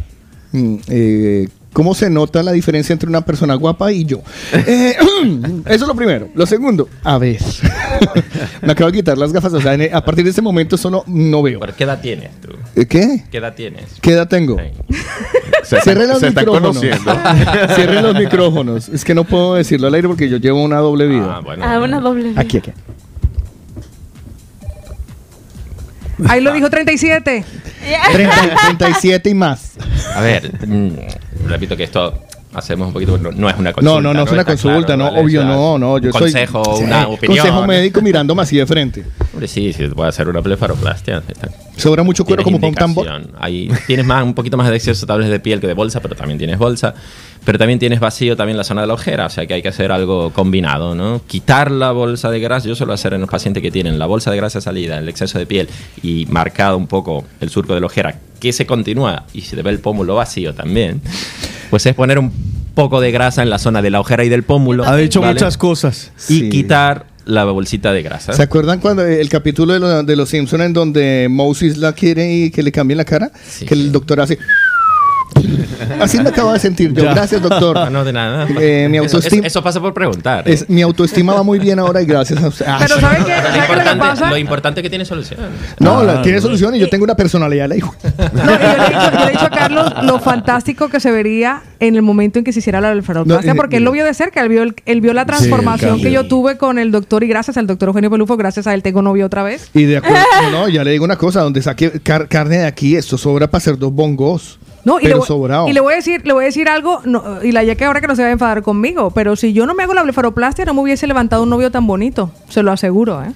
mm, 0.52 0.74
eh, 0.88 1.48
cómo 1.72 1.94
se 1.94 2.10
nota 2.10 2.42
la 2.42 2.52
diferencia 2.52 2.92
entre 2.92 3.08
una 3.08 3.20
persona 3.22 3.54
guapa 3.54 3.92
y 3.92 4.04
yo. 4.04 4.20
Eh, 4.52 4.94
eso 5.66 5.84
es 5.84 5.88
lo 5.88 5.94
primero. 5.94 6.28
Lo 6.34 6.46
segundo, 6.46 6.88
a 7.04 7.18
ver, 7.18 7.38
me 8.62 8.72
acabo 8.72 8.90
de 8.90 8.96
quitar 8.98 9.16
las 9.18 9.32
gafas, 9.32 9.52
o 9.52 9.60
sea, 9.60 9.74
en- 9.74 9.94
a 9.94 10.04
partir 10.04 10.24
de 10.24 10.30
ese 10.30 10.42
momento 10.42 10.76
solo 10.76 11.04
no 11.06 11.42
veo. 11.42 11.60
¿Pero 11.60 11.74
qué 11.76 11.84
edad 11.84 12.00
tienes 12.00 12.30
tú? 12.40 12.48
Eh, 12.76 12.86
¿Qué? 12.86 13.24
¿Qué 13.30 13.38
edad 13.38 13.54
tienes? 13.54 13.84
¿Qué 14.00 14.12
edad 14.12 14.28
tengo? 14.28 14.56
Se, 15.62 15.80
Cierre 15.82 16.06
los 16.06 16.18
se 16.20 16.30
micrófonos. 16.30 16.76
conociendo. 16.78 17.12
Cierre 17.74 18.02
los 18.02 18.14
micrófonos. 18.16 18.88
Es 18.88 19.04
que 19.04 19.14
no 19.14 19.24
puedo 19.24 19.54
decirlo 19.54 19.86
al 19.88 19.94
aire 19.94 20.08
porque 20.08 20.28
yo 20.28 20.38
llevo 20.38 20.62
una 20.62 20.78
doble 20.78 21.06
vida. 21.06 21.36
Ah, 21.36 21.40
bueno. 21.40 21.64
Ah, 21.64 21.78
una 21.78 22.00
doble. 22.00 22.32
Aquí, 22.36 22.58
aquí. 22.58 22.72
Ahí 26.28 26.40
lo 26.40 26.52
dijo 26.52 26.68
37. 26.70 27.44
30, 28.12 28.34
37 28.78 29.30
y 29.30 29.34
más. 29.34 29.72
A 30.14 30.20
ver, 30.20 30.50
mm, 30.66 30.90
repito 31.48 31.76
que 31.76 31.84
esto 31.84 32.18
hacemos 32.52 32.88
un 32.88 32.92
poquito. 32.92 33.16
No, 33.18 33.30
no 33.32 33.48
es 33.48 33.56
una 33.56 33.72
consulta. 33.72 33.94
No, 33.94 34.00
no, 34.00 34.12
no 34.14 34.24
es 34.24 34.32
una 34.32 34.44
consulta, 34.44 34.86
claro, 34.94 34.98
no, 34.98 35.04
¿vale? 35.12 35.20
obvio, 35.22 35.40
O 35.40 35.44
sea, 35.44 35.52
no, 35.54 35.78
no. 35.78 35.98
Yo 35.98 36.06
un 36.08 36.12
soy. 36.12 36.22
consejo, 36.22 36.62
Sí, 36.76 36.84
una 36.84 37.08
opinión. 37.08 37.38
Consejo 37.46 37.66
médico 37.66 38.02
mirándome 38.02 38.42
así 38.42 38.56
de 38.56 38.66
frente. 38.66 39.04
Hombre, 39.32 39.48
sí, 39.48 39.72
sí, 39.72 39.84
te 39.84 39.90
puede 39.90 40.08
hacer 40.08 40.28
una 40.28 40.40
blefaroplastia. 40.40 41.22
está- 41.26 41.48
Sobra 41.76 42.02
mucho 42.02 42.24
cuero 42.26 42.42
como 42.42 42.58
para 42.60 42.68
un 42.68 42.74
tambor. 42.74 43.08
Ahí 43.38 43.70
tienes 43.86 44.04
más, 44.04 44.22
un 44.22 44.34
poquito 44.34 44.56
más 44.58 44.68
de 44.68 44.76
exceso 44.76 45.06
tal 45.06 45.20
vez 45.20 45.30
de 45.30 45.40
piel 45.40 45.60
que 45.60 45.66
de 45.66 45.74
bolsa, 45.74 46.00
pero 46.00 46.14
también 46.14 46.36
tienes 46.38 46.58
bolsa. 46.58 46.94
Pero 47.44 47.58
también 47.58 47.78
tienes 47.78 48.00
vacío 48.00 48.36
también 48.36 48.56
la 48.58 48.64
zona 48.64 48.82
de 48.82 48.86
la 48.86 48.94
ojera, 48.94 49.26
o 49.26 49.30
sea 49.30 49.46
que 49.46 49.54
hay 49.54 49.62
que 49.62 49.68
hacer 49.68 49.90
algo 49.92 50.30
combinado, 50.32 50.94
¿no? 50.94 51.22
Quitar 51.26 51.70
la 51.70 51.90
bolsa 51.92 52.30
de 52.30 52.38
grasa, 52.38 52.68
yo 52.68 52.74
suelo 52.74 52.92
hacer 52.92 53.14
en 53.14 53.22
los 53.22 53.30
pacientes 53.30 53.62
que 53.62 53.70
tienen 53.70 53.98
la 53.98 54.06
bolsa 54.06 54.30
de 54.30 54.36
grasa 54.36 54.60
salida, 54.60 54.98
el 54.98 55.08
exceso 55.08 55.38
de 55.38 55.46
piel 55.46 55.68
y 56.02 56.26
marcado 56.26 56.76
un 56.76 56.86
poco 56.86 57.24
el 57.40 57.48
surco 57.48 57.74
de 57.74 57.80
la 57.80 57.86
ojera, 57.86 58.18
que 58.38 58.52
se 58.52 58.66
continúa 58.66 59.24
y 59.32 59.40
se 59.42 59.56
te 59.56 59.62
ve 59.62 59.70
el 59.70 59.78
pómulo 59.80 60.14
vacío 60.16 60.54
también, 60.54 61.00
pues 61.70 61.86
es 61.86 61.94
poner 61.94 62.18
un 62.18 62.30
poco 62.74 63.00
de 63.00 63.10
grasa 63.10 63.42
en 63.42 63.48
la 63.50 63.58
zona 63.58 63.80
de 63.82 63.90
la 63.90 64.00
ojera 64.00 64.22
y 64.24 64.28
del 64.28 64.42
pómulo. 64.42 64.84
Ha 64.84 64.96
dicho 64.96 65.20
¿vale? 65.22 65.32
muchas 65.34 65.56
cosas. 65.56 66.12
Y 66.28 66.40
Sí. 66.40 66.48
quitar 66.50 67.06
la 67.24 67.44
bolsita 67.44 67.92
de 67.92 68.02
grasa. 68.02 68.32
¿Se 68.32 68.42
acuerdan 68.42 68.80
cuando 68.80 69.04
eh, 69.04 69.20
el 69.20 69.28
capítulo 69.28 69.72
de, 69.72 69.78
lo- 69.80 70.02
de 70.02 70.16
los 70.16 70.28
Simpsons 70.28 70.62
en 70.64 70.72
donde 70.72 71.26
Moses 71.30 71.78
la 71.78 71.92
quiere 71.94 72.32
y 72.32 72.50
que 72.50 72.62
le 72.62 72.70
cambien 72.72 72.96
la 72.98 73.04
cara? 73.04 73.30
Que 73.66 73.74
el 73.74 73.92
doctor 73.92 74.20
hace. 74.20 74.38
Así 76.00 76.18
me 76.18 76.28
acabo 76.28 76.52
de 76.52 76.58
sentir 76.58 76.92
yo. 76.92 77.02
Gracias, 77.02 77.40
doctor. 77.42 77.76
Ah, 77.78 77.90
no, 77.90 78.04
de 78.04 78.12
nada. 78.12 78.46
Eh, 78.60 78.88
mi 78.90 78.98
Eso- 78.98 79.16
autoestima- 79.18 79.46
Eso, 79.46 79.58
eso 79.58 79.62
pasa 79.62 79.80
por 79.80 79.94
preguntar. 79.94 80.48
¿eh? 80.48 80.52
Es- 80.52 80.68
mi 80.68 80.82
autoestima 80.82 81.34
va 81.34 81.42
muy 81.42 81.58
bien 81.58 81.78
ahora 81.78 82.02
y 82.02 82.06
gracias 82.06 82.42
a 82.42 82.48
usted. 82.48 82.66
Ah, 82.68 82.78
Pero 82.80 83.00
¿sabe 83.00 83.16
qué? 83.18 83.22
Lo 83.22 83.26
¿Sabe 83.42 83.66
qué 83.68 83.76
lo 83.84 83.90
que 83.92 83.96
pasa? 83.98 84.30
lo 84.30 84.36
importante 84.38 84.80
es 84.80 84.82
que 84.82 84.90
tiene 84.90 85.04
solución. 85.04 85.40
no, 85.78 86.02
la- 86.04 86.22
tiene 86.22 86.40
solución 86.40 86.74
y 86.74 86.78
yo 86.78 86.88
tengo 86.88 87.04
una 87.04 87.14
personalidad, 87.16 87.68
la 87.68 87.76
hijo. 87.76 87.94
No, 88.02 88.42
y 88.42 88.46
yo, 88.46 88.56
le 88.58 88.64
he 88.64 88.88
dicho, 88.88 89.10
yo 89.12 89.18
le 89.18 89.24
he 89.26 89.30
dicho 89.32 89.44
a 89.46 89.50
Carlos 89.50 89.92
lo 90.02 90.18
fantástico 90.20 90.88
que 90.88 91.00
se 91.00 91.10
vería 91.10 91.62
en 91.80 91.96
el 91.96 92.02
momento 92.02 92.38
en 92.38 92.44
que 92.44 92.52
se 92.52 92.58
hiciera 92.60 92.80
la 92.80 92.92
blefaroplastia, 92.92 93.52
No, 93.52 93.54
eh, 93.54 93.56
porque 93.56 93.78
él 93.78 93.84
lo 93.84 93.92
vio 93.92 94.04
de 94.04 94.14
cerca, 94.14 94.42
él 94.42 94.48
vio, 94.48 94.62
el- 94.62 94.74
él 94.86 95.00
vio 95.00 95.12
la 95.14 95.24
transformación 95.26 96.00
que 96.00 96.12
yo 96.12 96.26
tuve 96.28 96.56
con 96.58 96.78
el 96.78 96.90
doctor 96.90 97.24
y 97.24 97.28
gracias 97.28 97.56
al 97.56 97.66
doctor 97.66 97.88
Eugenio 97.88 98.10
Pelufo, 98.10 98.36
gracias 98.36 98.66
a 98.66 98.74
él 98.74 98.82
tengo 98.82 99.02
novio 99.02 99.26
otra 99.26 99.42
vez. 99.42 99.70
Y 99.74 99.84
de 99.84 99.96
acuerdo, 99.98 100.18
no, 100.42 100.50
no, 100.60 100.68
ya 100.68 100.84
le 100.84 100.92
digo 100.92 101.04
una 101.04 101.16
cosa, 101.16 101.40
donde 101.40 101.62
saque 101.62 102.00
car- 102.02 102.28
carne 102.28 102.58
de 102.58 102.66
aquí, 102.66 102.96
esto 102.96 103.16
sobra 103.18 103.46
para 103.50 103.58
hacer 103.58 103.78
dos 103.78 103.92
bongos. 103.92 104.58
No, 104.84 104.98
y, 105.00 105.06
le 105.08 105.14
voy, 105.14 105.26
y 105.68 105.72
le 105.72 105.80
voy 105.80 105.92
a 105.92 105.96
decir, 105.96 106.22
le 106.26 106.32
voy 106.32 106.44
a 106.44 106.46
decir 106.46 106.68
algo, 106.68 107.00
no, 107.04 107.42
y 107.42 107.52
la 107.52 107.62
ya 107.64 107.74
que 107.74 107.84
ahora 107.84 108.00
que 108.00 108.06
no 108.06 108.16
se 108.16 108.22
va 108.22 108.28
a 108.28 108.32
enfadar 108.32 108.62
conmigo, 108.62 109.10
pero 109.10 109.36
si 109.36 109.52
yo 109.52 109.66
no 109.66 109.74
me 109.74 109.82
hago 109.82 109.92
la 109.94 110.02
blefaroplastia 110.02 110.64
no 110.64 110.72
me 110.74 110.80
hubiese 110.80 111.06
levantado 111.06 111.42
un 111.42 111.50
novio 111.50 111.70
tan 111.70 111.86
bonito, 111.86 112.30
se 112.48 112.62
lo 112.62 112.72
aseguro, 112.72 113.22
¿eh? 113.22 113.32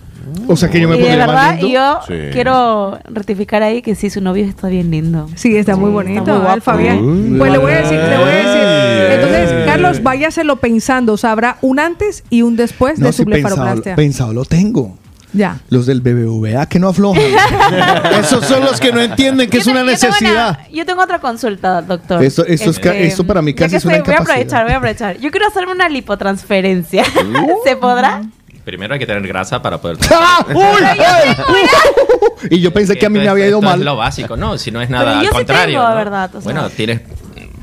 O 0.48 0.56
sea 0.56 0.70
que 0.70 0.80
yo 0.80 0.88
me 0.88 0.96
Y 0.96 1.02
de 1.02 1.16
verdad, 1.16 1.52
lindo. 1.60 1.68
yo 1.68 1.98
Sí. 2.06 2.14
quiero 2.32 2.98
rectificar 3.10 3.62
ahí 3.62 3.82
que 3.82 3.94
sí, 3.94 4.08
su 4.08 4.22
novio 4.22 4.44
está 4.46 4.68
bien 4.68 4.90
lindo. 4.90 5.28
Sí, 5.34 5.54
está 5.54 5.76
muy 5.76 5.90
bonito, 5.90 6.24
muy 6.24 6.38
guapo. 6.40 6.54
el 6.54 6.62
Fabián. 6.62 7.34
Pues 7.38 7.52
le 7.52 7.58
voy 7.58 7.72
a 7.72 7.76
decir, 7.82 7.98
le 7.98 8.16
voy 8.16 8.30
a 8.30 8.36
decir. 8.36 9.20
Entonces, 9.20 9.66
Carlos, 9.66 10.02
váyaselo 10.02 10.56
pensando, 10.56 11.12
o 11.12 11.16
sea, 11.18 11.32
habrá 11.32 11.58
un 11.60 11.78
antes 11.78 12.24
y 12.30 12.40
un 12.40 12.56
después 12.56 12.98
No, 12.98 13.06
de 13.06 13.12
su 13.12 13.24
blefaroplastia. 13.26 13.96
pensado 13.96 14.32
lo 14.32 14.46
tengo. 14.46 14.96
Ya. 15.34 15.58
Los 15.68 15.86
del 15.86 16.00
BBVA 16.00 16.66
que 16.66 16.78
no 16.78 16.88
aflojan. 16.88 17.22
Esos 18.20 18.44
son 18.46 18.60
los 18.64 18.80
que 18.80 18.92
no 18.92 19.00
entienden 19.00 19.50
que 19.50 19.58
es 19.58 19.66
una 19.66 19.80
te- 19.84 19.90
yo 19.92 19.98
tengo 19.98 20.12
necesidad. 20.12 20.58
yo 20.72 20.86
tengo 20.86 21.02
otra 21.02 21.18
consulta, 21.18 21.82
doctor. 21.82 22.22
Esto- 22.22 22.46
esto 22.46 22.70
es 22.70 22.78
ca- 22.78 22.94
esto 22.94 23.24
para 23.26 23.42
mí 23.42 23.52
casi 23.52 23.76
es 23.76 23.84
una 23.84 23.96
estoy- 23.96 24.04
Voy 24.04 24.12
a 24.14 24.20
incapacidad. 24.20 24.36
aprovechar, 24.36 24.64
voy 24.64 24.72
a 24.72 24.76
aprovechar. 24.76 25.18
Yo 25.18 25.30
quiero 25.30 25.46
hacerme 25.48 25.72
una 25.72 25.88
lipotransferencia. 25.88 27.04
¿Se 27.64 27.76
podrá? 27.76 28.22
Primero 28.64 28.94
hay 28.94 29.00
que 29.00 29.06
tener 29.06 29.26
grasa 29.26 29.60
para 29.60 29.78
poder. 29.80 29.98
¡Ah! 30.10 30.46
¡Uy! 30.54 32.48
y 32.50 32.60
yo 32.60 32.72
pensé 32.72 32.96
que 32.96 33.06
a 33.06 33.10
mí 33.10 33.18
me 33.18 33.28
había 33.28 33.46
ido 33.48 33.58
esto 33.58 33.68
mal. 33.70 33.78
Es 33.78 33.84
lo 33.84 33.96
básico, 33.96 34.36
no, 34.36 34.56
si 34.56 34.70
no 34.70 34.80
es 34.80 34.88
nada, 34.88 35.04
Pero 35.04 35.16
al 35.18 35.22
yo 35.24 35.30
sí 35.30 35.34
contrario. 35.36 35.78
tengo, 35.80 35.88
¿no? 35.90 35.94
¿verdad? 35.96 36.30
O 36.34 36.40
sea- 36.40 36.52
Bueno, 36.52 36.70
tienes 36.70 37.00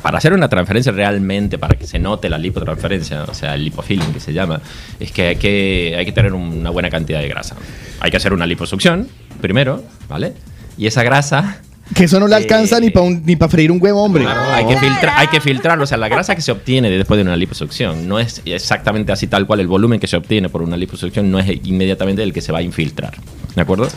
para 0.02 0.18
hacer 0.18 0.34
una 0.34 0.49
transferencia 0.49 0.91
realmente, 0.91 1.57
para 1.57 1.76
que 1.78 1.86
se 1.88 1.99
note 1.99 2.30
la 2.30 2.38
lipotransferencia, 2.38 3.23
o 3.23 3.34
sea, 3.34 3.53
el 3.56 3.64
lipofilling 3.65 4.11
que 4.14 4.19
se 4.19 4.34
llama, 4.34 4.61
es 4.99 5.11
que 5.11 5.28
hay 5.28 5.36
que, 5.36 5.95
hay 5.98 6.06
que 6.06 6.11
tener 6.11 6.34
una 6.34 6.69
buena 6.69 6.90
cantidad 6.90 7.19
de 7.19 7.28
grasa. 7.28 7.56
Hay 7.99 8.10
que 8.11 8.18
hacer 8.18 8.34
una 8.34 8.45
liposucción 8.45 9.07
primero, 9.41 9.84
¿vale? 10.10 10.34
Y 10.78 10.88
esa 10.88 11.03
grasa 11.03 11.60
Que 11.94 12.06
eso 12.06 12.19
no 12.22 12.28
le 12.28 12.36
alcanza 12.36 12.80
ni 12.80 12.90
para 12.90 13.10
ni 13.10 13.36
para 13.36 13.49
freír 13.49 13.69
un 13.72 13.78
huevo, 13.82 14.02
hombre. 14.02 14.23
Claro, 14.23 14.41
hay 14.53 14.65
que, 14.65 14.78
filtra- 14.78 15.18
hay 15.19 15.28
que 15.28 15.41
filtrarlo. 15.41 15.84
O 15.84 15.88
sea, 15.88 15.98
la 15.98 16.07
grasa 16.07 16.36
que 16.36 16.41
se 16.41 16.52
obtiene 16.53 16.90
después 16.90 17.18
de 17.18 17.23
una 17.23 17.36
liposucción 17.36 18.07
no 18.07 18.18
es 18.18 18.41
exactamente 18.45 19.11
así 19.11 19.28
tal 19.28 19.45
cual. 19.45 19.60
El 19.60 19.68
volumen 19.68 19.99
que 19.99 20.07
se 20.07 20.15
obtiene 20.15 20.48
por 20.48 20.61
una 20.61 20.78
liposucción 20.78 21.30
no 21.30 21.38
es 21.38 21.49
inmediatamente 21.65 22.23
el 22.23 22.32
que 22.32 22.40
se 22.41 22.53
va 22.53 22.60
a 22.60 22.61
infiltrar. 22.61 23.15
¿De 23.56 23.61
acuerdo? 23.61 23.90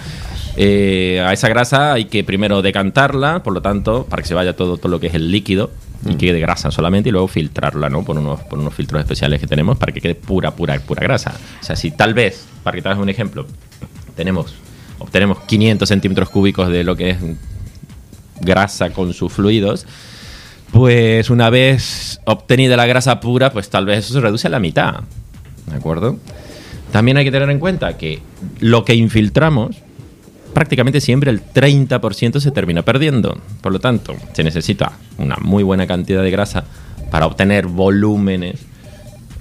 Eh, 0.56 1.22
a 1.24 1.32
esa 1.32 1.48
grasa 1.48 1.92
hay 1.92 2.06
que 2.06 2.24
primero 2.24 2.62
decantarla, 2.62 3.42
por 3.44 3.52
lo 3.52 3.62
tanto, 3.62 4.06
para 4.10 4.22
que 4.22 4.28
se 4.28 4.34
vaya 4.34 4.54
todo, 4.56 4.76
todo 4.76 4.88
lo 4.88 4.98
que 5.00 5.06
es 5.08 5.14
el 5.14 5.30
líquido 5.30 5.70
y 6.06 6.14
quede 6.16 6.40
grasa 6.40 6.70
solamente 6.70 7.08
y 7.08 7.12
luego 7.12 7.28
filtrarla, 7.28 7.88
¿no? 7.88 8.04
Por 8.04 8.18
unos, 8.18 8.40
por 8.40 8.58
unos 8.58 8.74
filtros 8.74 9.00
especiales 9.00 9.40
que 9.40 9.46
tenemos 9.46 9.78
para 9.78 9.92
que 9.92 10.00
quede 10.00 10.14
pura, 10.14 10.50
pura, 10.50 10.78
pura 10.80 11.02
grasa. 11.02 11.34
O 11.60 11.64
sea, 11.64 11.76
si 11.76 11.90
tal 11.90 12.14
vez, 12.14 12.46
para 12.62 12.74
que 12.74 12.82
te 12.82 12.88
hagas 12.88 13.00
un 13.00 13.08
ejemplo, 13.08 13.46
tenemos, 14.14 14.54
obtenemos 14.98 15.40
500 15.40 15.88
centímetros 15.88 16.28
cúbicos 16.28 16.68
de 16.68 16.84
lo 16.84 16.96
que 16.96 17.10
es 17.10 17.18
grasa 18.40 18.90
con 18.90 19.12
sus 19.14 19.32
fluidos, 19.32 19.86
pues 20.72 21.30
una 21.30 21.50
vez 21.50 22.20
obtenida 22.24 22.76
la 22.76 22.86
grasa 22.86 23.20
pura, 23.20 23.52
pues 23.52 23.70
tal 23.70 23.86
vez 23.86 24.00
eso 24.04 24.14
se 24.14 24.20
reduce 24.20 24.48
a 24.48 24.50
la 24.50 24.58
mitad. 24.58 25.02
¿De 25.66 25.76
acuerdo? 25.76 26.18
También 26.92 27.16
hay 27.16 27.24
que 27.24 27.30
tener 27.30 27.48
en 27.50 27.58
cuenta 27.58 27.96
que 27.96 28.20
lo 28.60 28.84
que 28.84 28.94
infiltramos, 28.94 29.76
prácticamente 30.54 31.00
siempre 31.00 31.30
el 31.30 31.42
30% 31.42 32.40
se 32.40 32.50
termina 32.50 32.82
perdiendo. 32.82 33.36
Por 33.60 33.72
lo 33.72 33.80
tanto, 33.80 34.14
se 34.32 34.44
necesita 34.44 34.92
una 35.18 35.36
muy 35.40 35.62
buena 35.62 35.86
cantidad 35.86 36.22
de 36.22 36.30
grasa 36.30 36.64
para 37.10 37.26
obtener 37.26 37.66
volúmenes 37.66 38.64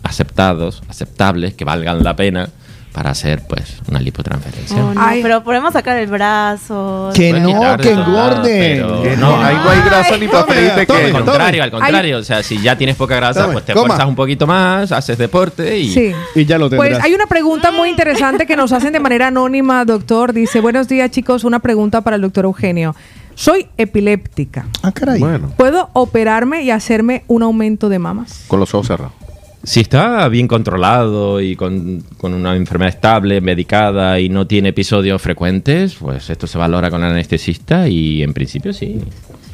aceptados, 0.03 0.83
aceptables, 0.89 1.53
que 1.53 1.63
valgan 1.63 2.03
la 2.03 2.15
pena, 2.15 2.49
para 2.93 3.09
hacer 3.09 3.41
pues 3.47 3.79
una 3.89 3.99
lipotransferencia. 3.99 4.77
Oh, 4.77 4.93
no, 4.93 5.01
pero 5.21 5.43
podemos 5.43 5.73
sacar 5.73 5.97
el 5.97 6.07
brazo. 6.07 7.09
Que 7.13 7.33
no, 7.33 7.77
que 7.77 7.89
toda, 7.89 8.01
engorde. 8.01 8.83
Que 9.03 9.17
no, 9.17 9.35
no. 9.35 9.43
ahí 9.43 9.55
no 9.55 9.69
hay 9.69 9.81
grasa 9.81 10.17
ni 10.17 10.27
aceite 10.27 10.85
tome, 10.85 11.05
Al 11.05 11.11
contrario, 11.25 11.63
al 11.63 11.71
contrario. 11.71 12.17
O 12.19 12.23
sea, 12.23 12.43
si 12.43 12.61
ya 12.61 12.77
tienes 12.77 12.95
poca 12.95 13.15
grasa, 13.15 13.41
Tome, 13.41 13.53
pues 13.53 13.65
te 13.65 13.73
coma. 13.73 13.87
fuerzas 13.87 14.07
un 14.07 14.15
poquito 14.15 14.45
más, 14.45 14.91
haces 14.91 15.17
deporte 15.17 15.77
y... 15.77 15.91
Sí. 15.91 16.11
Y 16.35 16.45
ya 16.45 16.59
lo 16.59 16.69
Pues 16.69 17.03
hay 17.03 17.15
una 17.15 17.25
pregunta 17.25 17.71
muy 17.71 17.89
interesante 17.89 18.45
que 18.45 18.55
nos 18.55 18.71
hacen 18.71 18.93
de 18.93 18.99
manera 18.99 19.27
anónima, 19.27 19.83
doctor. 19.85 20.31
Dice, 20.31 20.59
buenos 20.59 20.87
días 20.87 21.09
chicos, 21.09 21.43
una 21.43 21.59
pregunta 21.59 22.01
para 22.01 22.15
el 22.15 22.21
doctor 22.21 22.45
Eugenio. 22.45 22.95
Soy 23.33 23.67
epiléptica. 23.77 24.67
Ah, 24.83 24.91
caray. 24.91 25.19
Bueno, 25.19 25.51
¿Puedo 25.57 25.89
operarme 25.93 26.61
y 26.61 26.69
hacerme 26.69 27.23
un 27.27 27.41
aumento 27.41 27.89
de 27.89 27.97
mamas? 27.97 28.45
con 28.47 28.59
los 28.59 28.71
ojos 28.75 28.87
cerrados. 28.87 29.22
Si 29.63 29.79
está 29.79 30.27
bien 30.27 30.49
controlado 30.49 31.39
y 31.39 31.55
con, 31.55 32.03
con 32.17 32.33
una 32.33 32.53
enfermedad 32.55 32.93
estable, 32.93 33.39
medicada 33.39 34.19
y 34.19 34.27
no 34.27 34.45
tiene 34.45 34.69
episodios 34.69 35.21
frecuentes, 35.21 35.95
pues 35.95 36.29
esto 36.29 36.47
se 36.47 36.57
valora 36.57 36.89
con 36.89 37.01
el 37.01 37.11
anestesista 37.11 37.87
y 37.87 38.23
en 38.23 38.33
principio 38.33 38.73
sí. 38.73 38.99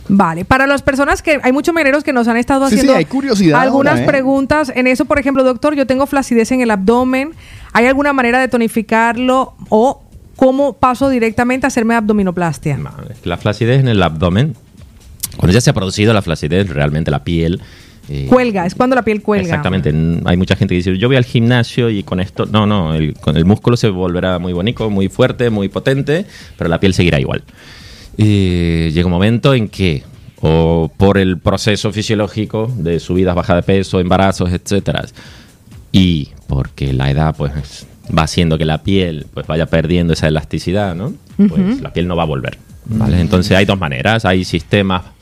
Vale, 0.07 0.45
para 0.45 0.65
las 0.65 0.81
personas 0.81 1.21
que 1.21 1.39
hay 1.43 1.51
muchos 1.51 1.75
mineros 1.75 2.03
que 2.03 2.11
nos 2.11 2.27
han 2.27 2.37
estado 2.37 2.65
Sí, 2.65 2.71
sí, 2.71 2.79
haciendo 2.79 2.97
hay 2.97 3.05
curiosidad 3.05 3.61
algunas 3.61 3.91
ahora, 3.93 4.03
¿eh? 4.03 4.07
preguntas 4.07 4.71
en 4.75 4.87
eso, 4.87 5.05
por 5.05 5.19
ejemplo, 5.19 5.43
doctor, 5.43 5.75
yo 5.75 5.85
tengo 5.85 6.07
flacidez 6.07 6.51
en 6.51 6.61
el 6.61 6.71
abdomen, 6.71 7.33
¿hay 7.73 7.85
alguna 7.85 8.11
manera 8.11 8.39
de 8.39 8.47
tonificarlo 8.47 9.53
o 9.69 10.01
cómo 10.35 10.73
paso 10.73 11.09
directamente 11.09 11.67
a 11.67 11.69
hacerme 11.69 11.93
abdominoplastia? 11.93 12.79
La 13.23 13.37
flacidez 13.37 13.79
en 13.79 13.87
el 13.87 14.01
abdomen, 14.01 14.55
cuando 15.37 15.53
ya 15.53 15.61
se 15.61 15.69
ha 15.69 15.73
producido 15.73 16.13
la 16.13 16.23
flacidez, 16.23 16.67
realmente 16.67 17.11
la 17.11 17.23
piel... 17.23 17.61
eh, 18.09 18.25
Cuelga, 18.27 18.65
es 18.65 18.73
cuando 18.73 18.95
la 18.95 19.03
piel 19.03 19.21
cuelga. 19.21 19.45
Exactamente. 19.45 19.93
Hay 20.25 20.35
mucha 20.35 20.55
gente 20.55 20.73
que 20.73 20.77
dice, 20.77 20.97
yo 20.97 21.07
voy 21.07 21.17
al 21.17 21.25
gimnasio 21.25 21.89
y 21.89 22.01
con 22.01 22.19
esto... 22.19 22.47
No, 22.47 22.65
no, 22.65 22.95
el, 22.95 23.13
con 23.13 23.37
el 23.37 23.45
músculo 23.45 23.77
se 23.77 23.89
volverá 23.89 24.39
muy 24.39 24.51
bonito, 24.51 24.89
muy 24.89 25.09
fuerte, 25.09 25.49
muy 25.49 25.69
potente, 25.69 26.25
pero 26.57 26.69
la 26.69 26.79
piel 26.79 26.95
seguirá 26.95 27.19
igual. 27.19 27.43
Y 28.17 28.89
llega 28.89 29.05
un 29.05 29.11
momento 29.11 29.53
en 29.53 29.69
que, 29.69 30.03
o 30.41 30.91
por 30.97 31.19
el 31.19 31.37
proceso 31.37 31.91
fisiológico 31.91 32.73
de 32.77 32.99
subidas, 32.99 33.35
bajas 33.35 33.57
de 33.57 33.63
peso, 33.63 33.99
embarazos, 33.99 34.51
etcétera, 34.51 35.05
y 35.91 36.29
porque 36.47 36.93
la 36.93 37.11
edad 37.11 37.35
pues 37.37 37.85
va 38.17 38.23
haciendo 38.23 38.57
que 38.57 38.65
la 38.65 38.81
piel 38.81 39.27
pues 39.33 39.45
vaya 39.45 39.67
perdiendo 39.67 40.13
esa 40.13 40.27
elasticidad, 40.27 40.95
¿no? 40.95 41.13
Pues 41.37 41.81
la 41.81 41.93
piel 41.93 42.07
no 42.07 42.15
va 42.15 42.23
a 42.23 42.25
volver. 42.25 42.57
¿vale? 42.85 43.19
Entonces 43.19 43.55
hay 43.55 43.65
dos 43.65 43.79
maneras, 43.79 44.25
hay 44.25 44.43
sistemas 44.43 45.03
mm, 45.03 45.18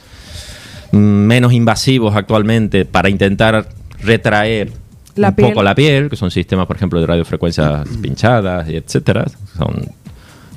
menos 0.91 1.53
invasivos 1.53 2.15
actualmente 2.15 2.85
para 2.85 3.09
intentar 3.09 3.67
retraer 4.01 4.71
La 5.15 5.29
un 5.29 5.35
piel. 5.35 5.49
poco 5.49 5.63
la 5.63 5.75
piel, 5.75 6.09
que 6.09 6.15
son 6.15 6.31
sistemas, 6.31 6.67
por 6.67 6.75
ejemplo, 6.75 6.99
de 6.99 7.07
radiofrecuencias 7.07 7.87
pinchadas, 8.01 8.69
y 8.69 8.75
etcétera. 8.75 9.25
Son 9.57 9.85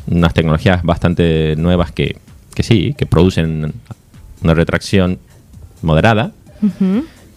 unas 0.06 0.34
tecnologías 0.34 0.82
bastante 0.82 1.54
nuevas 1.56 1.92
que, 1.92 2.16
que 2.54 2.62
sí, 2.62 2.94
que 2.96 3.06
producen 3.06 3.72
una 4.42 4.54
retracción 4.54 5.18
moderada, 5.82 6.32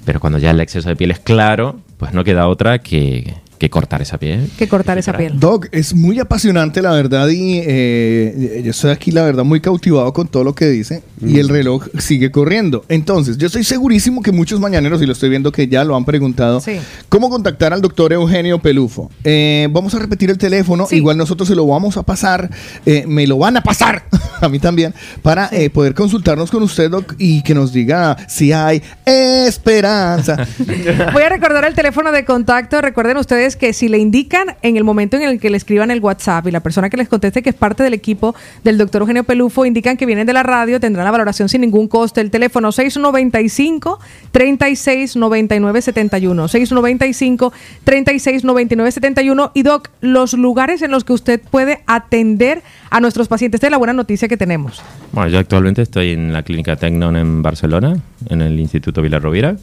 pero 0.06 0.20
cuando 0.20 0.38
ya 0.40 0.52
el 0.52 0.60
exceso 0.60 0.90
de 0.90 0.96
piel 0.96 1.12
es 1.12 1.20
claro, 1.20 1.80
pues 1.98 2.14
no 2.14 2.24
queda 2.24 2.48
otra 2.48 2.80
que, 2.80 3.34
que 3.58 3.70
cortar 3.70 4.02
esa 4.02 4.18
piel. 4.18 4.50
Que 4.58 4.68
cortar 4.68 4.98
esa 4.98 5.14
piel. 5.16 5.40
Doc, 5.40 5.68
es 5.72 5.94
muy 5.94 6.20
apasionante 6.20 6.82
la 6.82 6.92
verdad 6.92 7.28
y 7.30 7.62
eh, 7.64 8.62
yo 8.64 8.72
estoy 8.72 8.92
aquí 8.92 9.12
la 9.12 9.24
verdad 9.24 9.44
muy 9.44 9.62
cautivado 9.62 10.12
con 10.14 10.28
todo 10.28 10.44
lo 10.44 10.54
que 10.54 10.66
dice 10.68 11.04
y 11.26 11.40
el 11.40 11.50
reloj 11.50 11.88
sigue 12.00 12.32
corriendo. 12.32 12.84
Entonces, 12.90 13.38
yo 13.38 13.48
estoy 13.48 13.64
segurísimo 13.64 14.22
que 14.22 14.32
muchos 14.32 14.60
mañaneros, 14.60 15.02
y 15.02 15.06
lo 15.06 15.14
estoy 15.14 15.30
viendo 15.30 15.52
que 15.52 15.68
ya 15.68 15.84
lo 15.86 15.96
han 15.96 16.04
preguntado, 16.06 16.60
Sí. 16.60 16.80
¿cómo 17.10 17.30
contactar 17.30 17.74
al 17.74 17.82
doctor 17.82 18.12
Eugenio 18.12 18.60
Pelufo? 18.60 19.10
Eh, 19.24 19.68
vamos 19.72 19.94
a 19.96 20.00
repetir 20.00 20.30
el 20.30 20.38
teléfono, 20.38 20.88
igual 20.92 21.18
nosotros 21.18 21.48
se 21.48 21.56
lo 21.56 21.66
vamos 21.66 21.96
a 21.98 22.04
pasar, 22.04 22.50
eh, 22.86 23.06
me 23.08 23.26
lo 23.28 23.38
van 23.38 23.56
a 23.58 23.62
pasar 23.64 24.04
a 24.42 24.50
mí 24.50 24.60
también, 24.60 24.94
para 25.22 25.48
eh, 25.52 25.70
poder 25.70 25.94
consultarnos 25.94 26.52
con 26.52 26.64
usted, 26.64 26.90
Doc, 26.90 27.16
y 27.18 27.42
que 27.44 27.54
nos 27.54 27.72
diga 27.72 28.18
si 28.28 28.52
hay 28.52 28.82
esperanza. 29.06 30.46
Voy 31.14 31.24
a 31.24 31.30
recordar 31.30 31.66
el 31.66 31.74
teléfono 31.74 32.12
de 32.12 32.26
contacto. 32.26 32.82
Recuerden 32.82 33.18
ustedes 33.18 33.43
que 33.56 33.74
si 33.74 33.90
le 33.90 33.98
indican 33.98 34.56
en 34.62 34.78
el 34.78 34.84
momento 34.84 35.18
en 35.18 35.24
el 35.24 35.40
que 35.40 35.50
le 35.50 35.58
escriban 35.58 35.92
el 35.92 36.00
WhatsApp 36.00 36.48
y 36.48 36.52
la 36.52 36.62
persona 36.62 36.90
que 36.90 36.98
les 36.98 37.10
conteste 37.10 37.42
que 37.42 37.50
es 37.50 37.56
parte 37.56 37.84
del 37.84 37.94
equipo 37.94 38.36
del 38.64 38.78
doctor 38.78 39.02
Eugenio 39.02 39.24
Pelufo, 39.24 39.66
indican 39.66 39.98
que 39.98 40.06
vienen 40.06 40.26
de 40.26 40.34
la 40.34 40.44
radio, 40.44 40.80
tendrán 40.80 41.06
la 41.06 41.12
valoración 41.12 41.50
sin 41.50 41.62
ningún 41.62 41.88
coste. 41.88 42.22
El 42.22 42.32
teléfono 42.32 42.72
695 42.72 44.00
36 44.32 45.16
99 45.16 45.82
71. 45.82 46.48
695 46.48 47.54
36 47.84 48.44
99 48.44 48.92
71. 48.92 49.52
Y 49.54 49.64
Doc, 49.64 49.90
los 50.02 50.34
lugares 50.34 50.82
en 50.82 50.92
los 50.92 51.04
que 51.04 51.14
usted 51.14 51.42
puede 51.42 51.82
atender 51.86 52.62
a 52.90 53.00
nuestros 53.00 53.28
pacientes. 53.28 53.58
Esta 53.58 53.68
es 53.68 53.72
la 53.72 53.78
buena 53.78 53.94
noticia 53.94 54.28
que 54.28 54.38
tenemos. 54.38 54.82
Bueno, 55.12 55.30
yo 55.30 55.40
actualmente 55.40 55.82
estoy 55.82 56.12
en 56.12 56.32
la 56.32 56.44
clínica 56.44 56.76
Tecnon 56.76 57.16
en 57.18 57.42
Barcelona, 57.42 57.98
en 58.30 58.42
el 58.42 58.60
Instituto 58.60 59.02
Vilarrovira. 59.02 59.58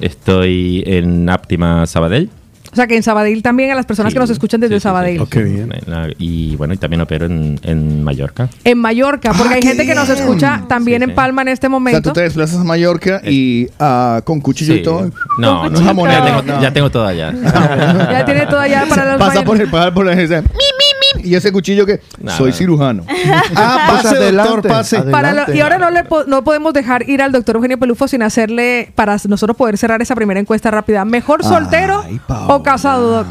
Estoy 0.00 0.82
en 0.86 1.28
Aptima 1.28 1.86
Sabadell. 1.86 2.30
O 2.74 2.76
sea 2.76 2.88
que 2.88 2.96
en 2.96 3.04
Sabadell 3.04 3.40
también 3.40 3.70
a 3.70 3.76
las 3.76 3.86
personas 3.86 4.12
que 4.12 4.18
nos 4.18 4.30
escuchan 4.30 4.60
desde 4.60 4.80
Sabadell. 4.80 5.22
En 5.32 5.68
la- 5.86 6.08
Y 6.18 6.56
bueno, 6.56 6.74
y 6.74 6.76
también 6.76 7.00
opero 7.02 7.26
en, 7.26 7.60
en 7.62 8.02
Mallorca. 8.02 8.48
En 8.64 8.78
Mallorca, 8.78 9.32
porque 9.32 9.52
Ah, 9.52 9.56
hay 9.58 9.62
qué 9.62 9.68
gente 9.68 9.86
que 9.86 9.94
nos 9.94 10.08
bien. 10.08 10.18
escucha 10.18 10.64
también 10.68 11.04
en 11.04 11.14
Palma 11.14 11.42
en 11.42 11.48
este 11.48 11.68
O 11.68 11.70
sea, 11.70 11.78
momento. 11.78 12.02
tú 12.02 12.12
te 12.14 12.22
desplazas 12.22 12.58
a 12.60 12.64
Mallorca 12.64 13.20
y 13.24 13.68
ah, 13.78 14.22
con 14.24 14.40
cuchillo 14.40 14.74
y 14.74 14.78
Sí. 14.78 14.82
todo. 14.82 15.08
No, 15.38 15.70
no, 15.70 15.78
cuchillo. 15.94 16.06
ya, 16.08 16.24
tengo, 16.24 16.42
No. 16.42 16.62
ya 16.62 16.72
tengo 16.72 16.90
todo 16.90 17.06
allá. 17.06 17.32
Ya 18.10 18.24
tiene 18.24 18.46
todo 18.46 18.58
allá 18.58 18.86
para 18.88 19.12
los 19.12 19.18
Pasa 19.20 19.44
por 19.44 19.60
el 19.60 19.68
por 19.68 20.04
la 20.04 20.16
dice, 20.16 20.42
"Mi, 20.42 20.48
mi, 20.48 20.48
mi", 20.48 20.73
y 21.22 21.34
ese 21.34 21.52
cuchillo 21.52 21.86
que 21.86 22.00
Nada. 22.20 22.36
soy 22.38 22.52
cirujano. 22.52 23.04
Ah, 23.56 23.86
Pues 23.90 24.02
pase, 24.02 24.16
adelante, 24.16 24.52
doctor, 24.52 24.70
pase. 24.70 25.02
Para 25.02 25.32
lo- 25.32 25.54
y 25.54 25.60
ahora 25.60 25.78
no, 25.78 25.90
le 25.90 26.04
po- 26.04 26.24
no 26.24 26.42
podemos 26.44 26.72
dejar 26.72 27.08
ir 27.08 27.22
al 27.22 27.32
doctor 27.32 27.56
Eugenio 27.56 27.78
Pelufo 27.78 28.08
sin 28.08 28.22
hacerle, 28.22 28.90
para 28.94 29.16
nosotros 29.28 29.56
poder 29.56 29.78
cerrar 29.78 30.00
esa 30.02 30.14
primera 30.14 30.40
encuesta 30.40 30.70
rápida. 30.70 31.04
¿Mejor 31.04 31.44
soltero 31.44 32.02
o 32.48 32.62
casado, 32.62 33.10
Doc? 33.10 33.26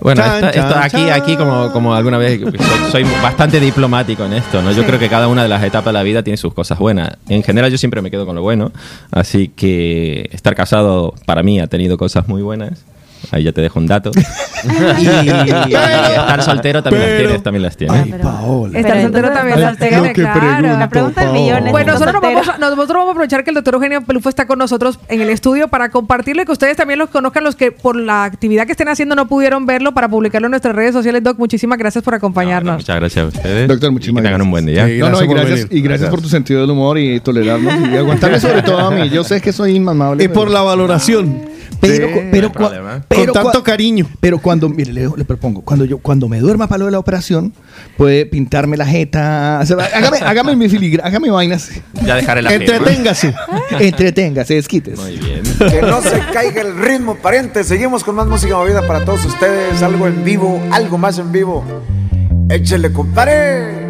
Bueno, 0.00 0.22
Chan, 0.22 0.34
esta- 0.36 0.50
esta- 0.50 0.68
chan, 0.74 0.82
aquí, 0.84 1.06
chan. 1.08 1.10
aquí 1.22 1.36
como, 1.36 1.72
como 1.72 1.92
alguna 1.92 2.18
vez 2.18 2.40
soy, 2.40 2.52
soy 2.92 3.04
bastante 3.20 3.58
diplomático 3.58 4.24
en 4.24 4.34
esto, 4.34 4.62
¿no? 4.62 4.70
Yo 4.70 4.82
Sí. 4.82 4.86
creo 4.86 4.98
que 5.00 5.08
cada 5.08 5.26
una 5.26 5.42
de 5.42 5.48
las 5.48 5.60
etapas 5.64 5.86
de 5.86 5.92
la 5.94 6.04
vida 6.04 6.22
tiene 6.22 6.36
sus 6.36 6.54
cosas 6.54 6.78
buenas. 6.78 7.16
En 7.28 7.42
general 7.42 7.68
yo 7.72 7.78
siempre 7.78 8.00
me 8.00 8.08
quedo 8.10 8.24
con 8.24 8.36
lo 8.36 8.42
bueno, 8.42 8.70
así 9.10 9.48
que 9.48 10.28
estar 10.32 10.54
casado 10.54 11.14
para 11.26 11.42
mí 11.42 11.58
ha 11.58 11.66
tenido 11.66 11.98
cosas 11.98 12.28
muy 12.28 12.42
buenas. 12.42 12.84
Ahí 13.30 13.44
ya 13.44 13.52
te 13.52 13.60
dejo 13.60 13.78
un 13.78 13.86
dato. 13.86 14.10
y, 14.98 15.06
estar 15.06 16.42
soltero 16.42 16.82
también 16.82 17.02
las 17.06 17.18
tienes, 17.18 17.42
también 17.42 17.62
las 17.62 17.76
tienes. 17.76 18.02
Ay, 18.02 18.14
Paola. 18.22 18.78
Estar 18.78 18.92
Pero 18.92 19.02
soltero 19.04 19.30
también. 19.32 19.56
que 19.58 19.64
soltero, 19.64 20.12
claro. 20.12 20.40
pregunto, 20.40 20.78
La 20.78 20.88
pregunta 20.88 21.20
del 21.22 21.32
millón 21.32 21.64
Bueno, 21.70 21.92
nosotros, 21.92 22.14
nos 22.14 22.22
vamos, 22.22 22.48
a- 22.48 22.58
nosotros 22.58 22.88
vamos 22.88 23.08
a 23.08 23.10
aprovechar 23.12 23.44
que 23.44 23.50
el 23.50 23.54
doctor 23.54 23.74
Eugenio 23.74 24.02
Pelufo 24.02 24.28
está 24.28 24.46
con 24.46 24.58
nosotros 24.58 24.98
en 25.08 25.20
el 25.20 25.30
estudio 25.30 25.68
para 25.68 25.90
compartirlo 25.90 26.42
y 26.42 26.44
que 26.44 26.52
ustedes 26.52 26.76
también 26.76 26.98
los 26.98 27.10
conozcan, 27.10 27.44
los 27.44 27.56
que 27.56 27.72
por 27.72 27.96
la 27.96 28.24
actividad 28.24 28.66
que 28.66 28.72
estén 28.72 28.88
haciendo 28.88 29.14
no 29.14 29.28
pudieron 29.28 29.66
verlo, 29.66 29.92
para 29.92 30.08
publicarlo 30.08 30.46
en 30.46 30.50
nuestras 30.52 30.74
redes 30.74 30.92
sociales. 30.92 31.22
Doc, 31.22 31.38
muchísimas 31.38 31.78
gracias 31.78 32.02
por 32.04 32.14
acompañarnos. 32.14 32.76
Muchas 32.76 32.96
gracias 32.96 33.24
a 33.24 33.28
ustedes. 33.28 33.68
Doctor, 33.68 33.92
muchísimas 33.92 34.22
y 34.22 34.24
que 34.24 34.28
tengan 34.28 34.38
gracias. 34.38 34.44
un 34.46 34.50
buen 34.50 34.66
día. 34.66 34.86
Sí. 34.86 34.98
No, 34.98 35.10
no, 35.10 35.22
y 35.22 35.26
Gracias 35.26 35.26
por 35.26 35.36
gracias, 35.36 35.68
venir. 35.68 35.78
y 35.78 35.82
gracias 35.88 36.10
por 36.10 36.20
tu 36.22 36.28
sentido 36.28 36.60
del 36.62 36.70
humor 36.70 36.98
y 36.98 37.20
tolerarnos 37.20 37.74
y 37.92 37.96
aguantarme 37.96 38.40
sobre 38.40 38.62
todo 38.62 38.78
a 38.78 38.90
mí. 38.90 39.08
Yo 39.10 39.24
sé 39.24 39.40
que 39.40 39.52
soy 39.52 39.76
inmamable. 39.76 40.24
Y 40.24 40.28
por 40.28 40.50
la 40.50 40.62
valoración. 40.62 41.57
Pero, 41.80 42.08
Sí, 42.08 42.12
cu- 42.14 42.20
no 42.22 42.30
pero, 42.30 42.52
hay 43.08 43.24
con 43.26 43.32
tanto 43.32 43.60
cua- 43.60 43.62
cariño. 43.62 44.06
Pero 44.20 44.38
cuando, 44.38 44.68
mire, 44.68 44.92
le, 44.92 45.08
le 45.16 45.24
propongo, 45.24 45.62
cuando 45.62 45.84
yo, 45.84 45.98
cuando 45.98 46.28
me 46.28 46.40
duerma 46.40 46.66
para 46.66 46.80
lo 46.80 46.84
de 46.86 46.90
la 46.92 46.98
operación, 46.98 47.52
puede 47.96 48.26
pintarme 48.26 48.76
la 48.76 48.86
jeta, 48.86 49.60
o 49.62 49.66
sea, 49.66 49.76
hágame, 49.94 50.18
hágame 50.18 50.56
mi 50.56 50.68
filigrana, 50.68 51.08
hágame 51.08 51.30
vainas. 51.30 51.70
Ya 52.04 52.16
dejaré 52.16 52.42
la. 52.42 52.52
Entreténgase. 52.54 53.34
Entreténgase, 53.80 54.54
desquites. 54.54 54.98
Muy 54.98 55.16
bien. 55.18 55.42
Que 55.70 55.82
no 55.82 56.00
se 56.02 56.18
caiga 56.32 56.62
el 56.62 56.76
ritmo, 56.78 57.14
pariente. 57.16 57.62
Seguimos 57.64 58.02
con 58.04 58.14
más 58.16 58.26
música 58.26 58.56
movida 58.56 58.86
para 58.86 59.04
todos 59.04 59.24
ustedes. 59.24 59.82
Algo 59.82 60.06
en 60.06 60.24
vivo, 60.24 60.60
algo 60.72 60.98
más 60.98 61.18
en 61.18 61.30
vivo. 61.32 61.64
Échele, 62.50 62.92
compadre. 62.92 63.86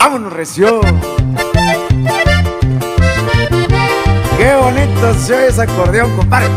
Vámonos, 0.00 0.32
recio. 0.32 0.80
Qué 4.44 4.54
bonito 4.56 5.14
se 5.14 5.34
oye 5.34 5.46
ese 5.46 5.62
acordeón, 5.62 6.14
compadre. 6.16 6.50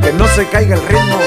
Que 0.00 0.12
no 0.12 0.28
se 0.28 0.46
caiga 0.46 0.76
el 0.76 0.82
ritmo. 0.86 1.18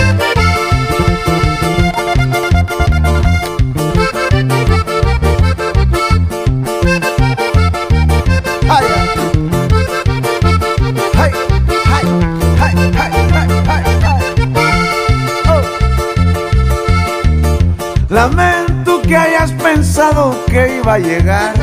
Lamento 18.08 19.02
que 19.02 19.18
hayas 19.18 19.52
pensado 19.52 20.46
que 20.46 20.78
iba 20.78 20.94
a 20.94 21.00
llegar. 21.00 21.54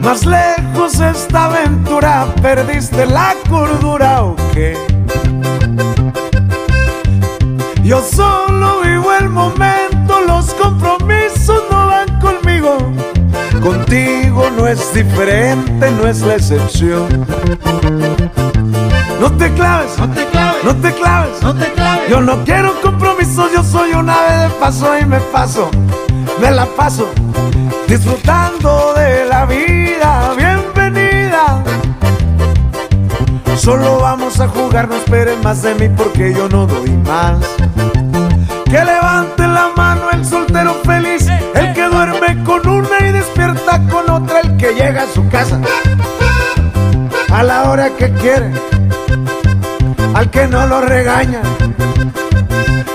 Más 0.00 0.24
lejos 0.24 0.69
esta 0.98 1.44
aventura, 1.44 2.26
perdiste 2.42 3.06
la 3.06 3.34
cordura 3.48 4.24
o 4.24 4.34
qué? 4.52 4.76
Yo 7.84 8.02
solo 8.02 8.80
vivo 8.82 9.12
el 9.12 9.28
momento, 9.28 10.20
los 10.26 10.52
compromisos 10.54 11.62
no 11.70 11.86
van 11.86 12.20
conmigo. 12.20 12.78
Contigo 13.62 14.50
no 14.56 14.66
es 14.66 14.92
diferente, 14.92 15.90
no 15.92 16.08
es 16.08 16.22
la 16.22 16.34
excepción. 16.34 17.26
No 19.20 19.30
te 19.32 19.52
claves, 19.52 19.98
no 19.98 20.10
te 20.10 20.26
claves, 20.26 20.64
no 20.64 20.76
te 20.76 20.92
claves, 20.92 21.42
no 21.42 21.54
te 21.54 21.72
claves. 21.72 22.10
Yo 22.10 22.20
no 22.20 22.44
quiero 22.44 22.80
compromisos, 22.80 23.52
yo 23.52 23.62
soy 23.62 23.92
un 23.92 24.10
ave 24.10 24.48
de 24.48 24.48
paso 24.58 24.98
y 24.98 25.04
me 25.04 25.20
paso, 25.20 25.70
me 26.40 26.50
la 26.50 26.66
paso 26.66 27.08
disfrutando 27.86 28.94
de 28.94 29.24
la 29.26 29.46
vida. 29.46 29.79
Solo 33.70 34.00
vamos 34.00 34.40
a 34.40 34.48
jugar, 34.48 34.88
no 34.88 34.96
esperen 34.96 35.40
más 35.44 35.62
de 35.62 35.76
mí 35.76 35.88
porque 35.96 36.34
yo 36.34 36.48
no 36.48 36.66
doy 36.66 36.90
más. 36.90 37.38
Que 38.64 38.84
levante 38.84 39.46
la 39.46 39.70
mano 39.76 40.10
el 40.10 40.26
soltero 40.26 40.74
feliz, 40.84 41.28
el 41.54 41.72
que 41.72 41.84
duerme 41.84 42.42
con 42.42 42.66
una 42.66 42.98
y 42.98 43.12
despierta 43.12 43.80
con 43.88 44.10
otra, 44.10 44.40
el 44.40 44.56
que 44.56 44.74
llega 44.74 45.04
a 45.04 45.06
su 45.06 45.28
casa. 45.28 45.60
A 47.32 47.44
la 47.44 47.70
hora 47.70 47.90
que 47.90 48.12
quiere, 48.14 48.50
al 50.14 50.28
que 50.30 50.48
no 50.48 50.66
lo 50.66 50.80
regaña, 50.80 51.40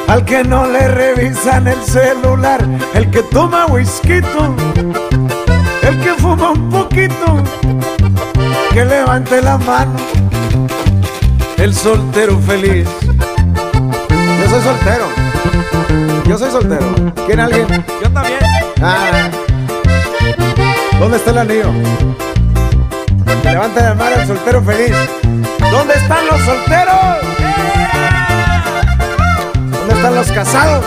al 0.10 0.26
que 0.26 0.44
no 0.44 0.68
le 0.68 0.90
revisan 0.90 1.70
el 1.70 1.82
celular, 1.84 2.62
el 2.94 3.10
que 3.12 3.24
toma 3.24 3.66
whisky, 3.68 4.16
el 5.84 6.00
que 6.02 6.14
fuma 6.18 6.52
un 6.52 6.70
poquito, 6.70 7.42
que 8.74 8.84
levante 8.84 9.42
la 9.42 9.58
mano, 9.58 9.94
el 11.66 11.74
soltero 11.74 12.40
feliz. 12.42 12.88
Yo 14.40 14.50
soy 14.52 14.62
soltero. 14.62 15.08
Yo 16.28 16.38
soy 16.38 16.52
soltero. 16.52 16.94
¿Quién 17.26 17.40
alguien? 17.40 17.68
Yo 18.04 18.12
también. 18.12 18.40
Ah. 18.84 19.32
¿Dónde 21.00 21.18
está 21.18 21.32
el 21.32 21.38
anillo? 21.40 21.72
Que 23.42 23.50
levante 23.50 23.82
la 23.82 23.96
mano 23.96 24.16
el 24.16 24.28
soltero 24.28 24.62
feliz. 24.62 24.96
¿Dónde 25.72 25.96
están 25.96 26.28
los 26.28 26.40
solteros? 26.42 26.96
¿Dónde 29.72 29.94
están 29.96 30.16
los 30.16 30.32
casados? 30.32 30.86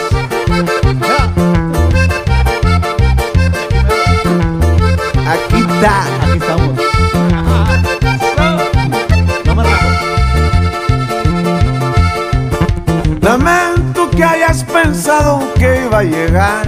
Aquí 5.27 5.61
está. 5.61 6.05
Aquí. 6.23 6.48
Lamento 13.29 14.09
que 14.09 14.25
hayas 14.25 14.65
pensado 14.65 15.53
que 15.59 15.83
iba 15.85 15.99
a 15.99 16.03
llegar. 16.03 16.67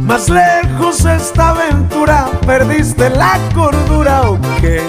Más 0.00 0.30
lejos 0.30 1.04
esta 1.04 1.50
aventura, 1.50 2.26
perdiste 2.46 3.10
la 3.10 3.38
cordura 3.54 4.30
o 4.30 4.38
qué. 4.58 4.80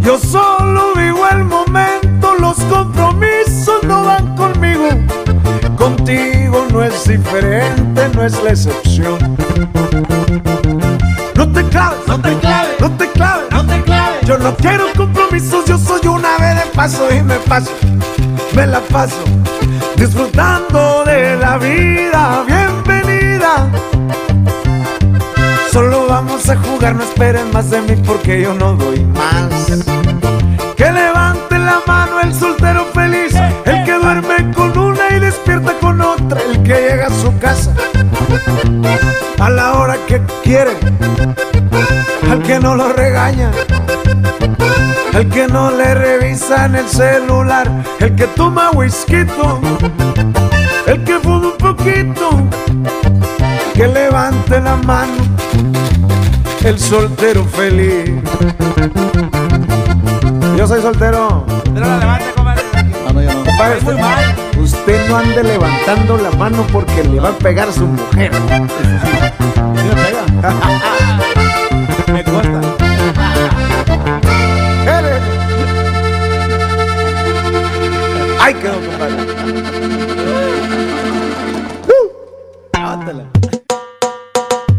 Yo 0.00 0.18
solo 0.18 0.92
vivo 0.94 1.26
el 1.30 1.44
momento, 1.44 2.34
los 2.38 2.58
compromisos 2.64 3.82
no 3.84 4.04
van 4.04 4.36
conmigo. 4.36 4.88
Contigo 5.78 6.66
no 6.70 6.82
es 6.82 7.08
diferente, 7.08 8.10
no 8.14 8.22
es 8.22 8.42
la 8.42 8.50
excepción. 8.50 9.18
No 11.36 11.50
te 11.50 11.64
claves, 11.70 12.06
no 12.06 12.20
te 12.20 12.36
claves, 12.36 12.73
no 14.44 14.54
quiero 14.56 14.92
compromisos, 14.94 15.64
yo 15.64 15.78
soy 15.78 16.06
una 16.06 16.36
ave 16.36 16.54
de 16.54 16.66
paso 16.74 17.08
y 17.10 17.22
me 17.22 17.36
paso, 17.36 17.70
me 18.54 18.66
la 18.66 18.80
paso 18.80 19.24
disfrutando 19.96 21.02
de 21.06 21.36
la 21.36 21.56
vida. 21.56 22.44
Bienvenida. 22.46 23.70
Solo 25.72 26.06
vamos 26.06 26.46
a 26.50 26.56
jugar, 26.56 26.94
no 26.94 27.04
esperen 27.04 27.50
más 27.54 27.70
de 27.70 27.80
mí 27.80 27.96
porque 28.04 28.42
yo 28.42 28.52
no 28.52 28.74
doy 28.74 29.02
más. 29.04 29.48
Que 30.76 30.92
levante 30.92 31.58
la 31.58 31.80
mano 31.86 32.20
el 32.20 32.34
soltero 32.34 32.84
feliz, 32.92 33.34
el 33.64 33.84
que 33.84 33.92
duerme 33.92 34.52
con 34.54 34.76
una 34.76 35.08
y 35.16 35.20
despierta 35.20 35.72
con 35.80 36.02
otra, 36.02 36.38
el 36.42 36.62
que 36.62 36.74
llega 36.74 37.06
a 37.06 37.10
su 37.10 37.36
casa 37.38 37.74
a 39.38 39.48
la 39.48 39.72
hora 39.74 39.96
que 40.06 40.20
quiere, 40.42 40.76
al 42.30 42.42
que 42.42 42.60
no 42.60 42.74
lo 42.76 42.92
regaña, 42.92 43.50
el 45.14 45.28
que 45.28 45.46
no 45.46 45.70
le 45.70 45.94
revisa 45.94 46.66
en 46.66 46.76
el 46.76 46.88
celular, 46.88 47.70
el 48.00 48.14
que 48.14 48.26
toma 48.28 48.70
whisky, 48.72 49.24
el 50.86 51.04
que 51.04 51.18
fuma 51.20 51.48
un 51.48 51.58
poquito, 51.58 52.30
que 53.74 53.86
levante 53.88 54.60
la 54.60 54.76
mano, 54.76 55.12
el 56.64 56.78
soltero 56.78 57.44
feliz. 57.44 58.10
Yo 60.56 60.66
soy 60.66 60.80
soltero. 60.82 61.44
Compadre, 63.44 63.78
usted- 63.78 63.96
Usted 64.58 65.08
no 65.08 65.16
ande 65.18 65.42
levantando 65.42 66.16
la 66.16 66.30
mano 66.38 66.66
porque 66.72 67.04
le 67.04 67.20
va 67.20 67.28
a 67.30 67.32
pegar 67.32 67.70
su 67.70 67.86
mujer. 67.86 68.30
Me 72.12 72.24
cuesta. 72.24 72.83
Quedó, 78.64 78.80
compadre. 78.80 79.16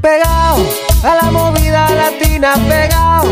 Pegado 0.01 0.65
a 1.03 1.15
la 1.21 1.29
movida 1.29 1.87
latina, 1.91 2.55
pegado 2.67 3.29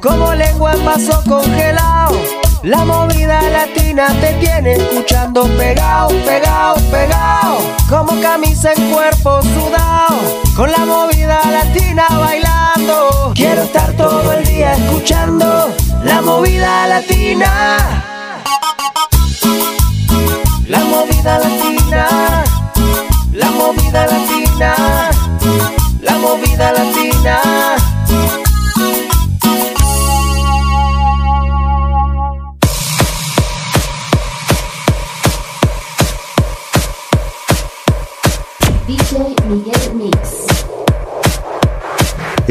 como 0.00 0.32
lengua 0.34 0.74
en 0.74 0.84
vaso 0.84 1.20
congelado. 1.28 2.20
La 2.62 2.84
movida 2.84 3.42
latina 3.50 4.06
te 4.20 4.34
tiene 4.34 4.74
escuchando 4.74 5.48
pegado, 5.56 6.10
pegado, 6.24 6.76
pegado. 6.88 7.58
Como 7.88 8.12
camisa 8.22 8.74
en 8.74 8.92
cuerpo 8.92 9.42
sudado. 9.42 10.20
Con 10.54 10.70
la 10.70 10.86
movida 10.86 11.40
latina 11.50 12.06
bailando. 12.10 13.32
Quiero 13.34 13.64
estar 13.64 13.92
todo 13.94 14.34
el 14.34 14.46
día 14.46 14.74
escuchando 14.74 15.74
la 16.04 16.22
movida 16.22 16.86
latina. 16.86 17.85
Movida 21.26 21.38
latina. 21.40 22.44
La 23.32 23.50
movida 23.50 24.06
latina. 24.06 24.74
La 26.00 26.18
movida 26.18 26.72
latina. 26.72 27.85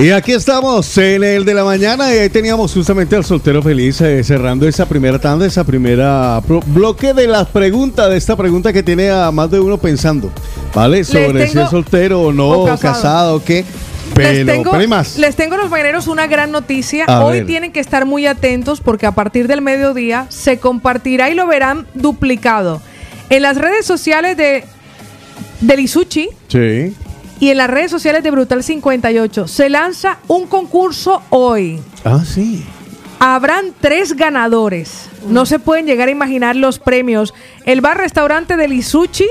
Y 0.06 0.12
aquí 0.12 0.34
estamos 0.34 0.96
en 1.00 1.24
el 1.24 1.46
de 1.46 1.56
la 1.56 1.64
mañana 1.64 2.14
y 2.14 2.20
ahí 2.20 2.30
teníamos 2.30 2.72
justamente 2.72 3.16
al 3.16 3.26
soltero 3.26 3.64
feliz 3.64 4.00
eh, 4.02 4.24
cerrando 4.24 4.68
esa 4.68 4.86
primera 4.86 5.18
tanda, 5.18 5.48
esa 5.48 5.64
primera 5.64 6.44
bloque 6.68 7.16
de 7.16 7.28
las 7.28 7.48
preguntas, 7.48 8.12
de 8.12 8.16
esta 8.16 8.36
pregunta 8.36 8.72
que 8.72 8.84
tiene 8.84 9.10
a 9.10 9.32
más 9.32 9.50
de 9.50 9.60
uno 9.60 9.80
pensando, 9.80 10.30
¿vale? 10.76 11.04
Sobre 11.04 11.48
si 11.48 11.58
es 11.58 11.70
soltero 11.72 12.22
o 12.22 12.32
no, 12.32 12.50
o 12.50 12.78
casado. 12.78 13.38
o 13.38 13.44
qué. 13.44 13.66
Pero, 14.14 14.32
les 14.32 14.46
tengo, 14.46 14.88
más. 14.88 15.18
les 15.18 15.36
tengo 15.36 15.56
a 15.56 15.58
los 15.58 15.72
mañaneros 15.72 16.06
una 16.06 16.28
gran 16.28 16.52
noticia. 16.52 17.06
A 17.06 17.26
Hoy 17.26 17.38
ver. 17.38 17.48
tienen 17.48 17.72
que 17.72 17.80
estar 17.80 18.06
muy 18.06 18.28
atentos 18.28 18.82
porque 18.82 19.08
a 19.08 19.12
partir 19.14 19.48
del 19.48 19.64
mediodía 19.64 20.28
se 20.30 20.60
compartirá 20.60 21.32
y 21.32 21.34
lo 21.34 21.48
verán 21.48 21.88
duplicado 21.96 22.80
en 23.32 23.42
las 23.42 23.58
redes 23.58 23.88
sociales 23.88 24.38
de 24.38 24.66
del 25.62 25.80
Isuchi 25.80 26.30
Sí. 26.48 26.94
Y 27.40 27.50
en 27.50 27.58
las 27.58 27.70
redes 27.70 27.92
sociales 27.92 28.24
de 28.24 28.32
Brutal 28.32 28.64
58. 28.64 29.48
Se 29.48 29.70
lanza 29.70 30.20
un 30.28 30.48
concurso 30.48 31.22
hoy. 31.30 31.80
Ah, 32.04 32.24
sí. 32.26 32.66
Habrán 33.20 33.74
tres 33.80 34.16
ganadores. 34.16 35.10
No 35.28 35.46
se 35.46 35.60
pueden 35.60 35.86
llegar 35.86 36.10
a 36.10 36.12
imaginar 36.12 36.56
los 36.56 36.80
premios. 36.80 37.34
El 37.66 37.82
bar 37.82 37.98
restaurante 37.98 38.58
del 38.58 38.74
Isuchi, 38.74 39.26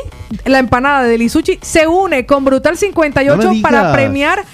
la 0.45 0.59
empanada 0.59 1.05
del 1.05 1.23
Isuchi, 1.23 1.59
se 1.63 1.87
une 1.87 2.27
con 2.27 2.45
Brutal 2.45 2.77
58 2.77 3.37
No 3.37 3.55
me 3.55 3.61
para 3.61 3.93
premiar 3.93 4.45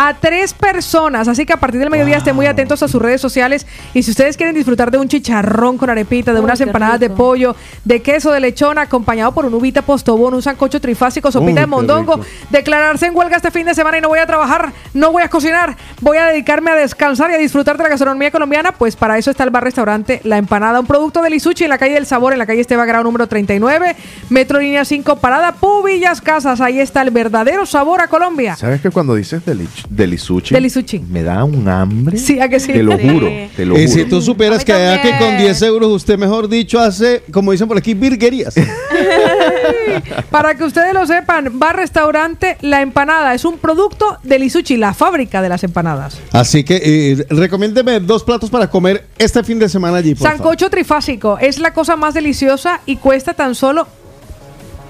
a 0.00 0.14
tres 0.14 0.54
personas. 0.54 1.26
Así 1.26 1.44
que 1.44 1.52
a 1.52 1.56
partir 1.56 1.80
del 1.80 1.90
mediodía 1.90 2.18
estén 2.18 2.36
muy 2.36 2.46
atentos 2.46 2.84
a 2.84 2.88
sus 2.88 3.02
redes 3.02 3.20
sociales. 3.20 3.66
Y 3.94 4.04
si 4.04 4.12
ustedes 4.12 4.36
quieren 4.36 4.54
disfrutar 4.54 4.92
de 4.92 4.98
un 4.98 5.08
chicharrón 5.08 5.76
con 5.76 5.90
arepita, 5.90 6.32
de 6.32 6.38
Uy, 6.38 6.44
unas 6.44 6.60
empanadas 6.60 7.00
de 7.00 7.10
pollo, 7.10 7.56
de 7.84 8.00
queso 8.00 8.30
de 8.30 8.38
lechón, 8.38 8.78
acompañado 8.78 9.32
por 9.32 9.44
un 9.44 9.54
uvita 9.54 9.82
postobón, 9.82 10.34
un 10.34 10.42
sancocho 10.42 10.80
trifásico, 10.80 11.32
sopita 11.32 11.52
Uy, 11.52 11.60
de 11.62 11.66
mondongo, 11.66 12.20
declararse 12.48 13.06
en 13.06 13.16
huelga 13.16 13.38
este 13.38 13.50
fin 13.50 13.66
de 13.66 13.74
semana 13.74 13.98
y 13.98 14.00
no 14.00 14.08
voy 14.08 14.20
a 14.20 14.26
trabajar, 14.26 14.72
no 14.94 15.10
voy 15.10 15.24
a 15.24 15.28
cocinar, 15.28 15.76
voy 16.00 16.16
a 16.18 16.26
dedicarme 16.26 16.70
a 16.70 16.76
descansar 16.76 17.32
y 17.32 17.34
a 17.34 17.38
disfrutar 17.38 17.76
de 17.76 17.82
la 17.82 17.88
gastronomía 17.88 18.30
colombiana, 18.30 18.70
pues 18.70 18.94
para 18.94 19.18
eso 19.18 19.32
está 19.32 19.42
el 19.42 19.50
bar-restaurante 19.50 20.20
La 20.22 20.38
Empanada, 20.38 20.78
un 20.78 20.86
producto 20.86 21.22
de 21.22 21.30
Lisuchi 21.30 21.64
en 21.64 21.70
la 21.70 21.78
calle 21.78 21.94
del 21.94 22.06
Sabor, 22.06 22.32
en 22.32 22.38
la 22.38 22.46
calle 22.46 22.60
Esteba 22.60 22.86
Grau 22.86 23.02
número 23.02 23.26
39, 23.26 23.96
Metro 24.30 24.60
Línea 24.60 24.84
5, 24.84 25.16
Parada 25.16 25.50
Pubillas 25.56 26.20
Casas, 26.20 26.60
ahí 26.60 26.78
está 26.78 27.02
el 27.02 27.10
verdadero 27.10 27.66
sabor 27.66 28.00
a 28.00 28.06
Colombia. 28.06 28.54
¿Sabes 28.54 28.80
que 28.80 28.90
cuando 28.90 29.16
dices 29.16 29.42
deli- 29.90 30.18
delisuchi? 30.54 31.00
Me 31.00 31.22
da 31.22 31.44
un 31.44 31.68
hambre. 31.68 32.16
Sí, 32.18 32.40
¿a 32.40 32.48
que 32.48 32.60
sí? 32.60 32.72
Te 32.72 32.82
lo 32.82 32.96
Sí. 32.98 33.08
juro, 33.08 33.28
te 33.56 33.64
lo 33.66 33.78
Y 33.78 33.86
juro. 33.86 33.92
si 33.98 34.04
tú 34.08 34.20
supieras 34.22 34.64
que 34.64 34.72
allá 34.72 35.00
que 35.02 35.16
con 35.18 35.36
10 35.38 35.60
euros 35.62 35.90
usted, 35.90 36.18
mejor 36.18 36.48
dicho, 36.48 36.78
hace, 36.80 37.22
como 37.32 37.52
dicen 37.52 37.68
por 37.68 37.78
aquí, 37.78 37.94
virguerías. 37.94 38.54
Para 40.30 40.54
que 40.54 40.64
ustedes 40.64 40.92
lo 40.94 41.06
sepan, 41.06 41.58
bar-restaurante 41.58 42.56
La 42.60 42.82
Empanada 42.82 43.34
es 43.34 43.44
un 43.44 43.58
producto 43.58 44.18
de 44.22 44.38
Lisuchi, 44.38 44.76
la 44.76 44.94
fábrica 44.94 45.42
de 45.42 45.48
las 45.48 45.64
empanadas. 45.64 46.18
Así 46.32 46.64
que 46.64 46.80
eh, 46.82 47.26
recomiéndeme 47.30 48.00
dos 48.00 48.22
platos 48.24 48.50
para 48.50 48.68
comer 48.68 49.06
este 49.18 49.42
fin 49.42 49.58
de 49.58 49.68
semana 49.68 49.98
allí, 49.98 50.14
por 50.14 50.24
favor. 50.28 50.36
Sancocho 50.38 50.70
trifásico 50.70 51.38
es 51.40 51.58
la 51.58 51.72
cosa 51.72 51.96
más 51.96 52.14
deliciosa 52.14 52.80
y 52.86 52.96
cuesta 52.96 53.34
tan 53.34 53.54
solo 53.54 53.88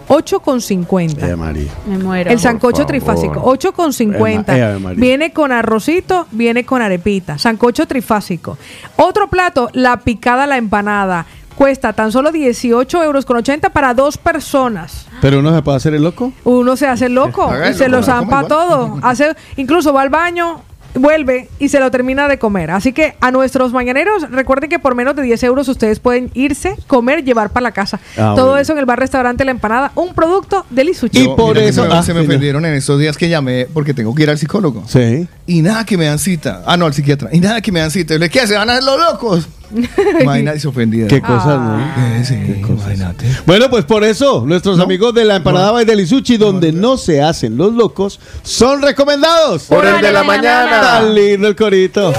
8,50. 0.09 1.23
Eh, 1.23 1.37
María. 1.37 1.71
Me 1.87 1.99
muero. 1.99 2.31
El 2.31 2.39
sancocho 2.41 2.87
trifásico, 2.87 3.43
8,50. 3.43 4.57
Eh, 4.57 4.63
Ave 4.63 4.79
María. 4.79 5.01
Viene 5.01 5.33
con 5.33 5.53
arrocito, 5.53 6.27
viene 6.31 6.65
con 6.65 6.83
arepita. 6.83 7.39
Sancocho 7.39 7.87
trifásico. 7.87 8.57
Otro 8.97 9.29
plato, 9.29 9.69
la 9.75 9.99
picada 9.99 10.47
la 10.47 10.57
empanada. 10.57 11.27
Cuesta 11.55 11.93
tan 11.93 12.13
solo 12.13 12.31
18 12.31 13.03
euros 13.03 13.27
con 13.27 13.37
80 13.37 13.71
para 13.71 13.93
dos 13.93 14.17
personas. 14.17 15.07
Pero 15.21 15.41
uno 15.41 15.55
se 15.55 15.61
puede 15.61 15.77
hacer 15.77 15.93
el 15.93 16.03
loco. 16.03 16.33
Uno 16.45 16.77
se 16.77 16.87
hace 16.87 17.09
loco 17.09 17.43
Hágalo, 17.51 17.71
y 17.71 17.75
se 17.75 17.89
lo 17.89 18.01
¿cómo 18.01 18.07
zampa 18.07 18.47
todo. 18.47 18.99
Hace, 19.03 19.35
incluso 19.57 19.93
va 19.93 20.03
al 20.03 20.09
baño, 20.09 20.63
vuelve 20.94 21.48
y 21.59 21.69
se 21.69 21.81
lo 21.81 21.90
termina 21.90 22.28
de 22.28 22.39
comer. 22.39 22.70
Así 22.70 22.93
que 22.93 23.15
a 23.20 23.31
nuestros 23.31 23.73
mañaneros, 23.73 24.31
recuerden 24.31 24.70
que 24.70 24.78
por 24.78 24.94
menos 24.94 25.15
de 25.16 25.23
10 25.23 25.43
euros 25.44 25.69
ustedes 25.69 26.01
pueden 26.01 26.31
irse, 26.35 26.74
comer, 26.86 27.24
llevar 27.24 27.51
para 27.51 27.65
la 27.65 27.73
casa. 27.73 28.01
Ah, 28.16 28.32
todo 28.36 28.47
bueno. 28.48 28.59
eso 28.59 28.73
en 28.73 28.78
el 28.78 28.85
bar 28.86 28.98
restaurante 28.98 29.44
La 29.44 29.51
Empanada, 29.51 29.93
un 29.94 30.15
producto 30.15 30.65
de 30.70 30.85
Lisuchi. 30.85 31.20
Mira 31.28 31.36
que 31.55 31.73
se 31.73 31.82
me- 31.82 32.02
se 32.02 32.15
me 32.15 32.20
ofendieron 32.20 32.65
en 32.66 32.74
estos 32.74 32.98
días 32.98 33.16
que 33.16 33.28
llamé 33.28 33.66
porque 33.73 33.94
tengo 33.94 34.15
que 34.15 34.23
ir 34.24 34.31
al 34.31 34.39
psicólogo. 34.39 34.85
Sí. 34.86 35.27
Y 35.47 35.62
nada 35.62 35.85
que 35.85 35.97
me 35.97 36.06
dan 36.06 36.19
cita. 36.19 36.62
Ah, 36.66 36.77
no, 36.77 36.86
al 36.86 36.94
psiquiatra. 36.94 37.28
Y 37.32 37.40
nada 37.40 37.60
que 37.60 37.70
me 37.73 37.81
dan 37.81 37.90
cita. 37.90 38.15
Y 38.15 38.19
le, 38.19 38.28
¿qué? 38.31 38.47
¿Se 38.47 38.56
van 38.56 38.69
a 38.70 38.73
hacer 38.74 38.85
los 38.85 38.98
locos? 38.98 39.48
Imagínate, 40.20 40.61
se 40.61 40.69
ofendida. 40.69 41.09
Qué 41.09 41.20
cosas, 41.20 41.61
¿no? 41.61 41.78
Eh, 41.78 42.24
sí, 42.24 42.35
imagínate. 42.35 43.27
Bueno, 43.47 43.69
pues 43.70 43.85
por 43.85 44.05
eso, 44.05 44.45
nuestros 44.47 44.81
amigos 44.81 45.15
de 45.15 45.24
la 45.24 45.36
empanada 45.36 45.73
by 45.73 45.85
Delisuchi, 45.85 46.36
donde 46.36 46.73
no 46.73 46.97
se 46.97 47.23
hacen 47.23 47.57
los 47.57 47.73
locos, 47.73 48.19
son 48.43 48.82
recomendados. 48.82 49.65
Por 49.65 49.86
el 49.86 50.01
de 50.01 50.12
la 50.12 50.24
mañana. 50.24 50.81
Tan 50.81 51.15
lindo 51.15 51.49
el 51.49 51.57
corito. 51.57 52.12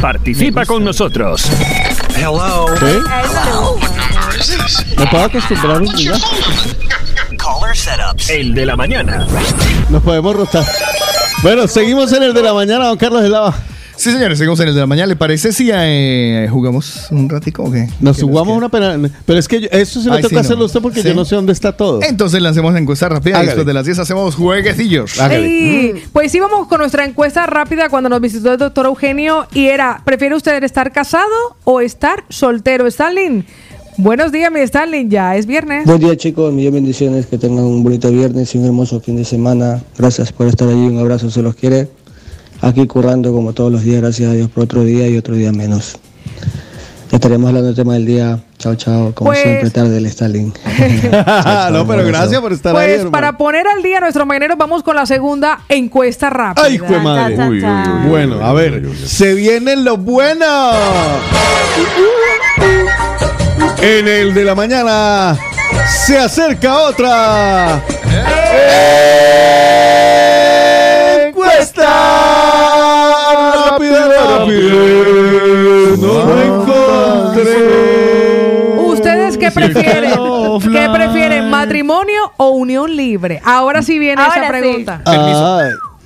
Participa 0.00 0.64
con 0.64 0.84
nosotros. 0.84 1.44
Hello. 2.16 2.66
¿Me 4.96 5.06
puedo 5.06 5.24
acostumbrar 5.24 5.82
un 5.82 5.94
día? 5.96 6.12
El 8.28 8.54
de 8.54 8.66
la 8.66 8.76
mañana. 8.76 9.26
Nos 9.90 10.02
podemos 10.02 10.36
rotar. 10.36 10.64
Bueno, 11.42 11.66
seguimos 11.68 12.12
en 12.12 12.22
el 12.24 12.34
de 12.34 12.42
la 12.42 12.52
mañana, 12.52 12.86
don 12.86 12.98
Carlos 12.98 13.22
de 13.22 13.28
Lava. 13.28 13.54
Sí, 13.98 14.12
señores, 14.12 14.38
seguimos 14.38 14.60
en 14.60 14.68
el 14.68 14.74
de 14.74 14.80
la 14.80 14.86
mañana. 14.86 15.08
¿Le 15.08 15.16
parece 15.16 15.52
si 15.52 15.70
eh, 15.74 16.46
jugamos 16.48 17.08
un 17.10 17.28
ratico 17.28 17.64
o 17.64 17.72
qué? 17.72 17.88
Nos 18.00 18.20
jugamos 18.22 18.56
una 18.56 18.68
pena. 18.68 18.96
Pero 19.26 19.38
es 19.40 19.48
que 19.48 19.62
yo- 19.62 19.68
eso 19.72 20.00
se 20.00 20.08
me 20.08 20.16
Ay, 20.16 20.22
toca 20.22 20.36
sí, 20.36 20.40
hacerlo 20.40 20.66
usted 20.66 20.80
porque 20.80 21.02
Sí. 21.02 21.08
yo 21.08 21.14
no 21.14 21.24
sé 21.24 21.34
dónde 21.34 21.52
está 21.52 21.76
todo. 21.76 22.00
Entonces 22.04 22.40
lancemos 22.40 22.72
la 22.72 22.78
encuesta 22.78 23.08
rápida. 23.08 23.34
Hágale. 23.34 23.46
Después 23.48 23.66
de 23.66 23.74
las 23.74 23.84
10 23.86 23.98
hacemos 23.98 24.36
jueguecillos. 24.36 25.14
Pues 26.12 26.32
íbamos 26.32 26.68
con 26.68 26.78
nuestra 26.78 27.04
encuesta 27.04 27.44
rápida 27.46 27.88
cuando 27.88 28.08
nos 28.08 28.20
visitó 28.20 28.52
el 28.52 28.58
doctor 28.58 28.86
Eugenio 28.86 29.48
y 29.52 29.66
era, 29.66 30.00
¿prefiere 30.04 30.36
usted 30.36 30.62
estar 30.62 30.92
casado 30.92 31.26
o 31.64 31.80
estar 31.80 32.22
soltero? 32.28 32.86
Stalin, 32.86 33.46
buenos 33.96 34.30
días 34.30 34.52
mi 34.52 34.60
Stalin, 34.60 35.10
ya 35.10 35.34
es 35.34 35.44
viernes. 35.46 35.86
Buen 35.86 35.98
día 35.98 36.16
chicos, 36.16 36.52
mil 36.52 36.70
bendiciones, 36.70 37.26
que 37.26 37.36
tengan 37.36 37.64
un 37.64 37.82
bonito 37.82 38.10
viernes 38.12 38.54
y 38.54 38.58
un 38.58 38.66
hermoso 38.66 39.00
fin 39.00 39.16
de 39.16 39.24
semana. 39.24 39.82
Gracias 39.98 40.32
por 40.32 40.46
estar 40.46 40.68
allí, 40.68 40.86
un 40.86 40.98
abrazo, 40.98 41.30
se 41.30 41.42
los 41.42 41.56
quiere. 41.56 41.88
Aquí 42.60 42.86
currando 42.86 43.32
como 43.32 43.52
todos 43.52 43.70
los 43.70 43.82
días, 43.82 44.00
gracias 44.02 44.30
a 44.30 44.34
Dios 44.34 44.48
por 44.50 44.64
otro 44.64 44.82
día 44.84 45.08
y 45.08 45.16
otro 45.16 45.34
día 45.34 45.52
menos. 45.52 45.96
Estaremos 47.12 47.48
hablando 47.48 47.68
del 47.68 47.76
tema 47.76 47.94
del 47.94 48.04
día. 48.04 48.38
Chao, 48.58 48.74
chao, 48.74 49.14
como 49.14 49.30
Pues- 49.30 49.42
siempre 49.42 49.70
tarde 49.70 49.96
el 49.96 50.06
Stalin. 50.06 50.52
no, 51.72 51.86
pero 51.86 52.04
gracias 52.04 52.40
por 52.40 52.52
estar 52.52 52.76
ahí, 52.76 52.96
Pues 52.98 53.10
para 53.10 53.38
poner 53.38 53.66
al 53.66 53.82
día 53.82 53.98
a 53.98 54.00
nuestros 54.00 54.26
mañaneros 54.26 54.58
vamos 54.58 54.82
con 54.82 54.96
la 54.96 55.06
segunda 55.06 55.60
encuesta 55.68 56.28
rápida. 56.28 56.64
Ay, 56.66 56.78
de 56.78 56.98
madre. 56.98 57.38
Uy, 57.38 57.64
uy, 57.64 57.64
uy. 57.64 58.08
Bueno, 58.08 58.44
a 58.44 58.52
ver, 58.52 58.82
se 59.06 59.34
vienen 59.34 59.84
los 59.84 60.02
buenos. 60.02 60.76
En 63.80 64.08
el 64.08 64.34
de 64.34 64.44
la 64.44 64.54
mañana 64.56 65.38
se 66.06 66.18
acerca 66.18 66.76
otra 66.78 67.80
encuesta 68.04 69.97
qué 79.48 79.60
prefieren? 79.60 80.12
¿Qué 80.72 80.88
prefieren, 80.92 81.50
matrimonio 81.50 82.32
o 82.36 82.50
unión 82.50 82.94
libre? 82.94 83.40
Ahora 83.44 83.82
sí 83.82 83.98
viene 83.98 84.22
Ahora 84.22 84.34
esa 84.36 84.44
sí. 84.46 84.52
pregunta. 84.60 85.02
Ay. 85.04 85.18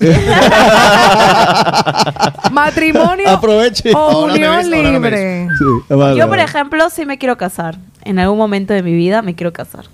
¿Matrimonio 2.53 3.29
Aproveche. 3.29 3.93
o 3.95 3.99
Ahora 3.99 4.33
me 4.33 4.39
unión 4.39 4.57
ves, 4.57 4.67
ahora 4.67 4.77
me 4.77 4.91
libre? 4.93 5.49
Vale, 5.89 6.17
Yo, 6.19 6.27
por 6.27 6.31
vale. 6.39 6.43
ejemplo, 6.45 6.89
sí 6.91 7.07
me 7.07 7.19
quiero 7.19 7.37
casar. 7.37 7.77
En 8.05 8.19
algún 8.19 8.39
momento 8.39 8.75
de 8.75 8.83
mi 8.83 8.93
vida 8.95 9.23
me 9.23 9.35
quiero 9.35 9.53
casar. 9.53 9.85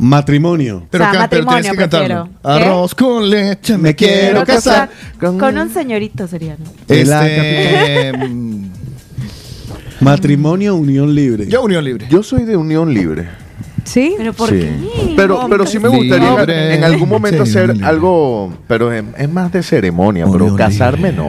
Matrimonio. 0.00 0.84
Pero 0.90 1.04
O 1.04 1.10
sea, 1.10 1.20
ca- 1.20 1.28
pero 1.28 1.44
matrimonio 1.44 1.60
tienes 1.60 1.72
que 1.72 1.78
cantarlo. 1.90 2.28
prefiero. 2.42 2.58
¿Qué? 2.58 2.64
Arroz 2.64 2.94
con 2.94 3.30
leche, 3.30 3.78
Me 3.78 3.94
quiero 3.94 4.44
casar. 4.44 4.88
Con 5.20 5.58
un 5.58 5.70
señorito 5.72 6.26
sería, 6.26 6.56
¿no? 6.58 6.64
Este, 6.88 8.12
Matrimonio, 10.04 10.74
unión 10.76 11.14
libre. 11.14 11.46
Yo 11.46 11.62
unión 11.62 11.84
libre. 11.84 12.06
Yo 12.08 12.22
soy 12.22 12.44
de 12.44 12.56
unión 12.56 12.92
libre. 12.92 13.28
¿Sí? 13.84 14.14
¿Pero 14.16 14.32
por 14.32 14.48
Sí. 14.48 14.56
qué? 14.60 15.12
Pero, 15.16 15.46
pero 15.50 15.66
sí 15.66 15.78
me 15.78 15.88
gustaría 15.88 16.28
en- 16.30 16.36
Libre. 16.38 16.74
en, 16.74 16.84
algún 16.84 17.08
momento 17.08 17.44
Sí, 17.44 17.50
hacer 17.50 17.70
unión 17.70 17.84
algo, 17.84 18.52
pero 18.66 18.90
es, 18.92 19.04
es 19.18 19.28
más 19.30 19.52
de 19.52 19.62
ceremonia, 19.62 20.26
pero 20.30 20.54
casarme 20.56 21.12
no. 21.12 21.28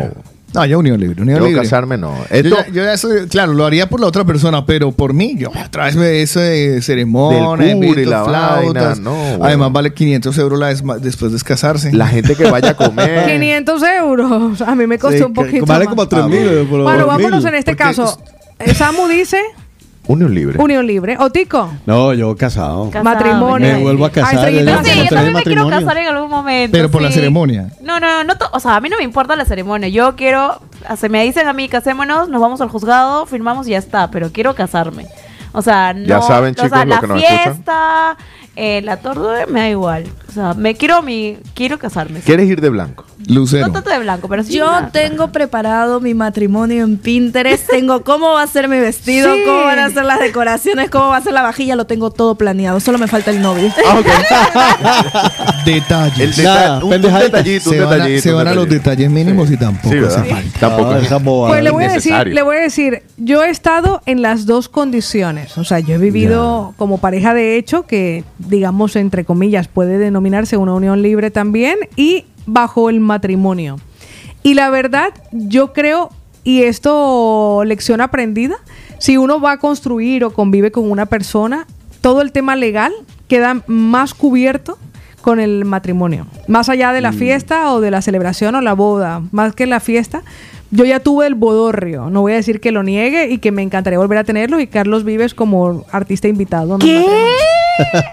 No, 0.54 0.66
yo 0.66 0.80
unión 0.80 0.98
libre. 1.02 1.22
Unión 1.22 1.40
Yo 1.40 1.48
libre. 1.48 1.64
casarme 1.64 1.98
no. 1.98 2.14
Yo 2.32 2.42
ya- 2.42 2.68
yo 2.68 2.84
ya 2.86 2.96
soy- 2.96 3.28
claro, 3.28 3.52
lo 3.54 3.66
haría 3.66 3.90
por 3.90 4.00
la 4.00 4.08
otra 4.08 4.24
persona, 4.24 4.66
pero 4.66 4.94
por 4.94 5.14
mí, 5.14 5.36
yo 5.38 5.52
tráeme 5.70 6.22
eso 6.22 6.40
de 6.40 6.82
ceremonia, 6.82 7.76
y 7.76 8.06
la 8.06 8.24
flautas. 8.24 8.64
vaina, 8.64 8.96
no, 9.02 9.14
bueno. 9.14 9.44
Además 9.44 9.74
vale 9.74 9.94
500 9.94 10.38
euros 10.38 10.58
la 10.58 10.70
después 11.00 11.34
de 11.34 11.40
casarse. 11.42 11.92
la 11.92 12.08
gente 12.08 12.36
que 12.38 12.50
vaya 12.50 12.70
a 12.70 12.74
comer. 12.78 13.34
500 13.34 13.84
euros. 14.00 14.62
A 14.62 14.76
mí 14.76 14.88
me 14.88 14.98
costó 14.98 15.18
Sí, 15.18 15.24
un 15.24 15.34
que- 15.34 15.42
poquito. 15.42 15.66
vale 15.66 15.86
más. 15.86 15.90
como 15.94 16.08
3 16.08 16.26
mil. 16.28 16.64
Bueno, 16.70 17.06
vámonos 17.06 17.44
en 17.44 17.56
este 17.56 17.72
Porque- 17.72 17.84
caso. 17.84 18.18
Eh, 18.60 18.73
Samu 18.73 19.07
dice 19.07 19.41
Unión 20.07 20.36
libre. 20.36 20.61
unión 20.61 20.86
libre. 20.86 21.18
Otico, 21.19 21.68
No, 21.88 22.14
yo 22.14 22.36
casado. 22.36 22.91
Casado, 22.91 23.03
matrimonio. 23.03 23.73
Me 23.73 23.82
vuelvo 23.82 24.06
a 24.06 24.11
casar. 24.11 24.45
Ay, 24.45 24.61
no 24.64 24.84
Sí, 24.84 24.91
yo 25.03 25.10
también 25.10 25.34
me 25.34 25.41
quiero 25.44 25.68
casar 25.68 25.98
en 25.98 26.07
algún 26.07 26.30
momento. 26.30 26.72
Pero 26.77 26.91
por 26.91 27.02
la 27.02 27.11
ceremonia. 27.11 27.72
No, 27.82 27.99
no, 27.99 28.23
no. 28.23 28.38
to- 28.38 28.49
O 28.53 28.60
sea, 28.60 28.76
a 28.76 28.82
mí 28.82 28.90
no 28.90 28.98
me 28.98 29.03
importa 29.03 29.36
la 29.36 29.45
ceremonia. 29.45 29.90
Yo 29.90 30.15
quiero. 30.15 30.61
Se 30.98 31.10
me 31.10 31.23
dicen 31.23 31.48
a 31.48 31.53
mí, 31.53 31.68
casémonos, 31.69 32.30
nos 32.30 32.40
vamos 32.40 32.61
al 32.61 32.69
juzgado, 32.69 33.26
firmamos 33.26 33.68
y 33.68 33.72
ya 33.72 33.80
está. 33.80 34.11
Pero 34.11 34.32
quiero 34.32 34.53
casarme. 34.53 35.07
O 35.53 35.64
sea, 35.64 35.94
no. 35.94 36.06
Ya 36.06 36.22
saben, 36.22 36.53
o 36.53 36.56
sea, 36.56 36.65
chicos, 36.65 36.80
lo 36.80 36.86
la 36.86 36.99
que 37.02 37.07
nos 37.07 37.23
escuchan. 37.23 37.44
fiesta, 37.53 38.18
eh, 38.56 38.82
la 38.84 38.98
torre, 38.98 39.48
me 39.48 39.61
da 39.61 39.69
igual. 39.69 40.03
O 40.30 40.32
sea, 40.32 40.53
me 40.53 40.76
quiero 40.76 41.02
mi. 41.02 41.40
Quiero 41.56 41.80
casarme. 41.80 42.19
sí. 42.19 42.26
¿Quieres 42.27 42.48
ir 42.48 42.61
de 42.61 42.69
blanco? 42.69 43.06
Lucero. 43.28 43.68
No 43.68 43.74
tanto 43.74 43.90
de 43.90 44.00
blanco, 44.00 44.28
pero 44.28 44.44
sí. 44.44 44.54
Yo 44.54 44.68
una- 44.70 44.92
tengo 44.92 45.32
preparado 45.32 46.00
mi 46.00 46.14
matrimonio 46.14 46.84
en 46.84 46.98
Pinterest. 46.98 47.68
Tengo 47.70 48.04
cómo 48.06 48.34
va 48.34 48.44
a 48.44 48.48
ser 48.48 48.68
mi 48.68 48.78
vestido, 48.80 49.34
Sí. 49.34 49.42
cómo 49.46 49.64
van 49.64 49.80
a 49.80 49.90
ser 49.90 50.06
las 50.06 50.20
decoraciones, 50.20 50.90
cómo 50.90 51.08
va 51.10 51.18
a 51.18 51.22
ser 51.22 51.34
la 51.34 51.42
vajilla. 51.42 51.76
Lo 51.76 51.86
tengo 51.86 52.12
todo 52.12 52.36
planeado. 52.36 52.80
Solo 52.80 52.98
me 52.98 53.08
falta 53.08 53.32
el 53.32 53.42
novio. 53.42 53.72
Detalles. 55.66 56.20
El 56.20 56.32
deta- 56.36 56.44
Nada, 56.44 56.84
un, 56.84 56.90
detallito, 56.92 57.70
un 57.70 57.76
se 57.76 57.82
van, 57.82 57.88
a, 57.94 57.96
detallito. 57.96 58.22
se 58.22 58.32
van 58.32 58.48
a 58.48 58.54
los 58.54 58.64
detallito. 58.66 58.90
detalles 58.90 59.12
mínimos 59.12 59.52
y 59.52 59.58
tampoco 59.58 59.90
Sí, 59.96 59.98
hace 60.04 60.24
falta. 60.24 60.60
Tampoco. 60.60 60.92
Ah, 60.92 61.00
esa 61.00 61.18
bobada. 61.18 61.54
Pues 61.54 61.64
le 61.64 61.72
voy 61.72 61.84
a 61.86 61.92
decir, 61.92 62.14
le 62.28 62.42
voy 62.42 62.58
a 62.58 62.62
decir, 62.62 63.04
yo 63.18 63.44
he 63.44 63.50
estado 63.50 64.02
en 64.06 64.22
las 64.22 64.46
dos 64.46 64.70
condiciones. 64.70 65.58
O 65.58 65.64
sea, 65.64 65.80
yo 65.80 65.96
he 65.96 65.98
vivido 65.98 66.74
como 66.78 67.00
pareja 67.00 67.34
de 67.34 67.58
hecho, 67.58 67.86
que 67.88 68.24
digamos 68.38 68.96
entre 68.96 69.26
comillas 69.26 69.68
puede 69.68 69.98
denominarse 69.98 70.58
una 70.58 70.74
unión 70.74 71.02
libre 71.02 71.32
también, 71.32 71.78
y 71.96 72.26
bajo 72.46 72.90
el 72.90 73.00
matrimonio. 73.00 73.78
Y 74.44 74.54
la 74.54 74.70
verdad, 74.70 75.10
yo 75.32 75.74
creo, 75.74 76.12
y 76.44 76.64
esto 76.64 77.64
lección 77.66 78.02
aprendida, 78.02 78.58
si 79.00 79.18
uno 79.18 79.40
va 79.40 79.54
a 79.54 79.58
construir 79.58 80.24
o 80.24 80.32
convive 80.32 80.72
con 80.72 80.90
una 80.90 81.06
persona, 81.08 81.68
todo 82.02 82.22
el 82.22 82.32
tema 82.32 82.56
legal 82.56 82.94
queda 83.28 83.64
más 83.68 84.14
cubierto 84.14 84.78
con 85.22 85.40
el 85.40 85.66
matrimonio. 85.66 86.28
Más 86.48 86.70
allá 86.70 86.94
de 86.94 87.02
la 87.02 87.12
fiesta 87.12 87.74
o 87.74 87.82
de 87.82 87.90
la 87.90 88.04
celebración 88.04 88.54
o 88.54 88.62
la 88.62 88.74
boda, 88.74 89.24
más 89.32 89.56
que 89.56 89.66
la 89.66 89.80
fiesta, 89.80 90.22
yo 90.70 90.86
ya 90.86 91.00
tuve 91.00 91.26
el 91.26 91.34
bodorrio. 91.34 92.12
No 92.12 92.22
voy 92.22 92.34
a 92.34 92.36
decir 92.36 92.60
que 92.60 92.72
lo 92.72 92.84
niegue 92.84 93.30
y 93.30 93.40
que 93.40 93.52
me 93.52 93.64
encantaría 93.64 93.98
volver 93.98 94.20
a 94.20 94.24
tenerlo 94.24 94.60
y 94.60 94.68
Carlos 94.68 95.04
Vives 95.04 95.34
como 95.34 95.84
artista 95.92 96.28
invitado. 96.28 96.78
¿Qué? 96.78 97.04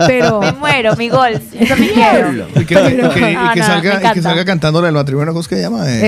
Pero 0.06 0.40
Me 0.40 0.52
muero, 0.52 0.96
mi 0.96 1.08
gol. 1.08 1.40
Eso 1.58 1.76
me 1.76 1.88
quiero. 1.90 2.46
Y 2.54 2.64
que, 2.64 2.74
y 2.74 2.76
que- 2.76 2.94
y 2.94 3.34
que 3.34 3.36
Ah, 3.38 3.52
no, 3.56 3.64
salga, 3.64 3.82
me 3.82 3.88
y 3.88 3.98
que 3.98 4.06
encanta. 4.06 4.22
salga 4.22 4.44
cantando 4.44 4.86
el 4.86 4.92
matrimonio, 4.94 5.32
¿cómo 5.32 5.40
es 5.40 5.48
que 5.48 5.56
se 5.56 5.62
llama? 5.62 5.84
Eh, 5.88 6.00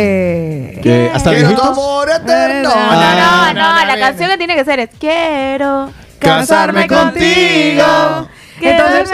Eh, 0.77 0.81
Que 0.83 1.11
hasta 1.15 1.31
Quiero 1.31 1.49
tu 1.49 1.55
viejitos. 1.55 1.71
amor 1.79 2.09
eterno. 2.11 2.69
No, 2.69 2.75
Ah, 2.77 3.53
no, 3.55 3.63
no, 3.81 3.87
la 3.87 3.99
canción 3.99 4.31
que 4.31 4.39
tiene 4.39 4.55
que 4.57 4.65
ser 4.65 4.81
es 4.81 4.91
Quiero 4.99 5.91
Casarme 6.19 6.87
contigo. 6.89 8.29
Entonces. 8.61 9.11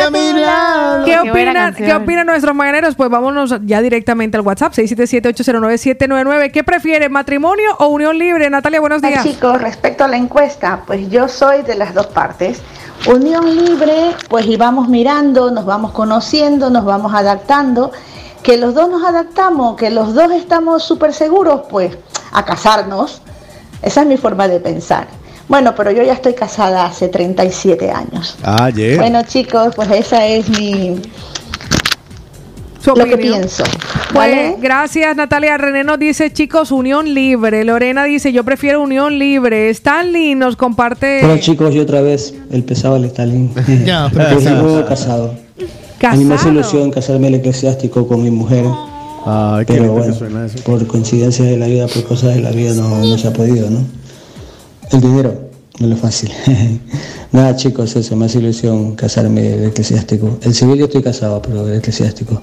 ¿Qué 1.04 1.18
opinan. 1.18 1.74
¿Qué 1.74 1.94
opinan 1.94 2.26
nuestros 2.26 2.54
mañaneros? 2.54 2.94
Pues 2.94 3.10
vámonos 3.10 3.54
ya 3.64 3.80
directamente 3.82 4.36
al 4.36 4.42
WhatsApp, 4.42 4.72
677-809-799. 4.74 6.50
¿Qué 6.52 6.62
prefiere, 6.62 7.08
matrimonio 7.08 7.74
o 7.78 7.86
unión 7.88 8.16
libre? 8.18 8.48
Natalia, 8.50 8.80
buenos 8.80 8.98
Hola, 9.02 9.08
días. 9.08 9.24
chicos, 9.24 9.60
respecto 9.60 10.04
a 10.04 10.08
la 10.08 10.16
encuesta, 10.18 10.80
pues 10.86 11.08
yo 11.10 11.26
soy 11.26 11.62
de 11.62 11.74
las 11.74 11.94
dos 11.94 12.06
partes. 12.08 12.60
Unión 13.06 13.56
libre, 13.56 14.14
pues 14.28 14.46
y 14.46 14.56
vamos 14.56 14.88
mirando, 14.88 15.50
nos 15.50 15.64
vamos 15.64 15.92
conociendo, 15.92 16.70
nos 16.70 16.84
vamos 16.84 17.14
adaptando. 17.14 17.92
Que 18.42 18.56
los 18.56 18.74
dos 18.74 18.88
nos 18.88 19.04
adaptamos, 19.04 19.76
que 19.76 19.90
los 19.90 20.14
dos 20.14 20.32
estamos 20.32 20.82
súper 20.82 21.12
seguros, 21.12 21.62
pues 21.70 21.96
a 22.32 22.44
casarnos. 22.44 23.20
Esa 23.82 24.02
es 24.02 24.06
mi 24.06 24.16
forma 24.16 24.48
de 24.48 24.60
pensar. 24.60 25.08
Bueno, 25.48 25.74
pero 25.74 25.90
yo 25.90 26.02
ya 26.02 26.12
estoy 26.12 26.34
casada 26.34 26.84
hace 26.86 27.08
37 27.08 27.90
años. 27.90 28.36
Ah, 28.44 28.70
yeah. 28.70 28.98
Bueno, 28.98 29.22
chicos, 29.24 29.74
pues 29.74 29.90
esa 29.90 30.24
es 30.26 30.48
mi 30.48 31.00
Su 32.82 32.94
lo 32.94 33.04
que 33.04 33.18
pienso. 33.18 33.62
Pues, 33.64 34.14
¿Vale? 34.14 34.56
gracias, 34.60 35.14
Natalia. 35.14 35.58
René 35.58 35.84
nos 35.84 35.98
dice, 35.98 36.32
chicos, 36.32 36.72
unión 36.72 37.12
libre. 37.12 37.64
Lorena 37.64 38.04
dice, 38.04 38.32
yo 38.32 38.42
prefiero 38.44 38.80
unión 38.82 39.18
libre. 39.18 39.68
Stanley 39.70 40.34
nos 40.34 40.56
comparte... 40.56 41.20
Bueno 41.22 41.38
chicos, 41.40 41.74
y 41.74 41.78
otra 41.78 42.00
vez 42.00 42.34
el 42.50 42.64
pesado 42.64 42.94
del 42.94 43.04
Stalin. 43.06 43.50
Ya, 43.84 44.10
pero 44.12 44.30
Yo 44.30 44.36
casado. 44.38 44.86
casado. 44.86 45.34
A 46.08 46.16
mí 46.16 46.24
me 46.24 46.34
hace 46.36 46.48
ilusión 46.48 46.90
casarme 46.90 47.28
el 47.28 47.34
eclesiástico 47.34 48.08
con 48.08 48.22
mi 48.22 48.30
mujer. 48.30 48.64
Ay, 49.26 49.66
qué 49.66 49.74
Pero 49.74 49.84
que 49.84 49.88
bueno, 49.90 50.14
suena 50.14 50.46
eso. 50.46 50.58
por 50.64 50.86
coincidencia 50.86 51.44
de 51.44 51.58
la 51.58 51.66
vida, 51.66 51.86
por 51.88 52.04
cosas 52.04 52.34
de 52.34 52.40
la 52.40 52.50
vida, 52.50 52.72
no, 52.72 53.04
no 53.04 53.18
se 53.18 53.28
ha 53.28 53.32
podido, 53.34 53.68
¿no? 53.68 53.84
El 54.90 55.00
dinero 55.02 55.50
no 55.78 55.94
es 55.94 56.00
fácil. 56.00 56.32
Nada, 57.32 57.54
chicos, 57.54 57.94
eso, 57.96 58.16
me 58.16 58.24
hace 58.24 58.38
ilusión 58.38 58.96
casarme 58.96 59.52
el 59.54 59.64
eclesiástico. 59.66 60.38
El 60.42 60.54
civil 60.54 60.76
yo 60.78 60.86
estoy 60.86 61.02
casado, 61.02 61.42
pero 61.42 61.68
el 61.68 61.74
eclesiástico. 61.76 62.42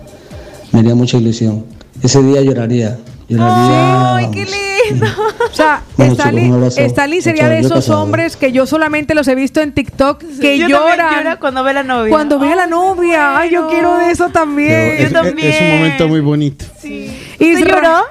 Me 0.71 0.79
haría 0.79 0.95
mucha 0.95 1.17
ilusión. 1.17 1.65
Ese 2.03 2.21
día 2.21 2.41
lloraría. 2.41 2.97
Lloraría. 3.29 4.15
Ay, 4.15 4.27
qué 4.31 4.45
lindo. 4.45 5.05
O 5.51 5.53
sea, 5.53 5.81
Bueno, 5.97 6.13
Stanley, 6.13 6.43
chicos. 6.45 6.77
Stanley 6.77 7.21
sería 7.21 7.49
de 7.49 7.61
yo 7.61 7.67
esos 7.67 7.79
casado. 7.85 8.01
hombres 8.03 8.37
que 8.37 8.51
yo 8.53 8.65
solamente 8.65 9.15
los 9.15 9.27
he 9.27 9.35
visto 9.35 9.59
en 9.59 9.73
TikTok 9.73 10.19
que 10.39 10.57
Yo 10.57 10.67
también 10.67 10.69
lloran 10.69 11.23
lloro 11.25 11.39
cuando 11.39 11.63
ve 11.63 11.71
a 11.71 11.73
la 11.73 11.83
novia. 11.83 12.09
cuando 12.09 12.39
ve 12.39 12.51
a 12.51 12.55
la 12.55 12.67
novia. 12.67 13.37
Ay, 13.37 13.51
yo 13.51 13.67
quiero 13.67 13.97
de 13.97 14.11
eso 14.11 14.29
también. 14.29 14.71
Es, 14.71 15.11
es- 15.11 15.13
es 15.13 15.61
un 15.61 15.77
momento 15.77 16.07
muy 16.07 16.21
bonito. 16.21 16.65
Y 16.83 17.07
¿Se 17.37 17.65
lloró? 17.65 18.03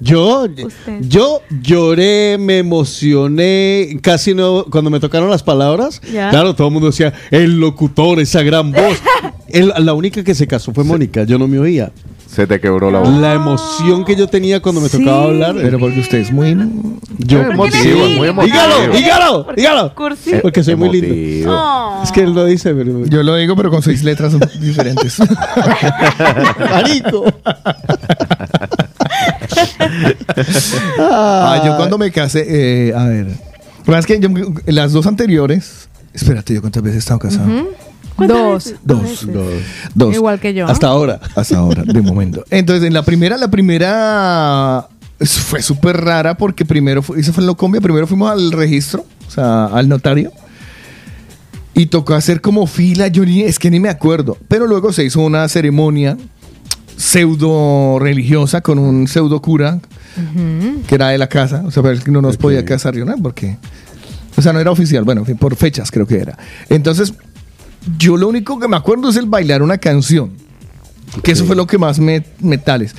Yo, 0.00 0.46
yo 1.00 1.40
lloré, 1.62 2.36
me 2.38 2.58
emocioné, 2.58 3.98
casi 4.00 4.32
no, 4.32 4.64
cuando 4.70 4.90
me 4.90 5.00
tocaron 5.00 5.28
las 5.28 5.42
palabras, 5.42 6.00
Ya. 6.12 6.30
claro, 6.30 6.54
todo 6.54 6.68
el 6.68 6.72
mundo 6.74 6.88
decía, 6.90 7.12
el 7.32 7.58
locutor, 7.58 8.20
esa 8.20 8.42
gran 8.42 8.70
voz. 8.72 8.96
El- 9.48 9.72
la 9.78 9.94
única 9.94 10.22
que 10.22 10.34
se 10.34 10.46
casó 10.46 10.72
fue 10.74 10.84
Mónica, 10.84 11.24
yo 11.24 11.38
no 11.38 11.48
me 11.48 11.58
oía. 11.58 11.90
Se 12.26 12.46
te 12.46 12.60
quebró 12.60 12.90
la 12.90 12.98
voz. 13.00 13.08
La 13.18 13.32
emoción 13.32 14.04
que 14.04 14.14
yo 14.14 14.28
tenía 14.28 14.60
cuando 14.60 14.82
me 14.82 14.90
tocaba 14.90 15.24
hablar. 15.24 15.56
Pero 15.56 15.78
porque 15.78 16.00
usted 16.00 16.18
es 16.18 16.30
muy. 16.30 16.54
Yo, 17.16 17.40
Emotivo, 17.40 17.82
Sí. 18.06 18.14
muy 18.18 18.28
emotivo. 18.28 18.54
Dígalo, 18.92 18.92
dígalo, 18.92 19.44
Porque 19.46 19.60
dígalo. 19.62 19.94
Porque 20.42 20.62
soy 20.62 20.76
muy 20.76 20.90
lindo. 21.00 21.50
Oh. 21.50 22.02
Es 22.04 22.12
que 22.12 22.20
él 22.20 22.34
lo 22.34 22.44
dice, 22.44 22.74
pero. 22.74 23.06
Yo 23.06 23.22
lo 23.22 23.34
digo, 23.36 23.56
pero 23.56 23.70
con 23.70 23.82
seis 23.82 24.04
letras 24.04 24.34
diferentes. 24.60 25.16
Marico. 26.70 27.24
Ah, 30.98 31.62
yo 31.64 31.76
cuando 31.76 31.98
me 31.98 32.10
casé, 32.10 32.44
eh, 32.48 32.94
a 32.94 33.04
ver. 33.04 33.28
Pero 33.84 33.98
es 33.98 34.06
que 34.06 34.20
yo, 34.20 34.28
las 34.66 34.92
dos 34.92 35.06
anteriores. 35.06 35.88
Espérate, 36.12 36.54
¿yo 36.54 36.60
cuántas 36.60 36.82
veces 36.82 36.96
he 36.96 36.98
estado 36.98 37.20
casado? 37.20 37.48
Dos. 38.18 38.74
Dos. 38.82 39.26
Dos. 39.94 40.14
Igual 40.14 40.40
que 40.40 40.52
yo. 40.52 40.66
Hasta 40.66 40.88
ahora. 40.88 41.20
Hasta 41.34 41.58
ahora, 41.58 41.84
de 41.84 42.02
momento. 42.02 42.44
Entonces, 42.50 42.84
en 42.86 42.94
la 42.94 43.02
primera, 43.02 43.36
la 43.36 43.48
primera 43.48 44.88
fue 45.20 45.62
súper 45.62 45.96
rara 46.04 46.36
porque 46.36 46.64
primero, 46.64 47.02
fue, 47.02 47.20
eso 47.20 47.32
fue 47.32 47.42
en 47.42 47.46
Locombia, 47.46 47.80
primero 47.80 48.06
fuimos 48.06 48.30
al 48.30 48.52
registro, 48.52 49.04
o 49.26 49.30
sea, 49.30 49.66
al 49.66 49.88
notario. 49.88 50.32
Y 51.74 51.86
tocó 51.86 52.14
hacer 52.14 52.40
como 52.40 52.66
fila, 52.66 53.06
yo 53.06 53.24
ni, 53.24 53.42
es 53.42 53.58
que 53.58 53.70
ni 53.70 53.78
me 53.78 53.88
acuerdo. 53.88 54.36
Pero 54.48 54.66
luego 54.66 54.92
se 54.92 55.04
hizo 55.04 55.20
una 55.20 55.48
ceremonia 55.48 56.16
pseudo 56.98 57.98
religiosa 58.00 58.60
con 58.60 58.78
un 58.78 59.06
pseudo 59.06 59.40
cura 59.40 59.80
que 60.88 60.94
era 60.96 61.10
de 61.10 61.18
la 61.18 61.28
casa. 61.28 61.62
O 61.64 61.70
sea, 61.70 61.82
pero 61.82 61.94
es 61.94 62.04
que 62.04 62.10
no 62.10 62.20
nos 62.20 62.36
podía 62.36 62.64
casar 62.64 62.94
yo, 62.94 63.04
¿no? 63.04 63.16
Porque, 63.16 63.56
o 64.36 64.42
sea, 64.42 64.52
no 64.52 64.60
era 64.60 64.70
oficial, 64.70 65.04
bueno, 65.04 65.20
en 65.22 65.26
fin, 65.26 65.36
por 65.38 65.54
fechas 65.56 65.90
creo 65.90 66.06
que 66.06 66.18
era. 66.18 66.36
Entonces, 66.68 67.14
yo 67.96 68.16
lo 68.16 68.28
único 68.28 68.58
que 68.58 68.68
me 68.68 68.76
acuerdo 68.76 69.08
es 69.08 69.16
el 69.16 69.26
bailar 69.26 69.62
una 69.62 69.78
canción. 69.78 70.32
Que 71.22 71.32
eso 71.32 71.46
fue 71.46 71.56
lo 71.56 71.66
que 71.66 71.78
más 71.78 72.00
me, 72.00 72.24
me 72.40 72.58
tales. 72.58 72.94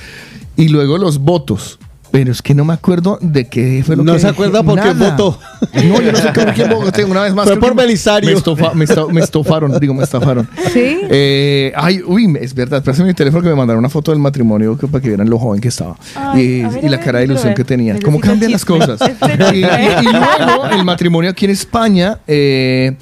Y 0.55 0.69
luego 0.69 0.97
los 0.97 1.19
votos. 1.19 1.77
Pero 2.11 2.31
es 2.31 2.41
que 2.41 2.55
no 2.55 2.65
me 2.65 2.73
acuerdo 2.73 3.19
de 3.21 3.47
qué 3.47 3.83
fue 3.85 3.95
lo 3.95 4.03
No 4.03 4.13
que 4.13 4.19
se 4.19 4.27
dije. 4.27 4.33
acuerda 4.33 4.63
por 4.63 4.81
qué 4.81 4.93
votó. 4.93 5.37
No, 5.73 6.01
yo 6.01 6.11
no 6.11 6.17
sé 6.17 6.29
por 6.33 6.53
quién 6.55 6.69
voté. 6.69 7.05
Una 7.05 7.21
vez 7.21 7.33
más. 7.35 7.45
Fue 7.47 7.59
por 7.59 7.75
Belisario. 7.75 8.31
Me, 8.31 8.35
estofa- 8.35 8.73
me 8.73 8.85
esta- 8.85 9.05
me 9.05 9.21
estofaron, 9.21 9.79
digo, 9.79 9.93
me 9.93 10.03
estafaron. 10.03 10.49
¿Sí? 10.73 10.97
Eh, 11.09 11.71
ay, 11.75 12.01
uy, 12.03 12.35
es 12.41 12.53
verdad. 12.55 12.81
Préstame 12.83 13.09
mi 13.09 13.13
teléfono 13.13 13.43
que 13.43 13.49
me 13.49 13.55
mandaron 13.55 13.79
una 13.79 13.89
foto 13.89 14.09
del 14.11 14.19
matrimonio 14.19 14.75
que, 14.77 14.87
para 14.87 15.01
que 15.01 15.09
vieran 15.09 15.29
lo 15.29 15.37
joven 15.37 15.61
que 15.61 15.67
estaba. 15.67 15.97
Ay, 16.15 16.41
y, 16.41 16.61
ver, 16.63 16.89
la 16.89 16.99
cara 16.99 17.19
de 17.19 17.25
ilusión 17.25 17.53
que 17.53 17.63
tenía. 17.63 17.93
Necesito 17.93 18.07
¿Cómo 18.11 18.19
cambian 18.19 18.51
las 18.51 18.65
cosas? 18.65 18.99
Y, 19.53 19.57
y- 19.57 19.59
y 19.59 20.03
luego 20.45 20.65
el 20.71 20.83
matrimonio 20.83 21.29
aquí 21.29 21.45
en 21.45 21.51
España 21.51 22.17
eh, 22.27 22.95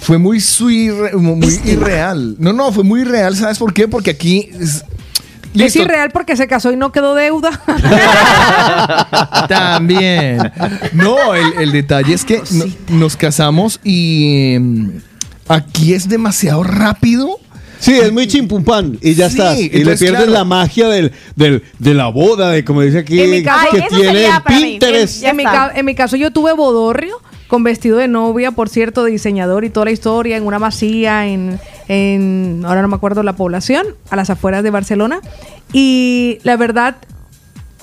fue 0.00 0.18
muy, 0.18 0.40
sui- 0.40 0.90
muy 1.14 1.60
irreal. 1.64 2.34
No, 2.38 2.52
no, 2.52 2.72
fue 2.72 2.82
muy 2.82 3.04
real. 3.04 3.36
¿Sabes 3.36 3.58
por 3.58 3.72
qué? 3.72 3.86
Porque 3.88 4.10
aquí... 4.10 4.50
Es, 4.60 4.84
Es 5.64 5.76
irreal 5.76 6.10
porque 6.12 6.36
se 6.36 6.46
casó 6.46 6.72
y 6.72 6.76
no 6.76 6.92
quedó 6.92 7.14
deuda. 7.14 7.50
También. 9.48 10.52
No, 10.92 11.34
el, 11.34 11.52
el 11.58 11.72
detalle 11.72 12.14
es 12.14 12.24
que 12.24 12.42
no- 12.52 12.64
nos 12.98 13.16
casamos 13.16 13.80
y 13.84 14.56
mm, 14.58 14.88
aquí 15.48 15.94
es 15.94 16.08
demasiado 16.08 16.62
rápido. 16.62 17.38
Sí, 17.78 17.92
es 17.92 18.10
muy 18.10 18.26
chimpumpan 18.26 18.98
y 19.02 19.14
ya 19.14 19.28
Sí, 19.28 19.36
estás. 19.38 19.58
Y 19.58 19.68
le 19.84 19.96
pierdes 19.96 20.08
claro. 20.24 20.30
la 20.32 20.44
magia 20.44 20.88
del, 20.88 21.12
del- 21.36 21.62
de 21.78 21.94
la 21.94 22.06
boda, 22.08 22.50
de 22.50 22.64
como 22.64 22.80
dice 22.80 22.98
aquí, 22.98 23.20
En 23.20 23.30
mi 23.30 23.42
caso- 23.42 23.70
que 23.70 23.76
Ay, 23.76 23.84
eso 23.86 23.96
tiene 23.96 24.12
sería 24.12 24.36
en 24.36 24.42
para 24.42 24.56
mí. 24.56 24.62
Pinterest. 24.62 25.20
Ya 25.22 25.30
en, 25.30 25.36
mi 25.36 25.44
en 25.74 25.84
mi 25.86 25.94
caso 25.94 26.16
yo 26.16 26.30
tuve 26.30 26.52
bodorrio 26.54 27.20
con 27.48 27.62
vestido 27.62 27.98
de 27.98 28.08
novia, 28.08 28.52
por 28.52 28.68
cierto, 28.68 29.04
de 29.04 29.12
diseñador 29.12 29.64
y 29.64 29.70
toda 29.70 29.86
la 29.86 29.92
historia, 29.92 30.36
en 30.36 30.46
una 30.46 30.58
masía, 30.58 31.26
en, 31.26 31.58
en, 31.88 32.62
ahora 32.64 32.82
no 32.82 32.88
me 32.88 32.96
acuerdo 32.96 33.22
la 33.22 33.36
población, 33.36 33.86
a 34.10 34.16
las 34.16 34.30
afueras 34.30 34.62
de 34.62 34.70
Barcelona. 34.70 35.20
Y 35.72 36.38
la 36.42 36.56
verdad, 36.56 36.96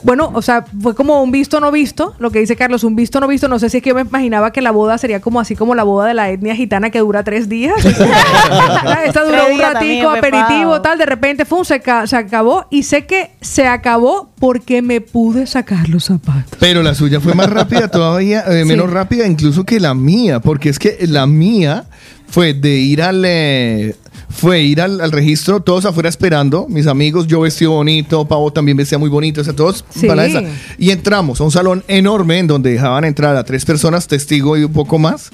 bueno, 0.04 0.32
o 0.34 0.42
sea, 0.42 0.66
fue 0.82 0.96
como 0.96 1.24
un 1.24 1.32
visto 1.32 1.60
no 1.60 1.72
visto, 1.72 2.16
lo 2.20 2.30
que 2.32 2.40
dice 2.40 2.56
Carlos, 2.56 2.84
un 2.84 2.96
visto 2.96 3.20
no 3.20 3.28
visto. 3.28 3.48
No 3.48 3.60
sé 3.60 3.70
si 3.70 3.78
es 3.78 3.84
que 3.84 3.90
yo 3.90 3.96
me 3.96 4.02
imaginaba 4.02 4.52
que 4.52 4.62
la 4.62 4.72
boda 4.72 4.98
sería 4.98 5.22
como 5.22 5.40
así 5.40 5.56
como 5.56 5.76
la 5.76 5.84
boda 5.84 6.08
de 6.08 6.14
la 6.14 6.30
etnia 6.30 6.56
gitana 6.56 6.90
que 6.90 7.00
dura 7.00 7.24
tres 7.24 7.50
días. 7.50 7.74
Esta 9.06 9.24
duró 9.24 9.48
un 9.52 9.60
ratico, 9.60 10.10
aperitivo, 10.10 10.82
tal, 10.82 10.98
de 10.98 11.06
repente 11.06 11.46
fue 11.46 11.64
se, 11.66 11.82
se 12.06 12.16
acabó. 12.16 12.66
Y 12.70 12.84
sé 12.84 13.06
que 13.06 13.32
se 13.42 13.68
acabó 13.68 14.30
porque 14.40 14.82
me 14.82 15.02
pude 15.02 15.48
sacar 15.48 15.90
los 15.90 16.06
zapatos. 16.06 16.58
Pero 16.60 16.84
la 16.84 16.96
suya 16.96 17.20
fue 17.20 17.34
más 17.34 17.50
rápida 17.50 17.88
todavía, 17.88 18.44
eh, 18.48 18.66
menos 18.66 18.90
rápida 18.90 19.26
incluso 19.26 19.64
que 19.64 19.80
la 19.80 19.94
mía, 19.94 20.40
porque 20.40 20.70
es 20.70 20.80
que 20.80 20.98
la 21.08 21.28
mía 21.28 21.86
fue 22.28 22.54
de 22.54 22.78
ir 22.78 23.02
al... 23.02 23.24
eh, 23.26 23.96
fue 24.36 24.62
ir 24.62 24.82
al, 24.82 25.00
al 25.00 25.12
registro, 25.12 25.60
todos 25.62 25.86
afuera 25.86 26.10
esperando, 26.10 26.66
mis 26.68 26.88
amigos, 26.88 27.28
yo 27.28 27.42
vestido 27.42 27.72
bonito, 27.72 28.28
Pavo 28.28 28.52
también 28.52 28.76
vestía 28.78 28.98
muy 28.98 29.10
bonito, 29.10 29.42
o 29.42 29.44
sea, 29.44 29.54
todos 29.54 29.86
Sí. 29.90 30.08
para 30.08 30.26
esa. 30.26 30.42
Y 30.78 30.92
entramos 30.92 31.40
a 31.40 31.44
un 31.44 31.52
salón 31.52 31.84
enorme 31.88 32.40
en 32.40 32.48
donde 32.48 32.72
dejaban 32.72 33.06
entrar 33.06 33.36
a 33.36 33.44
tres 33.44 33.64
personas, 33.64 34.08
testigo 34.08 34.58
y 34.58 34.64
un 34.64 34.74
poco 34.74 34.98
más. 35.00 35.30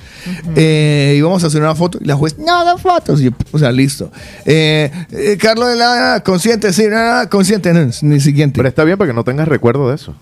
Eh, 0.56 1.16
íbamos 1.18 1.44
a 1.44 1.48
hacer 1.48 1.62
una 1.62 1.76
foto 1.76 1.98
y 2.02 2.06
la 2.06 2.16
juez, 2.16 2.38
no, 2.38 2.66
no 2.66 2.78
fotos. 2.78 3.20
Yo, 3.22 3.32
o 3.52 3.58
sea, 3.60 3.72
listo. 3.72 4.12
Eh, 4.46 4.92
eh, 5.12 5.38
Carlos 5.40 5.70
de 5.70 5.76
la 5.78 6.22
consciente, 6.26 6.72
sí, 6.74 6.84
nada, 6.90 7.30
consciente, 7.30 7.74
no, 7.74 7.90
ni 8.02 8.20
siguiente. 8.20 8.58
Pero 8.58 8.70
está 8.70 8.84
bien 8.84 8.98
para 8.98 9.10
que 9.10 9.16
no 9.16 9.24
tengas 9.24 9.48
recuerdo 9.48 9.90
de 9.90 9.96
eso. 9.96 10.14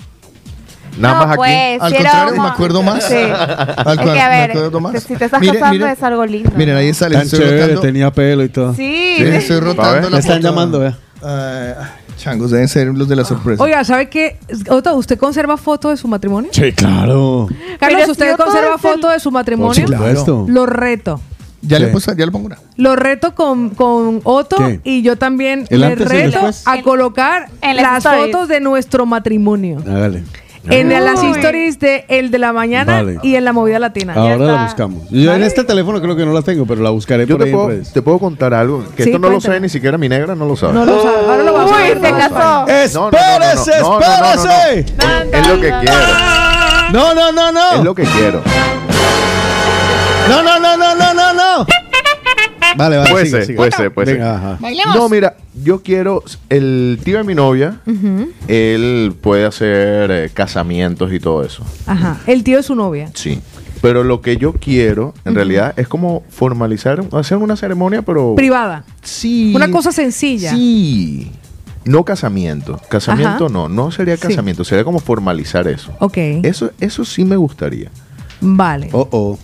Nada 1.00 1.14
No, 1.14 1.20
más 1.22 1.28
aquí. 1.30 1.38
pues, 1.38 1.82
Al 1.82 1.90
si 1.92 1.96
contrario, 1.98 2.34
homo- 2.34 2.44
me 2.44 2.50
acuerdo 2.50 2.84
más. 2.84 3.04
Sí. 3.04 3.14
Al 3.16 4.00
Es 4.00 4.04
que, 4.04 4.20
a 4.22 4.30
me 4.30 4.44
acuerdo 4.44 4.80
más. 4.80 5.04
si 5.04 5.16
te 5.16 5.26
estás 5.26 5.40
Miren, 5.42 5.56
casando 5.56 5.74
miren. 5.80 5.90
es 5.98 6.04
algo 6.04 6.26
lindo. 6.26 6.52
Miren, 6.56 6.76
ahí 6.76 6.88
está, 6.90 7.08
les 7.10 7.18
Tan 7.20 7.26
estoy 7.26 7.40
chévere, 7.40 7.62
rotando. 7.62 7.82
tenía 7.82 8.12
pelo 8.12 8.44
y 8.44 8.50
todo. 8.50 8.74
Sí. 8.74 9.16
Les 9.20 9.36
estoy 9.44 9.60
rotando 9.60 10.10
la 10.10 10.16
Me 10.16 10.20
están 10.20 10.38
foto. 10.38 10.48
llamando, 10.50 10.80
vea. 10.80 10.98
Ah, 11.24 11.74
changos, 12.18 12.52
deben 12.52 12.68
ser 12.68 12.88
los 12.88 13.08
de 13.08 13.16
la 13.16 13.26
sorpresa. 13.26 13.62
Oiga, 13.64 13.84
¿sabe 13.84 14.08
qué? 14.10 14.38
Otto, 14.70 14.96
¿usted 14.96 15.18
conserva 15.18 15.58
foto 15.58 15.90
de 15.90 15.98
su 15.98 16.08
matrimonio? 16.08 16.50
Sí, 16.54 16.72
claro. 16.74 17.48
Carlos, 17.80 18.00
Pero 18.02 18.12
¿usted 18.12 18.32
si 18.32 18.38
conserva 18.38 18.76
es 18.76 18.84
el- 18.86 18.92
foto 18.92 19.10
de 19.10 19.20
su 19.20 19.32
matrimonio? 19.32 19.86
Por 19.86 19.96
supuesto. 19.98 20.46
Lo 20.48 20.66
reto. 20.66 21.20
ya, 21.64 21.80
le 21.80 21.88
Sí. 21.88 21.92
puse, 21.92 22.16
ya 22.16 22.26
le 22.26 22.32
pongo 22.32 22.46
una. 22.46 22.58
Lo 22.78 22.96
reto 22.96 23.34
con, 23.36 23.72
con 23.72 24.22
Otto 24.24 24.58
¿Qué? 24.58 24.80
y 24.84 25.02
yo 25.02 25.18
también 25.18 25.66
¿El 25.70 25.82
le 25.82 25.96
reto 25.96 26.40
a 26.66 26.82
colocar 26.82 27.50
en 27.62 27.76
las 27.78 28.04
fotos 28.04 28.48
de 28.48 28.60
nuestro 28.62 29.06
matrimonio. 29.08 29.80
Hágale. 29.86 30.24
En 30.70 30.90
las 30.90 31.22
Uy. 31.22 31.32
stories 31.32 31.80
de 31.80 32.06
el 32.08 32.32
de 32.32 32.38
la 32.40 32.54
mañana 32.54 32.94
Vale. 32.98 33.20
y 33.24 33.36
en 33.36 33.46
la 33.46 33.54
movida 33.54 33.80
latina. 33.80 34.14
Ahora 34.14 34.38
la 34.38 34.64
buscamos. 34.64 35.10
Yo 35.10 35.34
en 35.34 35.44
este 35.44 35.64
teléfono 35.64 36.02
creo 36.02 36.16
que 36.16 36.26
no 36.26 36.34
la 36.34 36.42
tengo, 36.42 36.66
pero 36.66 36.82
la 36.82 36.90
buscaré 36.90 37.26
Yo 37.26 37.36
por 37.38 37.44
te 37.44 37.50
ahí 37.50 37.52
en 37.52 37.56
puedo, 37.58 37.70
redes. 37.70 37.94
te 37.94 38.02
puedo 38.02 38.20
contar 38.20 38.54
algo. 38.54 38.84
Que 38.96 39.04
Sí, 39.04 39.10
esto 39.10 39.20
no 39.20 39.28
lo 39.28 39.34
cuéntame. 39.36 39.42
sabe 39.42 39.60
ni 39.62 39.70
siquiera 39.70 39.98
mi 39.98 40.10
negra, 40.10 40.36
no 40.36 40.46
lo 40.46 40.56
sabe. 40.56 40.74
No 40.74 40.86
lo 40.86 41.02
sabe. 41.02 41.18
Ahora 41.28 41.44
lo 41.44 41.54
vamos 41.54 41.72
a 41.72 41.76
Uy, 41.76 41.82
ver. 41.84 42.02
se 42.02 42.10
casó. 42.12 42.36
No, 42.36 42.66
no, 42.66 42.66
no, 42.68 43.10
no, 43.10 43.18
¡Espérese, 43.18 43.82
no, 43.82 43.90
no, 43.90 44.00
no, 44.00 44.00
no, 44.00 44.36
no. 44.36 44.42
espérese! 44.42 44.80
Es, 44.80 45.40
es 45.40 45.48
lo 45.48 45.54
que 45.62 45.70
quiero. 45.70 46.08
No, 46.94 47.14
no, 47.14 47.32
no, 47.32 47.48
Es 47.50 47.78
no. 47.78 47.84
lo 47.84 47.96
que 47.96 48.04
quiero. 48.04 48.42
No, 50.30 50.44
no, 50.44 50.60
no, 50.60 50.78
no, 50.78 50.96
no, 50.96 51.14
no, 51.14 51.34
no. 51.34 51.66
Vale, 52.76 52.98
vale. 52.98 53.10
Puede 53.12 53.26
sigue, 53.26 53.38
ser, 53.38 53.46
sigue. 53.46 53.58
puede 53.58 53.72
ser, 53.72 53.94
puede 53.94 54.08
ser. 54.18 54.20
No, 54.96 55.10
mira, 55.10 55.36
yo 55.64 55.82
quiero. 55.82 56.24
El 56.50 57.00
tío 57.04 57.18
de 57.18 57.24
mi 57.24 57.36
novia, 57.36 57.80
él 58.48 59.16
puede 59.22 59.46
hacer 59.46 60.12
eh, 60.12 60.30
casamientos 60.34 61.12
y 61.14 61.20
todo 61.20 61.44
eso. 61.44 61.64
Ajá. 61.86 62.20
El 62.28 62.44
tío 62.44 62.58
de 62.58 62.64
su 62.64 62.76
novia. 62.76 63.10
Sí. 63.14 63.40
Pero 63.82 64.04
lo 64.04 64.22
que 64.22 64.38
yo 64.38 64.54
quiero, 64.54 65.14
en 65.24 65.36
realidad, 65.36 65.74
es 65.78 65.88
como 65.88 66.24
formalizar, 66.30 67.04
hacer 67.12 67.38
una 67.38 67.56
ceremonia, 67.56 68.02
pero. 68.02 68.34
Privada. 68.36 68.84
Sí. 69.04 69.54
Una 69.56 69.70
cosa 69.70 69.92
sencilla. 69.92 70.52
Sí. 70.52 71.32
No 71.86 72.04
casamiento. 72.04 72.82
Casamiento 72.90 73.46
Ajá. 73.46 73.54
no. 73.54 73.70
No 73.70 73.92
sería 73.92 74.18
Sí. 74.18 74.28
casamiento. 74.28 74.64
Sería 74.66 74.84
como 74.84 75.00
formalizar 75.00 75.68
eso. 75.68 75.94
Ok. 76.00 76.18
Eso, 76.44 76.72
eso 76.82 77.06
sí 77.06 77.24
me 77.24 77.38
gustaría. 77.38 77.90
Vale. 78.42 78.90
Oh, 78.92 79.08
oh. 79.12 79.40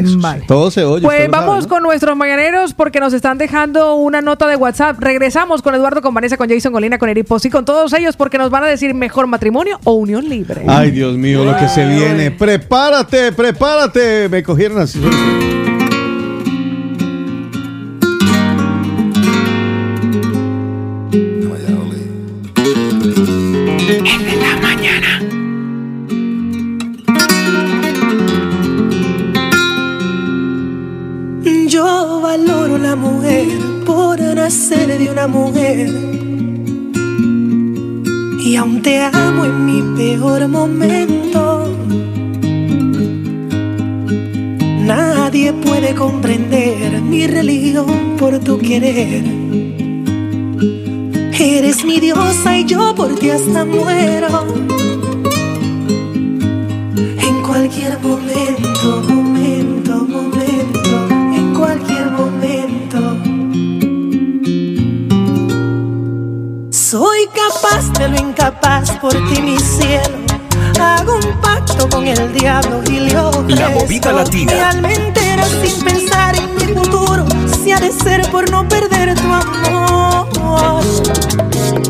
Eso 0.00 0.10
sí. 0.10 0.18
Vale. 0.20 0.44
Todo 0.46 0.70
se 0.70 0.84
oye. 0.84 1.02
Pues 1.02 1.18
sabe, 1.18 1.28
vamos 1.28 1.64
¿no? 1.64 1.68
con 1.68 1.82
nuestros 1.82 2.16
mañaneros 2.16 2.74
porque 2.74 3.00
nos 3.00 3.12
están 3.12 3.38
dejando 3.38 3.96
una 3.96 4.20
nota 4.20 4.46
de 4.46 4.56
WhatsApp. 4.56 4.98
Regresamos 4.98 5.62
con 5.62 5.74
Eduardo, 5.74 6.02
con 6.02 6.14
Vanessa, 6.14 6.36
con 6.36 6.48
Jason 6.48 6.72
Colina, 6.72 6.98
con 6.98 7.08
Eric 7.08 7.26
Posi, 7.26 7.50
con 7.50 7.64
todos 7.64 7.92
ellos 7.92 8.16
porque 8.16 8.38
nos 8.38 8.50
van 8.50 8.64
a 8.64 8.66
decir 8.66 8.94
mejor 8.94 9.26
matrimonio 9.26 9.78
o 9.84 9.92
unión 9.92 10.28
libre. 10.28 10.64
Ay, 10.66 10.90
Dios 10.90 11.16
mío, 11.16 11.44
lo 11.44 11.56
que 11.56 11.68
se 11.68 11.86
viene. 11.86 12.30
Prepárate, 12.30 13.32
prepárate. 13.32 14.28
Me 14.28 14.42
cogieron 14.42 14.78
así. 14.78 15.00
Por 34.46 34.52
nacer 34.52 34.98
de 34.98 35.10
una 35.10 35.26
mujer. 35.26 35.88
Y 38.44 38.54
aún 38.54 38.80
te 38.80 39.00
amo 39.00 39.44
en 39.44 39.66
mi 39.66 39.96
peor 39.96 40.46
momento. 40.46 41.68
Nadie 44.84 45.52
puede 45.52 45.96
comprender 45.96 47.02
mi 47.02 47.26
religión 47.26 48.16
por 48.18 48.38
tu 48.38 48.58
querer. 48.58 49.24
Eres 51.38 51.84
mi 51.84 51.98
diosa 51.98 52.56
y 52.56 52.64
yo 52.66 52.94
por 52.94 53.16
ti 53.16 53.30
hasta 53.30 53.64
muero. 53.64 54.46
En 57.28 57.42
cualquier 57.42 57.98
momento, 57.98 59.35
capaz 67.36 67.92
de 67.98 68.08
lo 68.08 68.16
incapaz 68.16 68.90
por 68.98 69.12
ti, 69.12 69.42
mi 69.42 69.58
cielo. 69.58 70.16
Hago 70.80 71.16
un 71.16 71.40
pacto 71.40 71.88
con 71.88 72.06
el 72.06 72.32
diablo 72.32 72.82
y 72.88 73.00
le 73.00 73.18
ofrezco 73.18 73.60
La 73.60 73.68
movida 73.70 74.12
latina. 74.12 74.52
Mi 74.52 74.60
alma 74.60 74.92
entera 74.92 75.44
sin 75.44 75.84
pensar 75.84 76.34
en 76.36 76.54
mi 76.54 76.74
futuro. 76.74 77.24
Si 77.62 77.72
ha 77.72 77.78
de 77.78 77.92
ser 77.92 78.30
por 78.30 78.50
no 78.50 78.66
perder 78.68 79.14
tu 79.14 79.32
amor. 79.32 80.84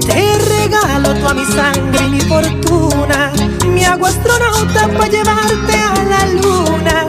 Te 0.07 0.39
regalo 0.39 1.15
toda 1.15 1.35
mi 1.35 1.45
sangre 1.47 2.05
y 2.07 2.11
mi 2.11 2.21
fortuna. 2.21 3.33
Mi 3.67 3.85
hago 3.85 4.07
astronauta 4.07 4.89
para 4.89 5.09
llevarte 5.09 5.75
a 5.79 6.05
la 6.05 6.27
luna. 6.43 7.07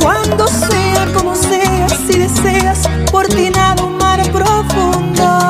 Cuando 0.00 0.46
sea 0.46 1.06
como 1.14 1.34
sea, 1.34 1.88
si 2.06 2.18
deseas, 2.18 2.80
por 3.10 3.26
ti 3.26 3.50
nada 3.50 3.82
un 3.84 3.96
mar 3.96 4.20
profundo. 4.30 5.47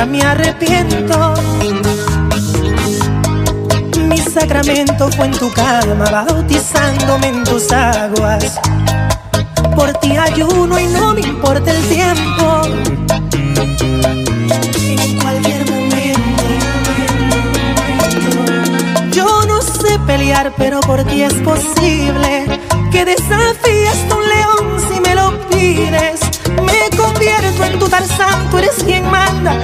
Nunca 0.00 0.06
me 0.06 0.22
arrepiento. 0.22 1.34
Mi 4.08 4.18
sacramento 4.18 5.10
fue 5.12 5.26
en 5.26 5.32
tu 5.32 5.50
cama, 5.52 6.04
bautizándome 6.10 7.28
en 7.28 7.44
tus 7.44 7.70
aguas. 7.72 8.60
Por 9.74 9.92
ti 9.94 10.16
ayuno 10.16 10.78
y 10.78 10.86
no 10.86 11.14
me 11.14 11.20
importa 11.20 11.70
el 11.70 11.82
tiempo. 11.88 12.62
En 14.88 15.20
cualquier 15.20 15.70
momento, 15.70 16.42
yo 19.12 19.42
no 19.46 19.60
sé 19.62 19.98
pelear, 20.06 20.52
pero 20.56 20.80
por 20.80 21.04
ti 21.04 21.22
es 21.22 21.34
posible 21.34 22.46
que 22.90 23.04
desafíes 23.04 23.98
a 24.10 24.16
un 24.16 24.28
león 24.28 24.80
si 24.88 25.00
me 25.00 25.14
lo 25.14 25.48
pides. 25.48 26.20
Me 26.64 26.96
convierto 26.96 27.64
en 27.64 27.78
tu 27.78 27.88
Tarzán, 27.88 28.50
tú 28.50 28.58
eres 28.58 28.82
quien 28.84 29.08
manda 29.10 29.56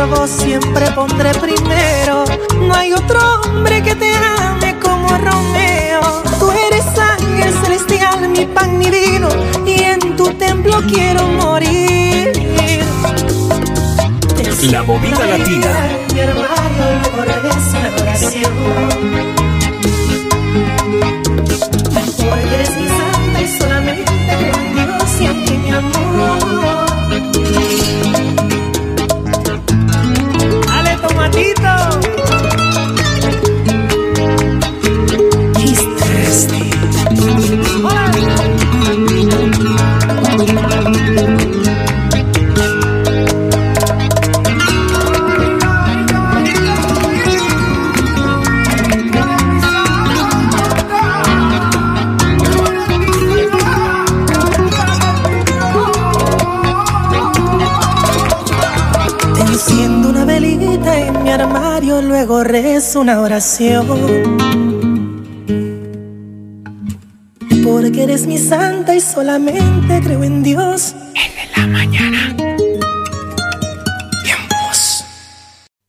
por 0.00 0.18
vos 0.18 0.30
siempre 0.30 0.90
pondré 0.92 1.30
primero. 1.34 2.24
No 2.60 2.74
hay 2.74 2.92
otro 2.92 3.18
hombre 3.42 3.82
que 3.82 3.94
te 3.94 4.12
ame 4.14 4.78
como 4.78 5.08
Romeo. 5.08 6.22
Tú 6.38 6.50
eres 6.50 6.86
ángel 6.98 7.52
celestial, 7.64 8.28
mi 8.28 8.46
pan, 8.46 8.78
mi 8.78 8.90
vino, 8.90 9.28
y 9.66 9.82
en 9.82 10.16
tu 10.16 10.32
templo 10.34 10.80
quiero 10.88 11.26
morir. 11.26 12.32
La 14.70 14.82
movida 14.82 15.26
latina. 15.26 15.88
Mi 16.14 16.20
hermano, 16.20 16.84
luego 17.02 17.24
rezo 62.52 63.00
una 63.00 63.20
oración. 63.20 63.86
Porque 67.64 68.02
eres 68.02 68.26
mi 68.26 68.38
santa 68.38 68.94
y 68.94 69.00
solamente 69.00 70.00
creo 70.02 70.24
en 70.24 70.42
Dios. 70.42 70.94
El 71.14 71.34
de 71.36 71.56
la 71.56 71.66
mañana. 71.66 72.36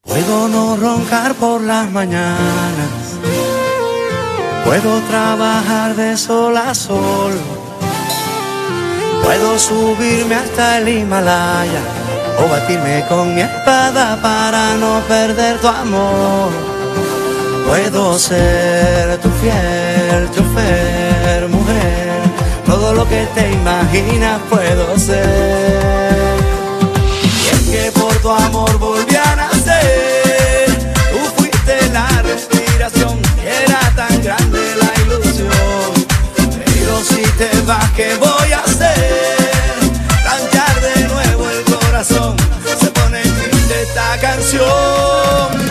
Puedo 0.04 0.48
no 0.50 0.76
roncar 0.76 1.34
por 1.36 1.62
las 1.62 1.90
mañanas. 1.92 3.18
Puedo 4.66 5.00
trabajar 5.10 5.96
de 5.96 6.18
sol 6.18 6.56
a 6.58 6.76
sol. 6.76 7.34
Puedo 9.24 9.58
subirme 9.58 10.36
hasta 10.36 10.80
el 10.80 10.90
Himalaya 10.90 12.01
o 12.40 12.48
batirme 12.50 13.06
con 13.08 13.36
mi 13.36 13.42
espada 13.42 14.20
para 14.22 14.76
no 14.76 15.02
perder 15.08 15.60
tu 15.60 15.68
amor. 15.68 16.52
Puedo 17.68 18.18
ser 18.20 19.18
tu 19.20 19.30
fiel 19.42 20.30
chofer, 20.36 21.48
mujer. 21.48 22.22
Todo 22.66 22.94
lo 22.94 23.08
que 23.08 23.26
te 23.36 23.52
imaginas 23.52 24.40
puedo 24.50 24.98
ser. 24.98 26.38
Y 27.24 27.48
es 27.56 27.62
que 27.70 27.92
por 28.00 28.14
tu 28.18 28.30
amor 28.30 28.78
volví 28.78 29.16
a 29.16 29.36
nacer. 29.36 30.94
Tú 31.12 31.20
fuiste 31.38 31.90
la 31.92 32.08
respiración 32.24 33.20
era 33.46 33.80
tan 33.96 34.22
grande 34.22 34.60
la 34.82 34.92
ilusión. 35.02 35.92
Pero 36.66 37.04
si 37.04 37.24
te 37.38 37.50
vas, 37.66 37.90
¿qué 37.96 38.16
voy 38.16 38.41
canción. 44.22 45.71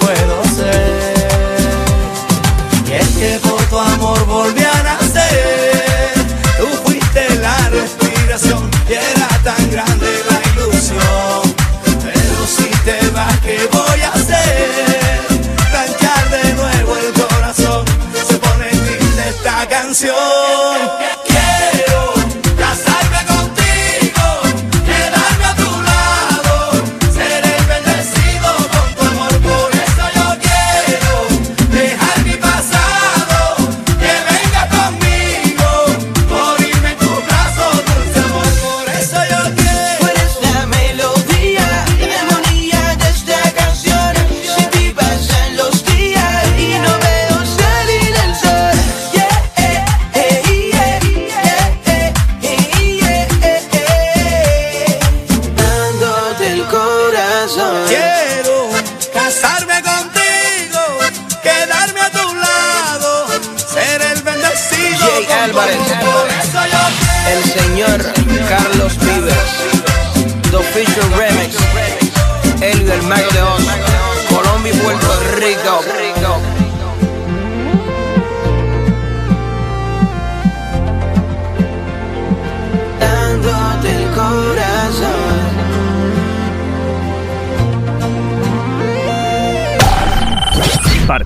canción. 19.91 21.10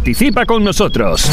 Participa 0.06 0.46
con 0.46 0.64
nosotros. 0.64 1.26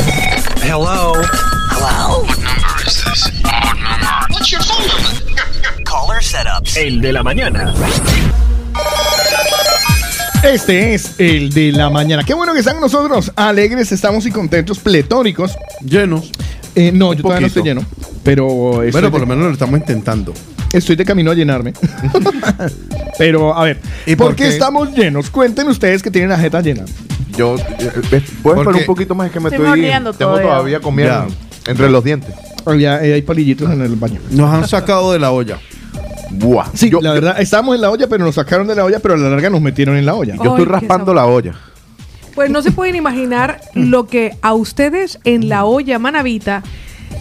Hello. 0.62 1.12
Hello. 1.12 2.22
What 2.22 2.38
number 2.38 2.86
is 2.86 3.04
this? 3.04 3.30
What 3.44 3.76
number? 3.76 4.26
What's 4.30 4.50
your 4.50 4.62
phone 4.62 4.86
number? 4.88 5.84
Caller 5.84 6.22
setups. 6.22 6.78
El 6.78 7.02
de 7.02 7.12
la 7.12 7.22
mañana. 7.22 7.74
Este 10.42 10.94
es 10.94 11.20
el 11.20 11.50
de 11.52 11.72
la 11.72 11.90
mañana. 11.90 12.24
Qué 12.24 12.32
bueno 12.32 12.54
que 12.54 12.60
están 12.60 12.80
nosotros 12.80 13.30
alegres, 13.36 13.92
estamos 13.92 14.24
y 14.24 14.30
contentos, 14.30 14.78
pletóricos. 14.78 15.52
Llenos. 15.84 16.30
Eh, 16.74 16.92
no, 16.94 17.12
yo 17.12 17.20
todavía 17.24 17.42
no 17.42 17.46
estoy 17.48 17.64
lleno. 17.64 17.84
Pero 18.24 18.82
estoy 18.84 18.90
Bueno, 18.92 19.10
por 19.10 19.20
de- 19.20 19.26
lo 19.26 19.34
menos 19.34 19.44
lo 19.48 19.52
estamos 19.52 19.78
intentando. 19.78 20.32
Estoy 20.72 20.96
de 20.96 21.04
camino 21.04 21.30
a 21.30 21.34
llenarme. 21.34 21.74
pero, 23.18 23.54
a 23.54 23.64
ver, 23.64 23.82
¿Y 24.06 24.16
¿por, 24.16 24.28
por 24.28 24.36
qué 24.36 24.44
qué? 24.44 24.48
estamos 24.48 24.92
llenos? 24.96 25.28
Cuenten 25.28 25.68
ustedes 25.68 26.02
que 26.02 26.10
tienen 26.10 26.30
la 26.30 26.38
jeta 26.38 26.62
llena. 26.62 26.86
Yo, 27.36 27.56
eh, 27.56 27.90
¿puedes 28.42 28.60
esperar 28.60 28.74
un 28.80 28.86
poquito 28.86 29.14
más? 29.14 29.28
Es 29.28 29.32
que 29.32 29.40
me 29.40 29.48
Estoy 29.48 29.66
estoy. 29.66 29.80
tengo 29.90 30.12
todavía. 30.12 30.42
todavía 30.48 30.80
comiendo 30.80 31.26
entre 31.66 31.90
los 31.90 32.04
dientes. 32.04 32.34
Ya 32.78 33.02
eh, 33.04 33.14
hay 33.14 33.22
palillitos 33.22 33.70
en 33.70 33.82
el 33.82 33.96
baño. 33.96 34.20
Nos 34.30 34.52
han 34.52 34.68
sacado 34.68 35.12
de 35.12 35.18
la 35.18 35.32
olla. 35.32 35.58
Buah. 36.30 36.66
Sí, 36.74 36.88
yo, 36.90 37.00
la 37.00 37.12
verdad, 37.12 37.40
estábamos 37.40 37.74
en 37.74 37.82
la 37.82 37.90
olla, 37.90 38.06
pero 38.08 38.24
nos 38.24 38.36
sacaron 38.36 38.66
de 38.66 38.74
la 38.74 38.84
olla, 38.84 39.00
pero 39.00 39.14
a 39.14 39.16
la 39.16 39.28
larga 39.28 39.50
nos 39.50 39.60
metieron 39.60 39.96
en 39.96 40.06
la 40.06 40.14
olla. 40.14 40.34
yo 40.36 40.50
estoy 40.56 40.64
raspando 40.64 41.12
la 41.12 41.26
olla. 41.26 41.54
Pues 42.34 42.50
no 42.50 42.62
se 42.62 42.72
pueden 42.72 42.94
imaginar 42.96 43.60
lo 43.74 44.06
que 44.06 44.36
a 44.40 44.54
ustedes 44.54 45.18
en 45.24 45.48
la 45.50 45.64
olla 45.66 45.98
manavita 45.98 46.62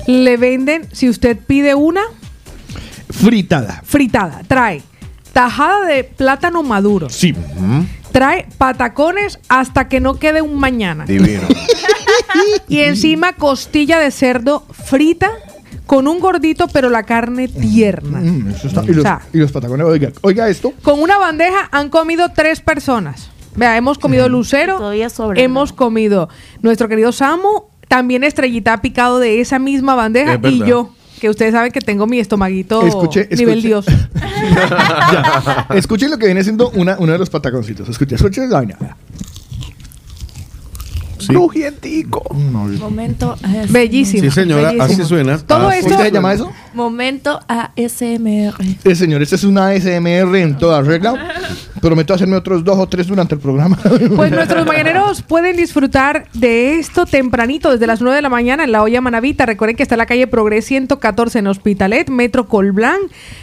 le 0.08 0.38
venden 0.38 0.88
si 0.94 1.10
usted 1.10 1.38
pide 1.38 1.76
una 1.76 2.02
Fritada. 3.10 3.82
fritada. 3.84 4.42
Trae 4.48 4.82
tajada 5.34 5.86
de 5.86 6.04
plátano 6.06 6.64
maduro. 6.64 7.10
Sí. 7.10 7.36
Trae 8.12 8.48
patacones 8.58 9.40
hasta 9.50 9.88
que 9.88 10.00
no 10.00 10.16
quede 10.20 10.42
un 10.42 10.60
mañana. 10.60 11.06
Divino. 11.06 11.48
Y 12.68 12.80
encima 12.82 13.34
costilla 13.34 14.00
de 14.00 14.12
cerdo 14.12 14.66
frita 14.72 15.30
con 15.86 16.08
un 16.08 16.20
gordito, 16.20 16.68
pero 16.70 16.90
la 16.90 17.04
carne 17.04 17.48
tierna. 17.48 18.20
Mm, 18.20 18.50
eso 18.52 18.68
está- 18.68 18.84
y, 18.84 18.88
los, 18.88 19.00
O 19.00 19.02
sea, 19.02 19.22
y 19.34 19.38
los 19.38 19.52
patacones, 19.52 19.86
oiga, 19.86 20.12
oiga 20.22 20.48
esto. 20.50 20.74
con 20.84 21.02
una 21.02 21.18
bandeja 21.18 21.68
han 21.72 21.90
comido 21.90 22.30
tres 22.30 22.62
personas. 22.62 23.30
Vea, 23.56 23.76
hemos 23.76 23.98
comido 23.98 24.30
lucero, 24.30 24.78
Todavía 24.78 25.10
sobra. 25.10 25.42
hemos 25.42 25.74
comido 25.74 26.30
nuestro 26.62 26.88
querido 26.88 27.12
Samu, 27.12 27.64
también 27.90 28.24
Estrellita 28.24 28.72
ha 28.74 28.82
picado 28.82 29.20
de 29.20 29.42
esa 29.42 29.60
misma 29.60 29.96
bandeja 29.96 30.36
Es 30.36 30.40
y 30.52 30.60
yo. 30.66 30.94
Que 31.22 31.30
ustedes 31.30 31.54
saben 31.54 31.72
que 31.72 31.82
tengo 31.82 32.08
mi 32.08 32.20
estomaguito 32.20 32.82
Escuche, 32.82 33.30
nivel. 33.38 33.62
Dios. 33.62 33.86
Ya. 34.42 35.68
Escuchen 35.76 36.10
lo 36.10 36.18
que 36.18 36.26
viene 36.26 36.44
siendo 36.44 36.72
una, 36.72 36.98
uno 36.98 37.12
de 37.12 37.20
los 37.20 37.30
pataconcitos. 37.30 37.88
Escuchen, 37.88 38.16
escuchen 38.16 38.50
la 38.50 38.58
vaina. 38.58 38.98
Crujientico. 41.28 42.24
Momento 42.34 43.34
ASMR. 43.44 43.68
Bellísimo. 43.70 44.24
Sí, 44.24 44.32
señora, 44.32 44.72
bellísimo. 44.72 44.84
así 44.84 45.04
suena. 45.06 45.38
Todo. 45.38 45.70
¿Cómo 45.82 45.98
se 45.98 46.12
llama 46.12 46.34
eso? 46.34 46.52
Momento 46.74 47.40
ASMR. 47.48 48.56
Eh, 48.84 48.96
señor, 48.96 49.22
esta 49.22 49.36
es 49.36 49.44
una 49.44 49.68
ASMR 49.70 50.36
en 50.38 50.58
toda 50.58 50.82
regla. 50.82 51.34
Prometo 51.82 52.14
hacerme 52.14 52.36
otros 52.36 52.64
dos 52.64 52.78
o 52.78 52.88
tres 52.88 53.08
durante 53.08 53.36
el 53.36 53.42
programa. 53.42 53.78
Pues 54.16 54.32
nuestros 54.32 54.66
mañaneros 54.68 55.22
pueden 55.22 55.56
disfrutar 55.56 56.26
de 56.34 56.80
esto 56.80 57.06
tempranito, 57.06 57.72
desde 57.72 57.88
las 57.88 58.02
9 58.02 58.16
de 58.18 58.22
la 58.22 58.30
mañana 58.30 58.64
en 58.64 58.72
la 58.72 58.84
olla 58.84 59.02
Manavita. 59.02 59.46
Recuerden 59.46 59.76
que 59.76 59.84
está 59.84 59.96
en 59.96 60.00
la 60.00 60.06
calle 60.06 60.28
Progres 60.28 60.66
114 60.66 61.40
en 61.40 61.48
Hospitalet, 61.48 62.10
Metro 62.10 62.48
Colblanc. 62.48 63.00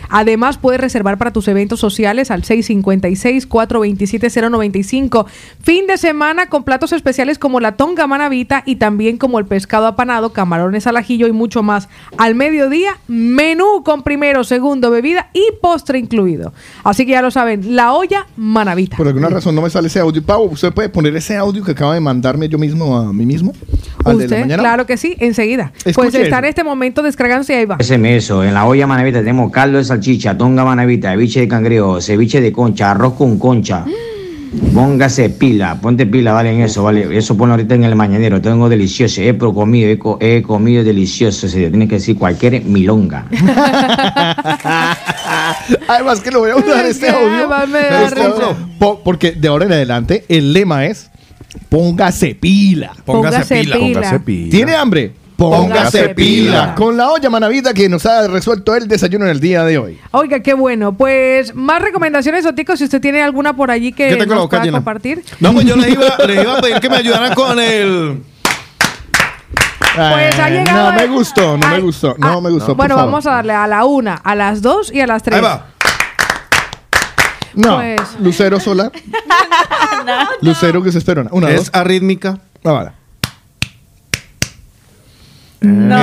Además, 0.09 0.59
puedes 0.59 0.81
reservar 0.81 1.19
para 1.19 1.33
tus 1.33 1.49
eventos 1.49 1.81
sociales 1.81 2.31
al 2.31 2.43
656-427-095. 2.43 5.27
Fin 5.61 5.87
de 5.87 5.99
semana 5.99 6.49
con 6.49 6.65
platos 6.65 6.93
especiales 6.93 7.39
como 7.39 7.61
la 7.61 7.68
tonga 7.77 8.07
Manavita 8.07 8.63
y 8.67 8.77
también 8.77 9.19
como 9.19 9.39
el 9.39 9.47
pescado 9.47 9.87
apanado, 9.87 10.33
camarones 10.33 10.87
al 10.87 10.97
ajillo 10.97 11.27
y 11.27 11.33
mucho 11.33 11.63
más. 11.63 11.89
Al 12.17 12.35
mediodía, 12.35 12.99
menú 13.09 13.83
con 13.85 14.03
primero, 14.03 14.45
segundo, 14.45 14.91
bebida 14.91 15.31
y 15.33 15.43
postre 15.61 15.99
incluido. 15.99 16.53
Así 16.85 17.05
que 17.07 17.13
ya 17.13 17.23
lo 17.23 17.31
saben, 17.31 17.77
la 17.77 17.93
olla 17.93 18.27
Manavita. 18.37 18.97
Por 18.97 19.07
alguna 19.09 19.29
razón 19.29 19.55
no 19.55 19.63
me 19.63 19.71
sale 19.71 19.89
ese 19.89 20.01
audio. 20.01 20.23
Pau, 20.23 20.45
¿usted 20.45 20.73
puede 20.73 20.89
poner 20.89 21.15
ese 21.17 21.37
audio 21.37 21.63
que 21.65 21.73
acaba 21.73 21.95
de 21.95 22.01
mandarme 22.01 22.49
yo 22.49 22.59
mismo 22.59 22.97
a 22.97 23.13
mí 23.13 23.27
mismo? 23.27 23.53
Al 24.05 24.19
de 24.19 24.25
la 24.25 24.25
Usted, 24.27 24.41
mañana. 24.41 24.63
claro 24.63 24.87
que 24.87 24.97
sí, 24.97 25.17
enseguida. 25.19 25.73
Escuche 25.79 25.95
pues 25.95 26.15
está 26.15 26.29
eso. 26.29 26.39
en 26.39 26.45
este 26.45 26.65
momento 26.65 27.03
descargándose 27.03 27.53
y 27.55 27.57
ahí 27.57 27.65
va. 27.67 27.77
Haceme 27.77 28.17
eso. 28.17 28.43
En 28.45 28.55
la 28.55 28.67
olla 28.67 28.87
manavita 28.87 29.19
tenemos 29.21 29.51
caldo 29.53 29.79
de 29.79 29.85
salchicha, 29.85 30.37
tonga 30.39 30.65
manavita, 30.65 31.11
ceviche 31.11 31.41
de 31.41 31.49
cangrejo, 31.49 32.01
ceviche 32.01 32.41
de 32.41 32.53
concha, 32.53 32.91
arroz 32.91 33.15
con 33.15 33.39
concha. 33.39 33.85
Póngase 34.75 35.29
pila, 35.31 35.79
ponte 35.81 36.07
pila, 36.07 36.33
vale, 36.33 36.53
en 36.53 36.61
eso, 36.63 36.83
vale. 36.83 37.17
Eso 37.17 37.37
ponlo 37.37 37.55
ahorita 37.55 37.75
en 37.75 37.85
el 37.85 37.95
mañanero. 37.97 38.41
Tengo 38.41 38.69
delicioso, 38.69 39.21
he 39.21 39.35
pro- 39.35 39.53
comido, 39.53 39.91
he, 39.91 39.99
co- 39.99 40.19
he 40.21 40.43
comido 40.43 40.83
delicioso. 40.85 41.49
Se 41.49 41.69
tiene 41.69 41.87
que 41.89 41.97
decir 41.97 42.17
cualquier 42.17 42.63
milonga. 42.65 43.27
Además 45.89 46.21
que 46.21 46.31
lo 46.31 46.41
voy 46.41 46.51
a 46.51 46.57
usar 46.57 46.87
este 46.87 47.09
audio. 47.11 47.49
Este 48.07 48.23
audio, 48.23 48.57
po- 48.79 49.01
porque 49.05 49.33
de 49.33 49.49
ahora 49.49 49.67
en 49.67 49.73
adelante 49.73 50.25
el 50.29 50.53
lema 50.53 50.87
es 50.87 51.11
póngase 51.69 52.35
pila. 52.35 52.93
Póngase 53.05 53.63
pila. 53.63 53.77
Póngase 53.79 54.21
pila. 54.21 54.51
¿Tiene 54.51 54.75
hambre? 54.75 55.13
Póngase 55.39 56.09
pila. 56.17 56.75
Con 56.75 56.97
la 56.97 57.11
olla 57.11 57.31
manavita 57.31 57.73
que 57.73 57.89
nos 57.89 58.05
ha 58.07 58.27
resuelto 58.27 58.75
el 58.75 58.89
desayuno 58.89 59.25
en 59.25 59.31
el 59.31 59.39
día 59.41 59.63
de 59.63 59.79
hoy. 59.79 60.01
Oiga, 60.11 60.41
qué 60.41 60.53
bueno. 60.53 60.95
Pues 60.97 61.55
más 61.55 61.81
recomendaciones, 61.81 62.45
Otico, 62.45 62.77
si 62.77 62.83
usted 62.85 63.01
tiene 63.01 63.23
alguna 63.23 63.55
por 63.55 63.71
allí 63.71 63.93
que 63.93 64.09
¿Qué 64.09 64.17
tengo 64.17 64.25
en 64.25 64.29
la 64.31 64.35
nos 64.37 64.49
pueda 64.49 64.71
compartir. 64.73 65.23
No, 65.39 65.53
pues 65.53 65.65
yo 65.65 65.77
les 65.77 65.91
iba, 65.93 66.05
les 66.27 66.43
iba 66.43 66.59
a 66.59 66.61
pedir 66.61 66.81
que 66.81 66.91
me 66.91 66.97
ayudaran 66.97 67.35
con 67.35 67.57
el. 67.61 68.21
Pues 69.95 70.39
ha 70.41 70.49
Eh, 70.49 70.59
llegado 70.59 70.91
No 70.91 70.97
me 70.97 71.05
el- 71.05 71.11
gustó, 71.13 71.57
no 71.57 71.69
me 71.69 71.81
gustó, 71.81 72.15
no 72.19 72.41
me 72.41 72.51
gustó. 72.51 72.67
por 72.69 72.77
Bueno, 72.77 72.97
favor. 72.97 73.11
vamos 73.13 73.27
a 73.27 73.31
darle 73.31 73.53
a 73.53 73.67
la 73.69 73.85
una, 73.85 74.15
a 74.15 74.35
las 74.35 74.61
dos 74.61 74.93
y 74.93 75.01
a 75.01 75.07
las 75.07 75.23
tres. 75.23 75.37
Ahí 75.37 75.43
va. 75.45 75.67
No, 77.55 77.77
Pues- 77.77 78.01
Lucero 78.21 78.59
sola. 78.59 78.91
Lucero 80.43 80.83
que 80.83 80.91
se 80.91 80.99
espera. 80.99 81.21
Una, 81.23 81.31
una 81.33 81.51
Es 81.51 81.57
dos. 81.67 81.71
arrítmica. 81.73 82.39
Ah, 82.65 82.73
vale. 82.73 82.91
No. 85.61 85.97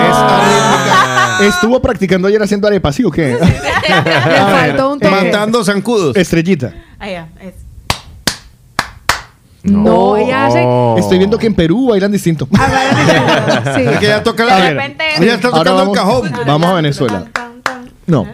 Es. 1.42 1.48
¿Estuvo 1.56 1.82
practicando 1.82 2.28
ayer 2.28 2.42
haciendo 2.42 2.68
arepas, 2.68 2.96
sí 2.96 3.04
o 3.04 3.12
qué? 3.12 3.38
Le 3.40 4.42
faltó 4.42 4.94
un 4.94 5.00
toque. 5.00 5.14
Matando 5.14 5.64
zancudos. 5.64 6.16
Estrellita. 6.16 6.74
Ya, 7.00 7.28
es. 7.42 7.54
No, 9.64 10.16
ella 10.16 10.46
hace. 10.46 10.66
Estoy 10.98 11.18
viendo 11.18 11.38
que 11.40 11.48
en 11.48 11.56
Perú 11.56 11.88
bailan 11.90 12.12
distinto. 12.12 12.48
Sí. 13.76 13.82
Es 13.82 14.00
que 14.00 14.06
ella 14.06 14.24
toca 14.24 14.46
la. 14.46 14.56
ver, 14.58 14.76
repente- 14.76 15.04
Ella 15.18 15.36
está 15.36 15.48
ahora 15.50 15.72
tocando 15.72 15.94
vamos, 15.94 15.98
el 15.98 16.32
cajón. 16.32 16.46
Vamos 16.48 16.70
a 16.70 16.74
Venezuela. 16.76 17.26
No. 18.06 18.28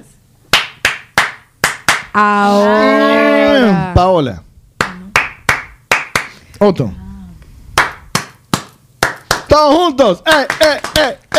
Ahora. 2.14 3.92
Paola. 3.96 4.44
Otto. 6.60 6.94
Todos 9.52 9.76
juntos. 9.76 10.24
¡Eh, 10.26 10.48
eh, 10.62 10.82
eh! 10.98 11.31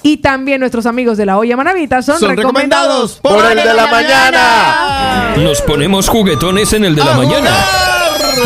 Y 0.02 0.18
también 0.18 0.60
nuestros 0.60 0.86
amigos 0.86 1.18
de 1.18 1.26
la 1.26 1.38
olla 1.38 1.56
Manavita 1.56 2.02
son, 2.02 2.20
Son 2.20 2.36
recomendados 2.36 3.18
Por 3.22 3.44
el 3.44 3.56
de 3.56 3.74
la 3.74 3.86
mañana. 3.88 5.34
Nos 5.36 5.60
ponemos 5.62 6.08
juguetones 6.08 6.72
en 6.72 6.84
el 6.84 6.94
de 6.94 7.04
la 7.04 7.14
mañana. 7.14 7.50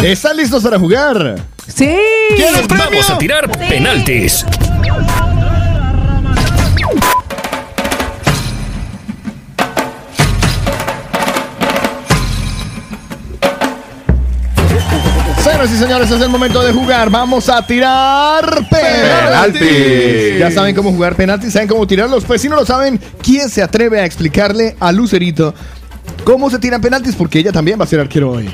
¿Están 0.03 0.37
listos 0.37 0.63
para 0.63 0.79
jugar? 0.79 1.37
Sí. 1.69 1.97
Vamos 2.69 3.11
a 3.11 3.19
tirar 3.19 3.51
penaltis. 3.69 4.45
Señoras 15.63 15.81
y 15.81 15.85
señores, 15.85 16.11
es 16.11 16.21
el 16.21 16.29
momento 16.29 16.61
de 16.61 16.73
jugar. 16.73 17.09
Vamos 17.09 17.49
a 17.49 17.65
tirar 17.65 18.69
penaltis. 18.69 20.37
Ya 20.37 20.51
saben 20.51 20.75
cómo 20.75 20.91
jugar 20.91 21.15
penaltis, 21.15 21.53
saben 21.53 21.69
cómo 21.69 21.87
tirarlos. 21.87 22.25
Pues 22.25 22.43
si 22.43 22.49
no 22.49 22.57
lo 22.57 22.67
saben, 22.67 22.99
¿quién 23.23 23.49
se 23.49 23.63
atreve 23.63 24.01
a 24.01 24.05
explicarle 24.05 24.75
a 24.81 24.91
Lucerito 24.91 25.55
cómo 26.25 26.51
se 26.51 26.59
tiran 26.59 26.81
penaltis? 26.81 27.15
Porque 27.15 27.39
ella 27.39 27.53
también 27.53 27.79
va 27.79 27.85
a 27.85 27.87
ser 27.87 28.01
arquero 28.01 28.33
hoy. 28.33 28.53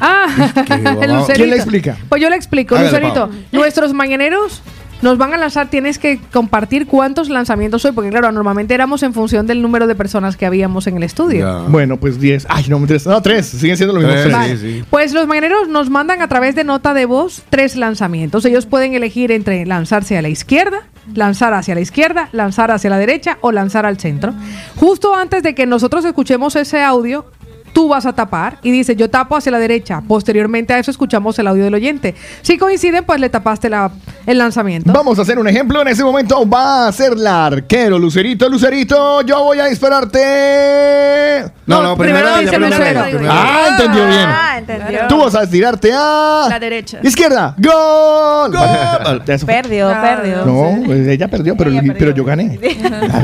Ah, 0.00 0.26
el 1.02 1.12
Lucerito. 1.12 1.32
¿Quién 1.34 1.50
le 1.50 1.56
explica? 1.56 1.96
Pues 2.08 2.22
yo 2.22 2.30
le 2.30 2.36
explico, 2.36 2.78
Lucerito. 2.78 3.30
Nuestros 3.50 3.92
mañaneros 3.92 4.62
nos 5.04 5.18
van 5.18 5.34
a 5.34 5.36
lanzar, 5.36 5.68
tienes 5.68 5.98
que 5.98 6.18
compartir 6.32 6.86
cuántos 6.86 7.28
lanzamientos 7.28 7.84
hoy, 7.84 7.92
porque 7.92 8.10
claro, 8.10 8.32
normalmente 8.32 8.74
éramos 8.74 9.02
en 9.02 9.12
función 9.12 9.46
del 9.46 9.60
número 9.60 9.86
de 9.86 9.94
personas 9.94 10.36
que 10.36 10.46
habíamos 10.46 10.86
en 10.86 10.96
el 10.96 11.02
estudio. 11.02 11.66
Bueno, 11.68 11.98
pues 11.98 12.18
10. 12.18 12.46
Ay, 12.48 12.64
no, 12.68 12.84
tres. 12.86 13.06
No, 13.06 13.20
3. 13.20 13.46
Siguen 13.46 13.76
siendo 13.76 13.92
los 13.92 14.02
mismos 14.02 14.22
Tres, 14.22 14.60
3. 14.60 14.62
Vale. 14.62 14.84
Pues 14.88 15.12
los 15.12 15.26
mañaneros 15.26 15.68
nos 15.68 15.90
mandan 15.90 16.22
a 16.22 16.28
través 16.28 16.54
de 16.54 16.64
nota 16.64 16.94
de 16.94 17.04
voz 17.04 17.42
tres 17.50 17.76
lanzamientos. 17.76 18.46
Ellos 18.46 18.64
pueden 18.64 18.94
elegir 18.94 19.30
entre 19.30 19.66
lanzarse 19.66 20.16
a 20.16 20.22
la 20.22 20.30
izquierda, 20.30 20.88
lanzar 21.14 21.52
hacia 21.52 21.74
la 21.74 21.82
izquierda, 21.82 22.30
lanzar 22.32 22.70
hacia 22.70 22.88
la 22.88 22.96
derecha 22.96 23.36
o 23.42 23.52
lanzar 23.52 23.84
al 23.84 23.98
centro. 23.98 24.32
Justo 24.76 25.14
antes 25.14 25.42
de 25.42 25.54
que 25.54 25.66
nosotros 25.66 26.04
escuchemos 26.06 26.56
ese 26.56 26.82
audio, 26.82 27.26
tú 27.74 27.88
vas 27.88 28.06
a 28.06 28.14
tapar 28.14 28.56
y 28.62 28.70
dices 28.70 28.96
yo 28.96 29.10
tapo 29.10 29.36
hacia 29.36 29.52
la 29.52 29.58
derecha. 29.58 30.00
Posteriormente 30.08 30.72
a 30.72 30.78
eso 30.78 30.90
escuchamos 30.90 31.38
el 31.38 31.46
audio 31.48 31.64
del 31.64 31.74
oyente. 31.74 32.14
Si 32.40 32.56
coinciden, 32.56 33.04
pues 33.04 33.20
le 33.20 33.28
tapaste 33.28 33.68
la- 33.68 33.90
el 34.24 34.38
lanzamiento. 34.38 34.90
Vamos 34.92 35.18
a 35.18 35.22
hacer 35.22 35.38
un 35.38 35.46
ejemplo. 35.48 35.82
En 35.82 35.88
ese 35.88 36.02
momento 36.02 36.48
va 36.48 36.86
a 36.88 36.92
ser 36.92 37.18
la 37.18 37.44
arquero. 37.46 37.98
Lucerito, 37.98 38.48
Lucerito, 38.48 39.20
yo 39.22 39.42
voy 39.44 39.58
a 39.58 39.66
dispararte. 39.66 41.44
No, 41.66 41.82
no, 41.82 41.96
primero, 41.96 42.38
dice 42.38 42.58
Lucero. 42.58 43.02
primero. 43.04 43.28
Ah, 43.30 43.66
entendió 43.70 44.06
bien. 44.06 44.20
Ah, 44.26 44.54
entendió. 44.58 45.00
Tú 45.08 45.18
vas 45.18 45.34
a 45.34 45.48
tirarte 45.48 45.92
a. 45.92 46.46
La 46.48 46.58
derecha. 46.60 47.00
Izquierda. 47.02 47.54
¡Gol! 47.58 48.52
Fue. 49.26 49.38
Perdió, 49.46 49.88
perdió. 50.00 50.44
No, 50.46 50.92
ella 50.92 51.28
perdió, 51.28 51.56
pero, 51.56 51.70
Ella 51.70 51.80
perdió. 51.80 51.98
pero 51.98 52.10
yo 52.14 52.24
gané. 52.24 52.58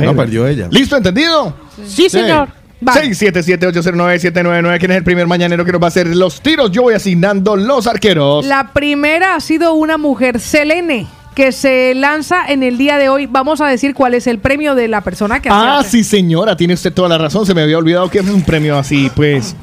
No 0.01 0.15
perdió 0.17 0.47
ella. 0.47 0.69
¿Listo? 0.71 0.97
¿Entendido? 0.97 1.55
Sí, 1.87 2.09
señor. 2.11 2.49
677-809-799. 2.83 4.79
¿Quién 4.79 4.91
es 4.91 4.97
el 4.99 5.05
primer 5.05 5.27
mañanero 5.27 5.65
que 5.65 5.73
nos 5.73 5.81
va 5.81 5.87
a 5.87 5.89
hacer 5.89 6.07
los 6.09 6.41
tiros? 6.41 6.71
Yo 6.71 6.83
voy 6.83 6.95
asignando 6.95 7.57
los 7.57 7.87
arqueros. 7.87 8.45
La 8.47 8.73
primera 8.73 9.35
ha 9.35 9.41
sido 9.41 9.75
una 9.75 9.99
mujer, 9.99 10.41
Selene, 10.41 11.07
que 11.35 11.53
se 11.53 11.95
lanza 11.95 12.47
en 12.49 12.63
el 12.63 12.79
día 12.79 12.99
de 12.99 13.09
hoy. 13.09 13.27
Vamos 13.27 13.61
a 13.61 13.67
decir 13.69 13.95
cuál 13.95 14.15
es 14.15 14.27
el 14.27 14.39
premio 14.39 14.75
de 14.75 14.89
la 14.89 15.01
persona 15.03 15.41
que 15.41 15.49
Ah, 15.53 15.83
sí, 15.87 16.03
señora, 16.05 16.57
tiene 16.57 16.75
usted 16.75 16.93
toda 16.93 17.09
la 17.09 17.19
razón. 17.19 17.47
Se 17.47 17.55
me 17.55 17.63
había 17.63 17.79
olvidado 17.79 18.11
que 18.11 18.19
es 18.21 18.27
un 18.29 18.43
premio 18.43 18.79
así, 18.79 19.11
pues. 19.15 19.55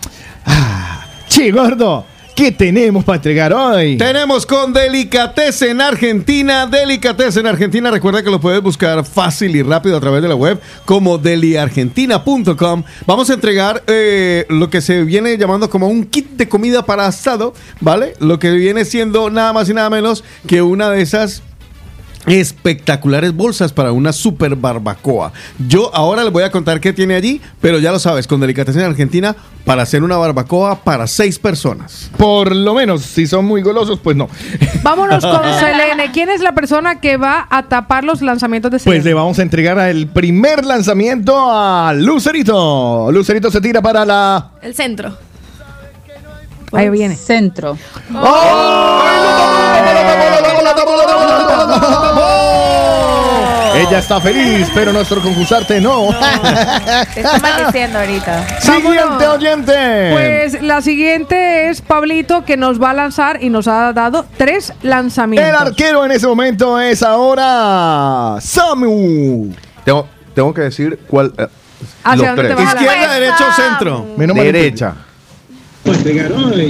Ah, 0.45 1.05
che, 1.27 1.51
gordo, 1.51 2.05
¿qué 2.37 2.51
tenemos 2.51 3.03
para 3.03 3.15
entregar 3.15 3.51
hoy? 3.51 3.97
Tenemos 3.97 4.45
con 4.45 4.71
Delicatessen 4.71 5.81
Argentina. 5.81 6.67
Delicatessen 6.67 7.47
Argentina. 7.47 7.89
Recuerda 7.89 8.21
que 8.21 8.29
lo 8.29 8.39
puedes 8.39 8.61
buscar 8.61 9.03
fácil 9.03 9.55
y 9.55 9.63
rápido 9.63 9.97
a 9.97 9.99
través 9.99 10.21
de 10.21 10.27
la 10.27 10.35
web 10.35 10.61
como 10.85 11.17
deliargentina.com. 11.17 12.83
Vamos 13.07 13.29
a 13.31 13.33
entregar 13.33 13.83
eh, 13.87 14.45
lo 14.49 14.69
que 14.69 14.81
se 14.81 15.03
viene 15.03 15.35
llamando 15.39 15.67
como 15.71 15.87
un 15.87 16.05
kit 16.05 16.29
de 16.29 16.47
comida 16.47 16.85
para 16.85 17.07
asado, 17.07 17.55
¿vale? 17.81 18.13
Lo 18.19 18.37
que 18.37 18.51
viene 18.51 18.85
siendo 18.85 19.31
nada 19.31 19.51
más 19.51 19.67
y 19.69 19.73
nada 19.73 19.89
menos 19.89 20.23
que 20.45 20.61
una 20.61 20.91
de 20.91 21.01
esas 21.01 21.41
espectaculares 22.27 23.33
bolsas 23.33 23.73
para 23.73 23.91
una 23.91 24.13
super 24.13 24.55
barbacoa. 24.55 25.31
Yo 25.67 25.89
ahora 25.95 26.23
les 26.23 26.31
voy 26.31 26.43
a 26.43 26.51
contar 26.51 26.79
qué 26.79 26.93
tiene 26.93 27.15
allí, 27.15 27.41
pero 27.61 27.79
ya 27.79 27.91
lo 27.91 27.99
sabes, 27.99 28.27
con 28.27 28.39
Delicatessen 28.39 28.83
Argentina 28.83 29.35
para 29.65 29.81
hacer 29.81 30.03
una 30.03 30.17
barbacoa 30.17 30.83
para 30.83 31.07
seis 31.07 31.39
personas. 31.39 32.11
Por 32.17 32.55
lo 32.55 32.73
menos, 32.73 33.01
si 33.01 33.27
son 33.27 33.45
muy 33.45 33.61
golosos, 33.61 33.99
pues 33.99 34.15
no. 34.15 34.29
Vámonos 34.83 35.25
con 35.25 35.41
Selene. 35.59 36.11
¿Quién 36.11 36.29
es 36.29 36.41
la 36.41 36.53
persona 36.53 36.99
que 36.99 37.17
va 37.17 37.47
a 37.49 37.63
tapar 37.63 38.03
los 38.03 38.21
lanzamientos 38.21 38.71
de 38.71 38.79
Selene? 38.79 38.99
Pues 38.99 39.05
le 39.05 39.13
vamos 39.13 39.39
a 39.39 39.41
entregar 39.41 39.79
el 39.89 40.07
primer 40.07 40.65
lanzamiento 40.65 41.35
a 41.51 41.93
Lucerito. 41.93 43.09
Lucerito 43.11 43.49
se 43.51 43.61
tira 43.61 43.81
para 43.81 44.05
la. 44.05 44.51
El 44.61 44.75
centro. 44.75 45.17
Ahí 46.73 46.89
viene. 46.89 47.15
Centro. 47.15 47.77
Ella 53.75 53.99
está 53.99 54.19
feliz, 54.19 54.67
pero 54.73 54.91
nuestro 54.91 55.21
concursante 55.21 55.79
no. 55.79 56.09
Te 57.13 57.19
está 57.21 57.37
maldiciendo 57.39 57.99
ahorita. 57.99 58.59
Siguiente 58.59 59.27
oyente. 59.27 60.09
Pues 60.13 60.61
la 60.63 60.81
siguiente 60.81 61.69
es 61.69 61.81
Pablito 61.81 62.43
que 62.43 62.57
nos 62.57 62.81
va 62.81 62.89
a 62.89 62.93
lanzar 62.93 63.43
y 63.43 63.49
nos 63.49 63.67
ha 63.67 63.93
dado 63.93 64.25
tres 64.35 64.73
lanzamientos. 64.81 65.47
El 65.49 65.55
arquero 65.55 66.03
en 66.05 66.11
ese 66.11 66.25
momento 66.25 66.79
es 66.79 67.03
ahora 67.03 68.37
Samu. 68.41 69.53
Tengo, 69.85 70.07
tengo 70.33 70.53
que 70.53 70.61
decir 70.61 70.99
cuál. 71.07 71.31
eh, 71.37 71.47
¿Hacia 72.03 72.17
los 72.17 72.35
dónde 72.35 72.41
te 72.49 72.55
tres. 72.55 72.65
vas 72.65 72.73
a 72.73 72.75
la- 72.75 72.81
Izquierda, 72.81 73.13
derecha 73.13 73.47
o 73.47 73.53
centro. 73.53 74.05
Menos 74.17 74.35
mal 74.35 74.45
Derecha. 74.45 74.93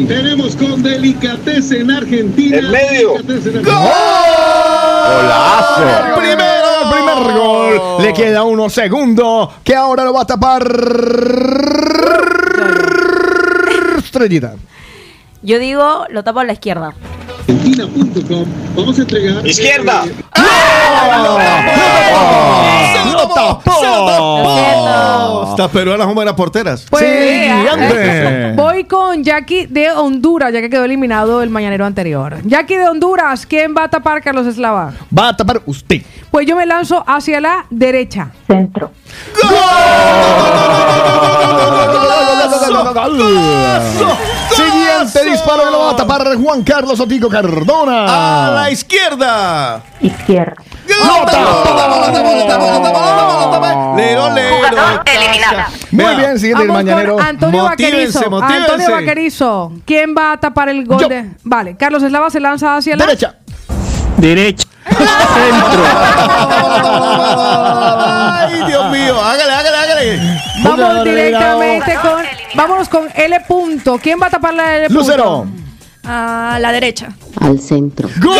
Tenemos 0.07 0.55
con 0.57 0.83
Delicatessen 0.83 1.89
Argentina. 1.89 2.57
En 2.57 2.69
medio. 2.69 3.13
Golazo. 5.07 6.19
Primero, 6.19 6.67
el 6.83 6.89
primer 6.91 7.37
gol. 7.37 8.03
Le 8.03 8.13
queda 8.13 8.43
uno 8.43 8.69
segundo. 8.69 9.53
Que 9.63 9.75
ahora 9.75 10.03
lo 10.03 10.13
va 10.13 10.21
a 10.21 10.25
tapar. 10.25 10.63
Estrellita. 13.97 14.55
Yo 15.41 15.59
digo, 15.59 16.05
lo 16.09 16.23
tapo 16.23 16.39
a 16.39 16.43
la 16.43 16.53
izquierda. 16.53 16.93
Argentina.com. 17.47 18.45
Vamos 18.75 18.99
a 18.99 19.01
entregar. 19.01 19.47
Izquierda. 19.47 20.03
¡Lo 23.13 23.27
tapó! 23.29 23.71
Estas 25.51 25.71
peruanas 25.71 26.05
son 26.05 26.15
buenas 26.15 26.33
porteras. 26.33 26.85
Pues, 26.89 27.05
Siguiente. 27.05 28.53
Voy 28.55 28.83
con 28.83 29.23
Jackie 29.23 29.65
de 29.67 29.91
Honduras, 29.91 30.51
ya 30.53 30.59
que 30.61 30.69
quedó 30.69 30.83
eliminado 30.83 31.41
el 31.41 31.49
mañanero 31.49 31.85
anterior. 31.85 32.37
Jackie 32.43 32.75
de 32.75 32.89
Honduras, 32.89 33.45
¿quién 33.45 33.73
va 33.75 33.85
a 33.85 33.89
tapar 33.89 34.21
Carlos 34.21 34.45
Eslava? 34.45 34.93
Va 35.17 35.29
a 35.29 35.37
tapar 35.37 35.61
usted. 35.65 36.01
Pues 36.29 36.45
yo 36.45 36.55
me 36.57 36.65
lanzo 36.65 37.03
hacia 37.07 37.39
la 37.39 37.65
derecha. 37.69 38.31
Centro. 38.45 38.91
Siguiente 45.05 45.31
disparo 45.31 45.65
que 45.65 45.71
lo 45.71 45.79
va 45.79 45.91
a 45.91 45.95
tapar 45.95 46.35
Juan 46.35 46.63
Carlos 46.63 46.99
Otico 46.99 47.29
Cardona. 47.29 48.47
A 48.47 48.51
la 48.51 48.71
izquierda. 48.71 49.83
Izquierda. 50.01 50.55
Lero, 53.95 54.33
lero. 54.33 55.03
eliminada. 55.05 55.69
Muy 55.91 56.15
bien, 56.15 56.39
siguiente 56.39 56.63
el 56.63 56.71
mañanero. 56.71 57.19
Antonio 57.19 57.63
Vaquerizo. 57.63 58.43
Antonio 58.43 58.91
Vaquerizo. 58.91 59.73
¿Quién 59.85 60.15
va 60.17 60.33
a 60.33 60.39
tapar 60.39 60.69
el 60.69 60.85
gol 60.85 61.07
de.? 61.07 61.31
Vale, 61.43 61.77
Carlos 61.77 62.01
Eslava 62.03 62.29
se 62.29 62.39
lanza 62.39 62.77
hacia 62.77 62.95
la. 62.95 63.05
Derecha. 63.05 63.35
Derecha. 64.17 64.67
Ay, 68.39 68.63
Dios 68.65 68.91
mío. 68.91 69.21
Hágale, 69.21 69.53
hágale, 69.53 69.77
hágale. 69.77 70.41
Vamos 70.63 71.03
directamente 71.03 71.95
con. 72.01 72.16
Vámonos 72.55 72.89
con 72.89 73.07
L. 73.13 73.39
Punto. 73.47 73.99
¿Quién 74.01 74.19
va 74.21 74.27
a 74.27 74.29
tapar 74.29 74.53
la 74.53 74.77
L. 74.77 74.87
punto? 74.87 75.01
Lucero. 75.01 75.45
A 76.03 76.57
la 76.61 76.71
derecha. 76.71 77.09
Al 77.41 77.59
centro. 77.59 78.09
¡Gol! 78.21 78.37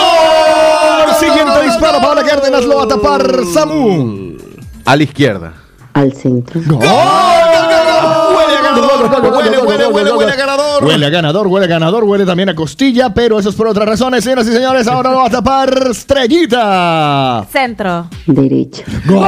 Siguiente 1.20 1.64
disparo. 1.64 2.00
Paola 2.00 2.24
Cárdenas 2.24 2.64
lo 2.66 2.78
va 2.78 2.84
a 2.84 2.88
tapar 2.88 3.28
Samu. 3.54 4.38
A 4.86 4.96
la 4.96 5.04
izquierda. 5.04 5.54
Al 5.94 6.14
centro. 6.14 6.62
Huele 6.62 6.88
a 6.88 8.62
ganador. 8.62 9.34
Huele, 9.34 9.58
huele, 9.60 9.88
huele, 9.88 10.12
huele 10.14 10.32
a 10.32 10.36
ganador. 10.36 10.84
Huele 10.86 11.06
a 11.06 11.10
ganador, 11.10 11.48
huele 11.48 11.66
a 11.66 11.70
ganador, 11.70 12.04
huele 12.04 12.26
también 12.26 12.50
a 12.50 12.56
costilla, 12.56 13.14
pero 13.14 13.40
eso 13.40 13.50
es 13.50 13.56
por 13.56 13.68
otras 13.68 13.88
razones, 13.88 14.24
señoras 14.24 14.48
y 14.48 14.54
señores. 14.54 14.88
Ahora 14.88 15.12
lo 15.12 15.18
va 15.18 15.26
a 15.26 15.30
tapar 15.30 15.88
Estrellita. 15.90 17.46
Centro. 17.52 18.08
Derecha. 18.28 18.84
Ganó, 19.06 19.26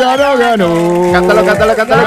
ganó, 0.00 0.36
ganó. 0.38 1.12
Cántalo, 1.12 1.44
cántalo, 1.44 1.76
cántalo. 1.76 2.02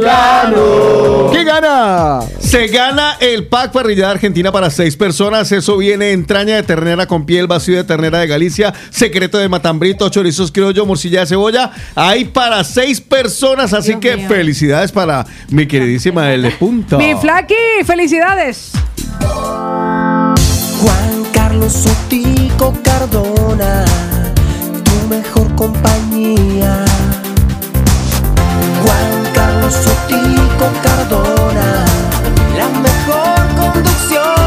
ganó. 0.00 1.30
¿Quién 1.30 1.46
gana? 1.46 2.20
Se 2.38 2.66
gana 2.68 3.16
el 3.20 3.46
pack 3.46 3.70
parrillada 3.72 4.12
argentina 4.12 4.50
para 4.50 4.70
seis 4.70 4.96
personas. 4.96 5.52
Eso 5.52 5.76
viene 5.76 6.12
entraña 6.12 6.56
de 6.56 6.62
ternera 6.62 7.06
con 7.06 7.24
piel, 7.26 7.46
vacío 7.46 7.76
de 7.76 7.84
ternera 7.84 8.18
de 8.18 8.26
Galicia, 8.26 8.74
secreto 8.90 9.38
de 9.38 9.48
matambrito, 9.48 10.08
chorizos 10.08 10.50
criollo, 10.50 10.84
morcilla 10.86 11.20
de 11.20 11.26
cebolla. 11.26 11.70
Hay 11.94 12.24
para 12.24 12.64
seis 12.64 13.00
personas, 13.00 13.72
así 13.72 13.90
Dios 13.90 14.00
que 14.00 14.16
mío. 14.16 14.28
felicidades 14.28 14.90
para 14.90 15.24
mi 15.48 15.66
queridísima 15.66 16.32
L. 16.32 16.50
Punto. 16.52 16.98
Mi 16.98 17.14
Flaki, 17.14 17.54
felicidades. 17.84 18.72
Juan 20.80 21.24
Carlos 21.32 21.72
Sotico 21.72 22.74
Cardona, 22.82 23.84
mejor 25.10 25.52
compañía. 25.56 26.84
Juan 28.82 29.32
Carlos 29.34 29.74
Sotico 29.74 30.66
Cardona, 30.84 31.84
la 32.56 32.68
mejor 32.78 33.72
conducción. 33.72 34.39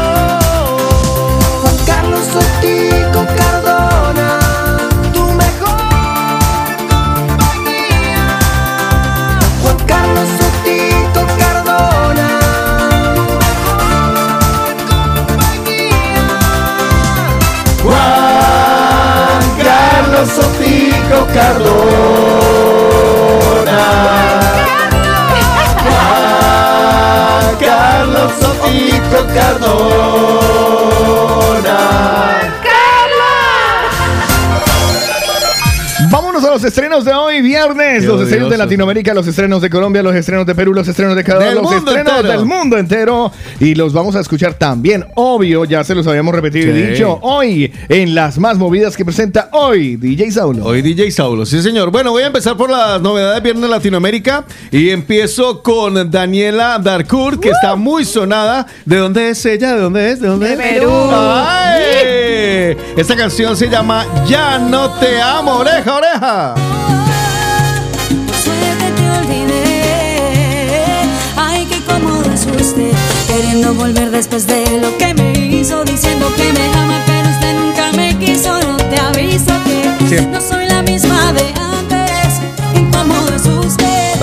Cardona. 21.54 21.84
Juan 25.84 27.56
Carlos 27.60 28.32
Sotico 28.40 29.18
Cardona. 29.32 30.24
Los 36.54 36.62
estrenos 36.62 37.04
de 37.04 37.12
hoy, 37.12 37.42
viernes. 37.42 38.02
Qué 38.02 38.06
los 38.06 38.22
estrenos 38.22 38.48
de. 38.48 38.56
Latinoamérica, 38.56 39.12
los 39.12 39.26
estrenos 39.26 39.60
de 39.60 39.68
Colombia, 39.68 40.04
los 40.04 40.14
estrenos 40.14 40.46
de 40.46 40.54
Perú, 40.54 40.72
los 40.72 40.86
estrenos 40.86 41.16
de 41.16 41.24
Canadá, 41.24 41.46
Del 41.46 41.56
los 41.56 41.72
estrenos 41.72 42.12
entero. 42.16 42.28
del 42.28 42.44
mundo 42.46 42.78
entero. 42.78 43.32
Y 43.58 43.74
los 43.74 43.92
vamos 43.92 44.14
a 44.14 44.20
escuchar 44.20 44.54
también, 44.54 45.04
obvio, 45.16 45.64
ya 45.64 45.82
se 45.82 45.96
los 45.96 46.06
habíamos 46.06 46.32
repetido 46.32 46.70
y 46.76 46.80
dicho, 46.90 47.18
hoy 47.22 47.72
en 47.88 48.14
las 48.14 48.38
más 48.38 48.56
movidas 48.56 48.96
que 48.96 49.04
presenta 49.04 49.48
hoy 49.50 49.96
DJ 49.96 50.30
Saulo. 50.30 50.64
Hoy 50.64 50.80
DJ 50.80 51.10
Saulo, 51.10 51.44
sí 51.44 51.60
señor. 51.60 51.90
Bueno, 51.90 52.12
voy 52.12 52.22
a 52.22 52.28
empezar 52.28 52.56
por 52.56 52.70
las 52.70 53.00
novedades 53.02 53.42
Viernes 53.42 53.68
Latinoamérica 53.68 54.44
y 54.70 54.90
empiezo 54.90 55.60
con 55.60 56.08
Daniela 56.08 56.78
Darcourt, 56.78 57.40
que 57.40 57.50
está 57.50 57.74
muy 57.74 58.04
sonada. 58.04 58.64
¿De 58.84 58.96
dónde 58.98 59.30
es 59.30 59.44
ella? 59.44 59.74
¿De 59.74 59.80
dónde 59.80 60.12
es? 60.12 60.20
¿De 60.20 60.28
dónde 60.28 60.46
De 60.46 60.52
es? 60.54 60.58
Perú. 60.60 60.90
¡Ay! 60.92 61.82
Esta 62.72 63.14
canción 63.16 63.56
se 63.56 63.68
llama 63.68 64.06
Ya 64.26 64.58
no 64.58 64.90
te 64.94 65.20
amo, 65.20 65.56
oreja, 65.56 65.94
oreja. 65.94 66.54
Suerte 68.42 68.92
te 68.96 69.10
olvidé. 69.18 69.82
Ay, 71.36 71.66
que 71.66 71.80
cómodo 71.84 72.24
es 72.32 72.46
usted. 72.46 72.90
Queriendo 73.28 73.74
volver 73.74 74.10
después 74.10 74.46
de 74.46 74.64
lo 74.80 74.96
que 74.98 75.12
me 75.14 75.32
hizo. 75.32 75.84
Diciendo 75.84 76.32
que 76.36 76.52
me 76.52 76.66
ama, 76.78 77.02
pero 77.06 77.28
usted 77.28 77.54
nunca 77.54 77.92
me 77.92 78.16
quiso. 78.18 78.58
No 78.60 78.76
te 78.76 78.98
aviso 78.98 79.52
que 79.64 80.18
Sí. 80.18 80.26
no 80.26 80.40
soy 80.40 80.63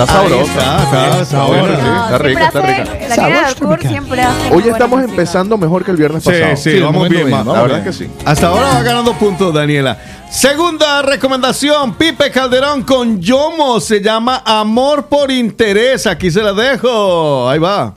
Está 0.02 0.14
sabrosa. 0.14 0.82
Está, 0.82 1.20
está 1.22 1.44
buena, 1.44 1.76
sí, 1.76 1.82
está 2.04 2.18
rica, 2.18 2.46
está 2.46 2.60
rica. 2.60 3.16
La 3.16 3.54
Tour 3.54 3.80
siempre 3.80 4.22
hace. 4.22 4.54
Hoy 4.54 4.68
estamos 4.68 5.02
empezando 5.02 5.56
mejor 5.58 5.84
que 5.84 5.90
el 5.90 5.96
viernes 5.96 6.22
Sí, 6.24 6.30
pasado. 6.30 6.56
sí, 6.56 6.80
vamos 6.80 7.08
bien. 7.08 7.30
La 7.30 7.38
vamos 7.38 7.62
verdad 7.62 7.78
es 7.78 7.84
que 7.84 7.92
sí. 8.04 8.10
Hasta 8.24 8.48
ahora 8.48 8.68
va 8.74 8.82
ganando 8.82 9.14
puntos, 9.14 9.54
Daniela. 9.54 9.98
Segunda 10.30 11.02
recomendación, 11.02 11.94
Pipe 11.94 12.30
Calderón 12.30 12.82
con 12.82 13.20
Yomo. 13.20 13.80
Se 13.80 14.00
llama 14.00 14.42
Amor 14.44 15.06
por 15.06 15.30
Interés. 15.30 16.06
Aquí 16.06 16.30
se 16.30 16.42
la 16.42 16.52
dejo. 16.52 17.48
Ahí 17.48 17.58
va. 17.58 17.94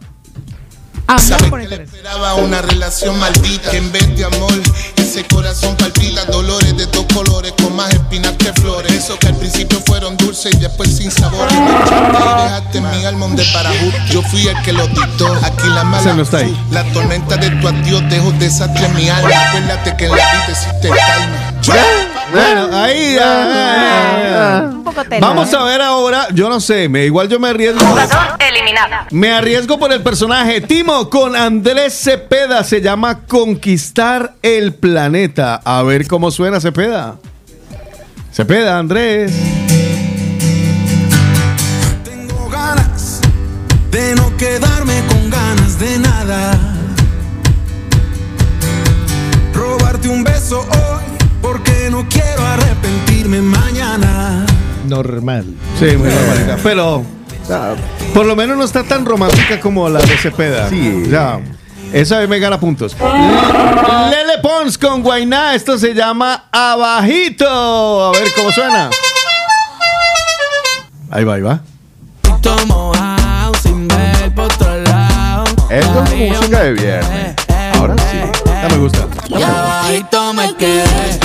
Amor 1.07 1.49
por 1.49 1.61
interés. 1.61 1.91
Esperaba 1.93 2.35
una 2.35 2.61
relación 2.61 3.17
maldita 3.19 3.71
que 3.71 3.77
en 3.77 3.91
vez 3.91 4.17
de 4.17 4.25
amor 4.25 4.51
ese 5.05 5.23
corazón 5.27 5.75
palpita 5.77 6.25
dolores 6.25 6.75
de 6.77 6.85
dos 6.87 7.05
colores 7.13 7.53
con 7.61 7.75
más 7.75 7.93
espinas 7.93 8.31
que 8.33 8.51
flores 8.53 8.91
eso 8.91 9.17
que 9.19 9.27
al 9.27 9.35
principio 9.35 9.79
fueron 9.85 10.17
dulces 10.17 10.53
y 10.55 10.57
después 10.57 10.97
sin 10.97 11.11
sabor 11.11 11.47
dejaste 11.47 12.81
mi 12.81 13.05
alma 13.05 13.27
un 13.27 13.35
desparajú 13.35 13.91
yo 14.09 14.21
fui 14.23 14.47
el 14.47 14.59
que 14.63 14.73
lo 14.73 14.87
dictó 14.87 15.31
aquí 15.43 15.67
la 15.69 15.83
mala 15.83 16.13
no 16.13 16.23
está 16.23 16.37
ahí. 16.37 16.57
la 16.71 16.83
tormenta 16.91 17.37
de 17.37 17.49
tu 17.51 17.67
adiós 17.67 18.01
dejó 18.09 18.31
desastre 18.31 18.85
en 18.85 18.95
mi 18.95 19.07
alma 19.09 19.29
acuérdate 19.47 19.95
que 19.95 20.05
en 20.05 20.11
la 20.11 20.15
vida 20.17 20.45
existe 20.49 20.89
calma 20.89 21.51
Bueno, 22.31 22.69
ahí. 22.75 23.17
ah, 23.21 24.69
Un 24.71 24.83
poco 24.83 25.03
tela. 25.03 25.25
Vamos 25.27 25.53
a 25.53 25.63
ver 25.63 25.81
ahora. 25.81 26.27
Yo 26.33 26.49
no 26.49 26.59
sé, 26.59 26.89
me, 26.89 27.05
igual 27.05 27.29
yo 27.29 27.39
me 27.39 27.49
arriesgo. 27.49 27.79
eliminada. 28.39 29.07
Me 29.11 29.31
arriesgo 29.31 29.77
por 29.79 29.91
el 29.93 30.01
personaje 30.01 30.61
Timo 30.61 31.09
con 31.09 31.35
Andrés 31.35 31.93
Cepeda. 31.93 32.63
Se 32.63 32.81
llama 32.81 33.21
Conquistar 33.27 34.33
el 34.41 34.73
Planeta. 34.73 35.04
A 35.05 35.83
ver 35.83 36.07
cómo 36.07 36.31
suena 36.31 36.59
Cepeda. 36.59 37.17
Cepeda, 38.31 38.79
Andrés. 38.79 39.31
Tengo 42.03 42.49
ganas 42.49 43.21
de 43.91 44.15
no 44.15 44.35
quedarme 44.35 45.03
con 45.07 45.29
ganas 45.29 45.79
de 45.79 45.99
nada. 45.99 46.59
Robarte 49.53 50.09
un 50.09 50.23
beso 50.23 50.61
hoy 50.61 51.03
porque 51.39 51.89
no 51.91 52.07
quiero 52.09 52.43
arrepentirme 52.43 53.41
mañana. 53.41 54.43
Normal. 54.87 55.45
Sí, 55.79 55.95
muy 55.97 56.09
romántica. 56.09 56.57
Pero 56.63 57.03
ah, 57.51 57.75
por 58.11 58.25
lo 58.25 58.35
menos 58.35 58.57
no 58.57 58.63
está 58.63 58.83
tan 58.83 59.05
romántica 59.05 59.59
como 59.59 59.87
la 59.87 59.99
de 59.99 60.17
Cepeda. 60.17 60.67
Sí. 60.67 61.03
Ya. 61.11 61.39
Esa 61.93 62.19
vez 62.19 62.29
me 62.29 62.39
gana 62.39 62.59
puntos. 62.59 62.95
Lele 62.99 64.37
Pons 64.41 64.77
con 64.77 65.01
Guainá. 65.01 65.55
Esto 65.55 65.77
se 65.77 65.93
llama 65.93 66.45
Abajito. 66.51 68.07
A 68.07 68.11
ver 68.11 68.27
cómo 68.35 68.51
suena. 68.51 68.89
Ahí 71.11 71.23
va, 71.23 71.35
ahí 71.35 71.41
va. 71.41 71.61
Esto 75.69 76.03
es 76.03 76.31
música 76.31 76.63
de 76.63 76.73
viernes. 76.73 77.35
Ahora 77.77 77.95
sí. 78.11 78.17
Ya 78.45 78.67
me 78.69 78.77
gusta. 78.77 79.07
Y 79.27 79.41
abajito 79.41 80.33
me 80.33 80.55
quedé. 80.55 81.24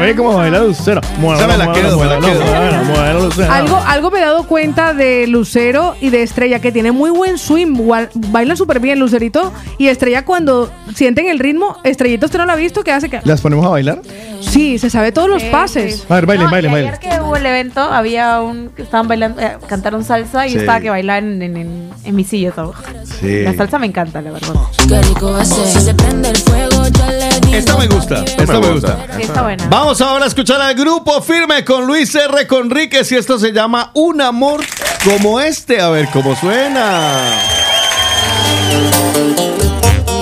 Oye, 0.00 0.12
baila 0.14 0.60
Lucero. 0.60 1.00
Esa 1.00 1.46
me 1.46 1.56
la 1.56 1.72
quedo, 1.72 1.98
me 1.98 2.06
la 2.06 2.18
quedo. 2.18 3.24
Lucero. 3.24 3.52
Algo, 3.52 3.76
algo 3.86 4.10
me 4.10 4.18
he 4.18 4.22
dado 4.22 4.44
cuenta 4.46 4.94
de 4.94 5.26
Lucero 5.26 5.96
y 6.00 6.10
de 6.10 6.22
Estrella, 6.22 6.60
que 6.60 6.72
tiene 6.72 6.92
muy 6.92 7.10
buen 7.10 7.38
swing. 7.38 7.74
Gua- 7.76 8.08
Bailan 8.14 8.56
súper 8.56 8.80
bien, 8.80 8.98
Lucerito. 8.98 9.52
Y 9.78 9.88
Estrella, 9.88 10.24
cuando 10.24 10.70
sienten 10.94 11.28
el 11.28 11.38
ritmo, 11.38 11.76
Estrellito, 11.84 12.26
¿usted 12.26 12.38
no 12.38 12.46
lo 12.46 12.52
ha 12.52 12.56
visto? 12.56 12.82
Que 12.84 12.92
hace 12.92 13.08
que. 13.08 13.20
¿Las 13.24 13.40
ponemos 13.40 13.64
a 13.66 13.70
bailar? 13.70 14.00
Sí, 14.40 14.78
se 14.78 14.90
sabe 14.90 15.12
todos 15.12 15.28
los 15.28 15.42
pases. 15.44 16.04
A 16.08 16.14
ver, 16.14 16.26
bailen, 16.26 16.46
No, 16.46 16.50
bailen, 16.52 16.70
y 16.70 16.74
bailen. 16.74 16.94
Ayer 16.94 17.00
que 17.00 17.20
hubo 17.20 17.36
el 17.36 17.46
evento, 17.46 17.80
había 17.80 18.40
un. 18.40 18.70
que 18.70 18.82
Estaban 18.82 19.08
bailando, 19.08 19.40
eh, 19.40 19.56
cantaron 19.66 20.04
salsa 20.04 20.46
y 20.46 20.50
Sí. 20.52 20.58
estaba 20.58 20.80
que 20.80 20.90
bailaban 20.90 21.42
en, 21.42 21.56
en, 21.56 21.90
en 22.04 22.14
mi 22.16 22.24
silla. 22.24 22.52
todo. 22.52 22.74
Sí. 23.20 23.42
La 23.42 23.54
salsa 23.54 23.78
me 23.78 23.86
encanta, 23.86 24.20
la 24.22 24.30
verdad. 24.30 24.48
Qué 24.88 25.00
rico 25.02 25.38
ese. 25.38 25.66
Si 25.66 25.80
se 25.80 25.94
prende 25.94 26.28
el 26.30 26.36
fuego, 26.36 26.86
yo 26.88 27.06
le 27.10 27.40
digo. 27.40 27.56
Esta 27.56 27.76
me 27.76 27.86
gusta. 27.88 28.24
Esta 28.24 28.60
me 28.60 28.70
gusta. 28.72 28.98
Sí, 29.16 29.22
está 29.22 29.42
buena. 29.42 29.65
Vamos 29.68 30.00
ahora 30.00 30.24
a 30.24 30.28
escuchar 30.28 30.60
al 30.60 30.74
grupo 30.74 31.20
firme 31.20 31.64
con 31.64 31.86
Luis 31.86 32.14
R. 32.14 32.46
Conríquez 32.46 33.10
y 33.10 33.16
esto 33.16 33.38
se 33.38 33.52
llama 33.52 33.90
Un 33.94 34.20
amor 34.20 34.64
como 35.04 35.40
este. 35.40 35.80
A 35.80 35.88
ver 35.88 36.08
cómo 36.12 36.36
suena. 36.36 37.20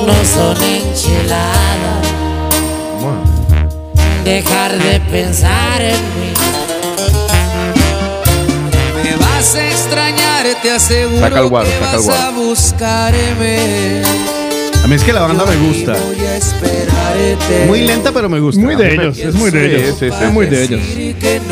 No 0.07 0.25
son 0.25 0.62
enchiladas. 0.62 2.09
Dejar 4.25 4.79
de 4.79 5.01
pensar 5.01 5.83
en 5.83 6.01
mí. 6.21 6.33
Me 9.03 9.16
vas 9.16 9.55
a 9.55 9.66
extrañar, 9.66 10.47
te 10.62 10.71
aseguro 10.71 11.21
Saca 11.21 11.41
el 11.41 11.49
guaro, 11.49 11.69
que 11.69 11.79
saca 11.79 11.97
el 11.97 12.07
vas 12.07 12.21
a 12.21 12.31
buscarme. 12.31 14.03
A 14.85 14.86
mí 14.86 14.97
es 14.97 15.02
que 15.02 15.15
la 15.15 15.23
banda 15.23 15.47
me 15.47 15.56
gusta. 15.66 15.97
Muy 17.66 17.81
lenta, 17.86 18.12
pero 18.12 18.28
me 18.28 18.39
gusta. 18.39 18.61
Muy 18.61 18.74
de 18.77 18.93
ellos, 18.94 19.19
es 19.19 19.35
muy 19.35 19.51
de 19.51 19.69
Sí, 19.69 19.74
ellos. 19.77 19.97
sí, 19.98 20.06
sí, 20.11 20.24
es 20.24 20.31
muy 20.32 20.47
de 20.47 20.62
ellos. 20.65 20.81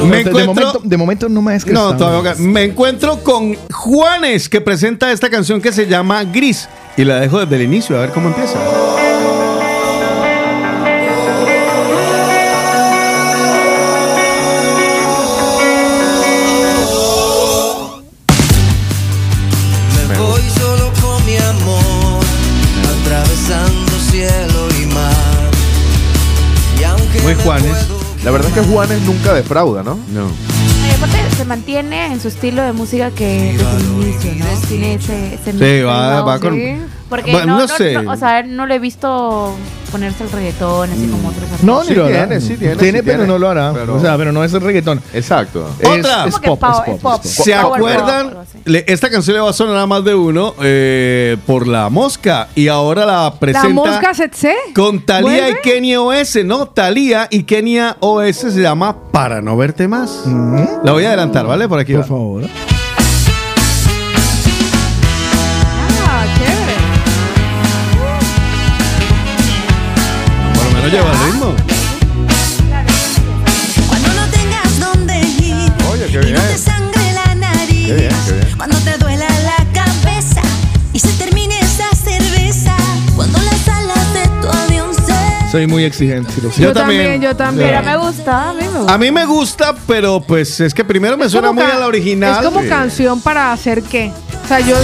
Me 0.05 0.17
de, 0.17 0.31
encuentro- 0.31 0.45
momento, 0.47 0.81
de 0.85 0.97
momento 0.99 1.29
no 1.31 1.41
me 1.41 1.57
es 1.57 1.65
que 1.65 1.73
No, 1.73 1.97
todavía 1.97 2.35
no. 2.39 2.45
me 2.45 2.65
encuentro 2.65 3.23
con 3.25 3.57
Juanes 3.71 4.51
que 4.51 4.61
presenta 4.61 5.11
esta 5.13 5.31
canción 5.31 5.63
que 5.63 5.73
se 5.73 5.87
llama 5.87 6.23
Gris 6.25 6.69
y 6.97 7.05
la 7.05 7.21
dejo 7.21 7.41
desde 7.41 7.57
el 7.57 7.63
inicio 7.63 7.97
a 7.97 8.01
ver 8.03 8.11
cómo 8.11 8.29
empieza. 8.29 8.59
Verdad 28.33 28.49
es 28.49 28.55
que 28.55 28.71
Juanes 28.73 29.01
nunca 29.03 29.33
defrauda, 29.35 29.83
¿no? 29.83 29.99
No. 30.13 30.27
Y 30.89 30.91
aparte 30.95 31.19
se 31.37 31.45
mantiene 31.45 32.07
en 32.13 32.21
su 32.21 32.29
estilo 32.29 32.63
de 32.63 32.73
música 32.73 33.11
que 33.11 33.57
desde 33.57 33.77
el 33.77 34.03
inicio, 34.03 34.33
¿no? 34.37 34.45
Tiene 34.69 34.95
ese, 34.95 35.35
ese 35.35 35.53
Sí, 35.53 35.83
va, 35.83 36.23
va 36.23 36.39
con. 36.41 36.55
Sí. 36.55 36.77
Porque 37.09 37.33
Bueno, 37.33 37.47
no, 37.55 37.59
no 37.61 37.67
no- 37.67 37.77
sé. 37.77 37.93
no- 38.03 38.11
o 38.13 38.17
sea, 38.17 38.43
no 38.43 38.67
lo 38.67 38.75
he 38.75 38.79
visto 38.79 39.55
ponerse 39.93 40.25
el 40.25 40.31
reggaetón 40.33 40.91
así 40.91 41.07
como 41.07 41.29
otros 41.29 41.43
artistas. 41.45 41.63
No, 41.63 41.83
ni 41.83 41.89
Sí 41.89 41.95
lo 41.95 42.07
hará. 42.07 42.27
tiene, 42.27 42.41
sí 42.41 42.57
tiene, 42.57 42.75
sí 42.75 42.81
pero 42.81 43.03
tiene. 43.05 43.27
no 43.27 43.39
lo 43.39 43.49
hará. 43.49 43.73
Pero- 43.73 43.95
O 43.97 44.01
sea, 44.01 44.17
pero 44.17 44.33
no 44.33 44.43
es 44.43 44.53
el 44.55 44.61
reggaetón. 44.63 45.01
Exacto. 45.13 45.69
Es, 45.79 45.89
Otra. 45.89 46.25
es 46.27 46.39
que 46.39 46.49
pop, 46.49 46.59
pop, 46.59 46.71
es 46.71 46.77
pop, 46.77 47.01
pop. 47.01 47.21
es 47.25 47.35
pop. 47.37 47.45
¿Se 47.45 47.53
Power 47.55 47.77
acuerdan? 47.77 48.31
pop. 48.31 48.43
Le- 48.65 48.85
esta 48.89 49.11
canción 49.11 49.35
le 49.37 49.43
va 49.43 49.51
a 49.51 49.53
sonar 49.53 49.77
a 49.77 49.87
más 49.87 50.05
de 50.05 50.15
uno 50.15 50.55
eh, 50.63 51.37
por 51.47 51.67
la 51.67 51.89
mosca 51.91 52.49
y 52.55 52.69
ahora 52.69 53.05
la 53.05 53.35
presenta 53.39 53.69
La 53.69 53.75
mosca 53.75 54.15
Setse. 54.15 54.55
con 54.75 55.05
Talía 55.05 55.49
y 55.49 55.53
¿Vuelve? 55.53 55.61
Kenia 55.63 56.01
OS, 56.01 56.45
¿no? 56.45 56.67
Talía 56.69 57.29
y 57.31 57.43
Kenia 57.45 57.97
OS 58.01 58.37
se 58.37 58.61
llama 58.63 58.97
Para 59.13 59.41
no 59.43 59.57
verte 59.57 59.87
más. 59.89 60.25
La 60.85 60.93
voy 60.93 61.05
a 61.05 61.09
adelantar, 61.09 61.47
¿vale? 61.47 61.69
Por 61.69 61.79
aquí. 61.79 61.93
Por 61.93 62.03
va. 62.03 62.07
favor. 62.07 62.72
Menos 70.83 70.93
lleva 70.93 71.13
el 71.13 71.33
ritmo. 71.33 71.55
Cuando 73.89 74.09
no 74.15 74.27
tengas 74.31 74.81
dónde 74.81 75.19
ir. 75.21 75.73
Oye, 75.91 76.07
qué 76.07 76.13
y 76.13 76.33
no 76.33 76.41
bien. 76.41 76.49
te 76.53 76.59
sangre 76.59 77.13
la 77.13 77.35
nariz. 77.35 77.87
Qué 77.87 77.95
bien, 77.95 78.11
qué 78.27 78.33
bien. 78.33 78.49
Cuando 78.57 78.77
te 78.79 78.99
duela 78.99 79.27
la 79.45 79.65
cabeza 79.73 80.43
y 80.93 80.99
se 80.99 81.09
termine 81.13 81.59
esa 81.61 81.89
cerveza. 81.95 82.75
Cuando 83.17 83.39
las 83.39 83.69
alas 83.69 84.15
de 84.15 84.29
tu 84.41 84.49
avión 84.49 84.95
se 84.95 85.51
Soy 85.51 85.67
muy 85.67 85.85
exigente. 85.85 86.33
lo 86.43 86.49
Yo 86.49 86.53
siento. 86.53 86.63
Yo 86.63 86.73
también, 86.73 87.03
también. 87.03 87.23
yo 87.23 87.37
también. 87.37 87.69
Pero 87.71 87.83
me 87.83 87.97
gusta, 88.07 88.51
a 88.51 88.53
mí 88.55 88.61
me 88.63 88.79
gusta. 88.79 88.95
A 88.95 88.99
mí 88.99 89.11
me 89.11 89.25
gusta, 89.27 89.75
pero 89.87 90.21
pues 90.21 90.61
es 90.61 90.75
que 90.75 90.85
primero 90.85 91.17
me 91.17 91.27
Es 91.27 91.33
suena 91.33 91.53
muy 91.53 91.65
a 91.65 91.79
la 91.79 91.87
original. 91.87 92.39
Es 92.41 92.45
como 92.47 92.61
Sí. 92.63 92.69
canción 92.69 93.21
para 93.21 93.53
hacer 93.53 93.83
qué. 93.83 94.13
O 94.45 94.49
sea, 94.49 94.61
yo. 94.61 94.77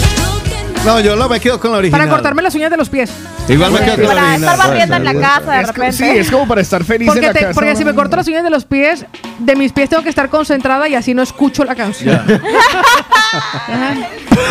No, 0.85 1.01
yo 1.01 1.17
lo 1.17 1.29
me 1.29 1.39
quedo 1.41 1.61
con 1.61 1.73
la 1.73 1.79
original. 1.79 2.01
Para 2.01 2.11
cortarme 2.11 2.41
las 2.43 2.55
uñas 2.55 2.71
de 2.71 2.77
los 2.77 2.89
pies. 2.89 3.11
Igual 3.49 3.73
me 3.73 3.81
quedo 3.81 3.97
con 3.97 4.05
la 4.05 4.09
Para 4.15 4.27
original. 4.29 4.53
estar 4.55 4.69
barriendo 4.69 4.97
en 4.97 5.05
la 5.05 5.15
casa 5.15 5.53
de 5.53 5.63
repente. 5.67 5.93
sí, 5.93 6.05
es 6.05 6.31
como 6.31 6.47
para 6.49 6.61
estar 6.61 6.85
feliz 6.85 7.07
Porque, 7.09 7.21
en 7.21 7.27
la 7.27 7.33
te- 7.33 7.41
casa. 7.41 7.55
porque 7.55 7.77
si 7.77 7.85
me 7.85 7.95
corto 7.95 8.17
las 8.17 8.27
uñas 8.29 8.45
de 8.45 8.51
los 8.51 8.65
pies, 8.65 9.05
de 9.39 9.57
mis 9.57 9.73
pies 9.73 9.91
tengo 9.91 10.03
que 10.03 10.09
estar 10.09 10.29
concentrada 10.31 10.89
y 10.89 10.95
así 10.95 11.15
no 11.15 11.23
escucho 11.23 11.65
la 11.65 11.75
canción. 11.75 12.23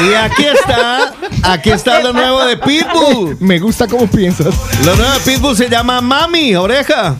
Y 0.09 0.13
aquí 0.13 0.43
está, 0.45 1.13
aquí 1.43 1.71
está 1.71 1.99
lo 2.01 2.13
nuevo 2.13 2.45
de 2.45 2.57
Pitbull. 2.57 3.37
Me 3.39 3.57
gusta 3.57 3.87
cómo 3.87 4.05
piensas. 4.05 4.53
Lo 4.85 4.95
nuevo 4.95 5.11
de 5.13 5.19
Pitbull 5.21 5.55
se 5.57 5.69
llama 5.69 6.01
Mami, 6.01 6.55
oreja. 6.55 7.15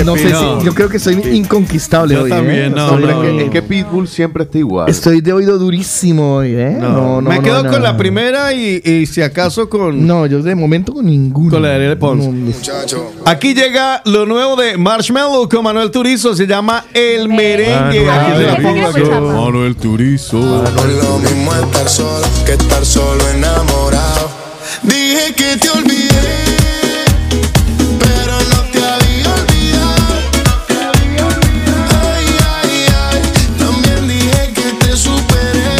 Que 0.00 0.04
No 0.04 0.16
sé 0.16 0.28
si, 0.34 0.64
yo 0.64 0.74
creo 0.74 0.88
que 0.88 0.98
soy 0.98 1.14
inconquistable 1.32 2.14
Yo 2.14 2.22
hoy. 2.22 2.30
también, 2.30 2.58
¿eh? 2.64 2.70
no, 2.70 2.88
Hombre, 2.88 3.12
no, 3.12 3.22
que- 3.22 3.32
no. 3.32 3.40
es 3.40 3.50
que 3.50 3.62
Pitbull 3.62 4.08
siempre 4.08 4.44
está 4.44 4.58
igual. 4.58 4.88
Estoy 4.88 5.20
de 5.20 5.32
oído 5.32 5.58
durísimo 5.58 6.36
hoy, 6.36 6.54
¿eh? 6.54 6.76
No, 6.80 7.20
me 7.20 7.36
no, 7.36 7.42
quedo 7.42 7.62
no, 7.62 7.70
con 7.70 7.80
no. 7.80 7.86
la 7.86 7.96
primera 7.96 8.52
y, 8.52 8.80
y 8.84 9.06
si 9.06 9.22
acaso 9.22 9.68
con, 9.68 10.06
No, 10.06 10.26
yo 10.26 10.42
de 10.42 10.54
momento 10.54 10.92
con 10.94 11.06
ninguno. 11.06 11.50
con 11.50 11.62
la 11.62 11.68
de 11.70 11.74
Ariel 11.76 11.98
Pons. 11.98 12.24
Muchacho. 12.26 13.12
Aquí 13.26 13.54
llega 13.54 14.02
lo 14.06 14.26
nuevo 14.26 14.56
de 14.56 14.76
Marshmallow 14.78 15.48
con 15.48 15.64
Manuel 15.64 15.90
Turizo, 15.90 16.34
se 16.34 16.46
llama 16.46 16.84
El 16.94 17.28
Merengue. 17.28 18.04
Manuel 18.04 18.10
Aquí 18.10 18.62
se 18.62 18.80
la 18.82 18.90
Turizo. 18.92 19.20
Manuel 19.20 19.76
Turizo. 19.76 20.38
No 20.38 20.64
es 20.64 21.04
lo 21.04 21.18
mismo 21.18 21.54
estar 21.54 21.88
solo 21.88 22.26
que 22.46 22.52
estar 22.52 22.84
solo 22.84 23.22
enamorado. 23.34 24.30
Dije 24.82 25.34
que 25.36 25.56
te 25.58 25.68
olvidé, 25.68 26.29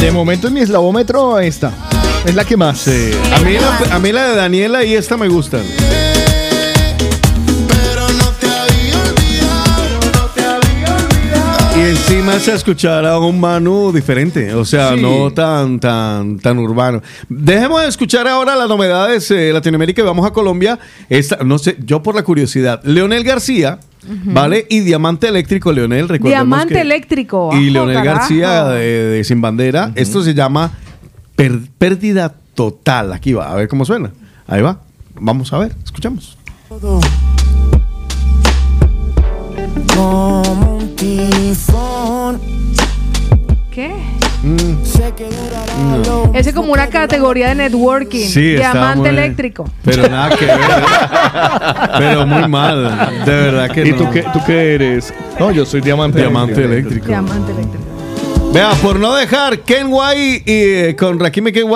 De 0.01 0.10
momento 0.10 0.48
en 0.48 0.55
mi 0.55 0.60
eslabómetro 0.60 1.39
esta. 1.39 1.72
Es 2.24 2.35
la 2.35 2.44
que 2.44 2.56
más. 2.56 2.78
Sí. 2.78 3.10
A, 3.35 3.40
mí 3.40 3.59
la, 3.59 3.94
a 3.94 3.98
mí 3.98 4.12
la 4.12 4.28
de 4.28 4.36
Daniela 4.36 4.82
y 4.85 4.94
esta 4.94 5.16
me 5.16 5.28
gustan. 5.28 5.62
Y 11.81 11.82
encima 11.82 12.39
se 12.39 12.52
escuchará 12.52 13.19
un 13.19 13.40
Manu 13.40 13.90
diferente, 13.90 14.52
o 14.55 14.66
sea, 14.66 14.94
Sí. 14.94 15.01
no 15.01 15.31
tan, 15.32 15.81
tan, 15.81 16.39
tan 16.39 16.59
urbano. 16.59 17.01
Dejemos 17.31 17.81
de 17.81 17.89
escuchar 17.89 18.28
ahora 18.28 18.55
las 18.55 18.69
novedades 18.69 19.27
de 19.31 19.51
Latinoamérica 19.51 20.02
y 20.02 20.05
vamos 20.05 20.27
a 20.27 20.31
Colombia. 20.31 20.78
Esta, 21.09 21.39
no 21.43 21.59
sé, 21.59 21.78
yo 21.82 22.02
por 22.02 22.15
la 22.15 22.23
curiosidad, 22.23 22.82
Leonel 22.85 23.24
García, 23.24 23.78
¿vale? 24.27 24.66
Y 24.69 24.81
Diamante 24.81 25.28
Eléctrico, 25.28 25.73
Leonel, 25.73 26.09
recordemos 26.09 26.31
Diamante 26.47 26.74
que- 26.74 26.81
eléctrico. 26.82 27.51
Y 27.55 27.65
Ajo, 27.69 27.73
Leonel 27.73 27.94
carajo. 27.97 28.19
García 28.19 28.65
de, 28.65 28.81
de 29.07 29.24
Sin 29.24 29.40
Bandera. 29.40 29.93
Esto 29.94 30.23
se 30.23 30.35
llama 30.35 30.73
Per- 31.35 31.61
Pérdida 31.78 32.35
Total. 32.55 33.12
Aquí 33.15 33.32
va, 33.32 33.51
a 33.52 33.55
ver 33.55 33.69
cómo 33.69 33.86
suena. 33.86 34.11
Ahí 34.47 34.61
va. 34.61 34.81
Vamos 35.19 35.51
a 35.55 35.59
ver, 35.59 35.73
escuchamos. 35.82 36.36
Como 39.94 40.69
¿Qué? 43.70 43.90
Durará 44.43 45.97
lo 46.06 46.31
Ese 46.35 46.51
es 46.51 46.55
como 46.55 46.72
una 46.72 46.89
categoría 46.89 47.48
de 47.51 47.55
networking. 47.55 48.27
Sí, 48.27 48.52
Diamante 48.55 48.98
muy- 48.98 49.09
eléctrico. 49.09 49.64
Pero 49.85 50.09
nada 50.09 50.36
que 50.36 50.44
ver. 50.47 50.59
Pero 51.98 52.27
muy 52.27 52.47
mal. 52.48 53.24
De 53.24 53.32
verdad 53.32 53.70
que 53.70 53.86
¿Y 53.86 53.93
no. 53.93 53.97
tú 53.98 54.10
qué, 54.10 54.24
tú 54.32 54.40
qué 54.47 54.74
eres? 54.74 55.12
No, 55.39 55.51
yo 55.51 55.64
soy 55.64 55.81
diamante. 55.81 56.18
Diamante 56.18 56.64
eléctrico. 56.64 57.06
Diamante 57.06 57.52
eléctrico. 57.52 57.85
Vea, 58.52 58.72
por 58.82 58.98
no 58.98 59.14
dejar 59.14 59.60
Ken 59.60 59.86
White 59.90 60.43
y 60.44 60.89
eh, 60.89 60.97
con 60.98 61.18
Rakimi 61.20 61.52
Ken 61.52 61.66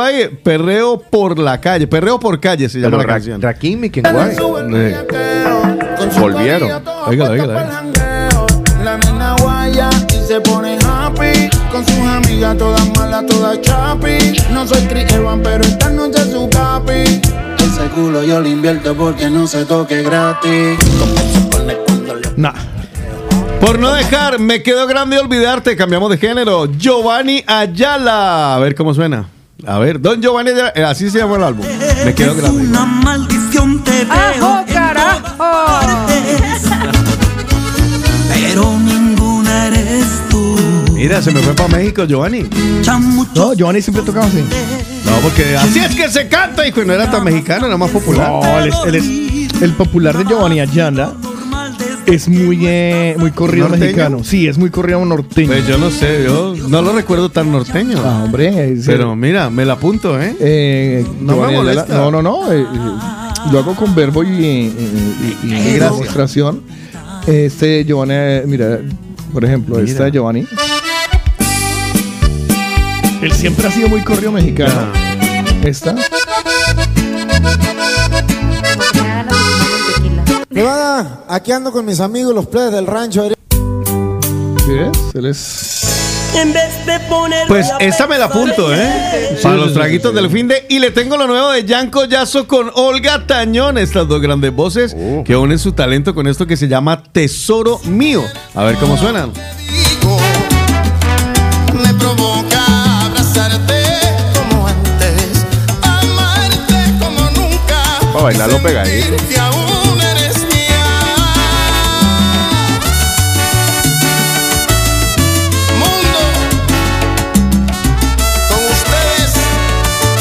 perreo 0.42 0.98
por 1.00 1.38
la 1.38 1.60
calle. 1.60 1.86
Perreo 1.86 2.18
por 2.20 2.40
calle 2.40 2.68
se 2.68 2.78
llama 2.78 2.90
Pero 2.90 2.98
la 2.98 3.06
Ra- 3.06 3.14
canción. 3.14 3.40
Rakim 3.40 3.84
y 3.84 3.90
Ken 3.90 4.04
Eh, 4.06 4.10
volvieron. 6.18 6.68
Nena 6.70 6.80
guaya 7.16 7.36
y 7.36 8.03
se 10.34 10.40
pone 10.40 10.76
happy 10.84 11.48
Con 11.70 11.84
sus 11.86 11.98
amigas 11.98 12.56
todas 12.58 12.88
malas, 12.98 13.24
todas 13.26 13.60
chapi 13.60 14.18
No 14.50 14.66
soy 14.66 14.82
Chris 14.86 15.12
Evans, 15.12 15.40
pero 15.44 15.62
esta 15.64 15.90
noche 15.90 16.20
es 16.22 16.30
su 16.32 16.48
papi 16.50 17.20
Ese 17.58 17.88
culo 17.94 18.24
yo 18.24 18.40
lo 18.40 18.48
invierto 18.48 18.94
porque 18.94 19.30
no 19.30 19.46
se 19.46 19.64
toque 19.64 20.02
gratis 20.02 20.78
Nah. 22.36 22.52
Por 23.60 23.78
no 23.78 23.92
dejar, 23.94 24.40
me 24.40 24.62
quedo 24.62 24.86
grande 24.88 25.18
olvidarte. 25.18 25.76
Cambiamos 25.76 26.10
de 26.10 26.18
género. 26.18 26.66
Giovanni 26.66 27.44
Ayala. 27.46 28.56
A 28.56 28.58
ver 28.58 28.74
cómo 28.74 28.92
suena. 28.92 29.28
A 29.64 29.78
ver, 29.78 30.00
Don 30.00 30.20
Giovanni 30.20 30.50
Ayala. 30.50 30.72
eh, 30.74 30.82
Así 30.84 31.08
se 31.10 31.18
llama 31.18 31.36
el 31.36 31.44
álbum. 31.44 31.64
Me 32.04 32.12
quedo 32.12 32.34
grande. 32.34 32.66
Una 32.66 32.84
maldición 32.84 33.82
te 33.84 34.04
veo 34.04 34.12
¡Ajo, 34.12 34.64
carajo! 34.70 36.13
Mira, 40.94 41.20
se 41.20 41.30
me 41.32 41.40
fue 41.40 41.54
para 41.54 41.68
México, 41.76 42.04
Giovanni. 42.04 42.46
No, 43.34 43.52
Giovanni 43.54 43.82
siempre 43.82 44.02
tocaba 44.04 44.26
así. 44.26 44.42
No, 45.04 45.12
porque 45.22 45.56
así 45.56 45.78
es 45.80 45.94
que 45.94 46.08
se 46.08 46.28
canta, 46.28 46.66
hijo, 46.66 46.82
y 46.82 46.86
no 46.86 46.92
era 46.92 47.10
tan 47.10 47.24
mexicano, 47.24 47.66
era 47.66 47.76
más 47.76 47.90
popular. 47.90 48.28
No, 48.30 48.58
él 48.60 48.68
es, 48.68 48.74
él 48.86 48.94
es- 48.94 49.62
el 49.62 49.72
popular 49.72 50.16
de 50.16 50.24
Giovanni 50.24 50.60
Ayala 50.60 51.14
es 52.06 52.28
muy, 52.28 52.60
eh, 52.66 53.16
muy 53.18 53.30
corrido 53.32 53.68
¿Norteño? 53.68 53.84
mexicano. 53.86 54.24
Sí, 54.24 54.46
es 54.46 54.56
muy 54.58 54.70
corrido 54.70 55.04
norteño. 55.04 55.48
Pues 55.48 55.66
yo 55.66 55.78
no 55.78 55.90
sé, 55.90 56.24
yo 56.24 56.54
no 56.68 56.80
lo 56.82 56.92
recuerdo 56.92 57.28
tan 57.30 57.50
norteño. 57.52 57.98
Ah, 58.04 58.22
hombre. 58.24 58.72
es- 58.72 58.86
Pero 58.86 59.14
mira, 59.16 59.50
me 59.50 59.64
la 59.64 59.74
apunto, 59.74 60.20
¿eh? 60.20 60.34
eh, 60.40 61.04
No 61.20 61.32
me 61.32 61.32
Giovanni 61.34 61.54
Ayala- 61.54 61.62
molesta. 61.74 61.94
no, 61.96 62.10
no, 62.10 62.22
no. 62.22 62.52
eh, 62.52 62.60
eh, 62.62 63.46
lo 63.52 63.58
hago 63.58 63.74
con 63.74 63.94
verbo 63.94 64.22
y, 64.22 64.28
y, 64.28 64.36
y- 65.44 65.46
y 65.46 65.48
Gracias. 65.74 65.90
demostración. 65.90 66.62
Este 67.26 67.84
Giovanni, 67.84 68.14
eh, 68.16 68.42
mira, 68.46 68.80
por 69.32 69.44
ejemplo, 69.44 69.76
Mira. 69.76 69.88
esta 69.90 70.08
Giovanni. 70.08 70.46
Él 73.24 73.32
siempre 73.32 73.66
ha 73.66 73.70
sido 73.70 73.88
muy 73.88 74.02
corrido 74.02 74.30
mexicano. 74.30 74.92
Esta. 75.62 75.94
Nevada, 80.50 81.24
aquí 81.26 81.50
ando 81.50 81.72
con 81.72 81.86
mis 81.86 82.00
amigos, 82.00 82.34
los 82.34 82.46
plebes 82.46 82.72
del 82.72 82.86
rancho. 82.86 83.26
¿Qué 84.66 84.90
es? 84.90 85.14
Él 85.14 85.24
es. 85.24 86.34
En 86.36 86.52
vez 86.52 86.84
de 86.84 87.00
poner 87.08 87.48
Pues 87.48 87.66
esta 87.80 88.06
me 88.06 88.18
la 88.18 88.26
apunto, 88.26 88.74
¿eh? 88.74 89.38
Para 89.42 89.56
los 89.56 89.72
traguitos 89.72 90.14
del 90.14 90.28
fin 90.28 90.46
de. 90.46 90.66
Y 90.68 90.78
le 90.78 90.90
tengo 90.90 91.16
lo 91.16 91.26
nuevo 91.26 91.50
de 91.50 91.66
Jan 91.66 91.88
Collazo 91.88 92.46
con 92.46 92.70
Olga 92.74 93.26
Tañón. 93.26 93.78
Estas 93.78 94.06
dos 94.06 94.20
grandes 94.20 94.54
voces 94.54 94.94
que 95.24 95.34
unen 95.34 95.58
su 95.58 95.72
talento 95.72 96.14
con 96.14 96.26
esto 96.26 96.46
que 96.46 96.58
se 96.58 96.68
llama 96.68 97.02
Tesoro 97.02 97.80
Mío. 97.84 98.22
A 98.54 98.64
ver 98.64 98.76
cómo 98.76 98.98
suenan. 98.98 99.32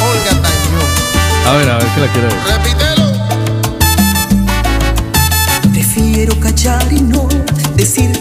Olga 0.02 0.32
Tañón. 0.42 0.90
A 1.48 1.54
ver, 1.54 1.70
a 1.70 1.78
ver 1.78 1.88
que 1.88 2.02
la 2.02 2.08
quiero 2.12 2.28
ver. 2.28 2.38
Repítelo. 2.58 3.08
Prefiero 5.72 6.38
callar 6.42 6.86
y 6.92 7.00
no 7.00 7.30
decirte 7.78 8.13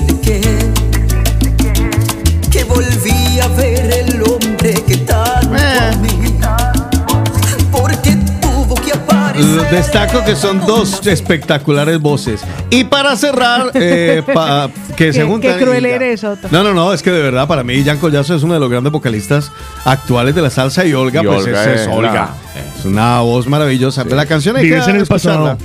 Destaco 9.72 10.22
que 10.22 10.36
son 10.36 10.60
dos 10.66 11.06
espectaculares 11.06 11.98
voces. 11.98 12.42
Y 12.68 12.84
para 12.84 13.16
cerrar, 13.16 13.70
eh, 13.72 14.22
pa- 14.34 14.68
que 14.96 15.14
se 15.14 15.20
Qué, 15.20 15.24
juntan. 15.24 15.58
qué 15.58 15.64
cruel 15.64 15.86
eres, 15.86 16.22
Otto. 16.24 16.48
No, 16.50 16.62
no, 16.62 16.74
no, 16.74 16.92
es 16.92 17.02
que 17.02 17.10
de 17.10 17.22
verdad 17.22 17.48
para 17.48 17.64
mí 17.64 17.82
Jan 17.82 17.96
Collazo 17.96 18.34
es 18.34 18.42
uno 18.42 18.52
de 18.52 18.60
los 18.60 18.68
grandes 18.70 18.92
vocalistas 18.92 19.50
actuales 19.86 20.34
de 20.34 20.42
la 20.42 20.50
salsa 20.50 20.84
y 20.84 20.92
Olga, 20.92 21.22
Y 21.22 21.26
pues 21.26 21.46
Olga 21.46 21.64
es, 21.72 21.80
es 21.82 21.88
Olga. 21.88 22.12
la- 22.12 22.34
Es 22.78 22.84
una 22.84 23.20
voz 23.20 23.46
maravillosa. 23.46 24.04
La 24.04 24.26
canción 24.26 24.56
hay 24.56 24.64
Vives 24.64 24.84
que 24.84 24.90
en 24.90 24.96
el 24.96 25.02
escucharla. 25.04 25.56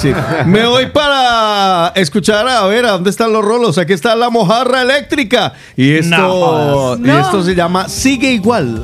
Sí. 0.00 0.10
Me 0.46 0.64
voy 0.66 0.86
para 0.86 1.92
escuchar 1.96 2.48
a 2.48 2.64
ver 2.66 2.86
a 2.86 2.92
dónde 2.92 3.10
están 3.10 3.30
los 3.30 3.44
rolos. 3.44 3.76
Aquí 3.76 3.92
está 3.92 4.16
la 4.16 4.30
mojarra 4.30 4.80
eléctrica 4.80 5.52
y 5.76 5.92
esto 5.96 6.96
No. 6.98 7.06
y 7.06 7.10
esto 7.10 7.42
se 7.42 7.54
llama 7.54 7.90
Sigue 7.90 8.32
igual. 8.32 8.82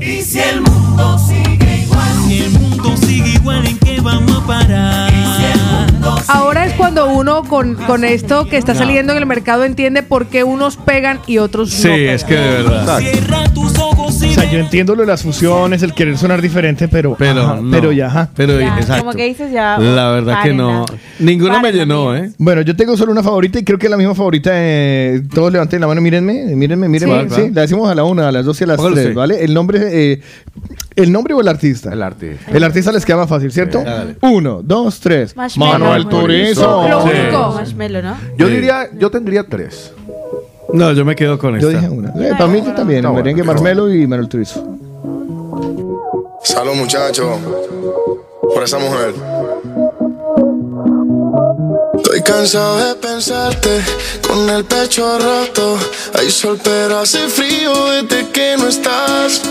y 0.00 0.20
si 0.22 0.40
el 0.40 0.60
parar 4.46 5.10
Ahora 6.28 6.53
cuando 6.76 7.06
uno 7.08 7.44
con, 7.44 7.74
con 7.74 8.04
esto 8.04 8.46
que 8.46 8.56
está 8.56 8.72
No. 8.74 8.78
saliendo 8.80 9.12
en 9.12 9.18
el 9.18 9.26
mercado 9.26 9.64
entiende 9.64 10.02
por 10.02 10.26
qué 10.26 10.44
unos 10.44 10.76
pegan 10.76 11.20
y 11.26 11.38
otros 11.38 11.70
Sí, 11.70 11.88
no 11.88 11.94
pegan. 11.94 12.14
es 12.14 12.24
que 12.24 12.34
de 12.34 12.50
verdad. 12.62 13.00
O 14.06 14.10
sea, 14.12 14.50
yo 14.50 14.58
entiendo 14.58 14.94
lo 14.94 15.02
de 15.02 15.06
las 15.06 15.22
fusiones, 15.22 15.82
el 15.82 15.92
querer 15.94 16.16
sonar 16.18 16.40
diferente, 16.42 16.88
pero. 16.88 17.14
Pero, 17.18 17.42
ajá, 17.42 17.56
no. 17.60 17.70
pero 17.70 17.92
ya, 17.92 18.06
ajá. 18.06 18.30
Pero, 18.34 18.58
Ya, 18.60 18.76
exacto. 18.78 19.04
Como 19.04 19.16
que 19.16 19.24
dices 19.26 19.52
ya. 19.52 19.78
La 19.78 20.10
verdad 20.10 20.42
que 20.42 20.52
no. 20.52 20.84
Ninguna 21.18 21.60
me 21.60 21.72
llenó. 21.72 22.14
¿eh? 22.16 22.30
Bueno, 22.38 22.60
yo 22.62 22.76
tengo 22.76 22.96
solo 22.96 23.12
una 23.12 23.22
favorita 23.22 23.58
y 23.58 23.64
creo 23.64 23.78
que 23.78 23.86
es 23.86 23.90
la 23.90 23.96
misma 23.96 24.14
favorita 24.14 24.50
de. 24.52 25.22
Todos 25.32 25.52
levanten 25.52 25.80
la 25.80 25.86
mano, 25.86 26.00
mírenme, 26.00 26.54
mírenme, 26.54 26.88
mírenme. 26.88 27.28
Sí. 27.30 27.34
Sí, 27.44 27.50
la 27.52 27.62
decimos 27.62 27.90
a 27.90 27.94
la 27.94 28.04
una, 28.04 28.28
a 28.28 28.32
las 28.32 28.44
dos 28.44 28.60
y 28.60 28.64
a 28.64 28.66
las 28.68 28.76
Póngalo 28.76 28.94
tres. 28.96 29.14
¿vale? 29.14 29.44
El 29.44 29.54
nombre, 29.54 29.80
eh, 29.90 30.20
¿el 30.96 31.10
nombre 31.12 31.34
o 31.34 31.40
el 31.40 31.48
artista? 31.48 31.92
El 31.92 32.02
artista. 32.02 32.50
El 32.52 32.62
artista 32.64 32.92
les 32.92 33.04
queda 33.04 33.16
más 33.18 33.28
fácil, 33.28 33.50
¿cierto? 33.52 33.82
Sí. 33.82 34.16
Uno, 34.22 34.60
dos, 34.62 35.00
tres. 35.00 35.34
Manuel 35.56 36.06
Turizo. 36.08 36.63
Lo 36.64 37.02
Sí. 37.02 37.08
único. 37.08 37.52
Marshmello, 37.52 38.02
¿no? 38.02 38.16
Yo 38.36 38.46
Sí. 38.48 38.52
diría, 38.54 38.88
yo 38.98 39.10
tendría 39.10 39.44
tres. 39.44 39.92
No, 40.72 40.92
yo 40.92 41.04
me 41.04 41.14
quedo 41.14 41.38
con 41.38 41.58
Yo 41.60 41.68
esta. 41.70 41.80
dije 41.80 41.92
una. 41.92 42.08
Eh, 42.10 42.32
para 42.32 42.46
mí 42.46 42.62
yo 42.64 42.72
también, 42.74 42.98
Está 42.98 43.08
bueno, 43.10 43.12
merengue 43.24 43.42
Marmelo 43.44 43.92
y 43.92 44.06
Manuel 44.06 44.28
Turizo. 44.28 44.64
Salud, 46.42 46.74
muchachos. 46.74 47.38
Por 48.52 48.62
esa 48.62 48.78
mujer. 48.78 49.14
Estoy 51.96 52.22
cansado 52.22 52.76
de 52.88 52.94
pensarte 52.96 53.80
con 54.28 54.48
el 54.50 54.64
pecho 54.64 55.18
roto. 55.18 55.76
Hay 56.18 56.30
sol, 56.30 56.58
pero 56.62 56.98
hace 57.00 57.28
frío 57.28 57.72
desde 57.90 58.28
que 58.30 58.56
no 58.58 58.68
estás. 58.68 59.42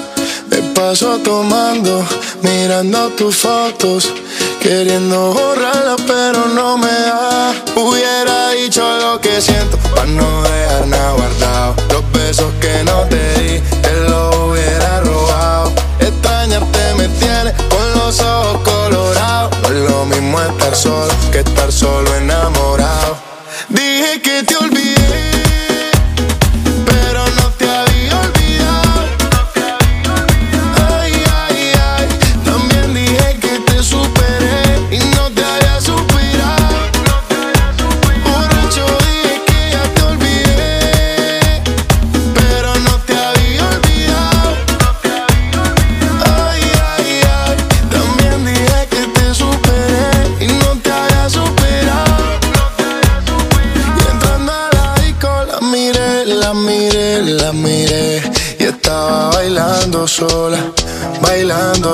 Me 0.54 0.62
paso 0.76 1.18
tomando, 1.18 2.06
mirando 2.44 3.10
tus 3.18 3.38
fotos. 3.38 4.14
Queriendo 4.62 5.34
borrarla, 5.34 5.96
pero 6.06 6.46
no 6.50 6.78
me 6.78 6.92
da. 6.92 7.56
Hubiera 7.76 8.52
dicho 8.52 8.84
lo 9.00 9.20
que 9.20 9.42
siento, 9.42 9.78
para 9.96 10.06
no 10.06 10.44
dejar 10.44 10.86
nada 10.86 11.12
guardado. 11.14 11.76
Los 11.90 12.12
besos 12.12 12.54
que 12.62 12.84
no 12.84 13.02
te 13.10 13.34
di, 13.40 13.60
te 13.82 13.94
los 14.08 14.36
hubiera 14.36 15.02
robado. 15.02 15.72
Extrañarte 16.00 16.94
me 17.00 17.08
tiene 17.08 17.52
con 17.70 17.92
los 17.96 18.20
ojos 18.20 18.62
colorados. 18.62 19.58
No 19.64 19.70
es 19.70 19.90
lo 19.90 20.06
mismo 20.06 20.40
estar 20.40 20.76
solo 20.76 21.12
que 21.32 21.40
estar 21.40 21.72
solo 21.72 22.13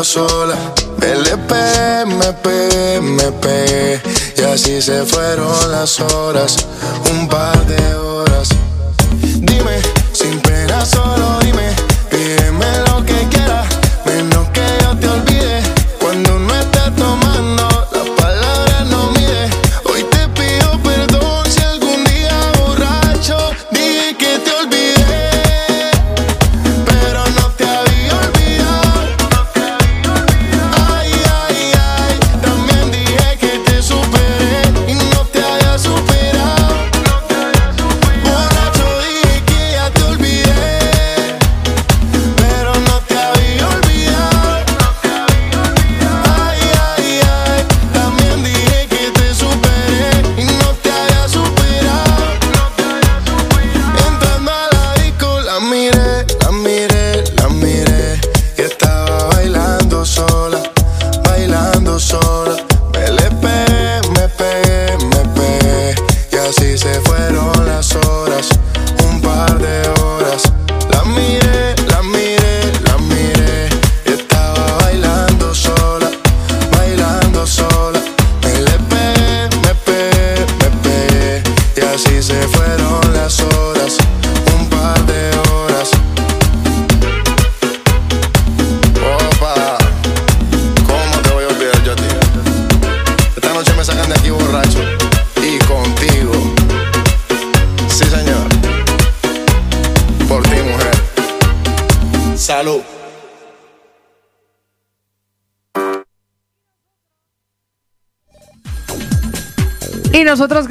sola. 0.04 0.56
Me 2.06 2.34
pegué, 2.34 3.02
me 3.02 3.32
pegué 3.32 4.02
Y 4.38 4.42
así 4.42 4.82
se 4.82 5.06
fueron 5.06 5.72
las 5.72 6.00
horas, 6.00 6.58
un 7.12 7.28
par 7.28 7.66
de 7.66 7.96
horas 7.96 8.50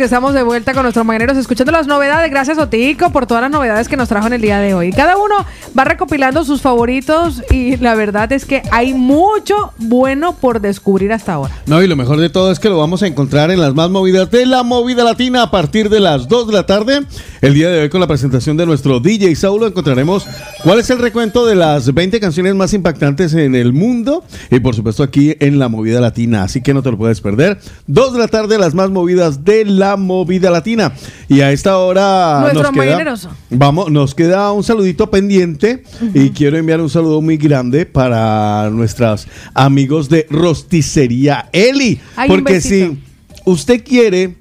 estamos 0.08 0.32
de 0.32 0.42
vuelta 0.42 0.72
con 0.72 0.84
nuestros 0.84 1.04
mañaneros 1.04 1.36
escuchando 1.36 1.70
las 1.70 1.86
novedades. 1.86 2.30
Gracias, 2.30 2.56
Otico, 2.56 3.10
por 3.10 3.26
todas 3.26 3.42
las 3.42 3.50
novedades 3.50 3.88
que 3.88 3.96
nos 3.98 4.08
trajo 4.08 4.26
en 4.26 4.32
el 4.32 4.40
día 4.40 4.58
de 4.58 4.72
hoy. 4.72 4.90
Cada 4.90 5.18
uno 5.18 5.44
va 5.78 5.84
recopilando 5.84 6.44
sus 6.44 6.60
favoritos 6.60 7.42
y 7.52 7.76
la 7.76 7.94
verdad 7.94 8.32
es 8.32 8.44
que 8.44 8.62
hay 8.72 8.94
mucho 8.94 9.72
bueno 9.78 10.34
por 10.34 10.60
descubrir 10.60 11.12
hasta 11.12 11.34
ahora. 11.34 11.54
No, 11.66 11.80
y 11.80 11.86
lo 11.86 11.94
mejor 11.94 12.18
de 12.18 12.30
todo 12.30 12.50
es 12.50 12.58
que 12.58 12.68
lo 12.68 12.78
vamos 12.78 13.04
a 13.04 13.06
encontrar 13.06 13.52
en 13.52 13.60
las 13.60 13.74
más 13.74 13.88
movidas 13.88 14.28
de 14.30 14.44
la 14.44 14.64
movida 14.64 15.04
latina 15.04 15.44
a 15.44 15.50
partir 15.52 15.88
de 15.88 16.00
las 16.00 16.26
2 16.26 16.48
de 16.48 16.52
la 16.52 16.66
tarde. 16.66 17.02
El 17.40 17.54
día 17.54 17.68
de 17.68 17.82
hoy 17.82 17.88
con 17.90 18.00
la 18.00 18.08
presentación 18.08 18.56
de 18.56 18.66
nuestro 18.66 18.98
DJ 18.98 19.36
Saulo 19.36 19.68
encontraremos 19.68 20.26
cuál 20.64 20.80
es 20.80 20.90
el 20.90 20.98
recuento 20.98 21.46
de 21.46 21.54
las 21.54 21.94
20 21.94 22.18
canciones 22.18 22.56
más 22.56 22.74
impactantes 22.74 23.34
en 23.34 23.54
el 23.54 23.72
mundo 23.72 24.24
y 24.50 24.58
por 24.58 24.74
supuesto 24.74 25.04
aquí 25.04 25.36
en 25.38 25.60
la 25.60 25.68
movida 25.68 26.00
latina. 26.00 26.42
Así 26.42 26.60
que 26.60 26.74
no 26.74 26.82
te 26.82 26.90
lo 26.90 26.98
puedes 26.98 27.20
perder. 27.20 27.60
2 27.86 28.14
de 28.14 28.18
la 28.18 28.28
tarde 28.28 28.58
las 28.58 28.74
más 28.74 28.90
movidas 28.90 29.44
de 29.44 29.64
la 29.64 29.96
movida 29.96 30.50
latina. 30.50 30.92
Y 31.28 31.42
a 31.42 31.52
esta 31.52 31.78
hora 31.78 32.40
Nuestros 32.40 32.72
nos 32.72 32.84
queda, 32.84 33.14
vamos, 33.50 33.92
nos 33.92 34.14
queda 34.16 34.50
un 34.50 34.64
saludito 34.64 35.10
pendiente 35.10 35.67
y 36.14 36.30
quiero 36.30 36.56
enviar 36.56 36.80
un 36.80 36.90
saludo 36.90 37.20
muy 37.20 37.36
grande 37.36 37.86
para 37.86 38.70
nuestros 38.70 39.26
amigos 39.54 40.08
de 40.08 40.26
Rosticería 40.30 41.48
Eli. 41.52 42.00
Ay, 42.16 42.28
porque 42.28 42.60
si 42.60 42.98
usted 43.44 43.84
quiere 43.84 44.34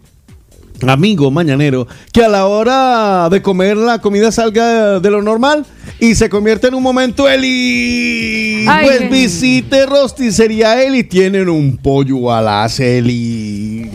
amigo 0.85 1.31
mañanero, 1.31 1.87
que 2.11 2.23
a 2.23 2.29
la 2.29 2.45
hora 2.45 3.29
de 3.29 3.41
comer 3.41 3.77
la 3.77 3.99
comida 3.99 4.31
salga 4.31 4.99
de 4.99 5.09
lo 5.09 5.21
normal 5.21 5.65
y 5.99 6.15
se 6.15 6.29
convierte 6.29 6.67
en 6.67 6.75
un 6.75 6.83
momento 6.83 7.27
Eli. 7.27 8.65
Ay, 8.67 8.85
pues 8.85 9.09
visite 9.09 9.85
Rosticería 9.85 10.83
Eli, 10.83 11.03
tienen 11.03 11.49
un 11.49 11.77
pollo 11.77 12.31
a 12.31 12.41
las 12.41 12.79
Eli. 12.79 13.89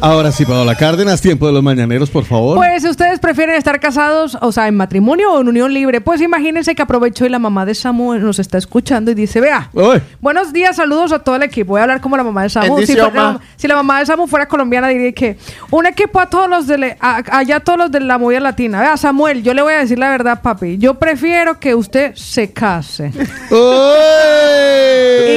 Ahora 0.05 0.34
sí, 0.34 0.45
Paola 0.45 0.75
Cárdenas, 0.75 1.21
tiempo 1.21 1.47
de 1.47 1.53
los 1.53 1.63
mañaneros, 1.63 2.09
por 2.09 2.25
favor. 2.25 2.57
Pues 2.57 2.84
si 2.84 2.89
ustedes 2.89 3.19
prefieren 3.19 3.55
estar 3.55 3.80
casados, 3.80 4.38
o 4.41 4.51
sea, 4.51 4.67
en 4.67 4.75
matrimonio 4.75 5.31
o 5.31 5.39
en 5.39 5.47
unión 5.47 5.73
libre, 5.73 6.01
pues 6.01 6.19
imagínense 6.19 6.75
que 6.75 6.81
aprovechó 6.81 7.25
y 7.25 7.30
la 7.30 7.39
mamá 7.39 7.65
de 7.65 7.73
Samu 7.73 8.15
nos 8.15 8.38
está 8.38 8.57
escuchando 8.57 9.11
y 9.11 9.13
dice, 9.13 9.39
vea, 9.39 9.69
Uy. 9.71 10.01
buenos 10.19 10.51
días, 10.51 10.75
saludos 10.75 11.13
a 11.13 11.19
todo 11.19 11.38
el 11.38 11.43
equipo. 11.43 11.69
Voy 11.71 11.80
a 11.80 11.84
hablar 11.84 12.01
como 12.01 12.17
la 12.17 12.23
mamá 12.25 12.43
de 12.43 12.49
Samu. 12.49 12.81
Si, 12.81 12.88
fuera- 12.97 13.09
ma. 13.11 13.39
si 13.55 13.65
la 13.65 13.77
mamá 13.77 13.99
de 14.01 14.07
Samu 14.07 14.27
fuera 14.27 14.45
colombiana, 14.45 14.89
diría 14.89 15.13
que 15.13 15.38
un 15.71 15.85
equipo 15.85 16.19
a 16.19 16.30
todos 16.30 16.49
los 16.49 16.67
de, 16.67 16.77
le- 16.77 16.97
a- 16.99 17.23
allá 17.31 17.61
todos 17.61 17.80
los 17.80 17.89
de 17.89 18.01
la 18.01 18.17
movida 18.17 18.41
latina. 18.41 18.81
Vea, 18.81 18.97
Samuel, 18.97 19.41
yo 19.41 19.53
le 19.53 19.61
voy 19.61 19.73
a 19.73 19.77
decir 19.77 19.97
la 19.97 20.09
verdad, 20.09 20.41
papi. 20.41 20.77
Yo 20.80 20.95
prefiero 20.95 21.61
que 21.61 21.75
usted 21.75 22.13
se 22.15 22.51
case. 22.51 23.07
y 23.07 23.13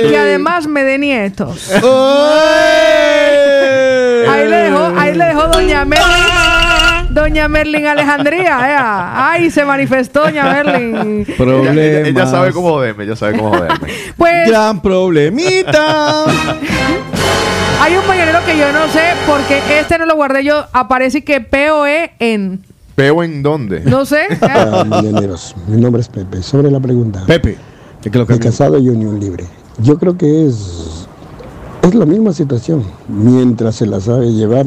que 0.08 0.18
además 0.18 0.66
me 0.66 0.82
dé 0.82 0.98
nietos. 0.98 1.70
Ahí 4.28 4.48
le 4.48 4.55
dejó, 4.56 4.92
ahí 4.98 5.14
le 5.14 5.24
dejó 5.24 5.46
doña 5.48 5.84
Merlin. 5.84 6.06
Doña 7.10 7.48
Merlin 7.48 7.86
Alejandría, 7.86 8.58
ea. 8.70 9.30
Ay, 9.30 9.50
se 9.50 9.64
manifestó 9.64 10.22
doña 10.24 10.44
Merlin. 10.52 11.26
Ella, 11.38 11.72
ella- 11.72 12.00
ella 12.08 12.26
sabe 12.26 12.52
cómo 12.52 12.70
joderme, 12.70 13.04
ella 13.04 13.16
sabe 13.16 13.36
cómo 13.38 13.50
joderme. 13.50 13.88
Pues 14.16 14.48
Gran 14.48 14.80
problemita. 14.82 16.24
hay 17.80 17.96
un 17.96 18.06
mañanero 18.06 18.38
que 18.44 18.56
yo 18.58 18.72
no 18.72 18.88
sé 18.88 19.00
porque 19.26 19.60
este 19.78 19.98
no 19.98 20.06
lo 20.06 20.14
guardé 20.16 20.44
yo. 20.44 20.66
Aparece 20.72 21.22
que 21.24 21.40
POE 21.40 22.12
en. 22.18 22.62
¿Peo 22.94 23.22
en 23.22 23.42
dónde? 23.42 23.80
No 23.84 24.04
sé. 24.06 24.26
Ah, 24.42 24.84
mañaneros. 24.86 25.54
Mi 25.68 25.80
nombre 25.80 26.00
es 26.02 26.08
Pepe. 26.08 26.42
Sobre 26.42 26.70
la 26.70 26.80
pregunta. 26.80 27.22
Pepe. 27.26 27.56
De 28.02 28.38
casado 28.38 28.78
y 28.78 28.88
unión 28.88 29.18
libre. 29.18 29.44
Yo 29.78 29.98
creo 29.98 30.16
que 30.16 30.46
es, 30.46 31.05
es 31.82 31.94
la 31.94 32.06
misma 32.06 32.32
situación. 32.32 32.82
Mientras 33.08 33.76
se 33.76 33.86
la 33.86 34.00
sabe 34.00 34.32
llevar. 34.32 34.66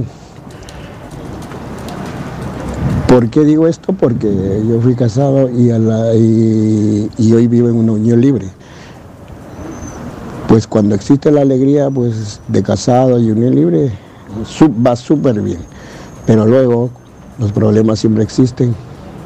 ¿Por 3.07 3.29
qué 3.29 3.43
digo 3.43 3.67
esto? 3.67 3.91
Porque 3.93 4.31
yo 4.67 4.79
fui 4.81 4.95
casado 4.95 5.49
y, 5.49 5.71
hoy 7.31 7.47
vivo 7.47 7.67
en 7.67 7.75
una 7.75 7.93
unión 7.93 8.21
libre. 8.21 8.47
Pues 10.47 10.67
cuando 10.67 10.95
existe 10.95 11.31
la 11.31 11.41
alegría 11.41 11.89
pues, 11.89 12.39
de 12.47 12.61
casado 12.63 13.19
y 13.19 13.31
unión 13.31 13.55
libre, 13.55 13.91
va 14.85 14.95
súper 14.95 15.41
bien. 15.41 15.59
Pero 16.27 16.45
luego 16.45 16.91
los 17.39 17.51
problemas 17.51 17.99
siempre 17.99 18.23
existen, 18.23 18.75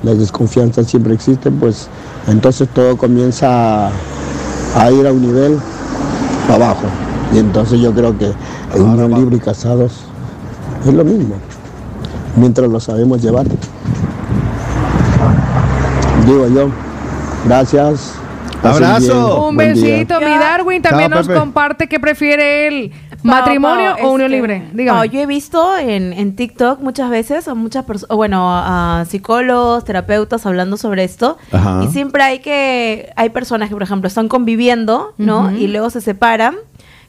las 0.02 0.18
desconfianzas 0.18 0.88
siempre 0.88 1.14
existen, 1.14 1.60
pues 1.60 1.90
entonces 2.28 2.70
todo 2.74 2.96
comienza 2.98 3.88
a, 3.88 3.92
a 4.76 4.92
ir 4.92 5.06
a 5.06 5.12
un 5.12 5.22
nivel 5.22 5.60
abajo. 6.50 6.88
Y 7.34 7.38
entonces 7.40 7.80
yo 7.80 7.94
creo 7.94 8.18
que 8.18 8.32
en 8.76 8.82
unión 8.82 9.12
libre 9.14 9.38
y 9.38 9.40
casados 9.40 10.06
es 10.86 10.94
lo 10.94 11.04
mismo, 11.04 11.36
mientras 12.36 12.70
lo 12.70 12.80
sabemos 12.80 13.22
llevar. 13.22 13.48
Digo 16.26 16.48
yo, 16.48 16.70
gracias. 17.46 18.14
bien, 18.62 19.12
Un 19.12 19.56
buen 19.56 19.74
día. 19.74 19.94
besito. 19.94 20.20
Mi 20.20 20.38
Darwin 20.38 20.82
también 20.82 21.10
Chao, 21.10 21.20
nos 21.20 21.28
Pepe. 21.28 21.40
comparte 21.40 21.88
qué 21.88 22.00
prefiere 22.00 22.68
él. 22.68 22.92
¿Matrimonio 23.24 23.96
o 24.04 24.12
unión 24.12 24.32
este, 24.34 24.36
libre? 24.36 24.70
Dígame. 24.74 25.08
Yo 25.10 25.22
he 25.22 25.26
visto 25.26 25.78
en, 25.78 26.12
en 26.12 26.36
TikTok 26.36 26.82
muchas 26.82 27.10
veces 27.10 27.48
a 27.48 27.54
muchas 27.54 27.86
personas, 27.86 28.16
bueno, 28.18 28.50
a 28.52 29.06
psicólogos, 29.08 29.86
terapeutas 29.86 30.46
hablando 30.46 30.76
sobre 30.76 31.06
esto. 31.06 31.38
Ajá. 31.54 31.82
Y 31.84 31.88
siempre 31.88 32.22
hay 32.22 32.40
que, 32.40 33.12
hay 33.16 33.30
personas 33.30 33.70
que, 33.70 33.76
por 33.76 33.84
ejemplo, 33.84 34.08
están 34.10 34.28
conviviendo, 34.28 35.14
¿no? 35.18 35.52
Y 35.52 35.68
luego 35.68 35.90
se 35.90 36.02
separan. 36.02 36.56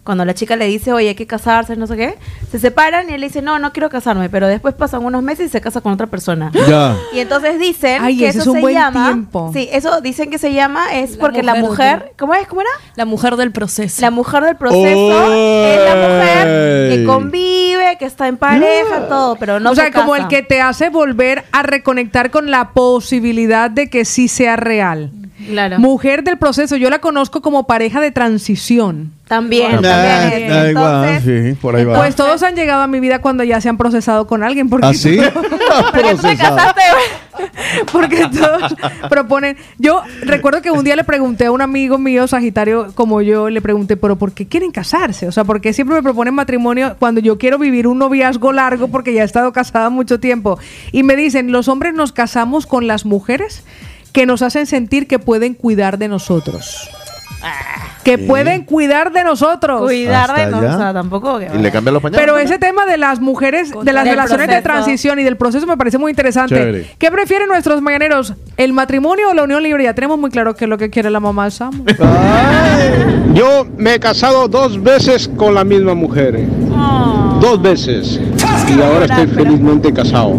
Cuando 0.05 0.26
la 0.26 0.35
chica 0.35 0.55
le 0.56 0.66
dice, 0.66 0.93
oye, 0.93 1.09
hay 1.09 1.14
que 1.14 1.26
casarse, 1.26 1.76
no 1.76 1.86
sé 1.86 1.97
qué, 1.97 2.14
se 2.51 2.59
separan 2.59 3.09
y 3.09 3.14
él 3.14 3.22
le 3.22 3.28
dice, 3.28 3.40
no, 3.40 3.59
no 3.59 3.72
quiero 3.72 3.89
casarme, 3.89 4.28
pero 4.28 4.47
después 4.47 4.74
pasan 4.74 5.02
unos 5.02 5.22
meses 5.22 5.47
y 5.47 5.48
se 5.48 5.62
casa 5.62 5.81
con 5.81 5.93
otra 5.94 6.06
persona. 6.09 6.52
Ya. 6.68 6.94
Y 7.14 7.20
entonces 7.20 7.59
dicen 7.59 8.02
Ay, 8.02 8.18
que 8.18 8.28
ese 8.28 8.39
eso 8.39 8.43
es 8.43 8.47
un 8.48 8.55
se 8.56 8.60
buen 8.60 8.74
llama. 8.74 9.06
tiempo. 9.06 9.51
Sí, 9.55 9.68
eso 9.72 10.01
dicen 10.02 10.31
que 10.31 10.36
se 10.39 10.52
llama 10.52 10.94
es 10.94 11.12
La 11.12 11.18
porque 11.20 11.43
la 11.43 11.55
mujer 11.55 12.01
del- 12.01 12.10
¿Cómo 12.18 12.35
es? 12.35 12.47
¿Cómo 12.47 12.60
era? 12.60 12.70
La 12.97 13.06
mujer 13.06 13.36
del 13.36 13.51
proceso. 13.51 14.02
La 14.02 14.10
mujer 14.10 14.44
del 14.44 14.56
proceso 14.56 15.35
es 15.35 15.81
la 15.85 15.94
mujer 15.94 16.90
que 16.90 17.05
convive, 17.06 17.97
que 17.98 18.05
está 18.05 18.28
en 18.28 18.36
pareja, 18.36 19.06
todo, 19.09 19.36
pero 19.36 19.59
no 19.59 19.70
o 19.70 19.74
sea, 19.74 19.86
se 19.86 19.93
como 19.93 20.12
casa. 20.12 20.22
el 20.24 20.28
que 20.28 20.43
te 20.43 20.60
hace 20.60 20.90
volver 20.90 21.44
a 21.52 21.62
reconectar 21.62 22.31
con 22.31 22.51
la 22.51 22.70
posibilidad 22.72 23.70
de 23.70 23.89
que 23.89 24.05
sí 24.05 24.28
sea 24.28 24.56
real. 24.56 25.10
Claro. 25.48 25.78
Mujer 25.78 26.24
del 26.24 26.38
proceso, 26.38 26.76
yo 26.76 26.90
la 26.90 27.00
conozco 27.00 27.40
como 27.42 27.66
pareja 27.66 28.00
de 28.00 28.10
transición. 28.10 29.12
También, 29.28 29.76
Ah, 29.76 29.80
también. 29.80 31.22
sí, 31.22 31.58
por 31.60 31.76
ahí 31.76 31.84
va. 31.84 31.96
Pues 31.96 32.14
todos 32.14 32.42
han 32.42 32.54
llegado 32.56 32.82
a 32.82 32.86
mi 32.86 33.00
vida 33.00 33.20
cuando 33.20 33.42
ya 33.42 33.60
se 33.60 33.68
han 33.70 33.78
procesado 33.78 34.26
con 34.26 34.42
alguien. 34.42 34.68
Porque 34.68 34.86
¿Ah, 34.88 34.94
sí? 34.94 35.18
porque 35.92 36.14
tú 36.14 36.22
te 36.22 36.36
casaste. 36.36 36.80
Porque 37.90 38.28
todos 38.32 38.76
proponen. 39.08 39.56
Yo 39.78 40.02
recuerdo 40.22 40.62
que 40.62 40.70
un 40.70 40.84
día 40.84 40.94
le 40.94 41.02
pregunté 41.02 41.46
a 41.46 41.50
un 41.50 41.60
amigo 41.62 41.98
mío, 41.98 42.28
Sagitario, 42.28 42.92
como 42.94 43.22
yo, 43.22 43.50
le 43.50 43.60
pregunté, 43.60 43.96
¿pero 43.96 44.16
por 44.16 44.32
qué 44.32 44.46
quieren 44.46 44.70
casarse? 44.70 45.26
O 45.26 45.32
sea, 45.32 45.42
¿por 45.42 45.60
qué 45.60 45.72
siempre 45.72 45.96
me 45.96 46.02
proponen 46.02 46.32
matrimonio 46.34 46.94
cuando 47.00 47.20
yo 47.20 47.36
quiero 47.36 47.58
vivir 47.58 47.88
un 47.88 47.98
noviazgo 47.98 48.52
largo 48.52 48.86
porque 48.86 49.12
ya 49.12 49.22
he 49.22 49.24
estado 49.24 49.52
casada 49.52 49.90
mucho 49.90 50.20
tiempo? 50.20 50.58
Y 50.92 51.02
me 51.02 51.16
dicen, 51.16 51.50
los 51.50 51.66
hombres 51.66 51.92
nos 51.94 52.12
casamos 52.12 52.66
con 52.66 52.86
las 52.86 53.04
mujeres 53.04 53.64
que 54.14 54.26
nos 54.26 54.40
hacen 54.42 54.64
sentir 54.66 55.06
que 55.08 55.18
pueden 55.18 55.52
cuidar 55.54 55.98
de 55.98 56.06
nosotros. 56.08 56.88
Que 58.04 58.16
pueden 58.16 58.64
cuidar 58.64 59.12
de 59.12 59.24
nosotros. 59.24 59.82
Cuidar 59.82 60.34
de 60.34 60.46
nosotros, 60.46 60.62
allá. 60.70 60.76
o 60.76 60.78
sea, 60.78 60.92
tampoco. 60.94 61.38
que- 61.38 61.50
Y 61.54 61.58
le 61.58 61.70
cambian 61.70 61.94
los 61.94 62.02
pañales. 62.02 62.20
Pero 62.24 62.38
ese 62.38 62.58
tema 62.58 62.86
de 62.86 62.96
las 62.96 63.20
mujeres, 63.20 63.70
de 63.82 63.92
las 63.92 64.06
relaciones 64.06 64.46
de 64.48 64.62
transición 64.62 65.18
y 65.18 65.24
del 65.24 65.36
proceso 65.36 65.66
me 65.66 65.76
parece 65.76 65.98
muy 65.98 66.10
interesante. 66.12 66.54
Chévere. 66.54 66.86
¿Qué 66.96 67.10
prefieren 67.10 67.48
nuestros 67.48 67.82
mañaneros? 67.82 68.34
¿El 68.56 68.72
matrimonio 68.72 69.30
o 69.30 69.34
la 69.34 69.42
unión 69.42 69.62
libre? 69.62 69.84
Ya 69.84 69.94
tenemos 69.94 70.18
muy 70.18 70.30
claro 70.30 70.54
qué 70.54 70.64
es 70.64 70.68
lo 70.70 70.78
que 70.78 70.88
quiere 70.90 71.10
la 71.10 71.20
mamá 71.20 71.46
de 71.46 71.50
Samu. 71.50 71.84
Yo 73.34 73.66
me 73.76 73.94
he 73.94 74.00
casado 74.00 74.46
dos 74.48 74.80
veces 74.82 75.28
con 75.36 75.54
la 75.54 75.64
misma 75.64 75.94
mujer. 75.94 76.36
eh. 76.36 76.48
Dos 77.40 77.60
veces. 77.60 78.20
Y 78.68 78.80
ahora 78.80 79.06
estoy 79.06 79.26
felizmente 79.26 79.92
casado. 79.92 80.38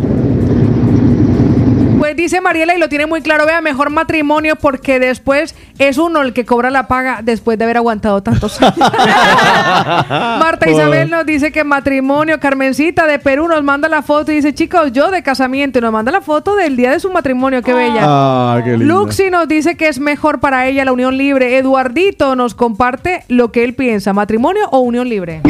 Dice 2.15 2.41
Mariela 2.41 2.75
y 2.75 2.79
lo 2.79 2.89
tiene 2.89 3.05
muy 3.05 3.21
claro, 3.21 3.45
vea, 3.45 3.61
mejor 3.61 3.89
matrimonio 3.89 4.55
porque 4.55 4.99
después 4.99 5.55
es 5.79 5.97
uno 5.97 6.21
el 6.21 6.33
que 6.33 6.45
cobra 6.45 6.69
la 6.69 6.87
paga 6.87 7.19
después 7.21 7.57
de 7.57 7.65
haber 7.65 7.77
aguantado 7.77 8.23
tantos 8.23 8.61
años. 8.61 8.77
Marta 10.09 10.69
Isabel 10.69 11.09
nos 11.09 11.25
dice 11.25 11.51
que 11.51 11.63
matrimonio, 11.63 12.39
Carmencita 12.39 13.05
de 13.07 13.19
Perú 13.19 13.47
nos 13.47 13.63
manda 13.63 13.89
la 13.89 14.01
foto 14.01 14.31
y 14.31 14.35
dice, 14.35 14.53
chicos, 14.53 14.91
yo 14.93 15.11
de 15.11 15.23
casamiento 15.23 15.79
y 15.79 15.81
nos 15.81 15.91
manda 15.91 16.11
la 16.11 16.21
foto 16.21 16.55
del 16.55 16.75
día 16.75 16.91
de 16.91 16.99
su 16.99 17.11
matrimonio, 17.11 17.61
qué 17.61 17.73
bella. 17.73 18.01
Ah, 18.03 18.61
qué 18.63 18.77
lindo. 18.77 18.85
Luxi 18.85 19.29
nos 19.29 19.47
dice 19.47 19.75
que 19.75 19.87
es 19.87 19.99
mejor 19.99 20.39
para 20.39 20.67
ella 20.67 20.85
la 20.85 20.93
unión 20.93 21.17
libre. 21.17 21.57
Eduardito 21.57 22.35
nos 22.35 22.55
comparte 22.55 23.23
lo 23.27 23.51
que 23.51 23.63
él 23.63 23.75
piensa, 23.75 24.13
matrimonio 24.13 24.67
o 24.71 24.79
unión 24.79 25.09
libre. 25.09 25.41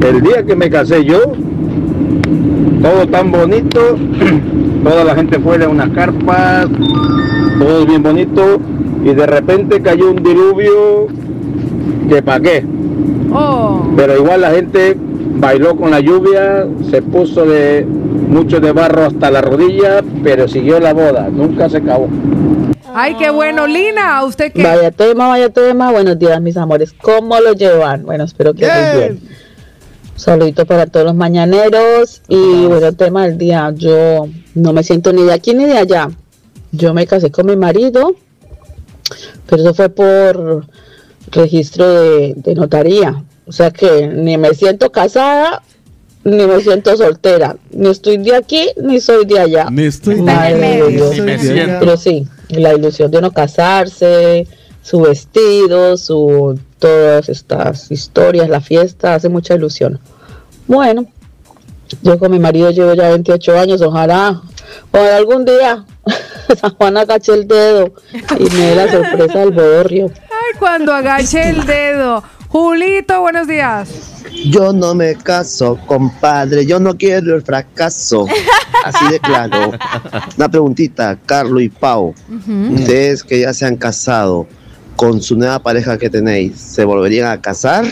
El 0.00 0.22
día 0.22 0.44
que 0.46 0.56
me 0.56 0.70
casé 0.70 1.04
yo, 1.04 1.20
todo 2.80 3.06
tan 3.06 3.30
bonito, 3.30 3.96
toda 4.84 5.04
la 5.04 5.14
gente 5.14 5.38
fuera 5.38 5.64
en 5.64 5.70
unas 5.70 5.90
carpas, 5.90 6.66
todo 7.58 7.86
bien 7.86 8.02
bonito, 8.02 8.60
y 9.04 9.14
de 9.14 9.26
repente 9.26 9.80
cayó 9.80 10.10
un 10.10 10.22
diluvio 10.22 11.08
que 12.08 12.22
pa' 12.22 12.40
qué. 12.40 12.64
Oh. 13.32 13.86
Pero 13.96 14.16
igual 14.16 14.40
la 14.40 14.50
gente 14.50 14.96
bailó 15.36 15.76
con 15.76 15.90
la 15.90 16.00
lluvia, 16.00 16.66
se 16.90 17.02
puso 17.02 17.44
de 17.46 17.86
mucho 17.86 18.60
de 18.60 18.72
barro 18.72 19.06
hasta 19.06 19.30
la 19.30 19.40
rodilla, 19.40 20.02
pero 20.22 20.48
siguió 20.48 20.80
la 20.80 20.92
boda, 20.92 21.28
nunca 21.30 21.68
se 21.68 21.78
acabó. 21.78 22.08
Ay, 22.92 23.14
qué 23.14 23.30
bueno. 23.30 23.66
Lina, 23.66 24.18
¿a 24.18 24.24
usted 24.24 24.52
qué? 24.52 24.64
Vaya 24.64 24.90
tema, 24.90 25.28
vaya 25.28 25.48
tema. 25.48 25.92
Buenos 25.92 26.18
días, 26.18 26.40
mis 26.40 26.56
amores. 26.56 26.92
¿Cómo 26.92 27.38
lo 27.38 27.52
llevan? 27.52 28.04
Bueno, 28.04 28.24
espero 28.24 28.52
que 28.52 28.64
estén 28.66 28.98
bien. 28.98 29.29
Saludito 30.20 30.66
para 30.66 30.84
todos 30.84 31.06
los 31.06 31.14
mañaneros 31.14 32.20
y 32.28 32.66
bueno, 32.66 32.92
tema 32.92 33.26
del 33.26 33.38
día, 33.38 33.72
yo 33.74 34.28
no 34.54 34.74
me 34.74 34.82
siento 34.82 35.14
ni 35.14 35.22
de 35.22 35.32
aquí 35.32 35.54
ni 35.54 35.64
de 35.64 35.78
allá. 35.78 36.10
Yo 36.72 36.92
me 36.92 37.06
casé 37.06 37.30
con 37.30 37.46
mi 37.46 37.56
marido, 37.56 38.14
pero 39.48 39.62
eso 39.62 39.72
fue 39.72 39.88
por 39.88 40.66
registro 41.32 41.88
de, 41.88 42.34
de 42.36 42.54
notaría. 42.54 43.24
O 43.46 43.52
sea 43.52 43.70
que 43.70 44.08
ni 44.08 44.36
me 44.36 44.52
siento 44.52 44.92
casada, 44.92 45.62
ni 46.22 46.46
me 46.46 46.60
siento 46.60 46.94
soltera. 46.98 47.56
Ni 47.70 47.88
estoy 47.88 48.18
de 48.18 48.36
aquí, 48.36 48.68
ni 48.76 49.00
soy 49.00 49.24
de 49.24 49.38
allá. 49.38 49.68
Ni 49.70 49.84
estoy 49.84 50.16
Madre 50.16 50.82
de 50.82 50.88
Dios. 50.88 51.10
Ni 51.12 51.20
me 51.22 51.38
siento. 51.38 51.76
Pero 51.80 51.96
sí, 51.96 52.26
la 52.50 52.74
ilusión 52.74 53.10
de 53.10 53.16
uno 53.16 53.32
casarse, 53.32 54.46
su 54.82 55.00
vestido, 55.00 55.96
su 55.96 56.60
todas 56.80 57.28
estas 57.28 57.90
historias, 57.92 58.48
la 58.48 58.60
fiesta, 58.60 59.14
hace 59.14 59.28
mucha 59.28 59.54
ilusión. 59.54 60.00
Bueno, 60.66 61.06
yo 62.02 62.18
con 62.18 62.32
mi 62.32 62.40
marido 62.40 62.70
llevo 62.70 62.94
ya 62.94 63.10
28 63.10 63.58
años, 63.58 63.80
ojalá, 63.82 64.42
ojalá 64.90 65.16
algún 65.16 65.44
día 65.44 65.84
San 66.60 66.74
Juan 66.74 66.96
agache 66.96 67.32
el 67.32 67.46
dedo 67.46 67.94
y 68.38 68.44
me 68.44 68.66
dé 68.66 68.74
la 68.74 68.90
sorpresa 68.90 69.38
del 69.40 69.50
bodorrio. 69.50 70.10
Ay, 70.16 70.58
cuando 70.58 70.92
agache 70.92 71.48
el 71.48 71.64
dedo. 71.66 72.22
Julito, 72.48 73.20
buenos 73.20 73.46
días. 73.46 73.88
Yo 74.46 74.72
no 74.72 74.94
me 74.94 75.14
caso, 75.14 75.78
compadre. 75.86 76.66
Yo 76.66 76.80
no 76.80 76.96
quiero 76.96 77.36
el 77.36 77.42
fracaso. 77.42 78.26
Así 78.84 79.08
de 79.08 79.20
claro. 79.20 79.72
Una 80.36 80.48
preguntita, 80.48 81.16
Carlos 81.26 81.62
y 81.62 81.68
Pau. 81.68 82.14
Ustedes 82.74 83.22
que 83.22 83.40
ya 83.40 83.54
se 83.54 83.66
han 83.66 83.76
casado 83.76 84.48
con 85.00 85.22
su 85.22 85.34
nueva 85.34 85.58
pareja 85.60 85.96
que 85.96 86.10
tenéis, 86.10 86.58
¿se 86.60 86.84
volverían 86.84 87.30
a 87.30 87.40
casar? 87.40 87.86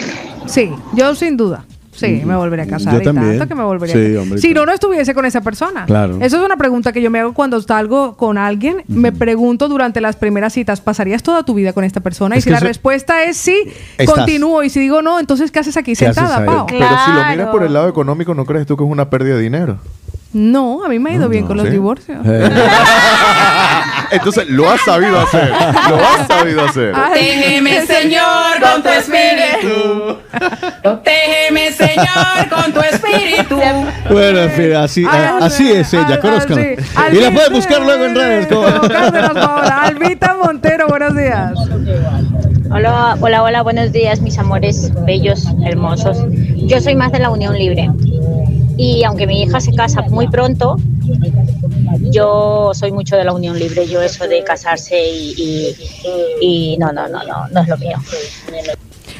Sí, 0.47 0.71
yo 0.95 1.15
sin 1.15 1.39
duda. 1.39 1.65
Sí, 1.91 2.21
me 2.25 2.37
volvería 2.37 2.65
a 2.67 2.69
casar. 2.69 2.93
Yo 2.93 3.01
y 3.01 3.05
también. 3.05 3.31
tanto 3.39 3.49
que 3.49 3.55
me 3.55 3.65
volvería 3.65 3.95
Sí, 3.95 4.01
a 4.01 4.05
casar. 4.09 4.19
hombre, 4.23 4.39
Si 4.41 4.53
no, 4.55 4.67
no 4.67 4.73
estuviese 4.73 5.15
con 5.15 5.25
esa 5.25 5.41
persona. 5.41 5.87
Claro. 5.87 6.19
Eso 6.21 6.37
es 6.39 6.45
una 6.45 6.57
pregunta 6.59 6.93
que 6.93 7.01
yo 7.01 7.11
me 7.11 7.19
hago 7.19 7.33
cuando 7.33 7.61
salgo 7.63 8.15
con 8.19 8.37
alguien. 8.37 8.85
Me 8.89 9.11
pregunto 9.11 9.69
durante 9.69 10.01
las 10.03 10.17
primeras 10.17 10.53
citas, 10.53 10.81
¿pasarías 10.83 11.23
toda 11.23 11.45
tu 11.45 11.55
vida 11.55 11.73
con 11.73 11.83
esta 11.83 12.01
persona? 12.01 12.37
y 12.37 12.43
si 12.43 12.51
la 12.51 12.61
respuesta 12.61 13.25
es 13.25 13.37
sí, 13.39 13.57
Estás. 13.97 14.15
continúo. 14.15 14.63
Y 14.63 14.69
si 14.71 14.79
digo 14.81 15.01
no, 15.03 15.19
entonces 15.19 15.51
¿qué 15.51 15.61
haces 15.61 15.77
aquí 15.79 15.97
¿Qué 15.97 16.07
haces 16.07 16.23
sentada? 16.23 16.45
Pau? 16.47 16.67
Pero 16.69 16.87
si 17.07 17.11
lo 17.13 17.27
miras 17.31 17.49
por 17.49 17.63
el 17.65 17.73
lado 17.73 17.89
económico, 17.89 18.35
¿no 18.35 18.45
crees 18.45 18.67
tú 18.67 18.77
que 18.77 18.85
es 18.85 18.91
una 18.91 19.09
pérdida 19.11 19.35
de 19.37 19.41
dinero? 19.43 19.79
No, 20.33 20.85
a 20.85 20.89
mí 20.89 20.99
me 20.99 21.11
ha 21.11 21.15
ido 21.15 21.29
bien 21.29 21.47
con 21.47 21.57
los 21.57 21.71
divorcios. 21.71 22.19
Entonces, 24.11 24.49
lo 24.49 24.71
has 24.71 24.81
sabido 24.83 25.19
hacer. 25.21 25.51
Lo 25.89 25.97
has 25.97 26.27
sabido 26.27 26.65
hacer. 26.65 26.93
Protégeme, 26.93 27.87
Señor, 27.87 28.61
con 28.61 28.83
tu 28.83 28.89
espíritu. 28.91 30.19
Protégeme, 30.83 31.73
Señor, 31.73 32.49
con 32.51 32.73
tu 32.73 32.81
espíritu. 32.81 33.59
Bueno, 34.11 34.41
en 34.41 34.51
fin, 34.51 34.75
así, 34.75 35.07
así 35.07 35.73
es 35.73 35.93
ella, 35.95 36.21
conózcanla. 36.21 36.63
sí. 36.63 37.17
Y 37.17 37.21
la 37.21 37.31
pueden 37.31 37.53
buscar 37.53 37.81
luego 37.83 38.05
en 38.05 38.15
redes. 38.15 38.49
Albita 39.71 40.37
Montero, 40.43 40.89
buenos 40.89 41.17
días. 41.17 41.53
Hola, 42.71 43.17
hola, 43.21 43.43
hola, 43.43 43.63
buenos 43.63 43.93
días, 43.93 44.21
mis 44.21 44.39
amores 44.39 44.93
bellos, 45.07 45.47
hermosos. 45.65 46.19
Yo 46.67 46.81
soy 46.81 46.95
más 46.97 47.13
de 47.13 47.19
la 47.19 47.31
unión 47.31 47.57
libre. 47.57 47.91
Y 48.79 49.03
aunque 49.05 49.27
mi 49.27 49.43
hija 49.43 49.61
se 49.61 49.75
casa 49.75 50.03
muy 50.03 50.29
pronto, 50.29 50.77
yo 52.13 52.71
soy 52.73 52.93
mucho 52.93 53.17
de 53.17 53.25
la 53.25 53.33
unión 53.33 53.59
libre. 53.59 53.87
Yo 53.87 54.01
eso 54.01 54.27
de 54.27 54.43
casarse 54.45 54.97
y, 55.11 55.35
y, 55.37 55.77
y 56.41 56.79
no, 56.79 56.93
no, 56.93 57.09
no, 57.09 57.25
no, 57.25 57.49
no 57.49 57.61
es 57.61 57.69
lo 57.69 57.77
mío. 57.77 57.99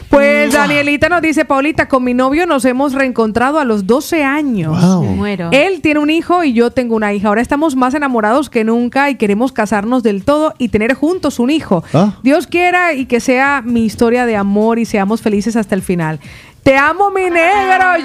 Pues 0.09 0.53
Danielita 0.55 1.09
nos 1.11 1.21
dice, 1.21 1.45
Paulita, 1.45 1.87
con 1.87 2.03
mi 2.03 2.15
novio 2.15 2.47
nos 2.47 2.65
hemos 2.65 2.95
reencontrado 2.95 3.59
a 3.59 3.65
los 3.65 3.87
12 3.87 4.25
años. 4.25 4.81
Wow. 4.81 5.03
Me 5.03 5.11
muero. 5.11 5.49
Él 5.53 5.83
tiene 5.83 6.01
un 6.01 6.09
hijo 6.09 6.45
y 6.45 6.55
yo 6.55 6.71
tengo 6.71 6.97
una 6.97 7.13
hija. 7.13 7.29
Ahora 7.29 7.43
estamos 7.43 7.77
más 7.77 7.95
enamorados 7.95 8.49
que 8.49 8.65
nunca 8.65 9.11
y 9.11 9.17
queremos 9.17 9.53
casarnos 9.53 10.03
del 10.03 10.25
todo 10.25 10.55
y 10.57 10.71
tener 10.71 10.95
juntos 10.95 11.39
un 11.39 11.51
hijo. 11.51 11.85
Ah. 11.93 12.15
Dios 12.23 12.47
quiera 12.47 12.95
y 12.95 13.05
que 13.05 13.21
sea 13.21 13.63
mi 13.63 13.85
historia 13.85 14.25
de 14.25 14.37
amor 14.37 14.79
y 14.79 14.87
seamos 14.87 15.21
felices 15.21 15.57
hasta 15.57 15.75
el 15.75 15.83
final. 15.83 16.21
Te 16.63 16.77
amo, 16.77 17.11
mi 17.11 17.31
negro, 17.31 17.97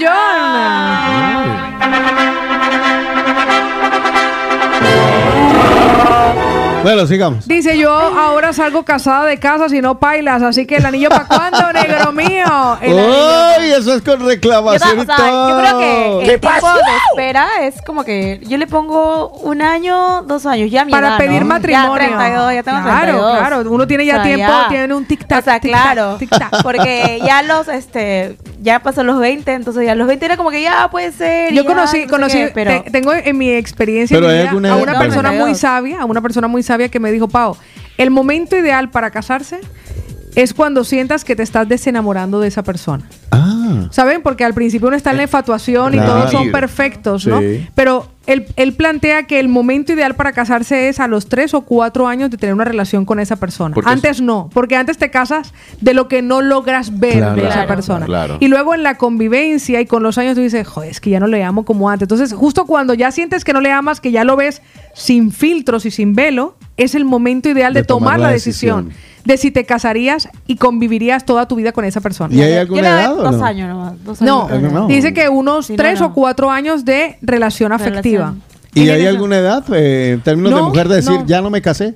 Bueno, 6.84 7.08
sigamos. 7.08 7.48
Dice 7.48 7.78
yo, 7.78 7.92
ahora 7.92 8.54
salgo 8.54 8.84
casada 8.84 9.26
de 9.26 9.40
casa 9.40 9.70
si 9.70 9.82
no 9.82 10.00
pailas, 10.00 10.42
así 10.44 10.66
que 10.66 10.76
el 10.76 10.86
anillo 10.86 11.10
para 11.10 11.26
cuándo, 11.26 11.74
negro 11.74 12.12
mío. 12.14 12.78
El 12.82 13.00
¡Ay! 13.00 13.72
Eso 13.72 13.94
es 13.96 14.02
con 14.02 14.26
reclamación 14.26 15.00
o 15.00 15.06
sea, 15.06 15.18
yo 15.50 15.58
creo 15.60 15.78
que 15.80 16.34
el 16.34 16.40
tiempo 16.40 16.68
de 16.74 16.82
espera 17.10 17.48
es 17.62 17.82
como 17.82 18.04
que 18.04 18.42
yo 18.44 18.58
le 18.58 18.68
pongo 18.68 19.30
un 19.30 19.62
año, 19.62 20.22
dos 20.24 20.46
años, 20.46 20.70
ya 20.70 20.86
mi 20.86 20.92
Para 20.92 21.10
edad, 21.10 21.18
pedir 21.18 21.42
¿no? 21.42 21.48
matrimonio. 21.48 21.96
Ya 22.10 22.18
32, 22.18 22.54
ya 22.54 22.64
tengo 22.64 22.82
Claro, 22.84 23.04
32. 23.04 23.38
claro, 23.38 23.64
uno 23.72 23.88
tiene 23.88 24.06
ya 24.06 24.22
tiempo, 24.24 24.52
tiene 24.70 24.94
un 24.94 25.08
tic-tac, 25.08 25.40
O 25.40 25.44
sea, 25.44 25.60
claro, 25.60 26.18
porque 26.62 27.22
ya 27.26 27.42
los, 27.44 27.68
este, 27.68 28.38
ya 28.64 28.80
pasó 28.82 29.04
los 29.04 29.20
20, 29.20 29.52
entonces 29.54 29.86
ya 29.86 29.94
los 29.94 30.08
20 30.08 30.26
era 30.26 30.38
como 30.38 30.50
que 30.50 30.62
ya 30.62 30.88
puede 30.90 31.12
ser. 31.12 31.54
Yo 31.54 31.64
ya, 31.64 31.68
conocí, 31.68 31.98
no 32.00 32.04
sé 32.06 32.10
conocí, 32.10 32.38
qué, 32.38 32.52
pero 32.54 32.82
te- 32.84 32.92
tengo 32.92 33.14
en 33.14 33.38
mi 33.38 33.52
experiencia 33.52 34.16
Pero 34.18 34.28
en 34.28 34.32
mi 34.32 34.38
hay 34.38 34.42
vida 34.44 34.50
alguna 34.52 34.70
a 34.70 34.72
edad- 34.78 34.84
una 34.84 34.94
No, 34.94 35.00
persona 35.00 35.30
muy 35.30 35.38
32. 35.52 35.60
sabia, 35.60 36.02
a 36.02 36.06
una 36.06 36.22
persona 36.22 36.48
muy 36.48 36.64
sabia 36.64 36.90
que 36.90 37.00
me 37.00 37.12
dijo, 37.12 37.28
Pau, 37.28 37.58
el 37.98 38.10
momento 38.10 38.58
ideal 38.58 38.90
para 38.90 39.12
casarse 39.12 39.60
es 40.36 40.54
cuando 40.54 40.84
sientas 40.84 41.24
que 41.24 41.36
te 41.36 41.44
estás 41.44 41.68
desenamorando 41.70 42.40
de 42.40 42.48
esa 42.48 42.64
persona. 42.64 43.04
¿Saben? 43.90 44.22
Porque 44.22 44.44
al 44.44 44.54
principio 44.54 44.88
uno 44.88 44.98
está 44.98 45.12
en 45.12 45.18
la 45.18 45.24
infatuación 45.24 45.94
y 45.96 45.98
todos 45.98 46.32
son 46.32 46.52
perfectos, 46.52 47.26
¿no? 47.28 47.40
Sí. 47.40 47.68
Pero 47.76 48.08
él, 48.28 48.46
él 48.56 48.74
plantea 48.74 49.24
que 49.24 49.40
el 49.40 49.48
momento 49.48 49.92
ideal 49.94 50.16
para 50.16 50.32
casarse 50.32 50.88
es 50.90 51.00
a 51.00 51.08
los 51.08 51.28
tres 51.28 51.54
o 51.54 51.62
cuatro 51.62 52.08
años 52.08 52.30
de 52.30 52.38
tener 52.38 52.54
una 52.54 52.64
relación 52.66 53.04
con 53.06 53.20
esa 53.20 53.36
persona. 53.38 53.74
Porque 53.74 53.90
es- 53.90 53.94
antes 53.96 54.22
no, 54.22 54.50
porque 54.54 54.76
antes 54.76 54.98
te 54.98 55.10
casas 55.12 55.54
de 55.82 55.94
lo 55.94 56.08
que 56.08 56.22
no 56.22 56.42
logras 56.42 57.00
ver 57.00 57.18
Claro. 57.18 57.36
de 57.42 57.48
esa 57.48 57.66
persona. 57.68 58.06
Claro. 58.06 58.38
Y 58.40 58.48
luego 58.48 58.74
en 58.76 58.84
la 58.84 58.98
convivencia 58.98 59.82
y 59.82 59.86
con 59.86 60.04
los 60.04 60.18
años 60.18 60.36
tú 60.36 60.42
dices, 60.42 60.68
joder, 60.68 60.92
es 60.92 61.02
que 61.02 61.10
ya 61.10 61.20
no 61.20 61.28
le 61.28 61.44
amo 61.44 61.66
como 61.66 61.90
antes. 61.90 62.06
Entonces, 62.06 62.34
justo 62.34 62.66
cuando 62.66 62.94
ya 62.94 63.12
sientes 63.12 63.44
que 63.44 63.54
no 63.54 63.62
le 63.62 63.72
amas, 63.72 64.00
que 64.00 64.12
ya 64.12 64.24
lo 64.24 64.36
ves 64.36 64.62
sin 64.94 65.32
filtros 65.32 65.86
y 65.86 65.92
sin 65.92 66.14
velo, 66.16 66.56
es 66.78 66.96
el 66.96 67.06
momento 67.06 67.50
ideal 67.50 67.74
de, 67.74 67.82
De 67.82 67.88
tomar 67.88 68.04
tomar, 68.16 68.20
la 68.20 68.28
la 68.28 68.34
decisión. 68.34 68.86
decisión. 68.90 69.13
De 69.26 69.38
si 69.38 69.52
te 69.52 69.66
casarías 69.66 70.28
y 70.48 70.58
convivirías 70.58 71.26
toda 71.26 71.48
tu 71.48 71.56
vida 71.56 71.72
con 71.72 71.86
esa 71.86 72.02
persona. 72.02 72.34
¿Y 72.34 72.42
hay 72.42 72.54
alguna 72.54 72.82
Yo 72.82 72.84
le 72.84 72.92
doy 72.92 73.00
edad 73.02 73.14
o 73.20 73.24
dos 73.24 73.38
no? 73.38 73.46
años 73.46 73.70
nomás. 73.70 74.04
Dos 74.04 74.22
No, 74.22 74.48
años. 74.48 74.72
no. 74.74 74.88
dice 74.88 75.14
que 75.14 75.30
unos 75.30 75.70
no, 75.70 75.76
tres 75.76 76.00
no. 76.02 76.08
o 76.08 76.14
cuatro 76.14 76.50
años 76.52 76.84
de 76.86 77.18
relación 77.22 77.72
afectiva. 77.72 78.36
¿Y 78.74 78.90
hay 78.90 79.06
alguna 79.06 79.38
edad 79.38 79.64
eh, 79.74 80.14
en 80.14 80.22
términos 80.22 80.52
de 80.52 80.58
No, 80.58 80.68
mujer 80.70 80.88
de 80.90 80.96
decir, 80.96 81.12
no. 81.20 81.26
ya 81.26 81.42
no 81.42 81.50
me 81.50 81.62
casé? 81.62 81.96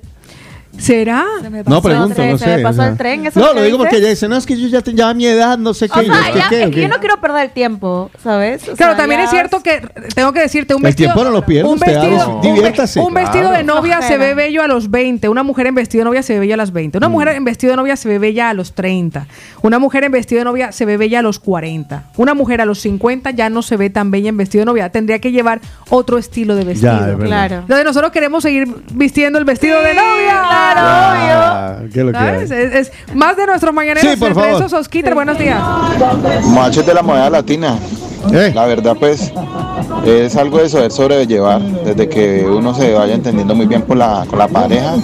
¿Será? 0.78 1.24
No, 1.66 1.82
pregunto, 1.82 2.14
se- 2.14 2.30
no 2.30 2.38
se 2.38 2.44
sé. 2.44 2.56
me 2.56 2.62
pasó 2.62 2.80
o 2.80 2.82
sea. 2.82 2.88
el 2.92 2.96
tren, 2.96 3.26
¿eso 3.26 3.40
No, 3.40 3.52
lo 3.52 3.62
digo 3.62 3.78
porque 3.78 3.96
ella 3.96 4.08
dice, 4.08 4.28
no, 4.28 4.36
es 4.36 4.46
que 4.46 4.56
yo 4.58 4.68
ya, 4.68 4.80
te- 4.80 4.94
ya 4.94 5.08
a 5.10 5.14
mi 5.14 5.26
edad, 5.26 5.58
no 5.58 5.74
sé 5.74 5.88
qué. 5.88 5.98
O 6.00 6.02
yo, 6.02 6.14
sea, 6.14 6.32
¿qué, 6.32 6.38
ya, 6.38 6.48
qué, 6.48 6.62
es 6.64 6.70
que 6.70 6.80
yo 6.82 6.88
no 6.88 6.98
quiero 6.98 7.20
perder 7.20 7.44
el 7.46 7.50
tiempo, 7.50 8.10
¿sabes? 8.22 8.62
O 8.68 8.76
Claro, 8.76 8.92
sea, 8.92 8.96
también 8.96 9.20
ya- 9.20 9.24
es 9.24 9.30
cierto 9.30 9.60
que 9.62 9.82
tengo 10.14 10.32
que 10.32 10.40
decirte 10.40 10.74
un 10.74 10.80
El 10.80 10.84
vestido 10.86 11.12
tiempo 11.12 11.24
no 11.24 11.30
lo 11.30 11.44
pierdas, 11.44 11.72
un 11.72 11.78
vestido, 11.78 12.40
diviértase. 12.42 13.00
un 13.00 13.14
de 13.14 13.22
Claro. 13.24 13.62
novia 13.64 14.00
se 14.02 14.16
ve 14.18 14.34
bello 14.34 14.62
a 14.62 14.68
los 14.68 14.90
20, 14.90 15.28
una 15.28 15.42
mujer 15.42 15.66
en 15.66 15.74
vestido 15.74 16.02
de 16.02 16.10
novia 16.10 16.22
se 16.22 16.34
ve 16.34 16.40
bella 16.40 16.54
a 16.54 16.56
las 16.58 16.72
20, 16.72 16.96
una 16.98 17.08
mujer 17.08 17.28
en 17.36 17.44
vestido 17.44 17.72
de 17.72 17.76
novia 17.76 17.96
se 17.96 18.08
ve 18.08 18.18
bella 18.18 18.50
a 18.50 18.54
los 18.54 18.72
30, 18.74 19.26
una 19.62 19.78
mujer 19.78 20.04
en 20.04 20.12
vestido 20.12 20.38
de 20.40 20.44
novia 20.44 20.72
se 20.72 20.84
ve 20.86 20.96
bella 20.96 21.18
a 21.18 21.22
los 21.22 21.38
40, 21.40 22.04
una 22.16 22.34
mujer 22.34 22.60
a 22.60 22.64
los 22.64 22.78
50 22.80 23.30
ya 23.32 23.50
no 23.50 23.62
se 23.62 23.76
ve 23.76 23.90
tan 23.90 24.10
bella 24.10 24.28
en 24.28 24.36
vestido 24.36 24.62
de 24.62 24.66
novia, 24.66 24.90
tendría 24.90 25.18
que 25.18 25.32
llevar 25.32 25.60
otro 25.90 26.18
estilo 26.18 26.54
de 26.54 26.64
vestido. 26.64 27.18
Ya. 27.18 27.24
Claro. 27.26 27.56
Entonces 27.56 27.84
nosotros 27.84 28.12
queremos 28.12 28.42
seguir 28.42 28.68
vistiendo 28.92 29.38
el 29.38 29.44
vestido 29.44 29.80
de 29.82 29.94
novia. 29.94 30.42
Ah, 30.76 31.78
¿qué 31.92 32.00
es 32.00 32.06
lo 32.06 32.12
que 32.12 32.18
¿Sabes? 32.18 32.50
hay? 32.50 32.58
Es, 32.62 32.74
es 32.74 33.14
más 33.14 33.36
de 33.36 33.46
nuestros 33.46 33.74
mañaneros. 33.74 34.10
Sí, 34.10 34.16
por 34.16 34.34
favor. 34.34 34.50
esos, 34.50 34.72
Osquiter, 34.72 35.14
buenos 35.14 35.38
días. 35.38 35.60
Machos 36.46 36.84
de 36.86 36.94
la 36.94 37.02
moneda 37.02 37.30
latina. 37.30 37.76
Eh. 38.32 38.52
La 38.54 38.66
verdad, 38.66 38.96
pues, 38.98 39.32
es 40.04 40.36
algo 40.36 40.58
de 40.58 40.68
saber 40.68 40.90
sobrellevar. 40.90 41.62
Desde 41.62 42.08
que 42.08 42.44
uno 42.44 42.74
se 42.74 42.92
vaya 42.92 43.14
entendiendo 43.14 43.54
muy 43.54 43.66
bien 43.66 43.82
con 43.82 43.98
la, 43.98 44.24
con 44.28 44.38
la 44.38 44.48
pareja, 44.48 44.94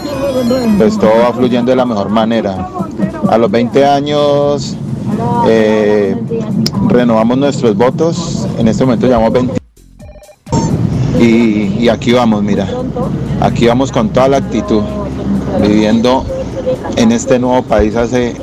pues 0.77 0.99
todo 0.99 1.13
va 1.23 1.33
fluyendo 1.33 1.71
de 1.71 1.77
la 1.77 1.87
mejor 1.87 2.09
manera. 2.11 2.69
A 3.29 3.39
los 3.39 3.51
20 3.51 3.87
años 3.87 4.77
eh, 5.47 6.17
renovamos 6.89 7.39
nuestros 7.39 7.77
votos. 7.77 8.47
En 8.59 8.69
este 8.69 8.85
momento 8.85 9.07
llevamos 9.07 9.33
20. 9.33 9.55
Y, 11.21 11.85
y 11.85 11.89
aquí 11.89 12.13
vamos, 12.13 12.43
mira. 12.43 12.67
Aquí 13.41 13.67
vamos 13.67 13.91
con 13.93 14.09
toda 14.11 14.29
la 14.29 14.37
actitud. 14.39 14.83
Viviendo 15.61 16.25
en 16.97 17.13
este 17.13 17.39
nuevo 17.39 17.63
país 17.63 17.95
hace 17.97 18.35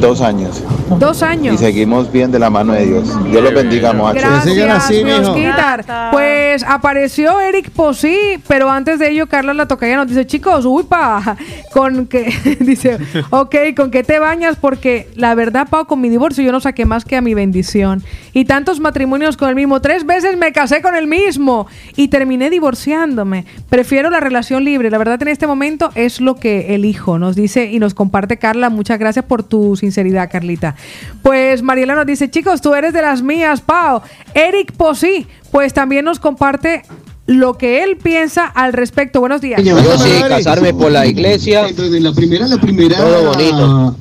dos 0.00 0.20
años. 0.20 0.62
Dos 0.98 1.22
años. 1.22 1.54
Y 1.54 1.58
seguimos 1.58 2.10
bien 2.12 2.30
de 2.30 2.38
la 2.38 2.50
mano 2.50 2.72
de 2.72 2.86
Dios. 2.86 3.24
Dios 3.30 3.42
los 3.42 3.54
bendiga, 3.54 3.92
muchachos. 3.92 4.54
Gracias, 4.54 5.28
Osquitar. 5.28 6.10
Pues 6.12 6.62
apareció 6.62 7.40
Eric 7.40 7.70
Posí, 7.70 8.16
pero 8.46 8.70
antes 8.70 8.98
de 8.98 9.10
ello, 9.10 9.26
Carla 9.26 9.54
La 9.54 9.66
Tocaya 9.66 9.96
nos 9.96 10.08
dice, 10.08 10.26
chicos, 10.26 10.64
uy, 10.64 10.84
pa, 10.84 11.36
con 11.72 12.06
que, 12.06 12.32
dice, 12.60 12.98
ok, 13.30 13.56
¿con 13.76 13.90
qué 13.90 14.04
te 14.04 14.18
bañas? 14.18 14.56
Porque 14.60 15.08
la 15.16 15.34
verdad, 15.34 15.68
Pau, 15.68 15.86
con 15.86 16.00
mi 16.00 16.08
divorcio 16.08 16.44
yo 16.44 16.52
no 16.52 16.60
saqué 16.60 16.84
más 16.84 17.04
que 17.04 17.16
a 17.16 17.20
mi 17.20 17.34
bendición. 17.34 18.02
Y 18.32 18.44
tantos 18.44 18.80
matrimonios 18.80 19.36
con 19.36 19.48
el 19.48 19.54
mismo. 19.54 19.80
Tres 19.80 20.04
veces 20.04 20.36
me 20.36 20.52
casé 20.52 20.82
con 20.82 20.94
el 20.94 21.06
mismo 21.06 21.66
y 21.96 22.08
terminé 22.08 22.50
divorciándome. 22.50 23.46
Prefiero 23.68 24.10
la 24.10 24.20
relación 24.20 24.64
libre. 24.64 24.90
La 24.90 24.98
verdad, 24.98 25.20
en 25.22 25.28
este 25.28 25.46
momento 25.46 25.90
es 25.94 26.20
lo 26.20 26.36
que 26.36 26.74
elijo, 26.74 27.18
nos 27.18 27.36
dice 27.36 27.66
y 27.66 27.78
nos 27.78 27.94
comparte 27.94 28.36
Carla. 28.36 28.70
Muchas 28.70 28.98
gracias 28.98 29.24
por 29.24 29.42
tu 29.42 29.76
sinceridad, 29.76 30.30
Carlita. 30.30 30.73
Pues 31.22 31.62
Mariela 31.62 31.94
nos 31.94 32.06
dice, 32.06 32.30
chicos, 32.30 32.60
tú 32.60 32.74
eres 32.74 32.92
de 32.92 33.02
las 33.02 33.22
mías, 33.22 33.60
Pau. 33.60 34.02
Eric 34.34 34.72
Posí, 34.72 35.26
pues 35.50 35.72
también 35.72 36.04
nos 36.04 36.18
comparte 36.18 36.82
lo 37.26 37.56
que 37.56 37.82
él 37.82 37.96
piensa 37.96 38.44
al 38.46 38.72
respecto. 38.72 39.20
Buenos 39.20 39.40
días. 39.40 39.62
Yo 39.62 39.78
sí, 39.98 40.10
casarme 40.28 40.74
por 40.74 40.92
la 40.92 41.06
iglesia. 41.06 41.66
la 41.76 42.12
primera, 42.12 42.46
la 42.46 42.58
primera. 42.60 42.96
Todo 42.98 43.24
bonito. 43.34 43.96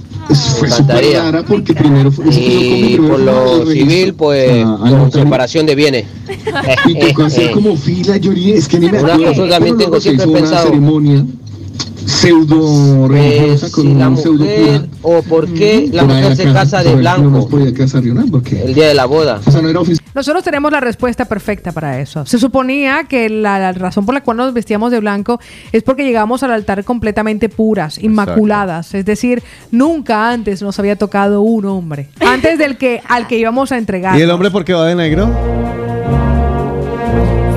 Fue 0.58 0.70
súper 0.70 1.04
rara 1.18 1.44
porque 1.44 1.74
primero 1.74 2.10
fue 2.10 2.26
Y 2.34 2.98
por 2.98 3.20
lo 3.20 3.66
civil, 3.66 4.14
pues, 4.14 4.64
con 4.64 5.12
separación 5.12 5.66
de 5.66 5.76
bienes. 5.76 6.06
Y 6.86 7.00
tocó 7.00 7.24
hacer 7.26 7.52
como 7.54 7.76
fila, 7.76 8.18
yo 8.18 8.32
es 8.32 8.68
que 8.68 8.80
ni 8.80 8.90
me 8.90 9.04
Una 9.04 9.14
acuerdo. 9.16 9.34
cosa 9.34 9.50
también 9.50 9.78
tengo 9.78 10.00
siempre 10.00 10.26
una 10.28 10.40
pensado. 10.40 10.68
ceremonia 10.68 11.26
pseudo 12.06 13.08
religiosa 13.08 13.70
con 13.72 13.84
si 13.84 13.94
la 13.94 14.10
un 14.10 14.18
pseudo 14.18 14.44
mujer, 14.46 14.88
o 15.02 15.22
por 15.24 15.52
qué 15.54 15.90
la 15.92 16.04
mujer 16.04 16.36
se 16.36 16.52
casa 16.52 16.84
de 16.84 16.96
blanco 16.96 17.48
el 18.52 18.74
día 18.74 18.88
de 18.88 18.94
la 18.94 19.06
boda. 19.06 19.42
o 19.46 19.52
sea, 19.52 19.62
no 19.62 19.70
era 19.70 19.80
oficial. 19.80 20.06
Nosotros 20.14 20.44
tenemos 20.44 20.72
la 20.72 20.80
respuesta 20.80 21.26
perfecta 21.26 21.72
para 21.72 22.00
eso. 22.00 22.26
Se 22.26 22.38
suponía 22.38 23.06
que 23.06 23.30
la, 23.30 23.60
la 23.60 23.72
razón 23.72 24.06
por 24.06 24.14
la 24.14 24.22
cual 24.22 24.38
nos 24.38 24.54
vestíamos 24.54 24.92
de 24.92 25.00
blanco 25.00 25.40
es 25.72 25.84
porque 25.84 26.04
llegamos 26.04 26.44
al 26.44 26.52
altar 26.52 26.84
completamente 26.84 27.50
puras, 27.50 27.98
inmaculadas. 27.98 28.94
Es 28.94 29.06
decir, 29.06 29.42
nunca 29.72 30.32
antes 30.32 30.62
nos 30.62 30.78
había 30.80 30.96
tocado 30.96 31.42
un 31.42 31.66
hombre. 31.66 32.10
Antes 32.20 32.60
del 32.60 32.78
que 32.78 33.02
al 33.08 33.28
que 33.28 33.38
íbamos 33.38 33.72
a 33.72 33.78
entregar. 33.78 34.18
¿Y 34.18 34.22
el 34.22 34.32
hombre 34.32 34.52
por 34.52 34.64
qué 34.66 34.74
va 34.74 34.86
de 34.86 34.96
negro? 34.96 35.30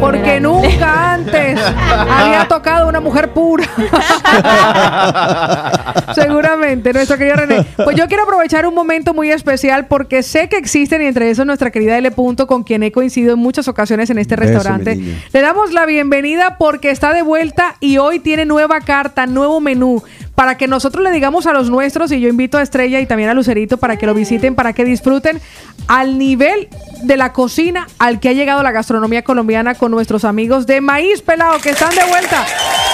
Porque 0.01 0.41
nunca 0.41 1.15
antes 1.15 1.61
había 2.11 2.47
tocado 2.49 2.89
una 2.89 3.01
mujer 3.01 3.33
pura. 3.33 3.67
Seguramente, 6.15 6.93
nuestro 6.93 7.17
querido 7.17 7.37
René. 7.37 7.65
Pues 7.77 7.97
yo 7.97 8.07
quiero 8.07 8.25
aprovechar 8.25 8.67
un 8.67 8.75
momento 8.75 9.15
muy 9.15 9.31
especial 9.31 9.87
porque 9.87 10.23
sé 10.23 10.49
que 10.49 10.57
existen 10.57 11.03
y 11.03 11.07
entre 11.07 11.31
esos 11.31 11.47
nuestra 11.47 11.71
querida 11.71 11.97
L. 11.99 12.11
Punto, 12.11 12.47
con 12.47 12.65
quien 12.65 12.83
he 12.83 12.93
coincidido 12.93 13.35
en 13.35 13.39
muchas 13.39 13.69
ocasiones 13.69 14.11
en 14.11 14.19
este 14.19 14.37
Beso, 14.37 14.55
restaurante. 14.55 14.99
Le 15.33 15.41
damos 15.41 15.73
la 15.73 15.87
bienvenida 15.87 16.57
porque 16.59 16.91
está 16.91 17.13
de 17.13 17.23
vuelta 17.23 17.77
y 17.81 17.99
hoy 17.99 18.21
tiene 18.21 18.45
nueva 18.45 18.81
carta, 18.81 19.27
nuevo 19.27 19.61
menú. 19.61 20.03
Para 20.35 20.59
que 20.59 20.69
nosotros 20.69 21.03
le 21.03 21.13
digamos 21.13 21.47
a 21.47 21.55
los 21.55 21.71
nuestros, 21.71 22.13
y 22.13 22.21
yo 22.21 22.29
invito 22.29 22.59
a 22.59 22.63
Estrella 22.63 23.01
y 23.01 23.07
también 23.07 23.31
a 23.31 23.35
Lucerito 23.35 23.79
para 23.79 23.97
que 23.97 24.05
lo 24.05 24.13
visiten, 24.13 24.55
para 24.55 24.75
que 24.75 24.85
disfruten 24.85 25.41
al 25.89 26.19
nivel 26.19 26.69
de 27.03 27.17
la 27.17 27.33
cocina 27.33 27.87
al 27.99 28.21
que 28.21 28.29
ha 28.29 28.33
llegado 28.33 28.63
la 28.63 28.73
gastronomía 28.73 29.23
colombiana 29.23 29.75
con 29.75 29.91
nuestros 29.91 30.25
amigos 30.25 30.67
de 30.67 30.81
Maíz 30.81 31.23
Pelado, 31.23 31.59
que 31.61 31.71
están 31.71 31.95
de 31.95 32.05
vuelta. 32.05 32.45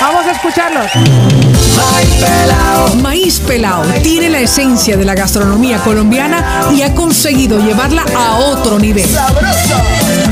Vamos 0.00 0.26
a 0.26 0.32
escucharlos. 0.32 0.90
Maíz 3.02 3.40
Pelao 3.40 3.82
tiene 4.02 4.28
la 4.28 4.40
esencia 4.40 4.96
de 4.96 5.04
la 5.04 5.14
gastronomía 5.14 5.78
colombiana 5.78 6.68
y 6.72 6.82
ha 6.82 6.94
conseguido 6.94 7.58
llevarla 7.58 8.04
a 8.16 8.36
otro 8.36 8.78
nivel. 8.78 9.08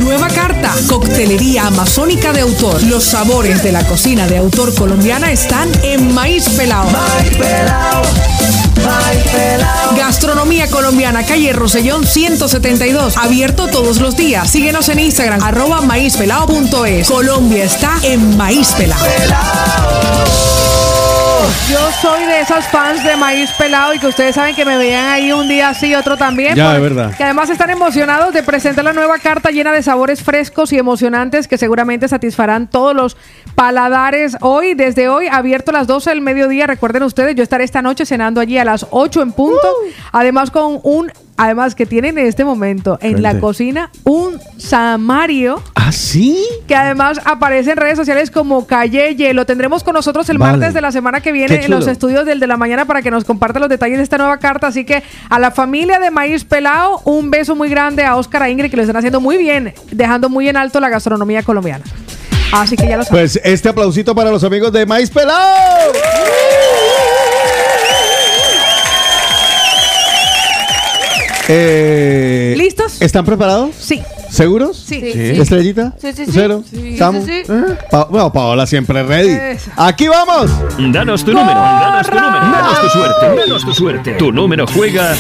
Nueva 0.01 0.28
carta, 0.28 0.73
coctelería 0.89 1.67
amazónica 1.67 2.33
de 2.33 2.41
autor. 2.41 2.83
Los 2.85 3.05
sabores 3.05 3.62
de 3.62 3.73
la 3.73 3.85
cocina 3.85 4.27
de 4.27 4.39
autor 4.39 4.75
colombiana 4.75 5.33
están 5.33 5.69
en 5.83 6.12
Maíz 6.15 6.49
Pelao. 6.51 6.86
Gastronomía 9.97 10.69
colombiana, 10.69 11.25
calle 11.25 11.53
Rosellón 11.53 12.07
172, 12.07 13.17
abierto 13.17 13.67
todos 13.69 14.01
los 14.01 14.17
días. 14.17 14.51
Síguenos 14.51 14.89
en 14.89 15.01
Instagram, 15.01 15.43
arroba 15.43 15.81
maízpelao.es. 15.81 17.09
Colombia 17.09 17.65
está 17.65 17.99
en 18.03 18.37
Maíz 18.37 18.73
Pelao. 18.73 18.99
Yo 21.70 21.91
soy 22.02 22.27
de 22.27 22.41
esas 22.41 22.69
fans 22.69 23.02
de 23.02 23.17
Maíz 23.17 23.51
Pelado 23.52 23.94
y 23.94 23.99
que 23.99 24.09
ustedes 24.09 24.35
saben 24.35 24.55
que 24.55 24.67
me 24.67 24.77
veían 24.77 25.07
ahí 25.07 25.33
un 25.33 25.49
día 25.49 25.70
así, 25.70 25.94
otro 25.94 26.19
también. 26.19 26.55
Ya, 26.55 26.77
es 26.77 26.83
verdad. 26.83 27.17
Que 27.17 27.25
además 27.25 27.49
están 27.49 27.70
emocionados 27.70 28.35
de 28.35 28.43
presentar 28.43 28.85
la 28.85 28.93
nueva 28.93 29.19
carta 29.19 29.51
llena 29.51 29.73
de 29.73 29.83
sabores 29.83 30.23
frescos 30.23 30.70
y 30.73 30.78
emocionantes 30.78 31.49
que 31.49 31.57
seguramente 31.57 32.09
satisfarán 32.09 32.69
todos 32.69 32.94
los 32.94 33.17
paladares. 33.55 34.36
Hoy, 34.43 34.75
desde 34.75 35.09
hoy, 35.09 35.28
abierto 35.28 35.70
a 35.70 35.75
las 35.75 35.86
12 35.86 36.10
del 36.10 36.20
mediodía. 36.20 36.67
Recuerden 36.67 37.05
ustedes, 37.05 37.35
yo 37.35 37.43
estaré 37.43 37.65
esta 37.65 37.81
noche 37.81 38.05
cenando 38.05 38.43
allí 38.43 38.59
a 38.59 38.65
las 38.65 38.86
8 38.91 39.23
en 39.23 39.33
punto. 39.33 39.69
Además, 40.12 40.51
con 40.51 40.81
un. 40.83 41.10
Además, 41.43 41.75
que 41.75 41.86
tienen 41.86 42.19
en 42.19 42.27
este 42.27 42.44
momento 42.44 42.99
en 43.01 43.23
la 43.23 43.41
cocina 43.41 43.91
un 44.05 44.39
samario 44.59 45.62
¿Ah, 45.75 45.91
sí? 45.91 46.39
que 46.69 46.75
además 46.75 47.19
aparece 47.25 47.70
en 47.70 47.78
redes 47.78 47.97
sociales 47.97 48.31
como 48.31 48.67
Calleye. 48.67 49.33
Lo 49.33 49.47
tendremos 49.47 49.83
con 49.83 49.94
nosotros 49.94 50.28
el 50.28 50.36
Vale. 50.36 50.59
martes 50.59 50.75
de 50.75 50.83
la 50.83 50.93
semana 50.93 51.23
que 51.23 51.33
viene 51.33 51.65
en 51.65 51.70
los 51.70 51.86
estudios 51.86 52.27
del 52.27 52.41
de 52.41 52.47
la 52.47 52.59
mañana 52.59 52.85
para 52.85 53.01
que 53.01 53.10
nos 53.10 53.25
comparta 53.25 53.59
los 53.59 53.70
detalles 53.70 53.97
de 53.97 54.05
esta 54.05 54.19
nueva 54.19 54.36
carta. 54.36 54.67
Así 54.67 54.85
que 54.85 55.02
a 55.31 55.39
la 55.39 55.51
familia 55.51 55.99
de 55.99 56.10
Maíz 56.10 56.44
Pelao, 56.44 57.01
un 57.05 57.31
beso 57.31 57.57
muy 57.57 57.70
grande 57.70 58.05
a 58.05 58.17
Óscar 58.17 58.43
a 58.43 58.51
Ingrid 58.51 58.70
que 58.70 58.77
lo 58.77 58.83
están 58.83 58.97
haciendo 58.99 59.23
muy 59.23 59.39
bien, 59.39 59.73
dejando 59.91 60.28
muy 60.28 60.47
en 60.47 60.59
alto 60.59 60.78
la 60.78 60.91
gastronomía 60.91 61.43
colombiana. 61.43 61.85
Así 62.52 62.77
que 62.77 62.86
ya 62.86 62.99
lo 62.99 63.05
saben. 63.05 63.19
Pues 63.19 63.41
este 63.43 63.70
aplausito 63.70 64.15
para 64.15 64.31
los 64.31 64.44
amigos 64.44 64.73
de 64.73 64.85
Maíz 64.85 65.09
Pelao. 65.09 65.39
Eh, 71.53 72.55
¿Listos? 72.57 73.03
¿Están 73.03 73.25
preparados? 73.25 73.75
Sí. 73.77 74.01
¿Seguros? 74.31 74.77
Sí. 74.87 75.01
Sí. 75.01 75.20
¿Estrellita? 75.41 75.95
Sí, 76.01 76.12
sí, 76.12 76.25
sí. 76.27 76.31
¿Cero? 76.33 76.62
Sí, 76.70 76.97
¿Samu? 76.97 77.27
sí, 77.27 77.43
sí. 77.45 77.53
¿Eh? 77.53 77.77
Pa- 77.91 78.05
bueno, 78.05 78.33
Paola 78.33 78.67
siempre 78.69 79.03
ready. 79.03 79.31
Eso. 79.57 79.73
¡Aquí 79.77 80.07
vamos! 80.07 80.49
Danos 80.93 81.25
tu 81.25 81.33
número, 81.33 81.59
danos 81.61 82.07
tu 82.09 82.15
número, 82.15 82.41
danos 82.41 82.81
tu 82.83 82.89
suerte, 82.91 83.27
danos 83.41 83.65
tu 83.65 83.75
suerte. 83.75 84.12
Tu 84.12 84.31
número 84.33 84.65
juega 84.69 85.17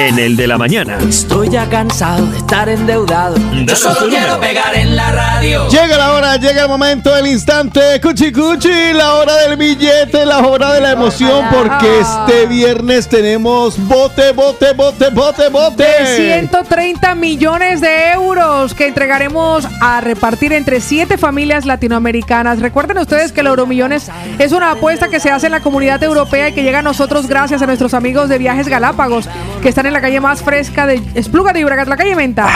en 0.00 0.18
el 0.18 0.34
de 0.34 0.46
la 0.46 0.56
mañana. 0.56 0.96
Estoy 1.06 1.50
ya 1.50 1.68
cansado 1.68 2.24
de 2.26 2.38
estar 2.38 2.68
endeudado. 2.70 3.36
Yo 3.66 3.76
solo 3.76 4.08
quiero 4.08 4.40
pegar 4.40 4.74
en 4.74 4.96
la 4.96 5.12
radio. 5.12 5.68
Llega 5.68 5.98
la 5.98 6.12
hora, 6.12 6.36
llega 6.36 6.62
el 6.62 6.68
momento, 6.68 7.14
el 7.14 7.26
instante, 7.26 8.00
cuchi 8.00 8.32
cuchi, 8.32 8.94
la 8.94 9.14
hora 9.14 9.36
del 9.36 9.58
billete, 9.58 10.24
la 10.24 10.38
hora 10.38 10.72
de 10.72 10.80
la 10.80 10.92
emoción, 10.92 11.44
porque 11.52 12.00
este 12.00 12.46
viernes 12.46 13.08
tenemos 13.08 13.76
bote, 13.86 14.32
bote, 14.32 14.72
bote, 14.72 15.10
bote, 15.10 15.48
bote. 15.50 15.84
De 15.84 16.16
130 16.16 17.14
millones 17.14 17.82
de 17.82 18.12
euros 18.12 18.72
que 18.72 18.86
entregaremos 18.86 19.68
a 19.82 20.00
repartir 20.00 20.54
entre 20.54 20.80
siete 20.80 21.18
familias 21.18 21.66
latinoamericanas. 21.66 22.60
Recuerden 22.60 22.96
ustedes 22.96 23.32
que 23.32 23.40
el 23.40 23.48
Euromillones 23.48 24.10
es 24.38 24.52
una 24.52 24.70
apuesta 24.70 25.08
que 25.08 25.20
se 25.20 25.30
hace 25.30 25.46
en 25.46 25.52
la 25.52 25.60
comunidad 25.60 26.02
europea 26.02 26.48
y 26.48 26.52
que 26.54 26.62
llega 26.62 26.78
a 26.78 26.82
nosotros 26.82 27.26
gracias 27.26 27.60
a 27.60 27.66
nuestros 27.66 27.92
amigos 27.92 28.30
de 28.30 28.38
Viajes 28.38 28.66
Galápagos, 28.66 29.28
que 29.60 29.68
están 29.68 29.86
en 29.86 29.89
la 29.92 30.00
calle 30.00 30.20
más 30.20 30.42
fresca 30.42 30.86
de 30.86 31.02
Espluga 31.14 31.52
de 31.52 31.60
Llobregat, 31.60 31.88
la 31.88 31.96
calle 31.96 32.14
Menta. 32.14 32.48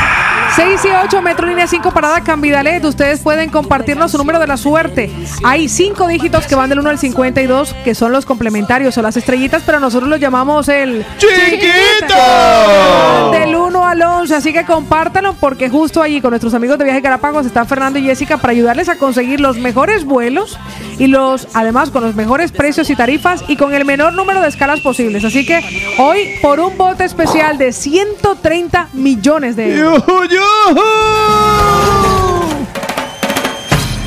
6 0.56 0.84
y 0.84 0.88
8, 1.06 1.20
Metro 1.20 1.48
Línea 1.48 1.66
5, 1.66 1.90
Parada 1.90 2.20
Cambidalet. 2.20 2.84
Ustedes 2.84 3.18
pueden 3.20 3.50
compartirnos 3.50 4.12
su 4.12 4.18
número 4.18 4.38
de 4.38 4.46
la 4.46 4.56
suerte. 4.56 5.10
Hay 5.42 5.68
cinco 5.68 6.06
dígitos 6.06 6.46
que 6.46 6.54
van 6.54 6.68
del 6.68 6.78
1 6.78 6.90
al 6.90 6.98
52, 6.98 7.74
que 7.84 7.96
son 7.96 8.12
los 8.12 8.24
complementarios 8.24 8.96
o 8.96 9.02
las 9.02 9.16
estrellitas, 9.16 9.64
pero 9.66 9.80
nosotros 9.80 10.08
los 10.08 10.20
llamamos 10.20 10.68
el 10.68 11.04
¡Chiquito! 11.18 12.14
Del 13.32 13.56
1 13.56 13.84
al 13.84 14.00
11, 14.00 14.34
así 14.36 14.52
que 14.52 14.64
compártanlo 14.64 15.34
porque 15.34 15.68
justo 15.68 16.00
allí 16.00 16.20
con 16.20 16.30
nuestros 16.30 16.54
amigos 16.54 16.78
de 16.78 16.84
Viaje 16.84 17.00
Galápagos 17.00 17.46
están 17.46 17.66
Fernando 17.66 17.98
y 17.98 18.04
Jessica 18.04 18.36
para 18.36 18.52
ayudarles 18.52 18.88
a 18.88 18.96
conseguir 18.96 19.40
los 19.40 19.58
mejores 19.58 20.04
vuelos 20.04 20.56
y 21.00 21.08
los, 21.08 21.48
además, 21.54 21.90
con 21.90 22.04
los 22.04 22.14
mejores 22.14 22.52
precios 22.52 22.90
y 22.90 22.94
tarifas 22.94 23.42
y 23.48 23.56
con 23.56 23.74
el 23.74 23.84
menor 23.84 24.12
número 24.12 24.40
de 24.40 24.48
escalas 24.48 24.80
posibles. 24.80 25.24
Así 25.24 25.44
que 25.44 25.94
hoy, 25.98 26.36
por 26.40 26.60
un 26.60 26.78
bote 26.78 27.04
especial 27.04 27.58
de 27.58 27.72
130 27.72 28.90
millones 28.92 29.56
de 29.56 29.78
euros. 29.78 30.04
Uhul! 30.44 32.23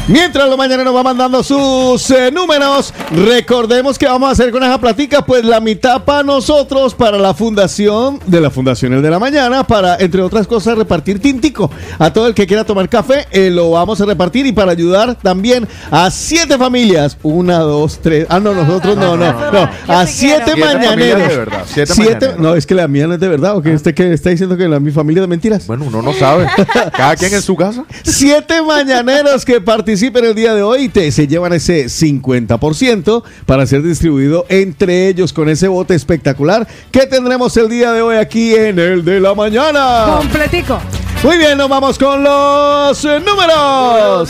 Mientras 0.07 0.47
los 0.47 0.57
mañaneros 0.57 0.95
va 0.95 1.03
mandando 1.03 1.43
sus 1.43 2.09
eh, 2.11 2.31
números, 2.31 2.93
recordemos 3.11 3.97
que 3.99 4.05
vamos 4.05 4.29
a 4.29 4.31
hacer 4.31 4.51
con 4.51 4.63
esa 4.63 4.79
platica, 4.79 5.25
pues 5.25 5.43
la 5.43 5.59
mitad 5.59 6.05
para 6.05 6.23
nosotros, 6.23 6.95
para 6.95 7.17
la 7.17 7.33
fundación 7.33 8.17
de 8.25 8.39
la 8.39 8.49
Fundación 8.49 8.93
El 8.93 9.01
de 9.01 9.09
la 9.09 9.19
Mañana, 9.19 9.65
para, 9.67 9.97
entre 9.97 10.21
otras 10.21 10.47
cosas, 10.47 10.77
repartir 10.77 11.19
tintico. 11.19 11.69
A 11.99 12.13
todo 12.13 12.27
el 12.27 12.33
que 12.33 12.47
quiera 12.47 12.63
tomar 12.63 12.87
café, 12.87 13.27
eh, 13.31 13.49
lo 13.49 13.71
vamos 13.71 13.99
a 13.99 14.05
repartir 14.05 14.45
y 14.45 14.53
para 14.53 14.71
ayudar 14.71 15.15
también 15.15 15.67
a 15.91 16.09
siete 16.09 16.57
familias. 16.57 17.17
Una, 17.23 17.59
dos, 17.59 17.99
tres. 18.01 18.27
Ah, 18.29 18.39
no, 18.39 18.53
nosotros 18.53 18.95
no, 18.95 19.17
no, 19.17 19.33
no. 19.51 19.69
A 19.89 20.07
siete 20.07 20.55
mañaneros. 20.55 21.27
de 21.27 21.37
verdad, 21.37 21.63
siete 21.65 21.93
Siete- 21.93 22.11
mañaneros. 22.13 22.39
No, 22.39 22.55
es 22.55 22.65
que 22.65 22.75
la 22.75 22.87
mía 22.87 23.07
no 23.07 23.15
es 23.15 23.19
de 23.19 23.27
verdad. 23.27 23.57
¿O 23.57 23.61
que 23.61 23.73
usted 23.73 23.93
que 23.93 24.13
está 24.13 24.29
diciendo 24.29 24.55
que 24.55 24.69
la 24.69 24.79
mi 24.79 24.91
familia 24.91 25.19
es 25.19 25.23
de 25.23 25.27
mentiras? 25.27 25.67
Bueno, 25.67 25.83
uno 25.85 26.01
no 26.01 26.13
sabe. 26.13 26.47
Cada 26.95 27.17
quien 27.17 27.33
en 27.33 27.41
su 27.41 27.57
casa. 27.57 27.83
Siete 28.03 28.61
mañaneros 28.61 29.43
que 29.43 29.59
participen 29.97 30.25
el 30.25 30.35
día 30.35 30.53
de 30.53 30.61
hoy 30.61 30.89
te, 30.89 31.11
se 31.11 31.27
llevan 31.27 31.53
ese 31.53 31.85
50% 31.85 33.23
para 33.47 33.65
ser 33.65 33.81
distribuido 33.81 34.45
entre 34.47 35.07
ellos 35.07 35.33
con 35.33 35.49
ese 35.49 35.67
bote 35.67 35.95
espectacular 35.95 36.67
que 36.91 37.07
tendremos 37.07 37.57
el 37.57 37.67
día 37.67 37.91
de 37.93 38.03
hoy 38.03 38.17
aquí 38.17 38.53
en 38.53 38.77
el 38.77 39.03
de 39.03 39.19
la 39.19 39.33
mañana. 39.33 40.19
Completico. 40.19 40.79
Muy 41.23 41.37
bien, 41.37 41.57
nos 41.57 41.67
vamos 41.67 41.97
con 41.97 42.23
los 42.23 43.03
eh, 43.03 43.19
números. 43.19 44.29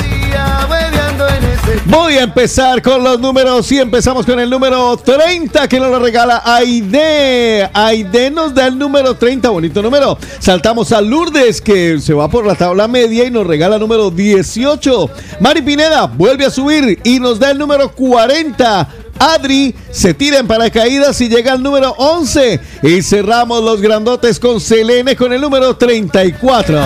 Voy 1.86 2.14
a 2.14 2.24
empezar 2.24 2.82
con 2.82 3.04
los 3.04 3.20
números 3.20 3.70
y 3.72 3.80
empezamos 3.80 4.26
con 4.26 4.40
el 4.40 4.50
número 4.50 4.96
30 4.98 5.68
que 5.68 5.80
nos 5.80 5.90
lo 5.90 6.00
regala 6.00 6.42
Aide. 6.46 7.70
Aide 7.74 8.32
nos 8.32 8.54
da 8.54 8.68
el 8.68 8.78
número 8.78 9.16
30, 9.16 9.50
bonito 9.50 9.82
número. 9.82 10.18
Saltamos 10.40 10.92
a 10.94 11.02
Lourdes 11.02 11.62
que 11.62 12.00
se 12.00 12.14
va 12.14 12.30
por 12.30 12.46
la 12.46 12.56
tabla 12.56 12.88
media 12.88 13.26
y 13.26 13.32
nos 13.32 13.46
regala 13.46 13.78
número 13.78 14.10
18. 14.10 15.10
Mari 15.42 15.62
Pineda 15.62 16.08
vuelve 16.08 16.46
a 16.46 16.50
subir 16.50 17.00
y 17.04 17.20
nos 17.20 17.38
da 17.38 17.52
el 17.52 17.58
número 17.58 17.92
40. 17.92 18.88
Adri 19.20 19.74
se 19.92 20.14
tira 20.14 20.40
en 20.40 20.48
paracaídas 20.48 21.20
y 21.22 21.30
llega 21.30 21.54
al 21.54 21.64
número 21.64 21.92
11. 21.98 22.60
Y 22.84 23.02
cerramos 23.02 23.64
los 23.64 23.82
grandotes 23.82 24.40
con 24.40 24.60
Selene 24.60 25.16
con 25.16 25.34
el 25.34 25.42
número 25.42 25.76
34. 25.76 26.80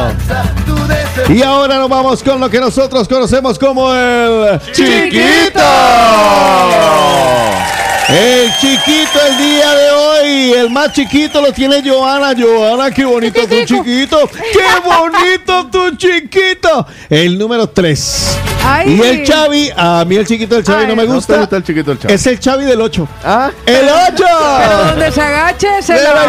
Y 1.30 1.42
ahora 1.42 1.78
nos 1.78 1.90
vamos 1.90 2.24
con 2.24 2.40
lo 2.40 2.50
que 2.50 2.60
nosotros 2.60 3.08
conocemos 3.08 3.60
como 3.60 3.94
el 3.94 4.60
chiquito. 4.72 5.62
El 8.10 8.52
chiquito 8.60 9.20
el 9.26 9.38
día 9.38 9.74
de 9.74 9.92
hoy, 9.92 10.54
el 10.54 10.70
más 10.70 10.92
chiquito 10.92 11.42
lo 11.42 11.54
tiene 11.54 11.82
Joana. 11.82 12.34
Joana, 12.38 12.92
qué 12.92 13.06
bonito 13.06 13.48
tu 13.48 13.56
chiquito. 13.64 14.28
Qué 14.28 14.82
bonito 14.84 15.68
tu 15.72 15.96
chiquito. 15.96 16.86
El 17.10 17.38
número 17.38 17.68
3. 17.68 18.51
Ay. 18.64 18.94
Y 18.96 19.02
el 19.02 19.24
Chavi, 19.24 19.70
a 19.76 20.06
mí 20.06 20.16
el 20.16 20.26
chiquito 20.26 20.56
del 20.56 20.64
Chavi 20.64 20.84
Ay. 20.84 20.88
no 20.88 20.96
me 20.96 21.04
¿No 21.04 21.10
te 21.10 21.16
gusta. 21.16 21.38
gusta 21.38 21.58
el 21.58 21.64
chiquito 21.64 21.92
del 21.92 22.00
Chavi? 22.00 22.14
Es 22.14 22.28
el 22.28 22.40
Chavi 22.40 22.66
del 22.66 22.80
8. 22.82 23.08
Ah. 23.24 23.50
¡El 23.66 23.86
8! 24.14 24.24
Pero 24.60 24.78
donde 24.86 25.12
se 25.12 25.22
agache, 25.22 25.68
se 25.82 25.94
¡De 25.94 26.04
la 26.04 26.14
la 26.14 26.22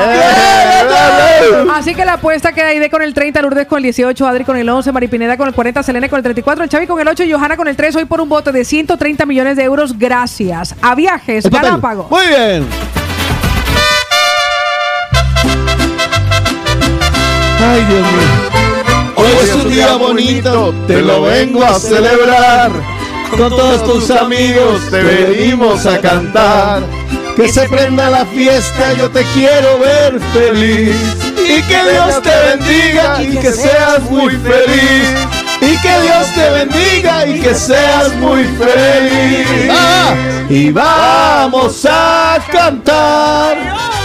que- 1.65 1.71
Así 1.75 1.95
que 1.95 2.05
la 2.05 2.15
apuesta 2.15 2.53
queda 2.53 2.69
Aide 2.69 2.89
con 2.91 3.03
el 3.03 3.13
30, 3.15 3.43
Lourdes 3.43 3.67
con 3.67 3.79
el 3.79 3.83
18, 3.85 4.27
Adri 4.27 4.45
con 4.45 4.57
el 4.57 4.69
11, 4.69 4.93
Maripineda 4.93 5.37
con 5.37 5.49
el 5.49 5.55
40, 5.55 5.83
Selene 5.83 6.09
con 6.09 6.19
el 6.19 6.23
34, 6.23 6.65
el 6.65 6.71
Chavi 6.71 6.87
con 6.87 7.01
el 7.01 7.09
8 7.09 7.25
y 7.25 7.33
Johanna 7.33 7.57
con 7.57 7.69
el 7.69 7.77
3. 7.77 7.97
Hoy 7.97 8.05
por 8.07 8.21
un 8.21 8.29
bote 8.29 8.53
de 8.53 8.65
130 8.65 9.27
millones 9.27 9.57
de 9.57 9.65
euros 9.65 9.99
gracias 9.99 10.75
a 10.81 10.95
Viajes. 10.95 11.49
Galápagos. 11.51 12.11
Muy 12.11 12.27
bien. 12.27 12.67
Ay, 17.65 17.85
Dios 17.89 18.01
mío. 18.01 18.72
Un 19.63 19.71
día 19.71 19.95
bonito, 19.95 20.75
te 20.89 21.01
lo 21.01 21.23
vengo 21.23 21.63
a 21.65 21.79
celebrar. 21.79 22.73
Con 23.31 23.49
todos 23.49 23.85
tus 23.85 24.11
amigos 24.11 24.91
te 24.91 25.01
venimos 25.03 25.87
a 25.87 26.01
cantar. 26.01 26.83
Que 27.37 27.49
se 27.49 27.69
prenda 27.69 28.11
la 28.11 28.27
fiesta, 28.27 28.93
yo 28.95 29.09
te 29.09 29.23
quiero 29.33 29.79
ver 29.79 30.21
feliz. 30.33 30.97
Y 31.39 31.63
que 31.63 31.91
Dios 31.91 32.23
te 32.23 32.57
bendiga 32.57 33.23
y 33.23 33.37
que 33.37 33.53
seas 33.53 34.03
muy 34.11 34.37
feliz. 34.37 35.09
Y 35.61 35.81
que 35.81 36.01
Dios 36.03 36.27
te 36.35 36.51
bendiga 36.51 37.27
y 37.27 37.41
que 37.41 37.55
seas 37.55 38.13
muy 38.17 38.43
feliz. 38.45 39.71
Ah, 39.71 40.15
y 40.51 40.73
vamos 40.73 41.87
a 41.89 42.39
cantar. 42.51 44.02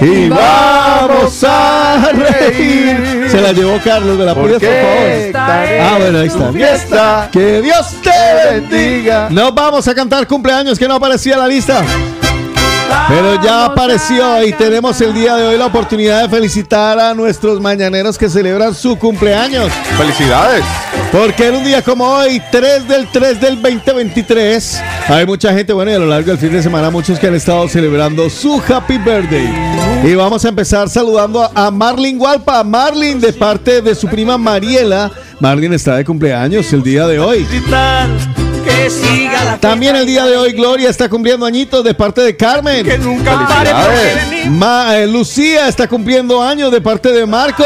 Y 0.00 0.28
vamos 0.28 1.44
a 1.44 2.10
reír. 2.12 3.26
Se 3.30 3.40
la 3.40 3.52
llevó 3.52 3.78
Carlos 3.82 4.18
de 4.18 4.24
la 4.24 4.34
¿Por 4.34 4.50
por 4.50 4.60
favor. 4.60 5.32
Ah, 5.34 5.96
bueno, 5.98 6.18
ahí 6.18 6.26
está. 6.26 6.52
Fiesta. 6.52 7.28
Que 7.32 7.60
Dios 7.62 7.94
te 8.02 8.50
bendiga. 8.60 9.28
Nos 9.30 9.54
vamos 9.54 9.86
a 9.88 9.94
cantar 9.94 10.26
cumpleaños 10.26 10.78
que 10.78 10.86
no 10.86 10.94
aparecía 10.94 11.34
en 11.34 11.40
la 11.40 11.48
lista. 11.48 11.82
Pero 13.08 13.42
ya 13.42 13.66
apareció 13.66 14.44
y 14.44 14.52
tenemos 14.52 15.00
el 15.00 15.14
día 15.14 15.36
de 15.36 15.46
hoy 15.46 15.58
la 15.58 15.66
oportunidad 15.66 16.22
de 16.22 16.28
felicitar 16.28 16.98
a 16.98 17.14
nuestros 17.14 17.60
mañaneros 17.60 18.18
que 18.18 18.28
celebran 18.28 18.74
su 18.74 18.98
cumpleaños. 18.98 19.72
Felicidades. 19.96 20.64
Porque 21.10 21.48
en 21.48 21.56
un 21.56 21.64
día 21.64 21.82
como 21.82 22.04
hoy, 22.04 22.40
3 22.50 22.86
del 22.86 23.08
3 23.10 23.40
del 23.40 23.62
2023, 23.62 24.82
hay 25.08 25.26
mucha 25.26 25.54
gente, 25.54 25.72
bueno, 25.72 25.90
y 25.90 25.94
a 25.94 25.98
lo 25.98 26.06
largo 26.06 26.28
del 26.28 26.38
fin 26.38 26.52
de 26.52 26.62
semana, 26.62 26.90
muchos 26.90 27.18
que 27.18 27.28
han 27.28 27.34
estado 27.34 27.66
celebrando 27.68 28.28
su 28.28 28.62
Happy 28.68 28.98
Birthday. 28.98 29.48
Y 30.04 30.14
vamos 30.14 30.44
a 30.44 30.48
empezar 30.48 30.88
saludando 30.88 31.50
a, 31.54 31.70
Marlin 31.70 32.18
Gualpa, 32.18 32.62
Marlin 32.62 33.20
de 33.20 33.32
parte 33.32 33.80
de 33.80 33.94
su 33.94 34.06
prima 34.06 34.36
Mariela. 34.36 35.10
Marlin 35.40 35.72
está 35.72 35.96
de 35.96 36.04
cumpleaños 36.04 36.70
el 36.72 36.82
día 36.82 37.06
de 37.06 37.18
hoy. 37.18 37.46
Que 38.68 38.90
siga 38.90 39.44
la 39.44 39.58
También 39.58 39.96
el 39.96 40.06
día 40.06 40.26
de 40.26 40.36
hoy 40.36 40.52
Gloria 40.52 40.90
está 40.90 41.08
cumpliendo 41.08 41.46
añitos 41.46 41.82
de 41.84 41.94
parte 41.94 42.20
de 42.20 42.36
Carmen. 42.36 42.84
Que 42.84 42.98
nunca 42.98 43.46
pare. 43.46 43.70
Ma- 44.50 44.96
eh, 44.98 45.06
Lucía 45.06 45.68
está 45.68 45.86
cumpliendo 45.88 46.42
años 46.42 46.70
de 46.70 46.80
parte 46.80 47.10
de 47.12 47.24
Marco. 47.26 47.64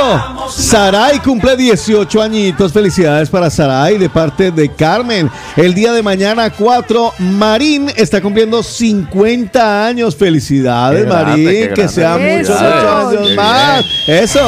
Saray 0.50 1.18
cumple 1.18 1.56
18 1.56 2.22
añitos. 2.22 2.72
Felicidades 2.72 3.28
para 3.28 3.50
Saray 3.50 3.98
de 3.98 4.08
parte 4.08 4.50
de 4.50 4.68
Carmen. 4.74 5.30
El 5.56 5.74
día 5.74 5.92
de 5.92 6.02
mañana 6.02 6.50
4, 6.50 7.12
Marín 7.18 7.90
está 7.96 8.20
cumpliendo 8.20 8.62
50 8.62 9.86
años. 9.86 10.16
Felicidades, 10.16 11.04
grande, 11.06 11.42
Marín. 11.44 11.74
que 11.74 11.88
sean 11.88 12.22
muchos, 12.22 12.48
Eso. 12.50 12.62
muchos 12.64 13.18
años 13.18 13.36
más. 13.36 13.84
Eso. 14.06 14.40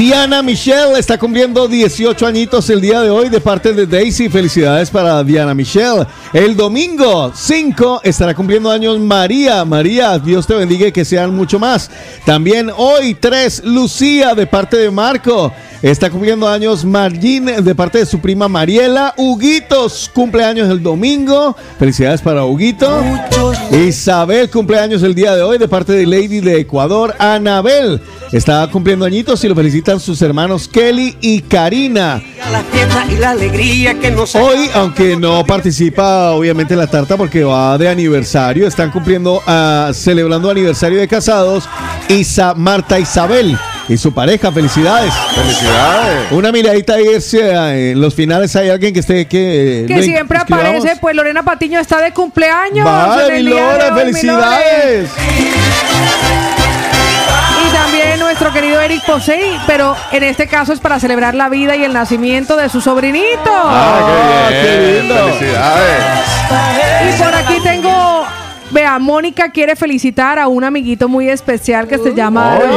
Diana 0.00 0.42
Michelle 0.42 0.98
está 0.98 1.18
cumpliendo 1.18 1.68
18 1.68 2.26
añitos 2.26 2.70
el 2.70 2.80
día 2.80 3.02
de 3.02 3.10
hoy 3.10 3.28
de 3.28 3.38
parte 3.38 3.74
de 3.74 3.84
Daisy. 3.84 4.30
Felicidades 4.30 4.88
para 4.88 5.22
Diana 5.22 5.52
Michelle. 5.52 6.06
El 6.32 6.56
domingo 6.56 7.30
5 7.34 8.00
estará 8.02 8.34
cumpliendo 8.34 8.70
años 8.70 8.98
María. 8.98 9.62
María, 9.66 10.18
Dios 10.18 10.46
te 10.46 10.54
bendiga 10.54 10.86
y 10.86 10.92
que 10.92 11.04
sean 11.04 11.36
mucho 11.36 11.58
más. 11.58 11.90
También 12.24 12.70
hoy 12.74 13.14
3, 13.14 13.64
Lucía 13.64 14.34
de 14.34 14.46
parte 14.46 14.78
de 14.78 14.90
Marco. 14.90 15.52
Está 15.82 16.10
cumpliendo 16.10 16.46
años 16.46 16.84
Margin 16.84 17.46
de 17.46 17.74
parte 17.74 17.98
de 17.98 18.06
su 18.06 18.20
prima 18.20 18.48
Mariela. 18.48 19.14
Huguitos 19.16 20.10
cumpleaños 20.14 20.68
el 20.68 20.82
domingo. 20.82 21.56
Felicidades 21.78 22.20
para 22.20 22.44
Huguito. 22.44 23.02
Isabel 23.70 24.50
cumpleaños 24.50 25.02
el 25.02 25.14
día 25.14 25.34
de 25.34 25.42
hoy 25.42 25.56
de 25.56 25.68
parte 25.68 25.92
de 25.92 26.06
Lady 26.06 26.40
de 26.40 26.58
Ecuador. 26.58 27.14
Anabel 27.18 28.00
está 28.30 28.68
cumpliendo 28.70 29.06
añitos 29.06 29.42
y 29.42 29.48
lo 29.48 29.54
sus 29.98 30.20
hermanos 30.22 30.68
Kelly 30.68 31.16
y 31.20 31.40
Karina. 31.40 32.22
La 32.52 32.62
fiesta 32.62 33.06
y 33.10 33.16
la 33.16 33.30
alegría 33.30 33.94
que 33.98 34.10
nos 34.10 34.34
Hoy, 34.34 34.70
aunque 34.74 35.16
no 35.16 35.44
participa 35.44 36.30
obviamente 36.32 36.74
en 36.74 36.80
la 36.80 36.86
tarta 36.86 37.16
porque 37.16 37.42
va 37.42 37.76
de 37.78 37.88
aniversario, 37.88 38.68
están 38.68 38.90
cumpliendo, 38.90 39.42
ah, 39.46 39.90
celebrando 39.94 40.50
aniversario 40.50 41.00
de 41.00 41.08
casados 41.08 41.68
Isa, 42.08 42.54
Marta 42.54 42.98
Isabel 43.00 43.58
y 43.88 43.96
su 43.96 44.12
pareja. 44.12 44.52
Felicidades. 44.52 45.12
Felicidades. 45.34 46.30
Una 46.32 46.52
miradita 46.52 46.94
ahí 46.94 47.20
si, 47.20 47.40
ah, 47.40 47.76
en 47.76 48.00
los 48.00 48.14
finales 48.14 48.54
hay 48.56 48.68
alguien 48.68 48.92
que 48.92 49.00
esté 49.00 49.26
que, 49.26 49.86
Que 49.88 49.96
lo 49.96 50.02
siempre 50.02 50.38
inscribamos. 50.38 50.76
aparece, 50.76 51.00
pues 51.00 51.16
Lorena 51.16 51.42
Patiño 51.42 51.80
está 51.80 52.00
de 52.00 52.12
cumpleaños. 52.12 52.84
Vale, 52.84 53.42
mi 53.42 53.48
Lore. 53.48 53.92
felicidades. 53.94 55.10
Nuestro 58.30 58.52
querido 58.52 58.80
Eric 58.80 59.04
Posey, 59.04 59.58
pero 59.66 59.96
en 60.12 60.22
este 60.22 60.46
caso 60.46 60.72
es 60.72 60.78
para 60.78 61.00
celebrar 61.00 61.34
la 61.34 61.48
vida 61.48 61.74
y 61.74 61.82
el 61.82 61.92
nacimiento 61.92 62.54
de 62.54 62.68
su 62.68 62.80
sobrinito. 62.80 63.50
Ah, 63.50 64.46
qué 64.48 64.54
qué 64.54 65.00
lindo. 65.02 65.34
Felicidades. 65.34 66.04
Y 67.08 67.22
por 67.22 67.34
aquí 67.34 67.54
tengo, 67.64 67.79
vea, 68.70 68.98
Mónica 68.98 69.50
quiere 69.50 69.76
felicitar 69.76 70.38
a 70.38 70.48
un 70.48 70.64
amiguito 70.64 71.08
muy 71.08 71.28
especial 71.28 71.86
que 71.86 71.98
se 71.98 72.14
llama 72.14 72.52
Aarón. 72.52 72.70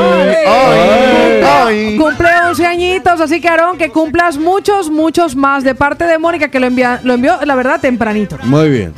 Ay, 0.48 1.42
ay. 1.44 1.98
Cumple 1.98 2.30
11 2.50 2.66
añitos, 2.66 3.22
así 3.22 3.40
que 3.40 3.48
Aarón, 3.48 3.78
que 3.78 3.90
cumplas 3.90 4.38
muchos, 4.38 4.90
muchos 4.90 5.36
más 5.36 5.64
de 5.64 5.76
parte 5.76 6.06
de 6.06 6.18
Mónica 6.18 6.50
que 6.50 6.60
lo, 6.60 6.68
envía, 6.68 7.00
lo 7.04 7.14
envió, 7.14 7.40
la 7.44 7.56
verdad, 7.56 7.80
tempranito. 7.80 8.38
Muy 8.44 8.70
bien. 8.70 8.94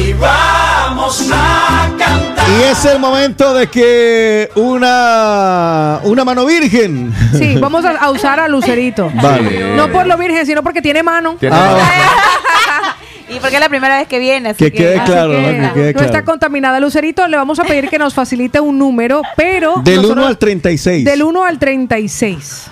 Y 0.00 0.12
va 0.12 0.74
vamos 0.94 1.28
a 1.32 1.90
cantar. 1.98 2.46
Y 2.48 2.62
es 2.62 2.84
el 2.84 2.98
momento 2.98 3.54
de 3.54 3.66
que 3.68 4.50
una, 4.54 6.00
una 6.04 6.24
mano 6.24 6.44
virgen. 6.44 7.12
Sí, 7.36 7.56
vamos 7.58 7.84
a, 7.84 7.92
a 7.92 8.10
usar 8.10 8.38
a 8.40 8.48
Lucerito. 8.48 9.10
Vale. 9.14 9.74
No 9.74 9.90
por 9.90 10.06
lo 10.06 10.16
virgen, 10.16 10.46
sino 10.46 10.62
porque 10.62 10.80
tiene 10.82 11.02
mano. 11.02 11.36
Y 13.28 13.40
porque 13.40 13.54
es 13.54 13.60
la 13.60 13.68
primera 13.68 13.96
vez 13.98 14.06
que 14.06 14.18
viene. 14.18 14.50
así 14.50 14.64
Que 14.64 14.72
quede 14.72 14.96
Así 14.98 15.10
claro, 15.10 15.30
que 15.32 15.36
¿no? 15.52 15.68
Que 15.68 15.74
quede 15.80 15.92
no 15.94 16.00
está 16.00 16.10
claro. 16.10 16.24
contaminada. 16.26 16.78
Lucerito, 16.80 17.26
le 17.26 17.36
vamos 17.36 17.58
a 17.58 17.64
pedir 17.64 17.88
que 17.88 17.98
nos 17.98 18.12
facilite 18.14 18.60
un 18.60 18.78
número, 18.78 19.22
pero. 19.36 19.76
Del 19.82 19.96
nosotros- 19.96 20.18
1 20.18 20.26
al 20.26 20.38
36. 20.38 21.04
Del 21.04 21.22
1 21.22 21.44
al 21.44 21.58
36. 21.58 22.66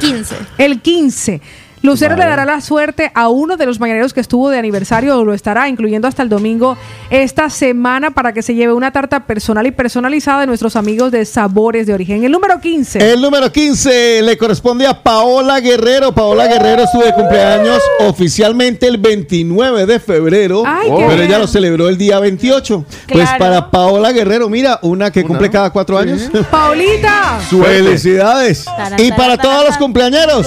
15. 0.00 0.36
El 0.58 0.80
15. 0.80 1.40
Lucero 1.84 2.16
le 2.16 2.24
dará 2.24 2.46
la 2.46 2.62
suerte 2.62 3.12
a 3.14 3.28
uno 3.28 3.58
de 3.58 3.66
los 3.66 3.78
mañaneros 3.78 4.14
que 4.14 4.20
estuvo 4.20 4.48
de 4.48 4.58
aniversario 4.58 5.18
o 5.18 5.24
lo 5.26 5.34
estará, 5.34 5.68
incluyendo 5.68 6.08
hasta 6.08 6.22
el 6.22 6.30
domingo 6.30 6.78
esta 7.10 7.50
semana, 7.50 8.12
para 8.12 8.32
que 8.32 8.40
se 8.40 8.54
lleve 8.54 8.72
una 8.72 8.90
tarta 8.90 9.26
personal 9.26 9.66
y 9.66 9.70
personalizada 9.70 10.40
de 10.40 10.46
nuestros 10.46 10.76
amigos 10.76 11.12
de 11.12 11.26
Sabores 11.26 11.86
de 11.86 11.92
Origen. 11.92 12.24
El 12.24 12.32
número 12.32 12.58
15. 12.58 13.12
El 13.12 13.20
número 13.20 13.52
15 13.52 14.22
le 14.22 14.38
corresponde 14.38 14.86
a 14.86 15.02
Paola 15.02 15.60
Guerrero. 15.60 16.14
Paola 16.14 16.46
Guerrero 16.46 16.84
estuvo 16.84 17.04
de 17.04 17.12
cumpleaños 17.12 17.82
oficialmente 18.00 18.86
el 18.86 18.96
29 18.96 19.84
de 19.84 20.00
febrero, 20.00 20.62
Ay, 20.66 20.88
pero 20.88 21.22
ella 21.22 21.38
lo 21.38 21.46
celebró 21.46 21.90
el 21.90 21.98
día 21.98 22.18
28. 22.18 22.82
Pues 23.12 23.28
para 23.38 23.70
Paola 23.70 24.10
Guerrero, 24.10 24.48
mira, 24.48 24.78
una 24.80 25.10
que 25.10 25.22
cumple 25.22 25.50
cada 25.50 25.68
cuatro 25.68 25.98
años. 25.98 26.30
Paulita. 26.50 27.40
Felicidades. 27.50 28.64
Y 28.96 29.12
para 29.12 29.36
todos 29.36 29.66
los 29.66 29.76
cumpleañeros. 29.76 30.46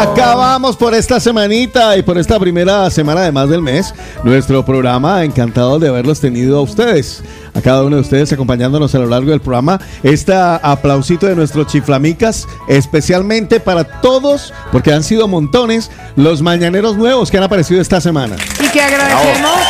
Acabamos 0.00 0.74
por 0.76 0.94
esta 0.94 1.20
semanita 1.20 1.98
y 1.98 2.02
por 2.02 2.16
esta 2.16 2.40
primera 2.40 2.88
semana 2.90 3.20
de 3.20 3.30
más 3.30 3.50
del 3.50 3.60
mes 3.60 3.94
nuestro 4.24 4.64
programa. 4.64 5.22
Encantado 5.22 5.78
de 5.78 5.88
haberlos 5.88 6.18
tenido 6.18 6.58
a 6.58 6.62
ustedes, 6.62 7.22
a 7.54 7.60
cada 7.60 7.84
uno 7.84 7.96
de 7.96 8.02
ustedes 8.02 8.32
acompañándonos 8.32 8.94
a 8.94 8.98
lo 8.98 9.06
largo 9.06 9.30
del 9.30 9.40
programa. 9.40 9.78
Este 10.02 10.32
aplausito 10.34 11.26
de 11.26 11.36
nuestros 11.36 11.66
chiflamicas, 11.66 12.48
especialmente 12.68 13.60
para 13.60 13.84
todos, 14.00 14.54
porque 14.72 14.94
han 14.94 15.04
sido 15.04 15.28
montones 15.28 15.90
los 16.16 16.40
mañaneros 16.40 16.96
nuevos 16.96 17.30
que 17.30 17.36
han 17.36 17.44
aparecido 17.44 17.82
esta 17.82 18.00
semana. 18.00 18.36
Y 18.64 18.68
que 18.68 18.80
agradecemos, 18.80 19.60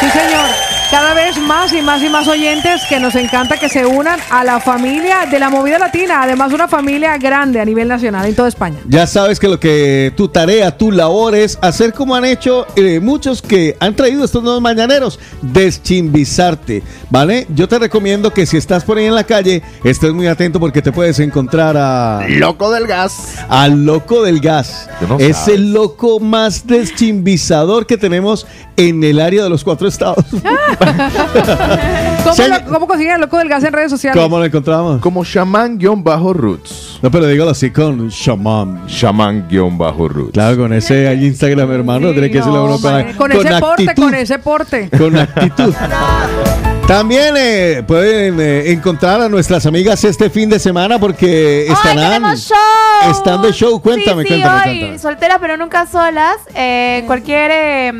sí 0.00 0.06
señor, 0.10 0.67
cada 0.90 1.12
vez 1.12 1.36
más 1.38 1.72
y 1.72 1.82
más 1.82 2.02
y 2.02 2.08
más 2.08 2.26
oyentes 2.28 2.82
que 2.88 2.98
nos 2.98 3.14
encanta 3.14 3.58
que 3.58 3.68
se 3.68 3.84
unan 3.84 4.18
a 4.30 4.42
la 4.42 4.58
familia 4.58 5.26
de 5.30 5.38
la 5.38 5.50
movida 5.50 5.78
latina, 5.78 6.22
además 6.22 6.52
una 6.52 6.66
familia 6.66 7.18
grande 7.18 7.60
a 7.60 7.64
nivel 7.64 7.88
nacional 7.88 8.26
en 8.26 8.34
toda 8.34 8.48
España. 8.48 8.78
Ya 8.86 9.06
sabes 9.06 9.38
que 9.38 9.48
lo 9.48 9.60
que 9.60 10.12
tu 10.16 10.28
tarea, 10.28 10.76
tu 10.76 10.90
labor 10.90 11.34
es 11.34 11.58
hacer 11.60 11.92
como 11.92 12.14
han 12.14 12.24
hecho 12.24 12.66
eh, 12.76 13.00
muchos 13.00 13.42
que 13.42 13.76
han 13.80 13.94
traído 13.94 14.24
estos 14.24 14.42
nuevos 14.42 14.62
mañaneros, 14.62 15.20
deschimbizarte, 15.42 16.82
¿vale? 17.10 17.46
Yo 17.54 17.68
te 17.68 17.78
recomiendo 17.78 18.32
que 18.32 18.46
si 18.46 18.56
estás 18.56 18.84
por 18.84 18.98
ahí 18.98 19.04
en 19.04 19.14
la 19.14 19.24
calle, 19.24 19.62
estés 19.84 20.12
muy 20.12 20.26
atento 20.26 20.58
porque 20.58 20.80
te 20.80 20.92
puedes 20.92 21.18
encontrar 21.18 21.76
a... 21.76 22.24
Loco 22.28 22.70
del 22.70 22.86
gas. 22.86 23.34
Al 23.48 23.84
loco 23.84 24.22
del 24.22 24.40
gas. 24.40 24.88
No 25.06 25.18
es 25.18 25.36
sabes. 25.36 25.54
el 25.54 25.72
loco 25.72 26.18
más 26.18 26.66
deschimbizador 26.66 27.86
que 27.86 27.98
tenemos 27.98 28.46
en 28.76 29.02
el 29.02 29.20
área 29.20 29.42
de 29.42 29.50
los 29.50 29.64
cuatro 29.64 29.88
estados. 29.88 30.24
¿Cómo, 32.24 32.34
Sí. 32.34 32.42
lo- 32.48 32.72
cómo 32.72 32.86
consiguen 32.86 33.14
el 33.14 33.20
loco 33.22 33.38
del 33.38 33.48
gas 33.48 33.64
en 33.64 33.72
redes 33.72 33.90
sociales? 33.90 34.22
¿Cómo 34.22 34.38
lo 34.38 34.44
encontramos? 34.44 35.00
Como 35.00 35.24
shaman-roots. 35.24 36.98
No, 37.02 37.10
pero 37.10 37.26
dígalo 37.26 37.50
así 37.50 37.70
con 37.70 38.08
shaman. 38.08 38.86
Shaman-roots. 38.86 40.32
Claro, 40.32 40.56
con 40.56 40.72
ese 40.72 41.14
Instagram, 41.14 41.70
hermano, 41.72 42.12
tiene 42.12 42.30
que 42.30 42.38
decirle 42.38 42.58
a 42.58 42.62
uno 42.62 42.78
Madre, 42.78 43.14
con, 43.16 43.32
ese 43.32 43.58
porte, 43.60 43.94
con 43.94 44.14
ese 44.14 44.38
porte. 44.38 44.90
con 44.96 45.16
actitud. 45.18 45.74
También 46.88 47.34
eh, 47.36 47.84
pueden 47.86 48.40
eh, 48.40 48.70
encontrar 48.72 49.20
a 49.20 49.28
nuestras 49.28 49.66
amigas 49.66 50.02
este 50.04 50.30
fin 50.30 50.48
de 50.48 50.58
semana 50.58 50.98
porque 50.98 51.66
¡Ay, 51.68 51.74
estarán 51.74 51.96
tenemos 51.98 52.48
show! 52.48 53.10
están 53.10 53.42
de 53.42 53.52
show. 53.52 53.78
Cuéntame, 53.82 54.22
sí, 54.22 54.28
sí, 54.28 54.40
cuéntame, 54.40 54.70
hoy, 54.70 54.78
cuéntame. 54.78 54.98
solteras 54.98 55.36
pero 55.38 55.58
nunca 55.58 55.86
solas. 55.86 56.36
eh, 56.54 57.04
cualquier... 57.06 57.50
eh, 57.52 57.92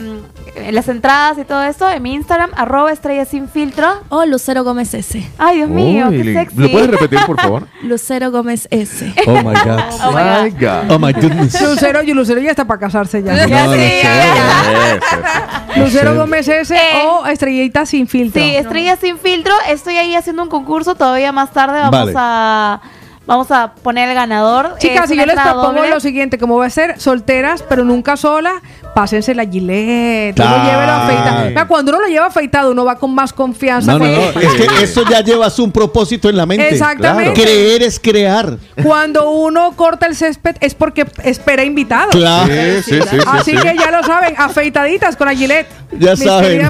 en 0.57 0.75
las 0.75 0.89
entradas 0.89 1.39
y 1.39 1.45
todo 1.45 1.63
eso, 1.63 1.89
en 1.89 2.03
mi 2.03 2.15
Instagram, 2.15 2.51
arroba 2.57 2.91
estrella 2.91 3.25
sin 3.25 3.49
filtro. 3.49 3.87
Oh, 4.09 4.25
Lucero 4.27 4.65
Gómez 4.65 4.93
S. 4.93 5.25
Ay, 5.39 5.59
Dios 5.59 5.69
mío, 5.71 6.07
Uy, 6.09 6.21
qué 6.23 6.33
sexy. 6.33 6.57
¿Lo 6.57 6.71
puedes 6.71 6.91
repetir, 6.91 7.21
por 7.27 7.41
favor? 7.41 7.69
Lucero 7.83 8.33
Gómez 8.33 8.67
S. 8.73 9.13
Oh 9.27 9.37
my 9.37 9.55
God. 9.55 9.81
Oh 10.03 10.11
my 10.13 10.43
My 10.45 10.51
God. 10.51 10.91
Oh 10.91 10.99
my 10.99 11.13
goodness. 11.13 11.61
Lucero, 11.61 12.03
y 12.03 12.13
Lucero 12.13 12.41
ya 12.41 12.51
está 12.51 12.65
para 12.65 12.81
casarse 12.81 13.23
ya. 13.23 13.47
Ya 13.47 13.67
No, 13.67 13.73
sí, 13.75 13.79
no 13.79 13.85
ya. 13.85 15.58
Lucero 15.85 16.15
Gómez 16.15 16.49
S 16.49 16.75
Eh. 16.75 16.81
o 17.07 17.27
Estrellita 17.27 17.87
sin 17.87 18.07
filtro. 18.07 18.43
Sí, 18.43 18.55
estrella 18.57 18.97
sin 18.97 19.19
filtro. 19.19 19.53
Estoy 19.69 19.97
ahí 19.97 20.15
haciendo 20.15 20.43
un 20.43 20.49
concurso. 20.49 20.95
Todavía 20.95 21.33
más 21.33 21.53
tarde 21.53 21.79
vamos 21.81 21.91
Vale. 21.93 22.13
a 22.17 22.81
vamos 23.29 23.51
a 23.51 23.75
poner 23.75 24.09
el 24.09 24.15
ganador. 24.15 24.77
Chicas, 24.79 25.09
si 25.09 25.17
yo 25.17 25.27
les 25.27 25.37
propongo 25.39 25.75
doble. 25.75 25.91
lo 25.91 26.01
siguiente, 26.01 26.39
como 26.39 26.57
va 26.57 26.67
a 26.67 26.71
ser 26.71 26.99
solteras, 26.99 27.63
pero 27.63 27.85
nunca 27.85 28.17
sola, 28.17 28.63
pásense 28.95 29.35
la 29.35 29.45
gilet, 29.45 30.37
uno 30.41 30.65
llévelo 30.65 30.93
afeitado. 30.93 31.49
Mira, 31.49 31.69
Cuando 31.69 31.93
uno 31.93 32.01
lo 32.01 32.09
lleva 32.09 32.27
afeitado, 32.27 32.71
uno 32.73 32.87
va 32.87 32.97
con 32.97 33.15
más 33.15 33.35
confianza. 33.35 33.93
No, 33.93 33.99
no, 33.99 34.33
porque 34.33 34.47
no. 34.47 34.53
Es 34.53 34.73
que 34.73 34.83
eso 34.83 35.05
ya 35.09 35.21
llevas 35.21 35.59
un 35.59 35.71
propósito 35.71 36.31
en 36.31 36.39
la 36.39 36.47
mente. 36.47 36.71
Exactamente. 36.71 37.41
Creer 37.41 37.83
es 37.83 38.01
crear. 38.01 38.57
Cuando 38.83 39.31
uno 39.31 39.73
corta 39.77 40.07
el 40.07 40.17
césped 40.17 40.57
es 40.61 40.75
porque 40.75 41.07
espera 41.23 41.65
invitados. 41.65 42.17
Claro. 42.17 42.51
Sí, 42.83 42.83
sí, 42.83 43.01
sí, 43.03 43.09
sí, 43.11 43.17
Así 43.27 43.51
sí. 43.51 43.57
que 43.59 43.77
ya 43.77 43.91
lo 43.91 44.03
saben, 44.05 44.35
afeitaditas 44.39 45.17
con 45.17 45.27
la 45.27 45.35
gilet. 45.35 45.67
Ya 45.99 46.17
saben. 46.17 46.67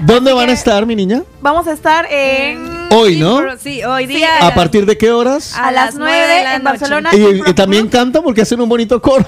¿Dónde 0.00 0.34
van 0.34 0.50
a 0.50 0.52
estar, 0.52 0.84
mi 0.84 0.94
niña? 0.94 1.22
Vamos 1.40 1.66
a 1.66 1.72
estar 1.72 2.06
en 2.10 2.71
Hoy, 2.94 3.16
¿no? 3.18 3.40
Sí, 3.58 3.82
hoy 3.84 4.06
Sí, 4.06 4.14
día. 4.16 4.28
¿A 4.46 4.54
partir 4.54 4.86
de 4.86 4.96
qué 4.98 5.10
horas? 5.10 5.56
a 5.56 5.70
las 5.72 5.94
9 5.94 6.12
de 6.16 6.44
la 6.44 6.56
en 6.56 6.62
noche. 6.62 6.78
Barcelona. 6.78 7.10
Y, 7.12 7.50
y 7.50 7.54
también 7.54 7.88
cantan 7.88 8.22
porque 8.22 8.42
hacen 8.42 8.60
un 8.60 8.68
bonito 8.68 9.00
coro. 9.00 9.24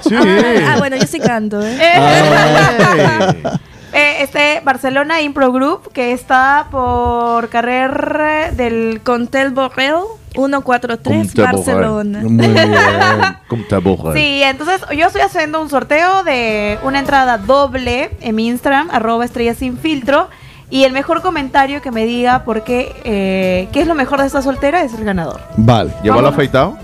Ah, 0.67 0.77
bueno, 0.79 0.97
yo 0.97 1.07
sí 1.07 1.19
canto, 1.21 1.61
¿eh? 1.65 1.79
Ay. 1.81 3.43
Eh, 3.97 4.25
este 4.25 4.61
Barcelona 4.65 5.21
Impro 5.21 5.53
Group 5.53 5.93
que 5.93 6.11
está 6.11 6.67
por 6.73 7.49
carrer 7.49 8.51
del 8.57 9.01
Contel 9.05 9.53
Borrell 9.53 10.01
143 10.33 10.99
Contel 11.33 11.45
Barcelona. 11.45 12.19
Muy 12.25 12.49
bien. 12.49 12.75
Sí, 14.15 14.43
entonces 14.43 14.81
yo 14.97 15.07
estoy 15.07 15.21
haciendo 15.23 15.63
un 15.63 15.71
sorteo 15.71 16.25
de 16.25 16.77
una 16.83 16.99
entrada 16.99 17.39
doble 17.39 18.11
en 18.21 18.35
mi 18.35 18.49
Instagram, 18.49 18.89
arroba 18.91 19.25
estrella 19.25 19.55
sin 19.55 19.79
filtro. 19.79 20.29
Y 20.75 20.83
el 20.83 20.93
mejor 20.93 21.23
comentario 21.23 21.81
que 21.81 21.93
me 21.93 22.05
diga 22.05 22.43
por 22.43 22.65
qué, 22.65 22.97
eh, 23.05 23.69
qué 23.73 23.83
es 23.83 23.87
lo 23.87 23.95
mejor 23.95 24.19
de 24.21 24.27
esta 24.27 24.43
soltera 24.43 24.83
es 24.83 24.93
el 24.95 25.05
ganador. 25.05 25.41
Vale. 25.57 25.93
¿Llévalo 26.03 26.27
afeitado? 26.27 26.77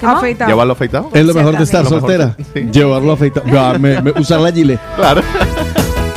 Afeitado. 0.00 0.48
¿Llévalo 0.52 0.72
afeitado? 0.74 1.08
Es 1.12 1.26
lo 1.26 1.34
mejor 1.34 1.56
de 1.58 1.64
estar 1.64 1.82
Lo 1.82 1.90
mejor, 1.90 2.00
soltera. 2.12 2.36
sí. 2.54 2.60
Llevarlo 2.70 3.10
afeitado. 3.10 3.44
Ah, 3.58 3.76
me- 3.76 4.00
me- 4.00 4.12
usar 4.12 4.38
la 4.38 4.52
gilet. 4.52 4.78
Claro. 4.94 5.20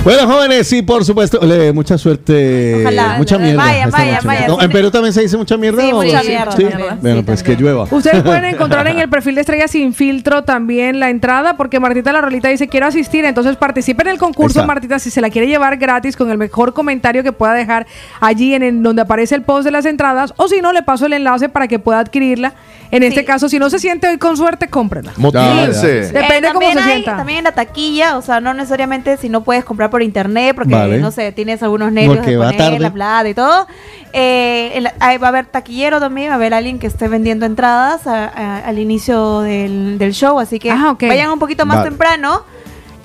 Bueno, 0.08 0.26
jóvenes, 0.26 0.66
sí, 0.68 0.82
por 0.84 1.04
supuesto. 1.04 1.38
Le- 1.46 1.74
mucha 1.74 1.98
suerte. 1.98 2.78
Ojalá. 2.80 3.16
Mucha 3.18 3.38
mierda. 3.38 3.62
Vaya, 3.62 3.88
vaya, 3.88 4.20
vaya, 4.24 4.48
No. 4.48 4.62
¿En 4.62 4.72
Perú 4.72 4.90
también 4.90 5.12
se 5.12 5.22
dice 5.22 5.36
mucha 5.36 5.58
mierda? 5.58 5.82
Sí, 5.82 5.92
o- 5.92 5.98
mucha 6.02 6.24
mierda 6.24 6.52
Sí. 6.54 6.64
también. 6.64 6.98
Bueno, 7.02 7.24
pues 7.26 7.44
que 7.44 7.58
llueva. 7.58 7.84
Ustedes 7.92 8.24
pueden 8.24 8.46
encontrar 8.56 8.88
en 8.88 9.00
el 9.00 9.10
perfil 9.10 9.36
de 9.36 9.42
Estrella 9.42 9.68
Sin 9.68 9.94
Filtro 9.94 10.46
también 10.46 11.02
la 11.02 11.10
entrada, 11.10 11.58
porque 11.58 11.82
Martita 11.82 12.14
La 12.14 12.22
Rolita 12.22 12.48
dice, 12.48 12.70
quiero 12.70 12.86
asistir, 12.86 13.26
entonces 13.26 13.58
participe 13.58 14.04
en 14.04 14.08
el 14.08 14.18
concurso, 14.18 14.60
Está. 14.60 14.68
Martita, 14.68 14.98
si 14.98 15.10
se 15.10 15.20
la 15.20 15.30
quiere 15.30 15.46
llevar 15.48 15.76
gratis 15.76 16.16
con 16.16 16.32
el 16.32 16.38
mejor 16.38 16.74
comentario 16.74 17.22
que 17.22 17.34
pueda 17.34 17.54
dejar 17.54 17.86
allí 18.22 18.54
en, 18.54 18.64
el- 18.64 18.82
donde 18.82 19.02
aparece 19.02 19.36
el 19.36 19.42
post 19.42 19.66
de 19.66 19.72
las 19.72 19.86
entradas, 19.86 20.34
o 20.38 20.48
si 20.48 20.62
no, 20.62 20.72
le 20.72 20.84
paso 20.84 21.06
el 21.06 21.12
enlace 21.12 21.50
para 21.50 21.68
que 21.68 21.80
pueda 21.80 22.00
adquirirla. 22.00 22.54
En 22.92 23.04
este 23.04 23.26
caso, 23.26 23.50
si 23.50 23.60
no 23.60 23.70
se 23.70 23.80
siente 23.80 24.08
hoy 24.08 24.18
con 24.18 24.38
suerte, 24.38 24.68
cómprela. 24.70 25.12
Motívense. 25.18 26.12
Depende 26.12 26.48
Eh, 26.50 26.54
cómo 26.54 26.60
también 26.66 26.74
se 26.74 26.80
hay- 26.80 26.92
sienta. 26.92 27.18
También 27.18 27.40
en 27.40 27.44
la 27.46 27.52
taquilla, 27.52 28.18
o 28.18 28.22
sea, 28.22 28.40
no 28.40 28.54
necesariamente 28.54 29.18
si 29.18 29.30
no 29.30 29.44
puedes 29.44 29.66
comprar 29.66 29.90
por 29.90 30.02
internet, 30.02 30.56
porque 30.56 30.74
Vale. 30.74 31.00
no 31.00 31.12
sé, 31.12 31.32
tienes 31.32 31.62
algunos 31.64 31.92
nervios 31.92 32.16
Porque 32.18 32.32
de 32.32 32.38
va 32.38 32.46
poner 32.46 32.58
tarde. 32.58 32.80
la 32.80 32.94
plata 32.94 33.30
y 33.30 33.34
todo. 33.34 33.68
Eh, 34.14 34.72
en 34.76 34.84
la- 34.84 34.94
ahí 35.00 35.18
va 35.18 35.28
a 35.28 35.30
haber 35.30 35.46
taquillero 35.48 36.00
también, 36.00 36.30
va 36.30 36.34
a 36.34 36.36
haber 36.36 36.54
alguien 36.54 36.80
que 36.80 36.88
esté 36.88 37.08
vendiendo 37.08 37.46
entradas 37.46 38.08
a- 38.08 38.26
a- 38.26 38.58
al 38.60 38.80
inicio 38.80 39.42
del, 39.42 39.98
del 39.98 40.14
show, 40.14 40.40
así 40.40 40.60
que 40.60 40.72
Ah, 40.72 40.92
ok. 40.92 41.04
vayan 41.08 41.30
un 41.30 41.40
poquito 41.40 41.66
más 41.66 41.78
Vale. 41.78 41.90
temprano. 41.90 42.44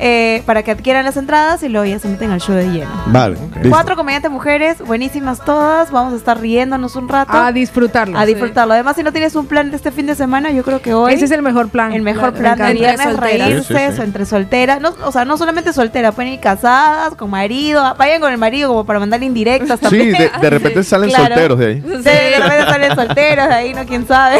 Eh, 0.05 0.43
para 0.47 0.65
que 0.65 0.73
adquieran 0.73 1.05
las 1.05 1.17
entradas 1.17 1.63
y 1.63 1.69
luego 1.69 1.85
ya 1.87 1.97
se 2.01 2.09
meten 2.09 2.33
al 2.33 2.41
show 2.41 2.57
de 2.57 2.65
lleno. 2.69 2.91
Vale. 3.07 3.37
Cuatro 3.69 3.95
comediantes 3.95 4.33
mujeres, 4.33 4.79
buenísimas 4.85 5.45
todas. 5.45 5.93
Vamos 5.93 6.13
a 6.13 6.17
estar 6.17 6.41
riéndonos 6.41 6.97
un 6.97 7.09
rato. 7.09 7.33
A 7.33 7.53
disfrutarlo. 7.53 8.19
A 8.19 8.27
disfrutarlo. 8.27 8.75
Además, 8.75 8.97
si 8.97 9.05
no 9.05 9.13
tienes 9.13 9.37
un 9.37 9.47
plan 9.47 9.71
de 9.71 9.77
este 9.77 9.93
fin 9.93 10.07
de 10.07 10.17
semana, 10.17 10.51
yo 10.51 10.65
creo 10.65 10.83
que 10.83 10.93
hoy. 10.93 11.13
Ese 11.15 11.27
es 11.27 11.31
el 11.31 11.43
mejor 11.43 11.69
plan. 11.69 11.93
El 11.93 12.03
mejor 12.03 12.33
Me 12.33 12.41
plan 12.41 12.59
de 12.59 12.73
viernes, 12.75 13.17
reírse, 13.17 13.63
Sí, 13.63 13.75
sí, 13.75 13.95
sí. 13.95 14.01
o 14.01 14.03
entre 14.03 14.27
solteras. 14.27 14.81
No, 14.81 14.93
o 15.05 15.13
sea, 15.13 15.25
no 15.25 15.37
solamente 15.37 15.73
solteras, 15.73 16.15
pueden 16.17 16.33
ir 16.33 16.41
casadas, 16.41 17.15
con 17.15 17.31
marido. 17.31 17.95
Vayan 17.97 18.21
con 18.21 18.33
el 18.33 18.39
marido 18.39 18.69
como 18.71 18.85
para 18.85 18.99
mandarle 18.99 19.27
indirectas 19.27 19.79
Sí, 19.79 19.85
también. 19.85 20.13
de, 20.15 20.31
de 20.41 20.51
repente 20.51 20.83
salen 20.83 21.11
Claro. 21.11 21.27
solteros 21.27 21.59
de 21.61 21.67
ahí. 21.67 21.81
Sí, 21.81 22.03
de 22.03 22.39
repente 22.41 22.65
salen 22.67 22.95
solteros 22.97 23.49
de 23.49 23.55
ahí, 23.55 23.73
no 23.75 23.85
quién 23.87 24.05
sabe. 24.07 24.39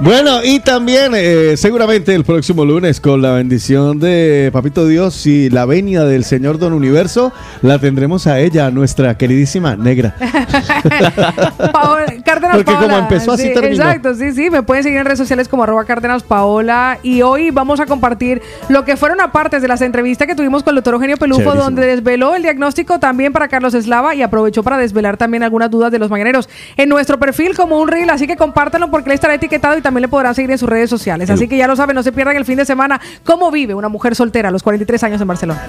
Bueno, 0.00 0.42
y 0.42 0.60
también 0.60 1.12
eh, 1.14 1.56
seguramente 1.58 2.14
el 2.14 2.24
próximo 2.24 2.64
lunes 2.64 3.00
con 3.00 3.20
la 3.20 3.32
bendición 3.32 3.98
de 4.00 4.48
Papito 4.52 4.86
Dios 4.86 4.93
y 5.26 5.50
la 5.50 5.64
venia 5.66 6.04
del 6.04 6.22
Señor 6.24 6.58
Don 6.58 6.72
Universo, 6.72 7.32
la 7.62 7.78
tendremos 7.80 8.28
a 8.28 8.38
ella, 8.38 8.70
nuestra 8.70 9.16
queridísima 9.18 9.74
negra. 9.74 10.14
Paola- 11.72 12.03
Cárdenas 12.24 12.56
Porque 12.56 12.72
como 12.72 12.86
Paola. 12.88 12.98
empezó, 12.98 13.32
así 13.32 13.44
Sí, 13.48 13.54
terminó. 13.54 13.84
Exacto, 13.84 14.14
sí, 14.14 14.32
sí. 14.32 14.50
Me 14.50 14.62
pueden 14.62 14.82
seguir 14.82 14.98
en 14.98 15.04
redes 15.04 15.18
sociales 15.18 15.48
como 15.48 15.62
arroba 15.62 15.84
Cárdenas 15.84 16.22
Paola. 16.22 16.98
Y 17.02 17.22
hoy 17.22 17.50
vamos 17.50 17.80
a 17.80 17.86
compartir 17.86 18.42
lo 18.68 18.84
que 18.84 18.96
fueron 18.96 19.20
apartes 19.20 19.62
de 19.62 19.68
las 19.68 19.80
entrevistas 19.82 20.26
que 20.26 20.34
tuvimos 20.34 20.62
con 20.62 20.72
el 20.72 20.76
doctor 20.76 20.94
Eugenio 20.94 21.16
Pelufo, 21.16 21.40
Chéverísimo. 21.40 21.64
donde 21.64 21.86
desveló 21.86 22.34
el 22.34 22.42
diagnóstico 22.42 22.98
también 22.98 23.32
para 23.32 23.48
Carlos 23.48 23.74
Eslava 23.74 24.14
y 24.14 24.22
aprovechó 24.22 24.62
para 24.62 24.78
desvelar 24.78 25.16
también 25.16 25.42
algunas 25.42 25.70
dudas 25.70 25.92
de 25.92 25.98
los 25.98 26.10
mañaneros 26.10 26.48
en 26.76 26.88
nuestro 26.88 27.18
perfil 27.18 27.54
como 27.54 27.78
un 27.80 27.88
reel. 27.88 28.10
Así 28.10 28.26
que 28.26 28.36
compártanlo 28.36 28.90
porque 28.90 29.10
él 29.10 29.14
estará 29.14 29.34
etiquetado 29.34 29.76
y 29.76 29.82
también 29.82 30.02
le 30.02 30.08
podrán 30.08 30.34
seguir 30.34 30.50
en 30.50 30.58
sus 30.58 30.68
redes 30.68 30.90
sociales. 30.90 31.30
Así 31.30 31.46
que 31.48 31.56
ya 31.56 31.66
lo 31.66 31.76
saben, 31.76 31.94
no 31.94 32.02
se 32.02 32.12
pierdan 32.12 32.36
el 32.36 32.44
fin 32.44 32.56
de 32.56 32.64
semana 32.64 33.00
cómo 33.24 33.50
vive 33.50 33.74
una 33.74 33.88
mujer 33.88 34.14
soltera 34.14 34.48
a 34.48 34.52
los 34.52 34.62
43 34.62 35.02
años 35.04 35.20
en 35.20 35.28
Barcelona. 35.28 35.60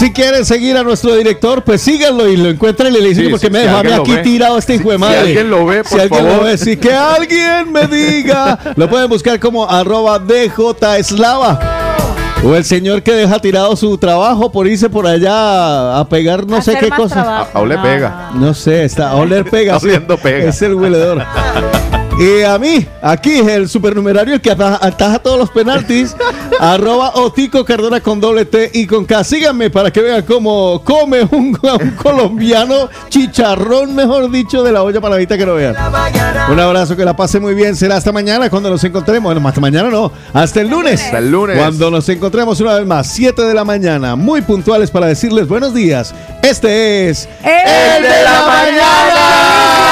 Si 0.00 0.12
quieren 0.14 0.46
seguir 0.46 0.78
a 0.78 0.82
nuestro 0.82 1.14
director, 1.14 1.62
pues 1.62 1.82
síganlo 1.82 2.26
y 2.26 2.34
lo 2.38 2.48
encuentran 2.48 2.90
y 2.90 2.98
le 3.00 3.08
dicen 3.08 3.24
Sí, 3.26 3.30
porque 3.30 3.48
sí, 3.48 3.52
me 3.52 3.60
si 3.60 3.66
dejó 3.66 3.76
a 3.76 3.82
mí 3.82 3.92
aquí 3.92 4.12
ve. 4.12 4.22
tirado 4.22 4.56
este 4.56 4.76
hijo 4.76 4.88
de 4.88 4.94
Si 4.96 5.00
madre. 5.00 5.18
alguien 5.18 5.50
lo 5.50 5.66
ve, 5.66 5.82
Si 5.84 5.90
por 5.90 6.00
alguien 6.00 6.26
lo 6.26 6.42
ve, 6.44 6.56
sí, 6.56 6.76
que 6.78 6.90
alguien 6.94 7.70
me 7.70 7.86
diga. 7.86 8.58
Lo 8.76 8.88
pueden 8.88 9.10
buscar 9.10 9.38
como 9.38 9.68
arroba 9.68 10.18
DJ 10.18 10.98
Eslava. 10.98 11.60
O 12.42 12.54
el 12.56 12.64
señor 12.64 13.02
que 13.02 13.12
deja 13.12 13.38
tirado 13.40 13.76
su 13.76 13.98
trabajo 13.98 14.50
por 14.50 14.66
irse 14.66 14.88
por 14.88 15.06
allá 15.06 15.98
a 15.98 16.08
pegar 16.08 16.46
no 16.46 16.62
sé 16.62 16.78
qué 16.80 16.88
cosa. 16.88 17.40
A, 17.40 17.48
a 17.52 17.58
oler 17.60 17.82
pega. 17.82 18.30
No 18.34 18.54
sé, 18.54 18.84
está 18.84 19.10
a 19.10 19.16
oler 19.16 19.44
pega. 19.50 19.76
Oliendo 19.82 20.16
pega. 20.16 20.48
Es 20.48 20.62
el 20.62 20.76
hueledor. 20.76 21.22
Y 22.18 22.42
a 22.42 22.58
mí, 22.58 22.86
aquí 23.00 23.38
el 23.38 23.68
supernumerario, 23.68 24.34
el 24.34 24.40
que 24.40 24.50
ataja, 24.50 25.18
todos 25.20 25.38
los 25.38 25.50
penaltis, 25.50 26.14
arroba 26.60 27.12
Otico 27.14 27.64
Cardona 27.64 28.00
con 28.00 28.20
doble 28.20 28.44
T 28.44 28.70
y 28.74 28.86
con 28.86 29.06
K. 29.06 29.24
Síganme 29.24 29.70
para 29.70 29.90
que 29.90 30.02
vean 30.02 30.22
cómo 30.22 30.82
come 30.84 31.22
un, 31.22 31.58
un 31.62 31.90
colombiano 31.92 32.90
chicharrón, 33.08 33.94
mejor 33.94 34.30
dicho, 34.30 34.62
de 34.62 34.72
la 34.72 34.82
olla 34.82 35.00
para 35.00 35.14
la 35.14 35.18
vista 35.18 35.38
que 35.38 35.46
lo 35.46 35.54
vean. 35.54 35.76
Un 36.50 36.60
abrazo, 36.60 36.94
que 36.94 37.04
la 37.04 37.16
pase 37.16 37.40
muy 37.40 37.54
bien. 37.54 37.74
Será 37.74 37.96
hasta 37.96 38.12
mañana 38.12 38.50
cuando 38.50 38.68
nos 38.68 38.84
encontremos. 38.84 39.32
Bueno, 39.32 39.48
hasta 39.48 39.60
mañana 39.60 39.88
no, 39.88 40.12
hasta 40.34 40.60
el 40.60 40.68
lunes. 40.68 41.00
Hasta 41.00 41.18
el 41.18 41.30
lunes. 41.30 41.56
Cuando 41.56 41.90
nos 41.90 42.08
encontremos 42.08 42.60
una 42.60 42.74
vez 42.74 42.86
más, 42.86 43.06
7 43.06 43.42
de 43.42 43.54
la 43.54 43.64
mañana, 43.64 44.16
muy 44.16 44.42
puntuales 44.42 44.90
para 44.90 45.06
decirles 45.06 45.48
buenos 45.48 45.72
días. 45.72 46.14
Este 46.42 47.08
es 47.08 47.28
¡El 47.42 48.02
de 48.02 48.22
la 48.24 48.46
mañana! 48.46 49.70
¡Adeu, 49.70 49.89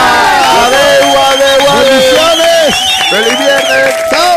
¡Feliz 3.10 3.38
viernes! 3.38 3.94
¡Chao! 4.10 4.27